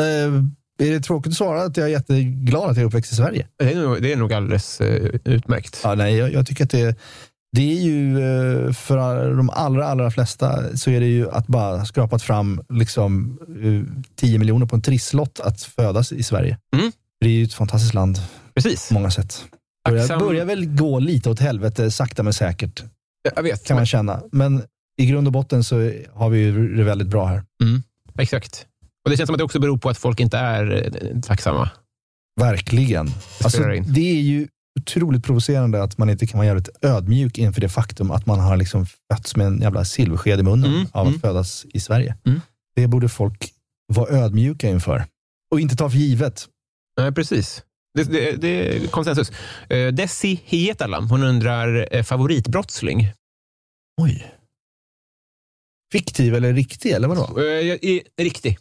Eh, 0.00 0.34
är 0.78 0.90
det 0.90 1.00
tråkigt 1.00 1.30
att 1.30 1.36
svara 1.36 1.62
att 1.62 1.76
jag 1.76 1.86
är 1.86 1.90
jätteglad 1.90 2.70
att 2.70 2.76
jag 2.76 2.82
är 2.82 2.86
uppväxt 2.86 3.12
i 3.12 3.16
Sverige? 3.16 3.48
Det 3.58 3.72
är 3.72 3.76
nog, 3.76 4.02
det 4.02 4.12
är 4.12 4.16
nog 4.16 4.32
alldeles 4.32 4.80
eh, 4.80 5.10
utmärkt. 5.24 5.80
Ja, 5.84 5.94
nej, 5.94 6.16
jag, 6.16 6.32
jag 6.32 6.46
tycker 6.46 6.64
att 6.64 6.70
det, 6.70 6.98
det 7.52 7.72
är 7.72 7.82
ju 7.82 8.18
eh, 8.18 8.72
för 8.72 9.30
de 9.34 9.50
allra, 9.50 9.86
allra 9.86 10.10
flesta 10.10 10.76
så 10.76 10.90
är 10.90 11.00
det 11.00 11.06
ju 11.06 11.30
att 11.30 11.46
bara 11.46 11.84
skrapat 11.84 12.22
fram 12.22 12.60
liksom, 12.68 13.38
eh, 13.62 14.04
10 14.16 14.38
miljoner 14.38 14.66
på 14.66 14.76
en 14.76 14.82
trisslott 14.82 15.40
att 15.40 15.62
födas 15.62 16.12
i 16.12 16.22
Sverige. 16.22 16.58
Mm. 16.76 16.92
Det 17.20 17.26
är 17.26 17.32
ju 17.32 17.44
ett 17.44 17.54
fantastiskt 17.54 17.94
land 17.94 18.18
Precis. 18.54 18.88
på 18.88 18.94
många 18.94 19.10
sätt. 19.10 19.44
Tacksam- 19.88 20.18
börjar 20.18 20.44
väl 20.44 20.66
gå 20.66 20.98
lite 20.98 21.30
åt 21.30 21.40
helvete 21.40 21.90
sakta 21.90 22.22
men 22.22 22.32
säkert 22.32 22.84
Jag 23.34 23.42
vet. 23.42 23.64
kan 23.66 23.76
man 23.76 23.86
känna. 23.86 24.22
Men 24.32 24.62
i 25.00 25.06
grund 25.06 25.26
och 25.26 25.32
botten 25.32 25.64
så 25.64 25.92
har 26.12 26.30
vi 26.30 26.50
det 26.76 26.84
väldigt 26.84 27.08
bra 27.08 27.26
här. 27.26 27.42
Exakt. 28.18 28.66
Och 29.04 29.10
Det 29.10 29.16
känns 29.16 29.28
som 29.28 29.34
att 29.34 29.38
det 29.38 29.44
också 29.44 29.60
beror 29.60 29.78
på 29.78 29.88
att 29.88 29.98
folk 29.98 30.20
inte 30.20 30.38
är 30.38 30.72
eh, 31.12 31.20
tacksamma. 31.20 31.70
Verkligen. 32.40 33.06
Alltså, 33.06 33.48
spelar 33.48 33.72
in. 33.72 33.84
det 33.88 34.00
är 34.10 34.20
ju 34.22 34.48
otroligt 34.80 35.24
provocerande 35.24 35.82
att 35.82 35.98
man 35.98 36.10
inte 36.10 36.26
kan 36.26 36.38
vara 36.38 36.46
jävligt 36.46 36.68
ödmjuk 36.82 37.38
inför 37.38 37.60
det 37.60 37.68
faktum 37.68 38.10
att 38.10 38.26
man 38.26 38.40
har 38.40 38.56
liksom 38.56 38.86
fötts 39.12 39.36
med 39.36 39.46
en 39.46 39.60
jävla 39.60 39.84
silversked 39.84 40.40
i 40.40 40.42
munnen 40.42 40.74
Mm, 40.74 40.86
av 40.92 41.00
att 41.02 41.08
mm. 41.08 41.20
födas 41.20 41.66
i 41.74 41.80
Svergie. 41.80 42.14
Mm. 42.26 42.40
Det 42.76 42.86
borde 42.86 43.08
folk 43.08 43.50
vara 43.92 44.10
ödmjuka 44.18 44.68
inför. 44.68 45.04
Och 45.50 45.60
inte 45.60 45.76
ta 45.76 45.90
för 45.90 45.96
givet. 45.98 46.46
Nej, 47.00 47.12
precis. 47.12 47.62
Det, 47.94 48.04
det, 48.04 48.36
det 48.36 48.48
är 48.48 48.86
konsensus. 48.86 49.32
Uh, 49.72 49.88
Desi 49.88 50.40
Hietala, 50.44 51.00
hon 51.00 51.22
undrar 51.22 51.88
eh, 51.90 52.02
favoritbrottsling. 52.02 53.12
Oj. 54.00 54.32
Fiktiv 55.92 56.34
eller 56.34 56.52
riktig, 56.52 56.90
eller 56.90 57.08
vadå? 57.08 57.40
Är 57.40 58.22
riktig. 58.22 58.58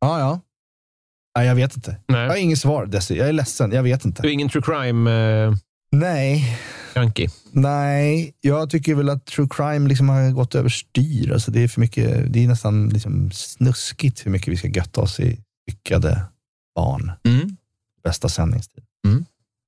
Ja, 0.00 0.18
ja. 0.18 0.40
Nej, 1.38 1.46
jag 1.46 1.54
vet 1.54 1.76
inte. 1.76 1.96
Jag 2.06 2.16
har 2.16 2.28
Nej. 2.28 2.42
inget 2.42 2.58
svar, 2.58 2.86
Desi. 2.86 3.18
Jag 3.18 3.28
är 3.28 3.32
ledsen. 3.32 3.72
Jag 3.72 3.82
vet 3.82 4.04
inte. 4.04 4.22
Du 4.22 4.28
är 4.28 4.32
ingen 4.32 4.48
true 4.48 4.62
crime-junkie. 4.62 5.58
Nej, 5.92 6.58
nej. 7.52 8.34
Jag 8.40 8.70
tycker 8.70 8.94
väl 8.94 9.08
att 9.08 9.26
true 9.26 9.48
crime 9.50 9.88
liksom 9.88 10.08
har 10.08 10.30
gått 10.30 10.54
överstyr. 10.54 11.32
Alltså 11.32 11.50
det 11.50 11.62
är 11.62 11.68
för 11.68 11.80
mycket. 11.80 12.32
Det 12.32 12.44
är 12.44 12.48
nästan 12.48 12.88
liksom 12.88 13.30
snuskigt 13.32 14.26
hur 14.26 14.30
mycket 14.30 14.48
vi 14.48 14.56
ska 14.56 14.68
götta 14.68 15.00
oss 15.00 15.20
i 15.20 15.38
lyckade 15.66 16.26
barn. 16.74 17.12
mm. 17.24 17.56
Bästa 18.04 18.28
sändningstid. 18.28 18.84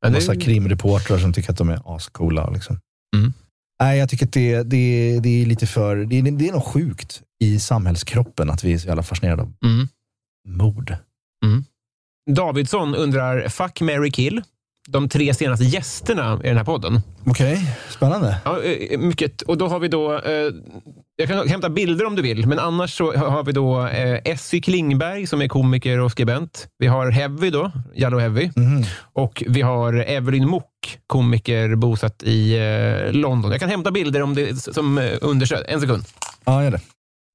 Ja, 0.01 0.09
det- 0.09 0.15
Massa 0.15 0.37
krimreportrar 0.37 1.19
som 1.19 1.33
tycker 1.33 1.51
att 1.51 1.59
de 1.59 1.69
är 1.69 1.97
ascoola. 1.97 2.51
Liksom. 2.51 2.81
Mm. 3.17 3.33
Nej, 3.81 3.99
jag 3.99 4.09
tycker 4.09 4.27
att 4.27 4.33
det, 4.33 4.63
det, 4.63 5.21
det 5.21 5.43
är 5.43 5.47
lite 5.47 5.67
för... 5.67 5.97
Det, 5.97 6.21
det 6.31 6.49
är 6.49 6.53
nog 6.53 6.65
sjukt 6.65 7.23
i 7.45 7.59
samhällskroppen 7.59 8.51
att 8.51 8.65
vi 8.65 8.73
är 8.73 8.79
så 8.79 8.87
jävla 8.89 9.03
fascinerade 9.03 9.43
av 9.43 9.53
Mm. 9.65 9.89
mord. 10.49 10.97
Davidsson 12.31 12.95
undrar, 12.95 13.49
fuck, 13.49 13.81
Mary 13.81 14.11
kill. 14.11 14.43
De 14.89 15.09
tre 15.09 15.35
senaste 15.35 15.65
gästerna 15.65 16.41
i 16.45 16.49
den 16.49 16.57
här 16.57 16.65
podden. 16.65 17.01
Okej, 17.27 17.71
spännande. 17.91 18.37
Ja, 18.45 18.63
eh, 18.63 18.99
mycket. 18.99 19.43
Och 19.43 19.59
då 19.59 19.69
har 19.69 19.79
vi 19.81 19.89
då, 19.89 20.19
eh, 20.19 20.33
jag 21.17 21.29
kan 21.29 21.49
hämta 21.49 21.69
bilder 21.69 22.07
om 22.07 22.17
du 22.17 22.23
vill, 22.23 22.47
men 22.47 22.59
annars 22.59 22.97
så 22.97 23.17
har 23.17 23.45
vi 23.45 23.53
då 23.53 23.87
eh, 23.87 24.21
Essy 24.25 24.61
Klingberg 24.61 25.27
som 25.27 25.43
är 25.43 25.49
komiker 25.49 25.99
och 25.99 26.11
skribent. 26.11 26.69
Vi 26.79 26.87
har 26.87 27.11
Heavy 27.11 27.51
då, 27.51 27.73
Jallow 27.95 28.21
Heavy. 28.21 28.51
Mhm. 28.57 28.85
Och 29.13 29.43
vi 29.47 29.63
har 29.63 29.93
Evelyn 29.95 30.49
Mock, 30.49 30.99
komiker 31.07 31.75
bosatt 31.75 32.23
i 32.23 32.57
eh, 32.59 33.13
London. 33.13 33.51
Jag 33.51 33.61
kan 33.61 33.69
hämta 33.71 33.91
bilder 33.91 34.23
om 34.23 34.35
det 34.35 34.57
som 34.75 34.99
eh, 34.99 35.13
understöd. 35.21 35.65
En 35.69 35.81
sekund. 35.81 36.05
Ja, 36.45 36.65
gör 36.65 36.71
det. 36.71 36.81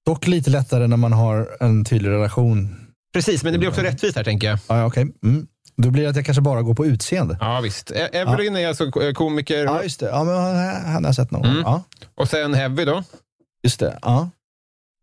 Dock 0.06 0.28
lite 0.28 0.50
lättare 0.50 0.88
när 0.88 0.98
man 0.98 1.14
har 1.14 1.48
en 1.60 1.86
tydlig 1.86 2.10
relation. 2.10 2.76
Precis, 3.14 3.44
men 3.44 3.54
det 3.54 3.60
blir 3.60 3.70
också 3.70 3.82
rättvist 3.82 4.16
här 4.18 4.24
tänker 4.24 4.48
jag. 4.50 4.60
Ja, 4.68 4.86
okej. 4.86 5.08
Mm. 5.24 5.48
Då 5.82 5.90
blir 5.92 6.04
det 6.04 6.10
att 6.10 6.16
jag 6.16 6.26
kanske 6.26 6.42
bara 6.42 6.62
går 6.62 6.74
på 6.74 6.86
utseende. 6.86 7.38
Ja, 7.40 7.62
visst. 7.62 7.92
E- 7.92 8.10
Evelyn 8.14 8.56
är 8.56 8.68
alltså 8.68 8.92
ko- 8.92 9.14
komiker 9.14 9.66
Ja, 9.66 9.84
just 9.84 10.00
det. 10.00 10.06
Ja, 10.06 10.24
men 10.24 10.36
han 10.36 11.04
har 11.04 11.10
jag 11.10 11.16
sett 11.16 11.32
någon. 11.32 11.46
Mm. 11.46 11.62
Ja, 11.66 11.84
och 12.16 12.28
sen 12.30 12.54
Heavy 12.54 12.86
då. 12.86 13.04
just 13.64 13.80
det. 13.80 14.00
Ja. 14.02 14.30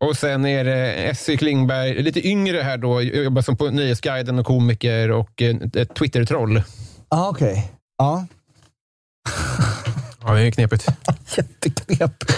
Och 0.04 0.16
sen 0.16 0.44
är 0.46 0.64
det 0.64 0.94
Essie 0.94 1.36
Klingberg, 1.36 2.02
lite 2.02 2.28
yngre 2.28 2.62
här 2.62 2.76
då, 2.78 3.02
jobbar 3.02 3.42
som 3.42 3.56
på 3.56 3.70
Nöjesguiden 3.70 4.38
och 4.38 4.46
komiker 4.46 5.10
och 5.10 5.42
eh, 5.42 5.56
ett 5.74 5.94
Twitter-troll. 5.94 6.62
ah, 7.08 7.28
okej. 7.28 7.72
Ja, 7.98 8.26
Ja, 10.24 10.34
det 10.34 10.40
är 10.40 10.50
knepigt. 10.50 10.86
jätteknepigt. 11.36 12.32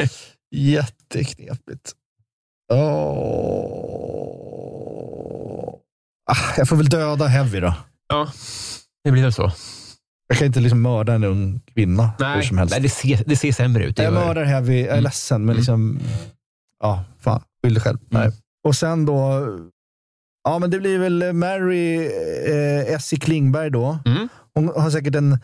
jätteknepigt. 0.50 1.92
Åh. 2.72 4.15
Ah, 6.30 6.54
jag 6.56 6.68
får 6.68 6.76
väl 6.76 6.88
döda 6.88 7.26
Heavy 7.26 7.60
då. 7.60 7.74
Ja, 8.08 8.28
det 9.04 9.10
blir 9.10 9.22
väl 9.22 9.32
så. 9.32 9.52
Jag 10.28 10.38
kan 10.38 10.46
inte 10.46 10.60
liksom 10.60 10.82
mörda 10.82 11.12
en 11.14 11.24
ung 11.24 11.60
kvinna 11.74 12.10
hur 12.18 12.24
Nej, 12.26 12.42
som 12.46 12.58
helst. 12.58 12.72
nej 12.74 12.80
det, 12.82 12.88
ser, 12.88 13.22
det 13.26 13.36
ser 13.36 13.52
sämre 13.52 13.84
ut. 13.84 13.96
Det 13.96 14.02
jag 14.02 14.12
mördar 14.12 14.44
Heavy, 14.44 14.78
jag 14.80 14.86
är 14.86 14.92
Mm. 14.92 15.04
ledsen, 15.04 15.40
men 15.40 15.48
Mm. 15.48 15.56
liksom... 15.56 16.00
Ja, 16.82 17.04
fan. 17.20 17.42
Skyll 17.62 17.74
dig 17.74 17.82
själv. 17.82 17.98
Mm. 18.10 18.22
Nej. 18.22 18.32
Och 18.68 18.76
sen 18.76 19.06
då... 19.06 19.46
Ja, 20.44 20.58
men 20.58 20.70
det 20.70 20.78
blir 20.78 20.98
väl 20.98 21.32
Mary 21.32 22.06
eh, 22.46 22.94
Essie 22.94 23.18
Klingberg 23.18 23.70
då. 23.70 23.98
Mm. 24.04 24.28
Hon 24.54 24.68
har 24.76 24.90
säkert 24.90 25.14
en, 25.14 25.38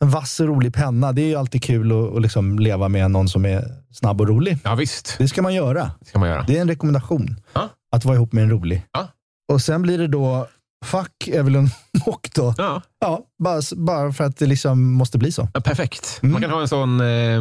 en 0.00 0.10
vass 0.10 0.40
och 0.40 0.46
rolig 0.46 0.74
penna. 0.74 1.12
Det 1.12 1.22
är 1.22 1.26
ju 1.26 1.34
alltid 1.36 1.62
kul 1.62 1.92
att, 1.92 2.16
att 2.16 2.22
liksom 2.22 2.58
leva 2.58 2.88
med 2.88 3.10
någon 3.10 3.28
som 3.28 3.44
är 3.44 3.64
snabb 3.92 4.20
och 4.20 4.28
rolig. 4.28 4.58
Ja, 4.64 4.74
visst. 4.74 5.14
Det 5.18 5.28
ska 5.28 5.42
man 5.42 5.54
göra. 5.54 5.90
Det 6.00 6.06
ska 6.06 6.18
man 6.18 6.28
göra. 6.28 6.42
Det 6.46 6.56
är 6.56 6.60
en 6.60 6.68
rekommendation. 6.68 7.36
Ja. 7.52 7.68
Att 7.92 8.04
vara 8.04 8.16
ihop 8.16 8.32
med 8.32 8.44
en 8.44 8.50
rolig. 8.50 8.82
Ja. 8.92 9.08
Och 9.52 9.62
sen 9.62 9.82
blir 9.82 9.98
det 9.98 10.06
då 10.08 10.48
Fuck 10.84 11.28
Evelyn 11.28 11.70
Mock 12.06 12.34
då. 12.34 12.54
Ja, 12.58 12.82
Ja, 13.00 13.24
bara, 13.42 13.62
bara 13.76 14.12
för 14.12 14.24
att 14.24 14.36
det 14.36 14.46
liksom 14.46 14.92
måste 14.92 15.18
bli 15.18 15.32
så. 15.32 15.48
ja, 15.54 15.60
perfekt. 15.60 16.18
Mm. 16.22 16.32
Man 16.32 16.42
kan 16.42 16.50
ha 16.50 16.60
en 16.60 16.68
sån 16.68 17.00
eh, 17.00 17.40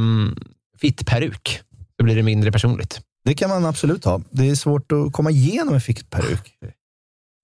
fitt-peruk. 0.82 1.62
Då 1.98 2.04
blir 2.04 2.16
det 2.16 2.24
mindre 2.24 2.52
personligt. 2.52 3.02
Det 3.26 3.34
kan 3.34 3.50
man 3.50 3.66
absolut 3.66 4.06
ha. 4.06 4.22
Det 4.30 4.50
är 4.50 4.56
svårt 4.56 4.92
att 4.92 5.14
komma 5.14 5.32
igenom 5.32 5.74
en 5.74 5.82
fickperuk. 5.82 6.54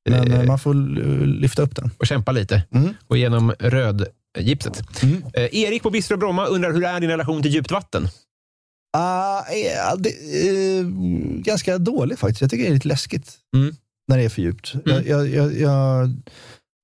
Men 0.10 0.32
Eh, 0.32 0.40
eh, 0.40 0.46
man 0.48 0.60
får 0.60 0.74
eh, 0.76 1.26
lyfta 1.26 1.62
upp 1.62 1.76
den. 1.76 1.92
och 2.00 2.08
kämpa 2.08 2.32
lite. 2.32 2.64
Mm. 2.76 2.94
Och 3.08 3.18
genom 3.18 3.52
rödgipset. 3.60 5.04
Mm. 5.04 5.24
Eh, 5.34 5.56
Erik 5.56 5.84
på 5.84 5.90
Bistro 5.90 6.18
Bromma 6.18 6.46
undrar 6.46 6.74
hur 6.74 6.84
är 6.84 7.00
din 7.00 7.10
relation 7.10 7.42
till 7.42 7.52
djupt 7.54 7.72
vatten? 7.72 8.08
Ah, 8.98 9.44
ja, 9.52 9.96
det, 9.96 10.10
eh, 10.10 10.86
ganska 11.44 11.78
dålig 11.78 12.20
faktiskt. 12.20 12.42
Jag 12.42 12.50
tycker 12.50 12.64
det 12.64 12.70
är 12.70 12.74
lite 12.74 12.88
läskigt 12.88 13.32
Mm. 13.56 13.76
När 14.08 14.18
det 14.18 14.24
är 14.24 14.30
för 14.30 14.42
djupt. 14.42 14.74
Mm. 14.86 15.04
Jag, 15.08 15.28
jag, 15.30 15.54
jag, 15.60 16.12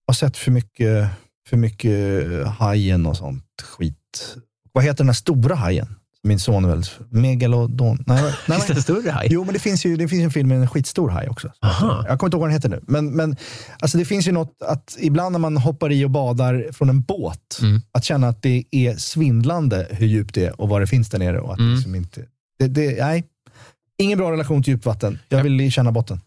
har 0.07 0.13
sett 0.13 0.38
för 0.38 0.51
mycket, 0.51 1.09
för 1.49 1.57
mycket 1.57 2.47
hajen 2.47 3.05
och 3.05 3.17
sånt 3.17 3.45
skit. 3.63 4.36
Vad 4.72 4.84
heter 4.84 4.97
den 4.97 5.07
här 5.07 5.13
stora 5.13 5.55
hajen? 5.55 5.95
Min 6.24 6.39
son 6.39 6.65
är 6.65 6.70
väldigt... 6.70 6.91
Megalodon? 7.09 8.03
Nej, 8.07 8.24
nej, 8.24 8.34
Finns 8.57 8.67
det 8.67 8.74
en 8.74 8.82
större 8.82 9.11
haj? 9.11 9.28
Jo, 9.32 9.43
men 9.43 9.53
det 9.53 9.59
finns 9.59 9.86
ju 9.86 9.95
det 9.97 10.07
finns 10.07 10.24
en 10.24 10.32
film 10.32 10.49
med 10.49 10.57
en 10.61 10.67
skitstor 10.67 11.09
haj 11.09 11.30
också. 11.30 11.51
Aha. 11.61 12.05
Jag 12.07 12.20
kommer 12.20 12.28
inte 12.28 12.36
ihåg 12.36 12.41
vad 12.41 12.49
den 12.49 12.53
heter 12.53 12.70
nu. 12.70 12.80
Men, 12.88 13.11
men 13.15 13.36
alltså 13.80 13.97
det 13.97 14.05
finns 14.05 14.28
ju 14.28 14.32
något 14.32 14.61
att 14.61 14.97
ibland 14.99 15.32
när 15.32 15.39
man 15.39 15.57
hoppar 15.57 15.91
i 15.91 16.05
och 16.05 16.09
badar 16.11 16.67
från 16.72 16.89
en 16.89 17.01
båt, 17.01 17.59
Mm. 17.61 17.82
att 17.91 18.03
känna 18.03 18.28
att 18.28 18.41
det 18.41 18.63
är 18.72 18.95
svindlande 18.95 19.88
hur 19.89 20.07
djupt 20.07 20.36
det 20.36 20.45
är 20.45 20.61
och 20.61 20.70
vad 20.70 20.82
det 20.82 20.88
finns 20.88 21.09
där 21.09 21.20
nere. 21.20 21.39
Och 21.39 21.53
att 21.53 21.59
Mm. 21.59 21.74
liksom 21.76 21.95
inte, 21.95 22.22
det, 22.59 22.67
det, 22.67 23.05
nej, 23.05 23.24
ingen 23.97 24.17
bra 24.17 24.32
relation 24.32 24.63
till 24.63 24.74
djupt 24.74 24.86
vatten. 24.86 25.20
Jag 25.30 25.43
vill 25.43 25.72
känna 25.72 25.91
botten. 25.91 26.22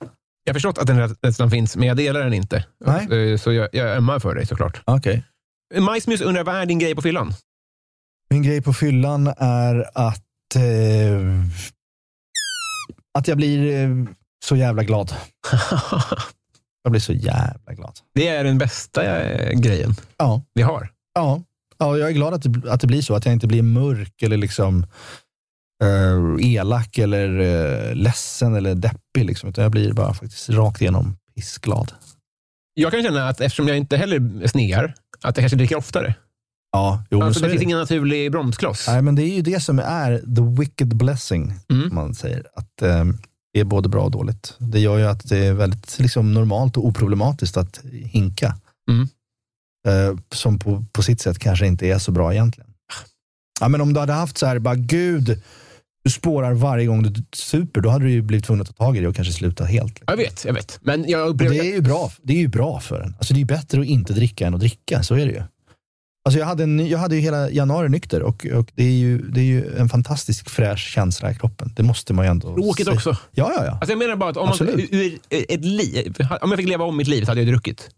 Jag 0.45 0.51
har 0.53 0.55
förstått 0.55 0.79
att 0.79 0.87
den 0.87 1.09
rädslan 1.23 1.51
finns, 1.51 1.77
men 1.77 1.89
jag 1.89 1.97
delar 1.97 2.21
den 2.25 2.33
inte. 2.35 2.65
Nej. 2.85 3.33
Eh, 3.33 3.39
Så 3.39 3.53
jag, 3.53 3.69
jag 3.73 3.97
ömmar 3.97 4.19
för 4.19 4.35
dig 4.35 4.47
såklart. 4.47 4.83
Okay. 4.87 5.23
Majsmus 5.79 6.21
undrar, 6.21 6.45
vad 6.45 6.55
är 6.55 6.67
din 6.67 6.79
grej 6.79 6.95
på 6.95 7.03
fyllan? 7.03 7.35
Min 8.31 8.43
grej 8.43 8.63
på 8.63 8.73
fyllan 8.73 9.27
är 9.37 9.91
att, 9.95 10.57
eh, 10.57 11.45
att 13.19 13.29
jag 13.29 13.37
blir 13.37 13.73
eh, 13.85 13.89
så 14.45 14.57
jävla 14.57 14.83
glad. 14.83 15.15
Jag 16.85 16.91
blir 16.93 17.01
så 17.01 17.13
jävla 17.13 17.73
glad. 17.75 17.99
det 18.15 18.29
är 18.29 18.45
den 18.45 18.59
bästa 18.59 19.21
eh, 19.23 19.61
grejen 19.61 19.95
Ja. 20.17 20.43
vi 20.55 20.63
har. 20.63 20.89
Ja, 21.15 21.43
ja 21.79 21.99
jag 21.99 22.09
är 22.09 22.13
glad 22.13 22.35
att 22.35 22.43
det, 22.43 22.71
att 22.73 22.81
det 22.81 22.87
blir 22.87 23.03
så. 23.03 23.15
Att 23.15 23.25
jag 23.25 23.33
inte 23.33 23.47
blir 23.47 23.63
mörk 23.63 24.23
eller 24.23 24.37
liksom 24.37 24.87
eh, 25.83 26.47
elak 26.53 26.99
eller 26.99 27.41
uh, 27.41 27.95
ledsen 27.95 28.55
eller 28.55 28.75
deppig. 28.75 29.25
Liksom, 29.25 29.49
utan 29.49 29.63
jag 29.63 29.73
blir 29.73 29.93
bara 29.93 30.15
faktiskt 30.15 30.51
rakt 30.51 30.81
igenom 30.81 31.17
pissglad. 31.35 31.93
Jag 32.75 32.93
kan 32.93 33.03
känna 33.03 33.29
att 33.29 33.41
eftersom 33.41 33.69
jag 33.69 33.77
inte 33.77 33.97
heller 33.97 34.47
snear, 34.47 34.95
att 35.23 35.37
jag 35.37 35.43
kanske 35.43 35.57
dricker 35.57 35.77
oftare. 35.77 36.15
Ja, 36.73 37.05
jo, 37.11 37.23
alltså, 37.23 37.41
så 37.41 37.45
det 37.47 37.51
finns 37.51 37.61
det. 37.61 37.65
ingen 37.65 37.79
naturlig 37.79 38.33
bromskloss. 38.33 38.89
Nej, 38.89 39.03
men 39.03 39.15
det 39.15 39.23
är 39.23 39.35
ju 39.35 39.43
det 39.43 39.61
som 39.61 39.79
är 39.79 40.19
the 40.19 40.61
wicked 40.63 40.97
blessing, 40.97 41.55
Mm. 41.71 41.95
man 41.95 42.15
säger. 42.15 42.47
Att 42.55 42.83
eh, 42.83 43.05
det 43.55 43.61
är 43.61 43.65
både 43.65 43.89
bra 43.89 44.03
och 44.05 44.11
dåligt. 44.11 44.55
Det 44.59 44.81
gör 44.81 44.99
ju 44.99 45.05
att 45.07 45.29
det 45.29 45.39
är 45.39 45.53
väldigt 45.53 45.99
liksom, 45.99 46.35
normalt 46.35 46.77
och 46.77 46.87
oproblematiskt 46.87 47.57
att 47.57 47.81
hinka. 47.93 48.57
Mm. 48.91 49.09
Eh, 49.89 50.19
som 50.35 50.59
på, 50.59 50.85
på 50.93 51.03
sitt 51.03 51.21
sätt 51.21 51.39
kanske 51.39 51.67
inte 51.67 51.87
är 51.87 51.99
så 51.99 52.13
bra 52.13 52.33
egentligen. 52.33 52.71
Ja, 53.61 53.69
men 53.69 53.81
om 53.81 53.93
du 53.93 54.01
hade 54.01 54.13
haft 54.13 54.39
så 54.39 54.47
här, 54.47 54.59
bara 54.59 54.75
gud, 54.75 55.43
du 56.05 56.11
spårar 56.11 56.53
varje 56.53 56.87
gång 56.87 57.03
du 57.03 57.25
super, 57.33 57.81
då 57.81 57.89
hade 57.89 58.05
du 58.05 58.11
ju 58.11 58.23
blivit 58.23 58.45
tvungen 58.45 58.63
att 58.63 58.77
ta 58.77 58.85
tag 58.85 58.97
i 58.97 59.01
det 59.01 59.09
och 59.09 59.17
kanske 59.17 59.33
sluta 59.33 59.65
helt. 59.65 60.03
Jag 60.07 60.17
vet, 60.17 60.45
jag 60.45 60.53
vet. 60.53 60.79
Men 60.83 61.09
jag 61.09 61.29
upplever... 61.29 61.55
det 61.55 61.61
är 61.61 61.75
ju 61.75 61.81
bra, 61.81 62.13
det 62.23 62.33
är 62.33 62.39
ju 62.39 62.49
bra 62.49 62.81
för 62.81 63.01
en. 63.01 63.15
Alltså 63.19 63.35
det 63.35 63.39
är 63.39 63.41
ju 63.41 63.47
bättre 63.47 63.81
att 63.81 63.87
inte 63.87 64.13
dricka 64.13 64.47
än 64.47 64.55
att 64.55 64.61
dricka, 64.61 65.03
så 65.03 65.15
är 65.15 65.27
det 65.27 65.33
ju. 65.33 65.43
Alltså 66.25 66.39
jag, 66.39 66.47
hade 66.47 66.63
en, 66.63 66.89
jag 66.89 66.99
hade 66.99 67.17
ju 67.17 67.21
hela 67.21 67.51
januari 67.51 67.89
nykter 67.89 68.23
och, 68.23 68.47
och 68.47 68.73
det, 68.75 68.85
är 68.85 68.91
ju, 68.91 69.19
det 69.19 69.41
är 69.41 69.45
ju 69.45 69.77
en 69.77 69.89
fantastisk 69.89 70.51
fräsch 70.51 70.79
känsla 70.79 71.31
i 71.31 71.35
kroppen. 71.35 71.73
Det 71.77 71.83
måste 71.83 72.15
man 72.15 72.25
ju 72.25 72.31
ändå 72.31 72.55
Tråkigt 72.55 72.89
också. 72.89 73.11
Ja, 73.11 73.53
ja, 73.57 73.65
ja. 73.65 73.71
Alltså 73.71 73.91
jag 73.91 73.99
menar 73.99 74.17
bara 74.17 74.31
att 74.31 74.37
om, 74.37 74.49
man, 74.49 74.69
ur 74.69 75.19
ett 75.31 75.65
liv, 75.65 76.17
om 76.41 76.51
jag 76.51 76.57
fick 76.59 76.69
leva 76.69 76.85
om 76.85 76.97
mitt 76.97 77.09
liv 77.09 77.25
så 77.25 77.31
hade 77.31 77.41
jag 77.41 77.49
druckit. 77.49 77.91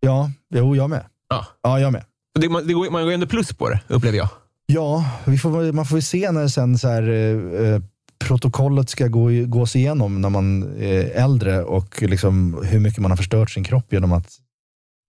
Ja, 0.00 0.30
jo, 0.54 0.76
jag 0.76 0.90
med. 0.90 1.04
Ja. 1.28 1.46
Ja, 1.62 1.80
jag 1.80 1.92
med. 1.92 2.04
Det, 2.40 2.48
man, 2.48 2.66
det 2.66 2.72
går, 2.72 2.90
man 2.90 3.04
går 3.04 3.12
ändå 3.12 3.26
plus 3.26 3.52
på 3.52 3.68
det, 3.68 3.80
upplever 3.88 4.18
jag. 4.18 4.28
Ja, 4.72 5.04
vi 5.26 5.38
får, 5.38 5.72
man 5.72 5.86
får 5.86 5.98
ju 5.98 6.02
se 6.02 6.30
när 6.32 6.48
sen 6.48 6.78
så 6.78 6.88
här, 6.88 7.02
eh, 7.08 7.66
eh, 7.66 7.82
protokollet 8.24 8.90
ska 8.90 9.06
gå, 9.06 9.28
gås 9.46 9.76
igenom 9.76 10.20
när 10.20 10.30
man 10.30 10.62
är 10.78 11.10
äldre 11.10 11.62
och 11.62 12.02
liksom 12.02 12.62
hur 12.64 12.80
mycket 12.80 12.98
man 13.00 13.10
har 13.10 13.16
förstört 13.16 13.50
sin 13.50 13.64
kropp 13.64 13.92
genom 13.92 14.12
att 14.12 14.32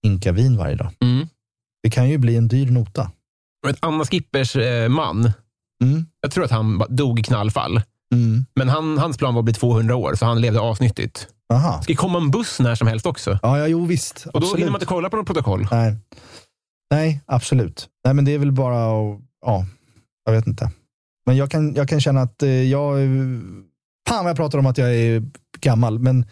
inka 0.05 0.31
vin 0.31 0.57
varje 0.57 0.75
dag. 0.75 0.91
Mm. 1.03 1.27
Det 1.83 1.89
kan 1.89 2.09
ju 2.09 2.17
bli 2.17 2.35
en 2.35 2.47
dyr 2.47 2.71
nota. 2.71 3.11
Ett 3.69 3.77
Anna 3.79 4.05
Skippers 4.05 4.55
eh, 4.55 4.89
man, 4.89 5.31
Mm. 5.83 6.05
jag 6.21 6.31
tror 6.31 6.43
att 6.43 6.51
han 6.51 6.83
dog 6.89 7.19
i 7.19 7.23
knallfall. 7.23 7.81
Mm. 8.13 8.45
Men 8.55 8.69
han, 8.69 8.97
hans 8.97 9.17
plan 9.17 9.33
var 9.33 9.39
att 9.41 9.45
bli 9.45 9.53
200 9.53 9.95
år, 9.95 10.15
så 10.15 10.25
han 10.25 10.41
levde 10.41 10.71
asnyttigt. 10.71 11.27
Aha. 11.53 11.77
Det 11.77 11.83
ska 11.83 11.95
komma 11.95 12.17
en 12.17 12.31
buss 12.31 12.59
när 12.59 12.75
som 12.75 12.87
helst 12.87 13.05
också. 13.05 13.39
Ja, 13.41 13.59
ja, 13.59 13.67
jo 13.67 13.85
visst. 13.85 14.25
Och 14.25 14.31
då 14.31 14.37
Absolut. 14.37 14.59
hinner 14.59 14.71
man 14.71 14.77
inte 14.77 14.85
kolla 14.85 15.09
på 15.09 15.17
något 15.17 15.25
protokoll. 15.25 15.67
Nej. 15.71 15.95
Nej, 16.91 17.21
absolut. 17.25 17.89
Nej, 18.05 18.13
men 18.13 18.25
det 18.25 18.31
är 18.31 18.37
väl 18.39 18.51
bara 18.51 18.85
att, 18.85 19.19
ja, 19.41 19.65
jag 20.25 20.33
vet 20.33 20.47
inte. 20.47 20.71
Men 21.25 21.37
jag 21.37 21.51
kan, 21.51 21.75
jag 21.75 21.89
kan 21.89 22.01
känna 22.01 22.21
att 22.21 22.43
eh, 22.43 22.49
jag, 22.49 22.97
fan 24.07 24.23
vad 24.23 24.29
jag 24.29 24.37
pratar 24.37 24.59
om 24.59 24.65
att 24.65 24.77
jag 24.77 24.95
är 24.95 25.23
gammal, 25.59 25.99
men 25.99 26.25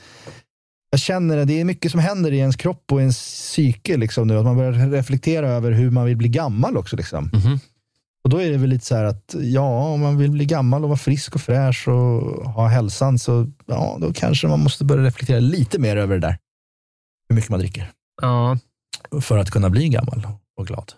jag 0.92 1.00
känner 1.00 1.38
att 1.38 1.48
det 1.48 1.62
är 1.62 1.66
mycket 1.66 1.92
som 1.92 2.00
händer 2.00 2.32
i 2.32 2.38
ens 2.38 2.56
kropp 2.56 2.92
och 2.92 3.00
ens 3.00 3.18
psyke 3.18 3.98
liksom 3.98 4.28
nu. 4.28 4.38
Att 4.38 4.46
man 4.46 4.58
börjar 4.58 4.72
reflektera 4.72 5.50
över 5.50 5.72
hur 5.72 5.92
man 5.92 6.06
vill 6.06 6.18
bli 6.18 6.30
gammal 6.30 6.78
också. 6.78 6.96
Liksom. 6.96 7.30
Mhm. 7.34 7.60
Och 8.24 8.30
då 8.30 8.42
är 8.42 8.52
det 8.52 8.58
väl 8.58 8.70
lite 8.70 8.86
så 8.86 8.96
här 8.96 9.04
att, 9.04 9.36
ja, 9.40 9.88
om 9.88 10.02
man 10.02 10.18
vill 10.18 10.32
bli 10.32 10.46
gammal 10.46 10.84
och 10.84 10.90
vara 10.90 10.98
frisk 10.98 11.36
och 11.36 11.42
fräsch 11.42 11.88
och 11.88 12.52
ha 12.52 12.68
hälsan, 12.68 13.20
så 13.20 13.52
ja, 13.66 13.98
då 14.02 14.14
kanske 14.14 14.48
man 14.48 14.60
måste 14.60 14.86
börja 14.86 15.04
reflektera 15.04 15.40
lite 15.40 15.80
mer 15.80 15.98
över 15.98 16.16
det 16.16 16.28
där. 16.28 16.38
Hur 17.30 17.36
mycket 17.36 17.50
man 17.50 17.60
dricker. 17.60 17.92
Ja. 18.22 18.58
För 19.22 19.38
att 19.38 19.52
kunna 19.52 19.70
bli 19.70 19.90
gammal 19.90 20.28
och 20.58 20.68
glad. 20.68 20.94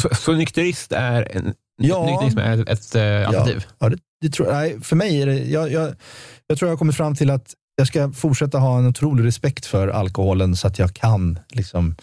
Så, 0.00 0.08
så 0.14 0.32
nykterist 0.32 0.92
är, 0.92 1.36
en, 1.36 1.54
Ja. 1.82 2.06
nykterism 2.06 2.38
är 2.38 2.62
ett, 2.62 2.68
ett 2.68 2.94
eh, 2.94 3.28
alternativ? 3.28 3.64
Ja, 3.78 3.88
det, 3.88 3.96
det 4.20 4.28
tror, 4.28 4.52
nej, 4.52 4.80
för 4.82 4.96
mig 4.96 5.22
är 5.22 5.26
det, 5.26 5.38
jag, 5.38 5.72
jag, 5.72 5.94
jag 6.46 6.58
tror 6.58 6.68
jag 6.68 6.72
har 6.72 6.78
kommit 6.78 6.96
fram 6.96 7.14
till 7.14 7.30
att 7.30 7.54
jag 7.76 7.86
ska 7.86 8.12
fortsätta 8.12 8.58
ha 8.58 8.78
en 8.78 8.86
otrolig 8.86 9.24
respekt 9.24 9.66
för 9.66 9.88
alkoholen 9.88 10.56
så 10.56 10.66
att 10.66 10.78
jag 10.78 10.94
kan 10.94 11.38
liksom, 11.52 11.96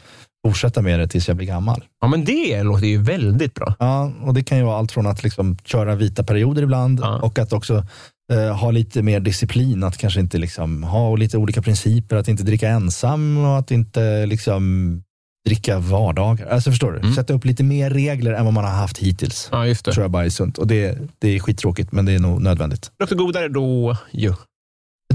fortsätta 0.48 0.82
med 0.82 1.00
det 1.00 1.08
tills 1.08 1.28
jag 1.28 1.38
blir 1.38 1.48
gammal. 1.48 1.84
Ja, 2.02 2.08
men 2.08 2.26
det 2.26 2.64
låter 2.64 2.88
ju 2.88 2.98
väldigt 3.02 3.54
bra. 3.54 3.76
Ja, 3.80 4.12
och 4.24 4.34
det 4.34 4.44
kan 4.44 4.58
ju 4.58 4.64
vara 4.64 4.78
allt 4.78 4.92
från 4.92 5.08
att 5.08 5.24
liksom 5.24 5.58
köra 5.66 5.96
vita 5.96 6.24
perioder 6.24 6.62
ibland 6.64 7.00
Ja. 7.00 7.20
och 7.22 7.40
att 7.40 7.54
också 7.54 7.86
eh, 8.34 8.56
ha 8.58 8.72
lite 8.72 9.02
mer 9.02 9.20
disciplin, 9.20 9.84
att 9.84 9.98
kanske 9.98 10.20
inte 10.20 10.38
liksom, 10.38 10.84
ha 10.84 11.16
lite 11.16 11.38
olika 11.38 11.62
principer, 11.62 12.16
att 12.16 12.28
inte 12.28 12.44
dricka 12.44 12.70
ensam 12.70 13.38
och 13.38 13.58
att 13.58 13.72
inte 13.72 14.26
liksom, 14.26 15.04
dricka 15.48 15.80
vardagar. 15.80 16.48
Alltså 16.48 16.70
förstår 16.72 16.92
du? 16.92 17.00
Mm. 17.00 17.14
Sätta 17.16 17.34
upp 17.34 17.46
lite 17.46 17.64
mer 17.64 17.90
regler 17.90 18.32
än 18.34 18.46
vad 18.46 18.54
man 18.54 18.64
har 18.64 18.72
haft 18.72 18.98
hittills. 18.98 19.50
Ja, 19.52 19.68
just 19.68 19.86
det. 19.86 19.92
tror 19.92 20.04
jag 20.04 20.12
bara 20.12 20.26
är 20.26 20.30
sunt. 20.30 20.58
Och 20.58 20.68
det, 20.68 20.98
det 21.20 21.28
är 21.36 21.40
skittråkigt, 21.40 21.92
men 21.92 22.06
det 22.06 22.12
är 22.12 22.20
nog 22.20 22.42
nödvändigt. 22.42 22.92
Det 22.98 23.02
är 23.02 23.06
också 23.06 23.16
godare 23.16 23.48
då 23.48 23.98
ju. 24.12 24.34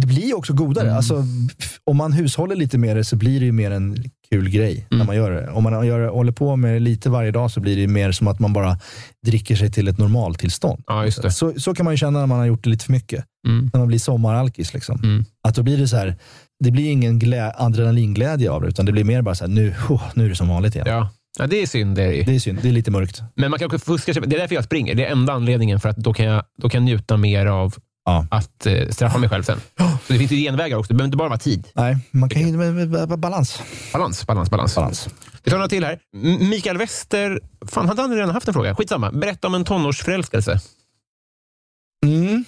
det 0.00 0.06
blir 0.06 0.36
också 0.36 0.52
godare. 0.52 0.84
Mm. 0.86 0.96
Alltså, 0.96 1.24
om 1.84 1.96
man 1.96 2.12
hushåller 2.12 2.56
lite 2.56 2.78
med 2.78 2.96
det 2.96 3.04
så 3.04 3.16
blir 3.16 3.40
det 3.40 3.46
ju 3.46 3.52
mer 3.52 3.70
en 3.70 3.96
kul 4.30 4.50
grej 4.50 4.86
när 4.90 4.96
Mm. 4.96 5.06
man 5.06 5.16
gör 5.16 5.30
det. 5.30 5.50
Om 5.50 5.62
man 5.62 5.86
gör, 5.86 6.08
håller 6.08 6.32
på 6.32 6.56
med 6.56 6.74
det 6.74 6.80
lite 6.80 7.10
varje 7.10 7.30
dag 7.30 7.50
så 7.50 7.60
blir 7.60 7.76
det 7.76 7.88
mer 7.88 8.12
som 8.12 8.28
att 8.28 8.38
man 8.40 8.52
bara 8.52 8.78
dricker 9.26 9.56
sig 9.56 9.70
till 9.72 9.88
ett 9.88 9.98
normaltillstånd. 9.98 10.82
Ja, 10.86 11.04
just 11.04 11.22
det. 11.22 11.30
Så, 11.30 11.52
så 11.60 11.74
kan 11.74 11.84
man 11.84 11.92
ju 11.94 11.98
känna 11.98 12.18
när 12.18 12.26
man 12.26 12.38
har 12.38 12.46
gjort 12.46 12.64
det 12.64 12.70
lite 12.70 12.84
för 12.84 12.92
mycket. 12.92 13.24
Mm. 13.48 13.70
När 13.72 13.78
man 13.80 13.88
blir 13.88 13.98
sommaralkis. 13.98 14.74
Liksom. 14.74 15.00
Mm. 15.02 15.24
Att 15.48 15.54
då 15.54 15.62
blir 15.62 15.78
det 15.78 15.88
så 15.88 15.96
här, 15.96 16.16
det 16.64 16.70
blir 16.70 16.90
ingen 16.90 17.18
glä, 17.18 17.52
adrenalinglädje 17.56 18.50
av 18.50 18.62
det, 18.62 18.68
utan 18.68 18.86
det 18.86 18.92
blir 18.92 19.04
mer 19.04 19.22
bara 19.22 19.34
så 19.34 19.44
här, 19.44 19.52
nu, 19.52 19.74
oh, 19.88 20.02
nu 20.14 20.24
är 20.24 20.28
det 20.28 20.36
som 20.36 20.48
vanligt 20.48 20.74
igen. 20.74 20.86
Ja. 20.88 21.10
ja, 21.38 21.46
det 21.46 21.62
är 21.62 21.66
synd. 21.66 21.96
Det 21.96 22.02
är 22.02 22.12
ju. 22.12 22.22
Det 22.22 22.34
är 22.34 22.38
synd, 22.40 22.58
det 22.62 22.68
är 22.68 22.72
lite 22.72 22.90
mörkt. 22.90 23.22
Men 23.36 23.50
man 23.50 23.58
kan 23.58 23.66
också 23.66 23.78
fuska. 23.78 24.12
Det 24.12 24.36
är 24.36 24.40
därför 24.40 24.54
jag 24.54 24.64
springer. 24.64 24.94
Det 24.94 25.06
är 25.06 25.10
enda 25.12 25.32
anledningen 25.32 25.80
för 25.80 25.88
att 25.88 25.96
då 25.96 26.14
kan 26.14 26.26
jag, 26.26 26.44
då 26.62 26.68
kan 26.68 26.78
jag 26.80 26.84
njuta 26.84 27.16
mer 27.16 27.46
av 27.46 27.74
Ja. 28.06 28.26
att 28.30 28.66
eh, 28.66 28.88
straffa 28.88 29.18
mig 29.18 29.28
själv 29.28 29.42
sen. 29.42 29.60
Så 29.78 30.12
det 30.12 30.18
finns 30.18 30.32
ju 30.32 30.36
genvägar 30.36 30.76
också. 30.76 30.88
Det 30.92 30.94
behöver 30.94 31.06
inte 31.08 31.16
bara 31.16 31.28
vara 31.28 31.38
tid. 31.38 31.66
Nej, 31.74 31.96
man 32.10 32.28
kan 32.28 32.48
ju, 32.48 32.86
balans. 33.16 33.62
Balans, 33.92 34.26
balans, 34.26 34.50
balans. 34.50 34.74
balans. 34.74 35.08
Vi 35.44 35.50
tar 35.50 35.56
några 35.56 35.68
till 35.68 35.84
här. 35.84 35.98
Mikael 36.50 36.78
Wester. 36.78 37.40
Fan, 37.66 37.88
hade 37.88 38.02
han 38.02 38.14
redan 38.14 38.30
haft 38.30 38.48
en 38.48 38.54
fråga? 38.54 38.74
Skitsamma. 38.74 39.10
Berätta 39.10 39.46
om 39.46 39.54
en 39.54 39.64
tonårsförälskelse. 39.64 40.60
Mm. 42.06 42.44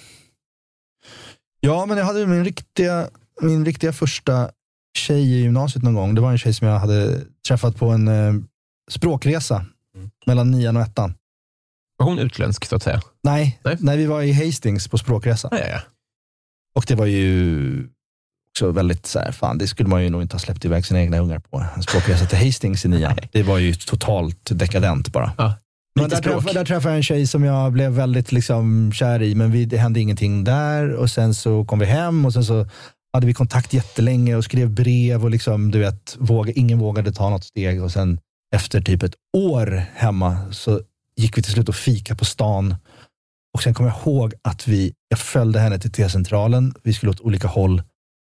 Ja, 1.59 1.85
men 1.85 1.97
jag 1.97 2.05
hade 2.05 2.27
min 2.27 2.45
riktiga, 2.45 3.07
min 3.41 3.65
riktiga 3.65 3.93
första 3.93 4.49
tjej 4.97 5.33
i 5.33 5.41
gymnasiet 5.41 5.83
någon 5.83 5.93
gång. 5.93 6.15
Det 6.15 6.21
var 6.21 6.31
en 6.31 6.37
tjej 6.37 6.53
som 6.53 6.67
jag 6.67 6.79
hade 6.79 7.21
träffat 7.47 7.75
på 7.75 7.89
en 7.89 8.07
eh, 8.07 8.33
språkresa 8.91 9.65
mellan 10.25 10.51
nian 10.51 10.77
och 10.77 10.83
ettan. 10.83 11.13
Var 11.97 12.05
hon 12.05 12.19
utländsk, 12.19 12.65
så 12.65 12.75
att 12.75 12.83
säga? 12.83 13.01
Nej, 13.23 13.59
Nej. 13.63 13.77
när 13.79 13.97
vi 13.97 14.05
var 14.05 14.21
i 14.21 14.31
Hastings 14.31 14.87
på 14.87 14.97
språkresa. 14.97 15.47
Ja, 15.51 15.57
ja, 15.57 15.67
ja. 15.67 15.79
Och 16.75 16.85
det 16.87 16.95
var 16.95 17.05
ju 17.05 17.89
också 18.51 18.71
väldigt 18.71 19.05
så 19.05 19.19
här, 19.19 19.31
fan 19.31 19.57
det 19.57 19.67
skulle 19.67 19.89
man 19.89 20.03
ju 20.03 20.09
nog 20.09 20.21
inte 20.21 20.35
ha 20.35 20.39
släppt 20.39 20.65
iväg 20.65 20.85
sina 20.85 21.01
egna 21.01 21.19
ungar 21.19 21.39
på. 21.39 21.65
En 21.75 21.83
språkresa 21.83 22.25
till 22.25 22.37
Hastings 22.37 22.85
i 22.85 22.87
nian. 22.87 23.17
Det 23.31 23.43
var 23.43 23.57
ju 23.57 23.73
totalt 23.73 24.49
dekadent 24.49 25.11
bara. 25.11 25.31
Ja, 25.37 25.53
Men 25.95 26.09
där, 26.09 26.21
träffade, 26.21 26.53
där 26.53 26.65
träffade 26.65 26.89
jag 26.89 26.97
en 26.97 27.03
tjej 27.03 27.27
som 27.27 27.43
jag 27.43 27.71
blev 27.71 27.91
väldigt 27.91 28.31
liksom 28.31 28.91
kär 28.93 29.21
i, 29.21 29.35
men 29.35 29.51
vi, 29.51 29.65
det 29.65 29.77
hände 29.77 29.99
ingenting 29.99 30.43
där. 30.43 30.93
Och 30.93 31.09
Sen 31.09 31.33
så 31.33 31.65
kom 31.65 31.79
vi 31.79 31.85
hem 31.85 32.25
och 32.25 32.33
sen 32.33 32.43
så 32.43 32.67
hade 33.17 33.27
vi 33.27 33.33
kontakt 33.33 33.73
jättelänge 33.73 34.35
och 34.35 34.43
skrev 34.43 34.69
brev 34.69 35.23
och 35.23 35.29
liksom, 35.29 35.71
du 35.71 35.79
vet, 35.79 36.15
våga, 36.19 36.53
ingen 36.55 36.79
vågade 36.79 37.11
ta 37.11 37.29
något 37.29 37.43
steg. 37.43 37.83
Och 37.83 37.91
sen 37.91 38.19
efter 38.55 38.81
typ 38.81 39.03
ett 39.03 39.15
år 39.37 39.83
hemma 39.95 40.51
så 40.51 40.81
gick 41.15 41.37
vi 41.37 41.41
till 41.41 41.51
slut 41.53 41.69
och 41.69 41.75
fika 41.75 42.15
på 42.15 42.25
stan. 42.25 42.75
Och 43.53 43.63
Sen 43.63 43.73
kommer 43.73 43.89
jag 43.89 43.99
ihåg 43.99 44.33
att 44.41 44.67
vi, 44.67 44.93
jag 45.09 45.19
följde 45.19 45.59
henne 45.59 45.79
till 45.79 45.91
T-centralen. 45.91 46.73
Vi 46.83 46.93
skulle 46.93 47.09
åt 47.09 47.19
olika 47.19 47.47
håll 47.47 47.83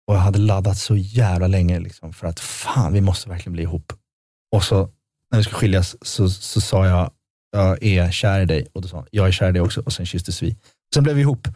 och 0.08 0.16
jag 0.16 0.20
hade 0.20 0.40
laddat 0.40 0.78
så 0.78 0.98
jävla 0.98 1.48
länge 1.48 1.80
liksom, 1.80 2.14
för 2.14 2.28
att 2.28 2.40
fan, 2.40 2.94
vi 2.94 3.02
måste 3.02 3.30
verkligen 3.30 3.54
bli 3.54 3.64
ihop. 3.64 3.94
Och 4.52 4.64
så 4.64 4.90
när 5.32 5.38
vi 5.38 5.44
skulle 5.44 5.58
skiljas 5.58 5.96
så, 6.02 6.30
så 6.30 6.62
sa 6.62 6.88
jag, 6.88 7.12
jag 7.52 7.84
är 7.84 8.12
kär 8.12 8.40
i 8.40 8.46
dig. 8.46 8.68
Och 8.74 8.82
då 8.82 8.88
sa 8.88 8.98
hon, 8.98 9.08
jag 9.12 9.28
är 9.28 9.32
kär 9.32 9.50
i 9.50 9.52
dig 9.52 9.62
också. 9.62 9.82
Och 9.82 9.94
sen 9.94 10.06
kysstes 10.06 10.44
vi. 10.44 10.58
Sen 10.94 11.04
blev 11.04 11.16
vi 11.16 11.22
ihop. 11.22 11.48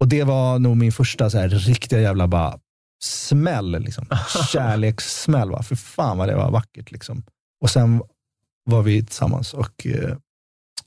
Och 0.00 0.08
det 0.08 0.24
var 0.24 0.58
nog 0.58 0.76
min 0.76 0.92
första 0.92 1.30
så 1.30 1.38
här, 1.38 1.48
riktiga 1.48 2.00
jävla 2.00 2.28
bara 2.28 2.58
smäll. 3.02 3.82
Liksom. 3.82 4.06
Kärlekssmäll. 4.52 5.50
Va? 5.50 5.62
För 5.62 5.76
fan 5.76 6.18
vad 6.18 6.28
det 6.28 6.34
var 6.34 6.50
vackert. 6.50 6.90
Liksom. 6.90 7.22
Och 7.62 7.70
sen 7.70 8.02
var 8.64 8.82
vi 8.82 9.04
tillsammans. 9.04 9.54
Och, 9.54 9.86
eh, 9.86 10.16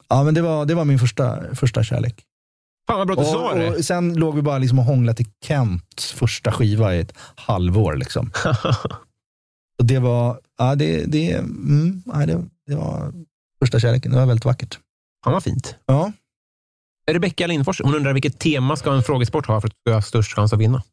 ja, 0.09 0.24
men 0.24 0.34
det, 0.34 0.41
var, 0.41 0.66
det 0.66 0.76
var 0.76 0.86
min 0.86 0.99
första, 0.99 1.55
första 1.55 1.84
kärlek. 1.84 2.26
Fan 2.88 2.97
vad 2.97 3.07
bra 3.07 3.16
du 3.16 3.26
sa 3.26 3.53
det. 3.53 3.70
och 3.70 3.86
sen 3.86 4.14
låg 4.14 4.36
vi 4.36 4.41
bara 4.41 4.57
liksom 4.57 4.80
och 4.80 4.86
hånglade 4.86 5.18
till 5.18 5.30
Kents 5.45 6.12
första 6.12 6.51
skiva 6.51 6.95
i 6.95 6.99
ett 6.99 7.14
halvår. 7.36 7.95
Liksom. 7.95 8.32
Och 9.80 9.86
det 9.86 9.99
var, 9.99 10.39
ja, 10.57 10.76
det, 10.76 11.05
det, 11.05 11.34
mm, 11.34 12.03
ja, 12.05 12.26
det, 12.26 12.45
det 12.68 12.76
var 12.76 13.14
första 13.59 13.80
kärleken. 13.80 14.12
Det 14.12 14.18
var 14.18 14.26
väldigt 14.26 14.45
vackert. 14.45 14.80
Fan 15.24 15.34
vad 15.34 15.43
fint. 15.43 15.76
Ja. 15.86 16.12
Rebecka 17.12 17.47
Lindfors 17.47 17.82
hon 17.82 17.95
undrar 17.95 18.14
vilket 18.14 18.39
tema 18.39 18.76
ska 18.76 18.93
en 18.93 19.03
frågesport 19.03 19.47
ha 19.47 19.62
för 19.62 19.68
att 19.68 19.74
du 19.74 19.89
ska 19.89 19.93
ha 19.93 20.01
störst 20.01 20.36
chans 20.36 20.53
att 20.53 20.59
vinna? 20.59 20.84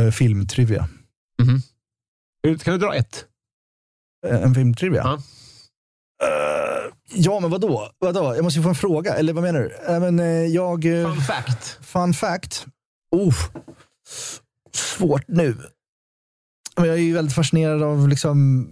Eh, 0.00 0.10
filmtrivia. 0.10 0.88
Kan 2.62 2.72
du 2.72 2.78
dra 2.78 2.94
ett? 2.94 3.24
Eh, 4.26 4.42
En 4.42 4.54
filmtrivia? 4.54 5.02
Ja. 5.04 5.14
Eh, 6.26 6.92
ja, 7.14 7.40
men 7.40 7.50
vadå? 7.50 7.90
vadå? 7.98 8.34
Jag 8.34 8.44
måste 8.44 8.58
ju 8.58 8.62
få 8.62 8.68
en 8.68 8.74
fråga. 8.74 9.14
Eller 9.14 9.32
vad 9.32 9.42
menar 9.42 9.60
du? 9.60 9.92
Eh, 9.94 10.00
men, 10.00 10.18
eh, 10.18 10.26
jag, 10.26 10.84
eh, 10.84 11.12
Fun 11.14 11.20
fact. 11.22 11.78
fun 11.82 12.14
fact. 12.14 12.66
Oh, 13.10 13.34
svårt 14.72 15.28
nu. 15.28 15.56
Men 16.76 16.86
jag 16.86 16.94
är 16.96 17.00
ju 17.02 17.14
väldigt 17.14 17.34
fascinerad 17.34 17.82
av 17.82 18.08
liksom 18.08 18.66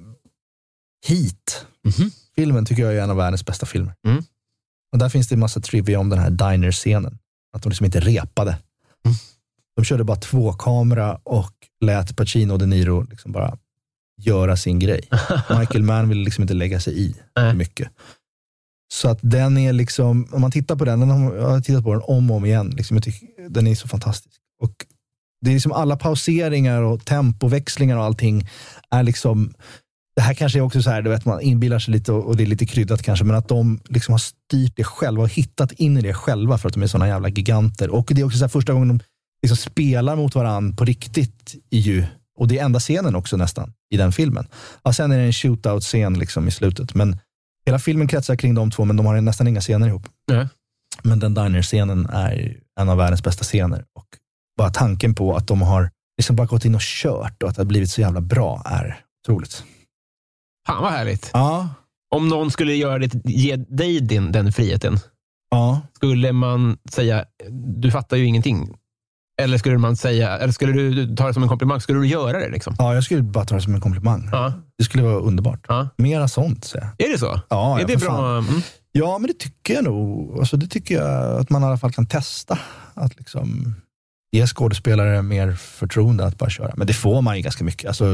Heat. 1.06 1.66
Mhm. 1.84 2.10
Filmen 2.34 2.64
tycker 2.66 2.82
jag 2.82 2.94
är 2.96 3.02
en 3.02 3.10
av 3.10 3.16
världens 3.16 3.46
bästa 3.46 3.66
filmer. 3.66 3.94
Mm. 4.06 4.22
Och 4.92 4.98
där 4.98 5.08
finns 5.08 5.28
det 5.28 5.34
en 5.34 5.40
massa 5.40 5.60
trivia 5.60 5.98
om 6.00 6.08
den 6.08 6.18
här 6.18 6.30
diner-scenen. 6.30 7.18
Att 7.56 7.62
de 7.62 7.68
liksom 7.68 7.86
inte 7.86 8.00
repade. 8.00 8.58
De 9.76 9.84
körde 9.84 10.04
bara 10.04 10.16
två 10.16 10.52
kamera 10.52 11.18
och 11.22 11.52
lät 11.84 12.16
Pacino 12.16 12.52
och 12.52 12.58
De 12.58 12.66
Niro 12.66 13.02
liksom 13.10 13.32
bara 13.32 13.58
göra 14.20 14.56
sin 14.56 14.78
grej. 14.78 15.08
Michael 15.58 15.82
Mann 15.82 16.08
ville 16.08 16.24
liksom 16.24 16.42
inte 16.42 16.54
lägga 16.54 16.80
sig 16.80 17.00
i 17.00 17.14
Nej. 17.36 17.54
mycket. 17.54 17.88
Så 18.92 19.08
att 19.08 19.18
den 19.22 19.58
är 19.58 19.72
liksom, 19.72 20.28
om 20.32 20.40
man 20.40 20.50
tittar 20.50 20.76
på 20.76 20.84
den, 20.84 21.00
den 21.00 21.10
har, 21.10 21.34
jag 21.34 21.48
har 21.48 21.60
tittat 21.60 21.84
på 21.84 21.92
den 21.92 22.02
om 22.04 22.30
och 22.30 22.36
om 22.36 22.44
igen. 22.44 22.70
Liksom, 22.70 22.96
jag 22.96 23.04
tycker, 23.04 23.48
den 23.48 23.66
är 23.66 23.74
så 23.74 23.88
fantastisk. 23.88 24.36
Och 24.62 24.86
det 25.44 25.50
är 25.50 25.54
liksom 25.54 25.72
alla 25.72 25.96
pauseringar 25.96 26.82
och 26.82 27.04
tempoväxlingar 27.04 27.96
och 27.96 28.04
allting 28.04 28.48
är 28.90 29.02
liksom, 29.02 29.54
det 30.16 30.22
här 30.22 30.34
kanske 30.34 30.58
är 30.58 30.62
också 30.62 30.82
så 30.82 30.90
här, 30.90 31.02
du 31.02 31.10
vet, 31.10 31.24
man 31.24 31.40
inbillar 31.40 31.78
sig 31.78 31.92
lite 31.92 32.12
och, 32.12 32.26
och 32.26 32.36
det 32.36 32.42
är 32.42 32.46
lite 32.46 32.66
kryddat 32.66 33.02
kanske, 33.02 33.24
men 33.24 33.36
att 33.36 33.48
de 33.48 33.80
liksom 33.88 34.12
har 34.12 34.18
styrt 34.18 34.76
det 34.76 34.84
själva 34.84 35.22
och 35.22 35.28
hittat 35.28 35.72
in 35.72 35.96
i 35.96 36.00
det 36.00 36.14
själva 36.14 36.58
för 36.58 36.68
att 36.68 36.74
de 36.74 36.82
är 36.82 36.86
sådana 36.86 37.08
jävla 37.08 37.28
giganter. 37.28 37.90
Och 37.90 38.10
det 38.14 38.20
är 38.20 38.24
också 38.24 38.38
så 38.38 38.44
här, 38.44 38.48
första 38.48 38.72
gången 38.72 38.88
de 38.88 39.00
liksom 39.42 39.56
spelar 39.56 40.16
mot 40.16 40.34
varandra 40.34 40.76
på 40.76 40.84
riktigt 40.84 41.54
i 41.70 41.78
ju, 41.78 42.04
och 42.38 42.48
det 42.48 42.58
är 42.58 42.64
enda 42.64 42.80
scenen 42.80 43.14
också 43.14 43.36
nästan 43.36 43.72
i 43.90 43.96
den 43.96 44.12
filmen. 44.12 44.46
Ja, 44.82 44.92
sen 44.92 45.12
är 45.12 45.18
det 45.18 45.24
en 45.24 45.32
shootout-scen 45.32 46.18
liksom 46.18 46.48
i 46.48 46.50
slutet, 46.50 46.94
men 46.94 47.18
hela 47.66 47.78
filmen 47.78 48.08
kretsar 48.08 48.36
kring 48.36 48.54
de 48.54 48.70
två, 48.70 48.84
men 48.84 48.96
de 48.96 49.06
har 49.06 49.20
nästan 49.20 49.48
inga 49.48 49.60
scener 49.60 49.86
ihop. 49.86 50.08
Nej. 50.28 50.48
Men 51.02 51.18
den 51.18 51.34
diner-scenen 51.34 52.06
är 52.06 52.56
en 52.80 52.88
av 52.88 52.96
världens 52.96 53.22
bästa 53.22 53.44
scener. 53.44 53.84
Och 53.98 54.06
bara 54.58 54.70
tanken 54.70 55.14
på 55.14 55.36
att 55.36 55.46
de 55.46 55.62
har 55.62 55.90
liksom 56.18 56.36
bara 56.36 56.46
gått 56.46 56.64
in 56.64 56.74
och 56.74 56.80
kört 56.80 57.42
och 57.42 57.48
att 57.48 57.56
det 57.56 57.62
har 57.62 57.66
blivit 57.66 57.90
så 57.90 58.00
jävla 58.00 58.20
bra 58.20 58.62
är 58.64 59.00
otroligt. 59.22 59.64
Fan 60.66 60.82
vad 60.82 60.92
härligt. 60.92 61.30
Ja. 61.32 61.68
Om 62.14 62.28
någon 62.28 62.50
skulle 62.50 62.74
göra 62.74 62.98
det, 62.98 63.10
ge 63.24 63.56
dig 63.56 64.00
din, 64.00 64.32
den 64.32 64.52
friheten, 64.52 64.98
Ja. 65.50 65.80
skulle 65.96 66.32
man 66.32 66.78
säga 66.90 67.24
du 67.76 67.90
fattar 67.90 68.16
ju 68.16 68.24
ingenting? 68.24 68.74
Eller 69.40 69.58
skulle 69.58 69.78
man 69.78 69.96
säga, 69.96 70.38
eller 70.38 70.52
skulle 70.52 70.72
du 70.72 71.16
ta 71.16 71.26
det 71.26 71.34
som 71.34 71.42
en 71.42 71.48
komplimang? 71.48 71.80
Skulle 71.80 71.98
du 71.98 72.06
göra 72.06 72.38
det? 72.38 72.48
Liksom? 72.48 72.74
ja, 72.78 72.94
jag 72.94 73.04
skulle 73.04 73.22
bara 73.22 73.44
ta 73.44 73.54
det 73.54 73.60
som 73.60 73.74
en 73.74 73.80
komplimang. 73.80 74.28
Ja. 74.32 74.52
Det 74.78 74.84
skulle 74.84 75.02
vara 75.02 75.18
underbart. 75.18 75.64
Ja. 75.68 75.88
Mera 75.96 76.28
sånt, 76.28 76.64
säger 76.64 76.90
jag. 76.98 77.08
Är 77.08 77.12
det 77.12 77.18
så? 77.18 77.40
Ja, 77.48 77.80
är 77.80 77.86
det 77.86 77.96
bra? 77.96 78.38
Mm. 78.38 78.60
Ja, 78.92 79.18
men 79.18 79.28
det 79.28 79.38
tycker 79.38 79.74
jag 79.74 79.84
nog. 79.84 80.38
Alltså, 80.38 80.56
det 80.56 80.66
tycker 80.66 80.94
jag 80.94 81.40
att 81.40 81.50
man 81.50 81.62
i 81.62 81.66
alla 81.66 81.78
fall 81.78 81.92
kan 81.92 82.06
testa. 82.06 82.58
Att 82.94 83.18
liksom 83.18 83.74
ge 84.32 84.46
skådespelare 84.46 85.22
mer 85.22 85.52
förtroende 85.52 86.24
att 86.26 86.38
bara 86.38 86.50
köra. 86.50 86.72
Men 86.76 86.86
det 86.86 86.92
får 86.92 87.22
man 87.22 87.36
ju 87.36 87.42
ganska 87.42 87.64
mycket. 87.64 87.88
Alltså, 87.88 88.04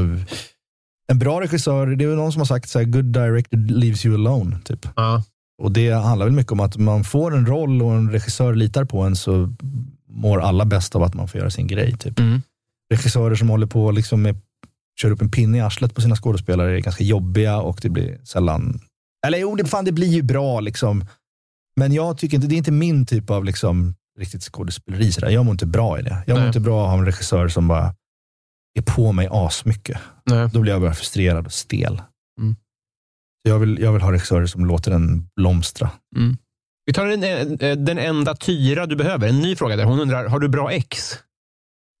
en 1.11 1.19
bra 1.19 1.41
regissör, 1.41 1.87
det 1.87 2.03
är 2.03 2.07
väl 2.07 2.17
någon 2.17 2.31
som 2.31 2.39
har 2.39 2.45
sagt 2.45 2.69
så 2.69 2.79
här, 2.79 2.85
good 2.85 3.05
director 3.05 3.57
leaves 3.57 4.05
you 4.05 4.15
alone. 4.15 4.59
Typ. 4.63 4.87
Ja. 4.95 5.23
Och 5.61 5.71
det 5.71 5.91
handlar 5.91 6.25
väl 6.25 6.35
mycket 6.35 6.51
om 6.51 6.59
att 6.59 6.77
man 6.77 7.03
får 7.03 7.35
en 7.35 7.45
roll 7.45 7.81
och 7.81 7.91
en 7.91 8.11
regissör 8.11 8.53
litar 8.55 8.85
på 8.85 9.01
en 9.01 9.15
så 9.15 9.53
mår 10.19 10.41
alla 10.41 10.65
bäst 10.65 10.95
av 10.95 11.03
att 11.03 11.13
man 11.13 11.27
får 11.27 11.39
göra 11.39 11.49
sin 11.49 11.67
grej. 11.67 11.97
Typ. 11.97 12.19
Mm. 12.19 12.41
Regissörer 12.93 13.35
som 13.35 13.49
håller 13.49 13.67
på 13.67 13.91
liksom 13.91 14.21
med, 14.21 14.35
kör 15.01 15.11
upp 15.11 15.21
en 15.21 15.31
pinne 15.31 15.57
i 15.57 15.61
arslet 15.61 15.95
på 15.95 16.01
sina 16.01 16.15
skådespelare 16.15 16.77
är 16.77 16.79
ganska 16.79 17.03
jobbiga 17.03 17.57
och 17.57 17.79
det 17.81 17.89
blir 17.89 18.19
sällan, 18.23 18.79
eller 19.27 19.37
jo, 19.37 19.55
det, 19.55 19.65
fan, 19.65 19.85
det 19.85 19.91
blir 19.91 20.07
ju 20.07 20.21
bra 20.21 20.59
liksom. 20.59 21.05
Men 21.75 21.93
jag 21.93 22.17
tycker 22.17 22.35
inte, 22.35 22.47
det 22.47 22.55
är 22.55 22.57
inte 22.57 22.71
min 22.71 23.05
typ 23.05 23.29
av 23.29 23.45
liksom, 23.45 23.95
riktigt 24.19 24.43
skådespeleri. 24.43 25.11
Sådär. 25.11 25.29
Jag 25.29 25.45
mår 25.45 25.51
inte 25.51 25.65
bra 25.65 25.99
i 25.99 26.01
det. 26.01 26.23
Jag 26.27 26.33
mår 26.33 26.39
Nej. 26.39 26.47
inte 26.47 26.59
bra 26.59 26.79
av 26.79 26.83
att 26.83 26.91
ha 26.91 26.97
en 26.97 27.05
regissör 27.05 27.47
som 27.47 27.67
bara 27.67 27.95
är 28.73 28.81
på 28.81 29.11
mig 29.11 29.27
asmycket. 29.31 29.97
Nej. 30.25 30.49
Då 30.53 30.61
blir 30.61 30.71
jag 30.71 30.81
bara 30.81 30.93
frustrerad 30.93 31.45
och 31.45 31.53
stel. 31.53 32.01
Mm. 32.39 32.55
Så 33.45 33.49
jag, 33.49 33.59
vill, 33.59 33.79
jag 33.79 33.93
vill 33.93 34.01
ha 34.01 34.11
regissörer 34.11 34.45
som 34.45 34.65
låter 34.65 34.91
den 34.91 35.29
blomstra. 35.35 35.91
Vi 36.89 36.93
tar 36.93 37.05
den, 37.05 37.23
eh, 37.59 37.77
den 37.77 37.97
enda 37.97 38.35
tyra 38.35 38.85
du 38.85 38.95
behöver. 38.95 39.27
En 39.27 39.39
ny 39.39 39.55
fråga 39.55 39.75
där. 39.75 39.83
Hon 39.83 39.99
undrar, 39.99 40.25
har 40.25 40.39
du 40.39 40.47
bra 40.47 40.71
ex? 40.71 41.17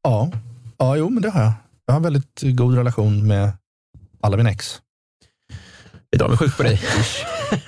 Ja, 0.03 0.31
ja 0.77 0.97
jo, 0.97 1.09
men 1.09 1.23
det 1.23 1.29
har 1.29 1.41
jag. 1.41 1.53
Jag 1.85 1.93
har 1.93 1.97
en 1.97 2.03
väldigt 2.03 2.41
god 2.43 2.75
relation 2.75 3.27
med 3.27 3.51
alla 4.21 4.37
mina 4.37 4.49
ex. 4.49 4.81
Jag 6.09 6.21
är 6.21 6.25
avundsjuk 6.25 6.57
på 6.57 6.63
dig. 6.63 6.81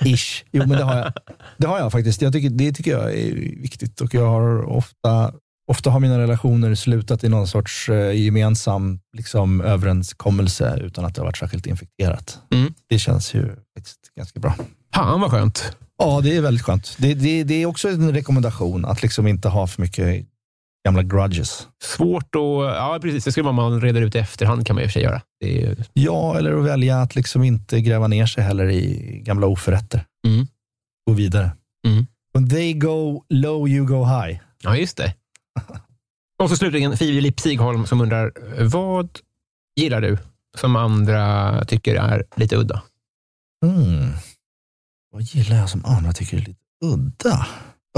Ish. 0.04 0.44
Jo, 0.52 0.66
men 0.66 0.78
det 0.78 0.84
har 0.84 0.96
jag. 0.96 1.12
Det 1.56 1.66
har 1.66 1.78
jag 1.78 1.92
faktiskt. 1.92 2.22
Jag 2.22 2.32
tycker, 2.32 2.50
det 2.50 2.72
tycker 2.72 2.90
jag 2.90 3.14
är 3.14 3.34
viktigt 3.62 4.00
och 4.00 4.14
jag 4.14 4.26
har 4.26 4.62
ofta, 4.62 5.32
ofta 5.70 5.90
har 5.90 6.00
mina 6.00 6.18
relationer 6.18 6.74
slutat 6.74 7.24
i 7.24 7.28
någon 7.28 7.48
sorts 7.48 7.88
eh, 7.88 8.22
gemensam 8.22 9.00
liksom, 9.16 9.60
överenskommelse 9.60 10.78
utan 10.82 11.04
att 11.04 11.14
det 11.14 11.20
har 11.20 11.26
varit 11.26 11.38
särskilt 11.38 11.66
infekterat. 11.66 12.38
Mm. 12.50 12.74
Det 12.88 12.98
känns 12.98 13.34
ju 13.34 13.56
faktiskt 13.76 14.00
ganska 14.16 14.40
bra. 14.40 14.54
Fan 14.94 15.20
vad 15.20 15.30
skönt. 15.30 15.76
Ja, 16.04 16.20
det 16.20 16.36
är 16.36 16.40
väldigt 16.42 16.64
skönt. 16.64 16.96
Det, 16.98 17.14
det, 17.14 17.44
det 17.44 17.54
är 17.54 17.66
också 17.66 17.88
en 17.88 18.12
rekommendation 18.14 18.84
att 18.84 19.02
liksom 19.02 19.26
inte 19.26 19.48
ha 19.48 19.66
för 19.66 19.82
mycket 19.82 20.26
gamla 20.86 21.02
grudges. 21.02 21.68
Svårt 21.82 22.34
att... 22.34 22.76
Ja, 22.76 22.98
precis. 23.02 23.24
Det 23.24 23.32
skulle 23.32 23.44
man 23.44 23.54
man 23.54 23.80
reder 23.80 24.02
ut 24.02 24.14
i 24.14 24.18
efterhand 24.18 24.66
kan 24.66 24.76
man 24.76 24.82
i 24.82 24.86
och 24.86 24.90
för 24.90 24.92
sig 24.92 25.02
göra. 25.02 25.22
Ju- 25.44 25.76
Ja, 25.92 26.38
eller 26.38 26.52
att 26.58 26.64
välja 26.64 27.00
att 27.00 27.14
liksom 27.16 27.42
inte 27.44 27.80
gräva 27.80 28.06
ner 28.08 28.26
sig 28.26 28.44
heller 28.44 28.70
i 28.70 29.18
gamla 29.24 29.46
oförrätter. 29.46 30.04
Mm. 30.26 30.46
Gå 31.06 31.12
vidare. 31.12 31.50
Mm. 31.86 32.06
When 32.34 32.48
they 32.50 32.72
go 32.72 33.24
low, 33.28 33.68
you 33.68 33.86
go 33.86 34.04
high. 34.04 34.38
ja, 34.62 34.76
just 34.76 34.96
det. 34.96 35.14
Och 36.42 36.50
så 36.50 36.56
slutligen 36.56 36.96
Filip 36.96 37.40
Sigholm 37.40 37.86
som 37.86 38.00
undrar, 38.00 38.32
vad 38.64 39.18
gillar 39.80 40.00
du 40.00 40.18
som 40.58 40.76
andra 40.76 41.64
tycker 41.64 41.94
är 41.94 42.24
lite 42.36 42.56
udda? 42.56 42.82
Mm. 43.66 44.10
Vad 45.12 45.22
gillar 45.22 45.56
jag 45.56 45.70
som 45.70 45.84
andra 45.84 46.12
tycker 46.12 46.36
är 46.36 46.40
lite 46.40 46.60
udda? 46.84 47.46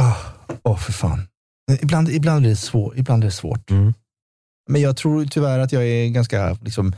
Åh, 0.00 0.16
oh, 0.64 0.78
för 0.78 0.92
fan. 0.92 1.28
Ibland, 1.82 2.08
ibland, 2.08 2.46
är 2.46 2.50
det 2.50 2.56
svår, 2.56 2.98
ibland 2.98 3.22
är 3.24 3.26
det 3.26 3.32
svårt. 3.32 3.70
Mm. 3.70 3.94
Men 4.68 4.80
jag 4.80 4.96
tror 4.96 5.24
tyvärr 5.24 5.58
att 5.58 5.72
jag 5.72 5.86
är 5.86 6.08
ganska, 6.08 6.58
liksom, 6.60 6.94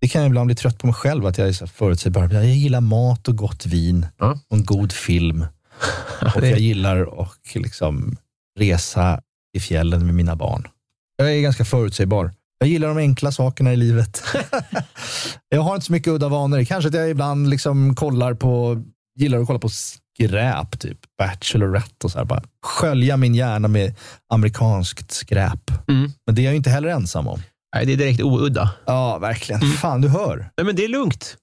det 0.00 0.08
kan 0.08 0.22
jag 0.22 0.28
ibland 0.28 0.46
bli 0.46 0.54
trött 0.54 0.78
på 0.78 0.86
mig 0.86 0.94
själv, 0.94 1.26
att 1.26 1.38
jag 1.38 1.48
är 1.48 1.52
så 1.52 1.66
förutsägbar. 1.66 2.32
Jag 2.32 2.46
gillar 2.46 2.80
mat 2.80 3.28
och 3.28 3.36
gott 3.36 3.66
vin 3.66 4.06
Ja. 4.18 4.38
och 4.48 4.56
en 4.56 4.64
god 4.64 4.92
film. 4.92 5.46
Och 6.34 6.46
jag 6.46 6.58
gillar 6.58 7.22
att 7.22 7.54
liksom 7.54 8.16
resa 8.58 9.20
i 9.56 9.60
fjällen 9.60 10.06
med 10.06 10.14
mina 10.14 10.36
barn. 10.36 10.68
Jag 11.16 11.36
är 11.36 11.40
ganska 11.40 11.64
förutsägbar. 11.64 12.32
Jag 12.58 12.68
gillar 12.68 12.88
de 12.88 12.96
enkla 12.96 13.32
sakerna 13.32 13.72
i 13.72 13.76
livet. 13.76 14.22
jag 15.48 15.60
har 15.60 15.74
inte 15.74 15.86
så 15.86 15.92
mycket 15.92 16.12
udda 16.12 16.28
vanor. 16.28 16.64
Kanske 16.64 16.88
att 16.88 16.94
jag 16.94 17.10
ibland 17.10 17.50
liksom 17.50 17.94
kollar 17.94 18.34
på, 18.34 18.82
gillar 19.16 19.38
att 19.38 19.46
kolla 19.46 19.58
på 19.58 19.68
skräp, 19.68 20.78
typ 20.80 20.98
Bachelorette 21.18 22.06
och 22.06 22.10
så 22.10 22.18
här. 22.18 22.24
Bara 22.24 22.42
skölja 22.62 23.16
min 23.16 23.34
hjärna 23.34 23.68
med 23.68 23.94
amerikanskt 24.32 25.10
skräp. 25.12 25.70
Mm. 25.88 26.10
Men 26.26 26.34
det 26.34 26.42
är 26.42 26.44
jag 26.44 26.52
ju 26.52 26.56
inte 26.56 26.70
heller 26.70 26.88
ensam 26.88 27.28
om. 27.28 27.40
Nej, 27.74 27.86
det 27.86 27.92
är 27.92 27.96
direkt 27.96 28.20
oudda. 28.22 28.70
Ja, 28.86 29.18
verkligen. 29.18 29.62
Mm. 29.62 29.72
Fan, 29.76 30.00
du 30.00 30.08
hör. 30.08 30.50
Nej, 30.56 30.66
men 30.66 30.76
det 30.76 30.84
är 30.84 30.88
lugnt. 30.88 31.36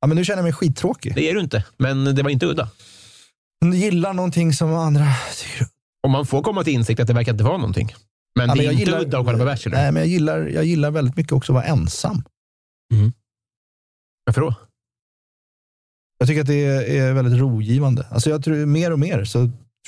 Ja, 0.00 0.06
men 0.06 0.16
nu 0.16 0.24
känner 0.24 0.38
jag 0.38 0.44
mig 0.44 0.52
skittråkig. 0.52 1.14
Det 1.14 1.30
är 1.30 1.34
du 1.34 1.40
inte, 1.40 1.64
men 1.78 2.04
det 2.14 2.22
var 2.22 2.30
inte 2.30 2.46
udda. 2.46 2.68
Du 3.60 3.76
gillar 3.76 4.12
någonting 4.12 4.52
som 4.52 4.74
andra 4.74 5.06
tycker 5.36 5.66
Och 6.02 6.10
man 6.10 6.26
får 6.26 6.42
komma 6.42 6.64
till 6.64 6.72
insikt 6.72 7.00
att 7.00 7.06
det 7.06 7.12
verkar 7.12 7.32
inte 7.32 7.44
vara 7.44 7.56
någonting. 7.56 7.94
Men 8.36 8.48
Ja, 8.48 8.54
det 8.54 8.58
men 8.60 8.66
är 8.66 8.70
inte 8.72 8.82
gillar- 8.84 9.00
udda 9.00 9.18
att 9.18 9.26
kolla 9.26 9.38
på 9.38 9.44
Bachelor. 9.44 9.76
Nej, 9.76 9.92
men 9.92 10.00
jag 10.02 10.08
gillar, 10.08 10.38
jag 10.46 10.64
gillar 10.64 10.90
väldigt 10.90 11.16
mycket 11.16 11.32
också 11.32 11.52
att 11.52 11.54
vara 11.54 11.64
ensam. 11.64 12.22
Varför 14.26 14.40
då? 14.40 14.54
Jag 16.20 16.28
tycker 16.28 16.40
att 16.40 16.46
det 16.46 16.64
är, 16.98 17.12
väldigt 17.12 17.40
rogivande. 17.40 18.06
Alltså 18.10 18.30
jag 18.30 18.44
tror 18.44 18.66
mer 18.66 18.92
och 18.92 18.98
mer 18.98 19.24
så 19.24 19.38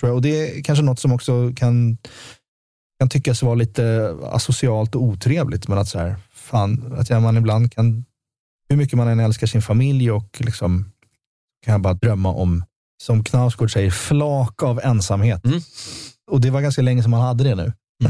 tror 0.01 0.11
jag, 0.11 0.15
och 0.15 0.23
det 0.23 0.59
är 0.59 0.63
kanske 0.63 0.85
något 0.85 0.99
som 0.99 1.13
också 1.13 1.53
kan, 1.57 1.99
kan 2.99 3.09
tyckas 3.09 3.43
vara 3.43 3.55
lite 3.55 4.17
asocialt 4.25 4.95
och 4.95 5.03
otrevligt, 5.03 5.69
men 5.69 5.79
att 5.79 5.89
så 5.89 5.99
här, 5.99 6.17
fan, 6.35 6.95
att 6.99 7.11
man 7.11 7.37
ibland 7.37 7.73
kan, 7.73 8.05
hur 8.69 8.77
mycket 8.77 8.97
man 8.97 9.09
än 9.09 9.21
älskar 9.21 9.47
sin 9.47 9.63
familj 9.63 10.11
och 10.11 10.41
liksom 10.41 10.93
kan 11.65 11.73
jag 11.73 11.81
bara 11.81 11.95
drömma 11.95 12.29
om, 12.29 12.65
som 13.03 13.25
Knausgård 13.25 13.73
säger, 13.73 13.91
flak 13.91 14.63
av 14.63 14.81
ensamhet. 14.85 15.45
Mm. 15.45 15.61
Och 16.31 16.41
det 16.41 16.51
var 16.51 16.61
ganska 16.61 16.83
länge 16.83 17.03
som 17.03 17.11
man 17.11 17.21
hade 17.21 17.45
det 17.45 17.55
nu. 17.55 17.73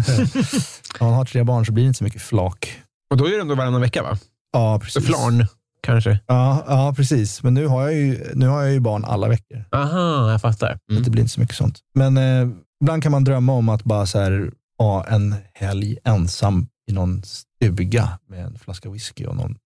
När 1.00 1.00
man 1.00 1.14
har 1.14 1.24
tre 1.24 1.42
barn 1.42 1.66
så 1.66 1.72
blir 1.72 1.84
det 1.84 1.88
inte 1.88 1.98
så 1.98 2.04
mycket 2.04 2.22
flak. 2.22 2.82
Och 3.10 3.16
då 3.16 3.26
är 3.26 3.30
det 3.30 3.40
ändå 3.40 3.54
varannan 3.54 3.80
vecka, 3.80 4.02
va? 4.02 4.18
Ja, 4.52 4.80
precis. 4.82 5.06
flarn, 5.06 5.46
kanske. 5.82 6.20
Ja, 6.26 6.64
ja, 6.66 6.94
precis. 6.96 7.42
Men 7.42 7.54
nu 7.54 7.66
har, 7.66 7.82
jag 7.82 7.94
ju, 7.94 8.32
nu 8.34 8.46
har 8.46 8.62
jag 8.62 8.72
ju 8.72 8.80
barn 8.80 9.04
alla 9.04 9.28
veckor. 9.28 9.64
Aha, 9.72 10.30
jag 10.30 10.40
fattar. 10.40 10.78
Mm. 10.90 11.02
Det 11.02 11.10
blir 11.10 11.22
inte 11.22 11.34
så 11.34 11.40
mycket 11.40 11.56
sånt. 11.56 11.78
Men 11.94 12.16
eh, 12.16 12.48
ibland 12.82 13.02
kan 13.02 13.12
man 13.12 13.24
drömma 13.24 13.52
om 13.52 13.68
att 13.68 13.84
bara 13.84 14.06
så 14.06 14.18
här, 14.18 14.52
ha 14.78 15.06
en 15.06 15.34
helg 15.54 15.98
ensam 16.04 16.66
i 16.90 16.92
någon 16.92 17.22
stuga 17.22 18.18
med 18.28 18.44
en 18.44 18.58
flaska 18.58 18.90
whisky 18.90 19.24
och 19.24 19.36
någon 19.36 19.56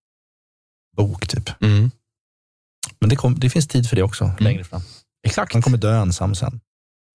bok. 0.97 1.29
typ. 1.29 1.63
Mm. 1.63 1.91
Men 3.01 3.11
det, 3.11 3.17
kom, 3.17 3.39
det 3.39 3.51
finns 3.51 3.69
tid 3.69 3.89
för 3.89 3.97
det 3.97 4.03
också 4.03 4.31
längre 4.39 4.65
fram. 4.65 4.83
Exakt. 5.27 5.53
Man 5.55 5.63
kommer 5.63 5.79
dö 5.79 6.01
ensam 6.01 6.35
sen. 6.35 6.61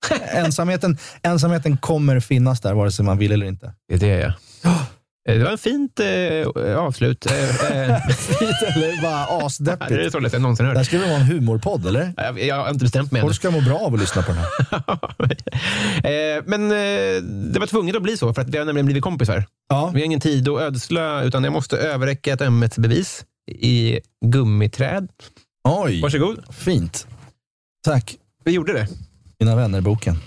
ensamheten, 0.32 0.98
ensamheten 1.24 1.78
kommer 1.78 2.20
finnas 2.20 2.62
där 2.62 2.74
vare 2.74 2.92
sig 2.92 3.06
man 3.06 3.18
vill 3.18 3.32
eller 3.32 3.46
inte. 3.46 3.74
Det 3.88 3.94
är 3.94 4.00
det, 4.00 4.36
ja. 4.64 4.86
Eh, 5.30 5.38
Det 5.38 5.44
var 5.44 5.52
en 5.52 5.58
fint 5.58 6.00
eh, 6.00 6.78
avslut. 6.78 7.26
Eh, 7.26 7.34
eh, 7.72 7.90
eller 8.76 9.02
bara 9.02 9.12
det 9.12 9.44
är 9.44 9.46
asdeppigt. 9.46 9.90
det 9.90 10.12
sorgligaste 10.12 10.36
jag 10.36 10.42
någonsin 10.42 10.66
Det 10.66 10.70
här 10.70 10.78
hört. 10.78 10.86
skulle 10.88 11.06
vara 11.06 11.16
en 11.16 11.22
humorpodd, 11.26 11.86
eller? 11.88 12.14
Jag, 12.18 12.40
jag 12.44 12.56
har 12.56 12.70
inte 12.70 12.86
bestämt 12.86 13.12
mig 13.12 13.20
ännu. 13.20 13.28
Folk 13.28 13.36
ska 13.36 13.52
må 13.52 13.62
bra 13.62 13.78
av 13.80 13.94
att 13.94 14.00
lyssna 14.00 14.22
på 14.22 14.32
den 14.32 14.42
här. 14.42 14.52
Eh, 16.38 16.44
Men 16.46 16.72
eh, 16.72 17.22
det 17.24 17.60
var 17.60 17.68
tvunget 17.68 17.96
att 17.96 18.02
bli 18.04 18.18
så, 18.18 18.34
för 18.34 18.42
att 18.42 18.50
vi 18.50 18.58
har 18.58 18.66
nämligen 18.66 18.86
blivit 18.86 19.04
kompisar. 19.04 19.46
Ja, 19.70 19.92
Vi 19.94 20.00
har 20.00 20.06
ingen 20.06 20.20
tid 20.20 20.50
att 20.50 20.62
ödsla, 20.62 21.24
utan 21.24 21.44
jag 21.44 21.54
måste 21.54 21.78
överräcka 21.78 22.34
ett 22.34 22.42
ömhetsbevis 22.42 23.26
i 23.52 24.00
gummiträd. 24.26 25.08
oj, 25.64 26.02
Varsågod. 26.02 26.40
fint. 26.56 27.08
Tack. 27.86 28.16
Vi 28.46 28.52
gjorde 28.52 28.74
det. 28.74 28.88
Mina 29.40 29.56
vänner-boken. 29.56 30.18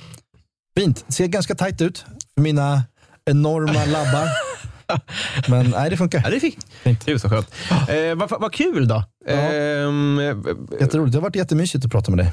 Fint. 0.76 1.04
Ser 1.08 1.26
ganska 1.26 1.54
tajt 1.54 1.80
ut 1.80 2.04
för 2.34 2.40
mina 2.42 2.82
enorma 3.30 3.84
labbar. 3.84 4.28
Men 5.48 5.70
nej, 5.70 5.90
det 5.90 5.96
funkar. 5.96 6.20
Ja, 6.24 6.30
det 6.30 6.40
fick. 6.40 6.58
Fint. 6.82 7.04
Gud, 7.04 7.20
så 7.20 7.28
skönt. 7.28 7.54
Eh, 7.70 8.14
vad, 8.14 8.40
vad 8.40 8.52
kul 8.52 8.88
då. 8.88 9.04
Ehm, 9.26 10.20
Jätteroligt. 10.80 11.12
Det 11.12 11.18
har 11.18 11.20
varit 11.22 11.36
jättemysigt 11.36 11.84
att 11.84 11.90
prata 11.92 12.10
med 12.12 12.18
dig. 12.18 12.32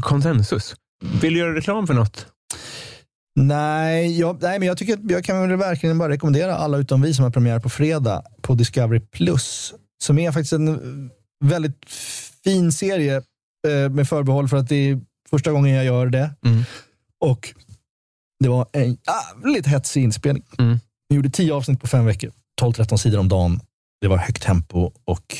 konsensus. 0.00 0.74
Vill 1.22 1.32
du 1.32 1.38
göra 1.38 1.54
reklam 1.54 1.86
för 1.86 1.94
något? 1.94 2.26
Nej, 3.34 4.20
jag, 4.20 4.42
nej 4.42 4.58
men 4.58 4.68
jag, 4.68 4.78
tycker, 4.78 4.94
att 4.94 5.10
jag 5.10 5.24
kan 5.24 5.58
verkligen 5.58 5.98
bara 5.98 6.08
rekommendera 6.08 6.56
alla 6.56 6.78
utom 6.78 7.02
vi 7.02 7.14
som 7.14 7.22
har 7.22 7.30
premiär 7.30 7.58
på 7.58 7.68
fredag 7.68 8.22
på 8.42 8.54
Discovery 8.54 9.00
Plus. 9.00 9.74
Som 10.04 10.18
är 10.18 10.32
faktiskt 10.32 10.52
en 10.52 11.10
väldigt 11.44 11.84
fin 12.44 12.72
serie 12.72 13.16
eh, 13.68 13.90
med 13.90 14.08
förbehåll 14.08 14.48
för 14.48 14.56
att 14.56 14.68
det 14.68 14.90
är 14.90 15.00
första 15.30 15.52
gången 15.52 15.74
jag 15.74 15.84
gör 15.84 16.06
det. 16.06 16.30
Mm. 16.46 16.62
Och 17.20 17.54
det 18.42 18.48
var 18.48 18.66
en 18.72 18.96
jävligt 19.06 19.66
hetsig 19.66 20.02
inspelning. 20.02 20.44
Mm. 20.58 20.78
Vi 21.12 21.16
gjorde 21.16 21.30
tio 21.30 21.54
avsnitt 21.54 21.80
på 21.80 21.86
fem 21.86 22.06
veckor. 22.06 22.30
12-13 22.60 22.96
sidor 22.96 23.18
om 23.18 23.28
dagen. 23.28 23.60
Det 24.00 24.08
var 24.08 24.16
högt 24.16 24.42
tempo 24.42 24.90
och 25.04 25.36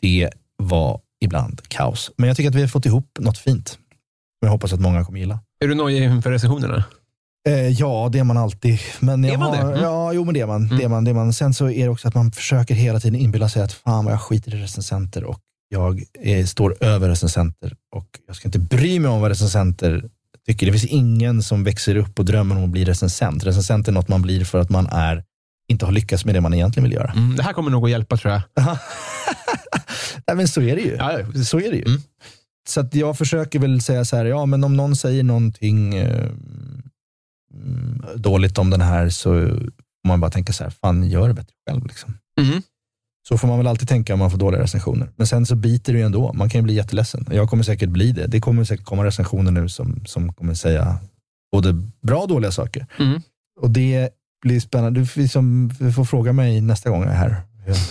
det 0.00 0.30
var 0.56 1.00
ibland 1.20 1.68
kaos. 1.68 2.10
Men 2.16 2.28
jag 2.28 2.36
tycker 2.36 2.50
att 2.50 2.54
vi 2.54 2.60
har 2.60 2.68
fått 2.68 2.86
ihop 2.86 3.18
något 3.18 3.38
fint. 3.38 3.68
Som 3.68 3.78
jag 4.40 4.50
hoppas 4.50 4.72
att 4.72 4.80
många 4.80 5.04
kommer 5.04 5.18
gilla. 5.18 5.40
Är 5.60 5.68
du 5.68 5.74
nöjd 5.74 6.02
inför 6.02 6.30
recensionerna? 6.30 6.84
Eh, 7.48 7.68
ja, 7.68 8.08
det 8.12 8.18
är 8.18 8.24
man 8.24 8.36
alltid. 8.36 8.78
Men 9.00 9.24
Är 9.24 9.38
man 9.38 9.48
har, 9.48 9.56
det? 9.56 9.72
Mm. 9.72 9.82
Ja, 9.82 10.12
jo 10.12 10.24
men 10.24 10.34
det 10.34 10.40
är 10.40 10.46
man. 10.46 10.68
Det 10.68 10.84
är 10.84 10.88
man, 10.88 11.04
det 11.04 11.10
är 11.10 11.14
man. 11.14 11.32
Sen 11.32 11.54
så 11.54 11.70
är 11.70 11.84
det 11.84 11.88
också 11.88 12.08
att 12.08 12.14
man 12.14 12.32
försöker 12.32 12.74
hela 12.74 13.00
tiden 13.00 13.20
inbilla 13.20 13.48
sig 13.48 13.62
att 13.62 13.72
fan 13.72 14.04
vad 14.04 14.14
jag 14.14 14.20
skiter 14.20 14.54
i 14.54 14.62
recensenter 14.62 15.24
och 15.24 15.40
jag 15.68 16.02
är, 16.20 16.46
står 16.46 16.76
över 16.80 17.08
recensenter 17.08 17.76
och 17.96 18.06
jag 18.26 18.36
ska 18.36 18.48
inte 18.48 18.58
bry 18.58 19.00
mig 19.00 19.10
om 19.10 19.20
vad 19.20 19.30
recensenter 19.30 20.10
tycker. 20.48 20.66
Det 20.66 20.72
finns 20.72 20.92
ingen 20.92 21.42
som 21.42 21.64
växer 21.64 21.96
upp 21.96 22.18
och 22.18 22.24
drömmer 22.24 22.56
om 22.56 22.64
att 22.64 22.70
bli 22.70 22.84
recensent. 22.84 23.44
Recensent 23.44 23.88
är 23.88 23.92
något 23.92 24.08
man 24.08 24.22
blir 24.22 24.44
för 24.44 24.58
att 24.58 24.70
man 24.70 24.86
är, 24.86 25.24
inte 25.68 25.84
har 25.84 25.92
lyckats 25.92 26.24
med 26.24 26.34
det 26.34 26.40
man 26.40 26.54
egentligen 26.54 26.84
vill 26.84 26.92
göra. 26.92 27.12
Mm, 27.12 27.36
det 27.36 27.42
här 27.42 27.52
kommer 27.52 27.70
nog 27.70 27.84
att 27.84 27.90
hjälpa 27.90 28.16
tror 28.16 28.32
jag. 28.32 28.42
Nej, 30.26 30.36
men 30.36 30.48
så 30.48 30.60
är 30.60 30.76
det 30.76 30.82
ju. 30.82 30.96
Ja, 30.96 31.20
ja. 31.20 31.44
Så 31.44 31.60
är 31.60 31.70
det 31.70 31.76
ju. 31.76 31.84
Mm. 31.86 32.00
Så 32.68 32.80
att 32.80 32.94
jag 32.94 33.18
försöker 33.18 33.58
väl 33.58 33.80
säga 33.80 34.04
så 34.04 34.16
här, 34.16 34.24
ja 34.24 34.46
men 34.46 34.64
om 34.64 34.76
någon 34.76 34.96
säger 34.96 35.22
någonting 35.22 35.94
eh, 35.94 36.30
mm, 37.54 38.02
dåligt 38.16 38.58
om 38.58 38.70
den 38.70 38.80
här 38.80 39.08
så 39.08 39.30
får 39.30 40.08
man 40.08 40.20
bara 40.20 40.30
tänka 40.30 40.52
så 40.52 40.64
här, 40.64 40.70
fan 40.70 41.10
gör 41.10 41.28
det 41.28 41.34
bättre 41.34 41.54
själv. 41.68 41.86
Liksom. 41.86 42.18
Mhm. 42.40 42.62
Så 43.28 43.38
får 43.38 43.48
man 43.48 43.58
väl 43.58 43.66
alltid 43.66 43.88
tänka 43.88 44.12
om 44.12 44.18
man 44.18 44.30
får 44.30 44.38
dåliga 44.38 44.62
recensioner. 44.62 45.10
Men 45.16 45.26
sen 45.26 45.46
så 45.46 45.56
biter 45.56 45.92
det 45.92 45.98
ju 45.98 46.04
ändå. 46.04 46.32
Man 46.32 46.48
kan 46.48 46.58
ju 46.58 46.62
bli 46.62 46.74
jätteledsen. 46.74 47.26
Jag 47.30 47.50
kommer 47.50 47.62
säkert 47.62 47.88
bli 47.88 48.12
det. 48.12 48.26
Det 48.26 48.40
kommer 48.40 48.64
säkert 48.64 48.86
komma 48.86 49.04
recensioner 49.04 49.50
nu 49.50 49.68
som, 49.68 50.02
som 50.06 50.32
kommer 50.32 50.54
säga 50.54 50.98
både 51.52 51.72
bra 52.02 52.18
och 52.18 52.28
dåliga 52.28 52.50
saker. 52.50 52.86
Mm. 52.98 53.20
Och 53.60 53.70
det 53.70 54.08
blir 54.42 54.60
spännande. 54.60 55.00
Du 55.00 55.06
får, 55.06 55.20
liksom, 55.20 55.70
får 55.96 56.04
fråga 56.04 56.32
mig 56.32 56.60
nästa 56.60 56.90
gång 56.90 57.02
jag 57.02 57.12
är 57.12 57.16
här 57.16 57.42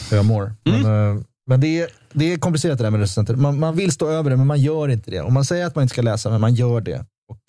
hur 0.10 0.18
jag, 0.18 0.26
mår. 0.26 0.54
Men, 0.64 0.86
eh, 0.86 1.22
men 1.48 1.60
det, 1.62 1.82
är, 1.82 1.88
det 2.14 2.34
är 2.34 2.38
komplicerat 2.38 2.78
det 2.78 2.84
där 2.84 2.92
med 2.92 3.00
recensenter. 3.00 3.36
Man, 3.36 3.60
man 3.60 3.76
vill 3.76 3.92
stå 3.92 4.10
över 4.10 4.30
det, 4.30 4.38
men 4.38 4.48
man 4.48 4.62
gör 4.62 4.88
inte 4.90 5.12
det. 5.12 5.22
Och 5.22 5.34
man 5.34 5.46
säger 5.46 5.66
att 5.66 5.76
man 5.76 5.82
inte 5.82 5.94
ska 5.94 6.02
läsa, 6.02 6.30
men 6.30 6.42
man 6.42 6.54
gör 6.54 6.82
det. 6.82 7.06
Och 7.28 7.40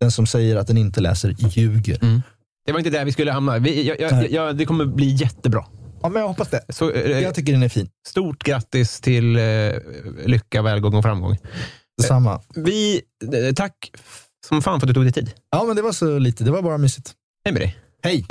den 0.00 0.10
som 0.10 0.26
säger 0.26 0.56
att 0.56 0.66
den 0.66 0.78
inte 0.78 1.00
läser 1.00 1.36
ljuger. 1.38 1.98
Det 2.66 2.72
var 2.72 2.78
inte 2.78 2.90
där 2.90 3.04
vi 3.04 3.12
skulle 3.12 3.32
hamna. 3.32 3.58
Vi, 3.58 3.88
jag, 3.88 4.00
jag, 4.00 4.30
jag, 4.30 4.56
det 4.56 4.64
kommer 4.64 4.84
bli 4.84 5.14
jättebra. 5.14 5.64
Ja, 6.02 6.08
men 6.08 6.20
jag 6.22 6.28
hoppas 6.28 6.50
det. 6.50 6.64
Så, 6.68 6.90
eh, 6.90 7.20
Jag 7.20 7.34
tycker 7.34 7.52
den 7.52 7.62
är 7.62 7.68
fin. 7.68 7.88
Stort 8.08 8.42
grattis 8.44 9.00
till 9.00 9.36
eh, 9.36 9.42
lycka, 10.26 10.62
välgång 10.62 10.94
och 10.94 11.02
framgång. 11.02 11.36
Detsamma. 11.98 12.40
Vi, 12.54 13.02
eh, 13.32 13.54
tack 13.54 13.90
som 14.48 14.62
fan 14.62 14.80
för 14.80 14.86
att 14.86 14.88
du 14.88 14.94
tog 14.94 15.04
dig 15.04 15.12
tid. 15.12 15.30
Ja, 15.50 15.64
men 15.64 15.76
det 15.76 15.82
var 15.82 15.92
så 15.92 16.18
lite. 16.18 16.44
Det 16.44 16.50
var 16.50 16.62
bara 16.62 16.78
mysigt. 16.78 17.12
Hej 17.44 17.52
med 17.52 17.62
dig. 17.62 17.78
Hej! 18.02 18.26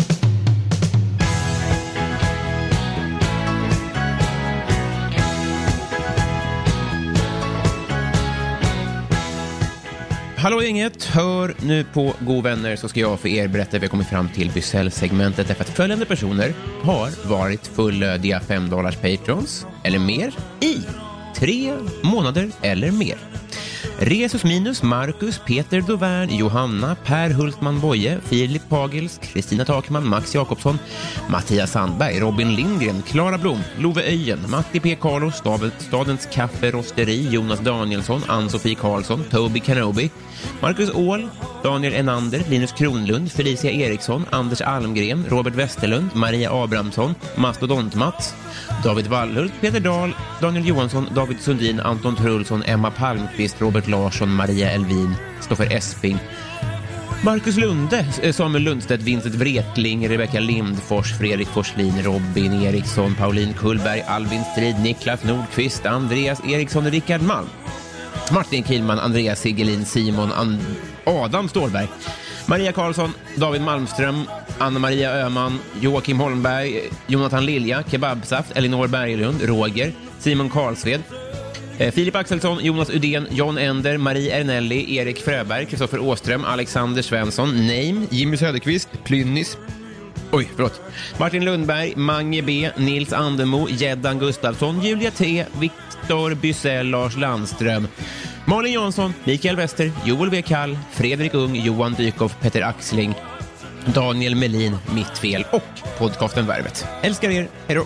Hallå 10.42 10.62
gänget! 10.62 11.04
Hör 11.04 11.56
nu 11.62 11.84
på 11.84 12.14
God 12.20 12.44
vänner 12.44 12.76
så 12.76 12.90
ska 12.90 13.00
jag 13.00 13.20
för 13.20 13.30
er 13.30 13.48
berätta 13.48 13.72
hur 13.72 13.80
vi 13.80 13.86
har 13.86 13.92
kommit 13.92 14.08
fram 14.08 14.30
till 14.30 14.52
Bysell-segmentet 14.52 15.48
därför 15.48 15.64
att 15.64 15.70
följande 15.70 16.06
personer 16.06 16.54
har 16.84 17.30
varit 17.30 17.68
fullödiga 17.68 18.40
5 18.40 18.70
dollars 18.70 18.96
patrons 18.96 19.66
eller 19.84 20.00
mer 20.00 20.34
i 20.62 20.78
tre 21.36 21.74
månader 22.04 22.52
eller 22.62 22.92
mer. 22.92 23.18
Resus 24.00 24.44
Minus, 24.44 24.82
Marcus, 24.84 25.40
Peter 25.40 25.82
Dovern, 25.82 26.30
Johanna, 26.30 26.96
Per 27.04 27.34
Hultman 27.34 27.80
Boye, 27.80 28.20
Filip 28.22 28.64
Pagels, 28.70 29.20
Kristina 29.20 29.66
Takman, 29.66 30.04
Max 30.04 30.34
Jakobsson, 30.34 30.80
Mattias 31.28 31.72
Sandberg, 31.72 32.22
Robin 32.22 32.56
Lindgren, 32.56 33.02
Klara 33.04 33.38
Blom, 33.38 33.64
Love 33.78 34.02
Öjen, 34.02 34.40
Matti 34.50 34.80
P. 34.80 34.96
Carlo, 34.96 35.30
Stadens 35.30 36.26
Kaffe 36.32 36.72
Rosteri, 36.72 37.30
Jonas 37.32 37.60
Danielsson, 37.60 38.24
Ann-Sofie 38.30 38.76
Karlsson, 38.76 39.24
Toby 39.30 39.60
Kenobi, 39.60 40.10
Marcus 40.62 40.90
Åhl, 40.90 41.30
Daniel 41.64 41.94
Enander, 41.94 42.44
Linus 42.50 42.74
Kronlund, 42.74 43.30
Felicia 43.30 43.72
Eriksson, 43.72 44.26
Anders 44.32 44.62
Almgren, 44.62 45.26
Robert 45.30 45.56
Westerlund, 45.56 46.14
Maria 46.16 46.52
Abrahamsson, 46.52 47.16
Mastodont-Mats, 47.36 48.34
David 48.84 49.08
Wallhult, 49.10 49.52
Peter 49.62 49.80
Dahl, 49.80 50.14
Daniel 50.42 50.64
Johansson, 50.64 51.08
David 51.14 51.42
Sundin, 51.42 51.80
Anton 51.80 52.16
Trulsson, 52.16 52.64
Emma 52.66 52.90
Palmqvist, 52.90 53.60
Robert 53.62 53.88
Larsson, 53.88 54.30
Maria 54.30 54.72
Elvin, 54.72 55.16
Stoffer 55.42 55.70
Esping, 55.72 56.20
Marcus 57.24 57.58
Lunde, 57.58 58.06
eh, 58.22 58.32
Samuel 58.32 58.64
Lundstedt, 58.64 59.02
Vincent 59.02 59.36
Wretling, 59.36 60.08
Rebecka 60.08 60.40
Lindfors, 60.40 61.12
Fredrik 61.12 61.50
Forslin, 61.50 62.02
Robin 62.06 62.62
Eriksson, 62.64 63.14
Pauline 63.16 63.54
Kullberg, 63.54 64.04
Albin 64.08 64.44
Strid, 64.52 64.78
Niklas 64.78 65.24
Nordqvist, 65.24 65.86
Andreas 65.86 66.40
Eriksson 66.46 66.86
Rickard 66.86 67.22
Malm. 67.22 67.50
Martin 68.32 68.64
Kihlman, 68.64 69.00
Andreas 69.00 69.42
Sigelin, 69.44 69.86
Simon 69.86 70.32
And 70.32 70.62
Adam 71.06 71.48
Stålberg, 71.50 71.90
Maria 72.50 72.72
Karlsson, 72.72 73.14
David 73.36 73.62
Malmström, 73.62 74.26
Anna-Maria 74.58 75.12
Öhman, 75.12 75.60
Joakim 75.82 76.20
Holmberg, 76.20 76.90
Jonathan 77.08 77.46
Lilja, 77.46 77.84
Kebabsaft, 77.84 78.58
Elinor 78.58 78.88
Berglund, 78.88 79.42
Roger, 79.42 79.92
Simon 80.20 80.50
Karlsved, 80.50 81.02
eh, 81.78 81.92
Filip 81.92 82.16
Axelsson, 82.16 82.60
Jonas 82.64 82.90
Udén, 82.90 83.28
John 83.32 83.58
Ender, 83.58 83.98
Marie 83.98 84.32
Ernelli, 84.32 84.98
Erik 84.98 85.22
Fröberg, 85.22 85.70
Kristoffer 85.70 86.00
Åström, 86.00 86.46
Alexander 86.46 87.02
Svensson, 87.02 87.50
Name, 87.50 88.08
Jimmy 88.10 88.38
Söderqvist, 88.38 88.90
Plynnis, 89.04 89.58
Oj, 90.32 90.50
förlåt. 90.56 90.82
Martin 91.20 91.46
Lundberg, 91.46 91.98
Mange 91.98 92.42
B, 92.42 92.70
Nils 92.78 93.14
Andemo, 93.14 93.68
Geddan 93.68 94.20
Gustafsson, 94.20 94.82
Julia 94.82 95.12
T, 95.12 95.46
Viktor 95.60 96.34
Bysell, 96.34 96.90
Lars 96.90 97.18
Landström, 97.18 97.88
Malin 98.50 98.74
Jansson, 98.74 99.14
Mikael 99.26 99.56
Wester, 99.56 99.92
Joel 100.06 100.30
W. 100.30 100.42
Kall, 100.42 100.78
Fredrik 100.92 101.34
Ung, 101.34 101.56
Johan 101.56 101.94
Dykhoff, 101.94 102.36
Petter 102.42 102.62
Axling, 102.62 103.14
Daniel 103.94 104.36
Melin, 104.36 104.78
Mitt 104.96 105.18
Fel 105.18 105.46
och 105.52 105.64
podcasten 106.00 106.48
Värvet. 106.48 106.86
Älskar 107.02 107.30
er, 107.30 107.48
hej 107.68 107.76
då! 107.76 107.86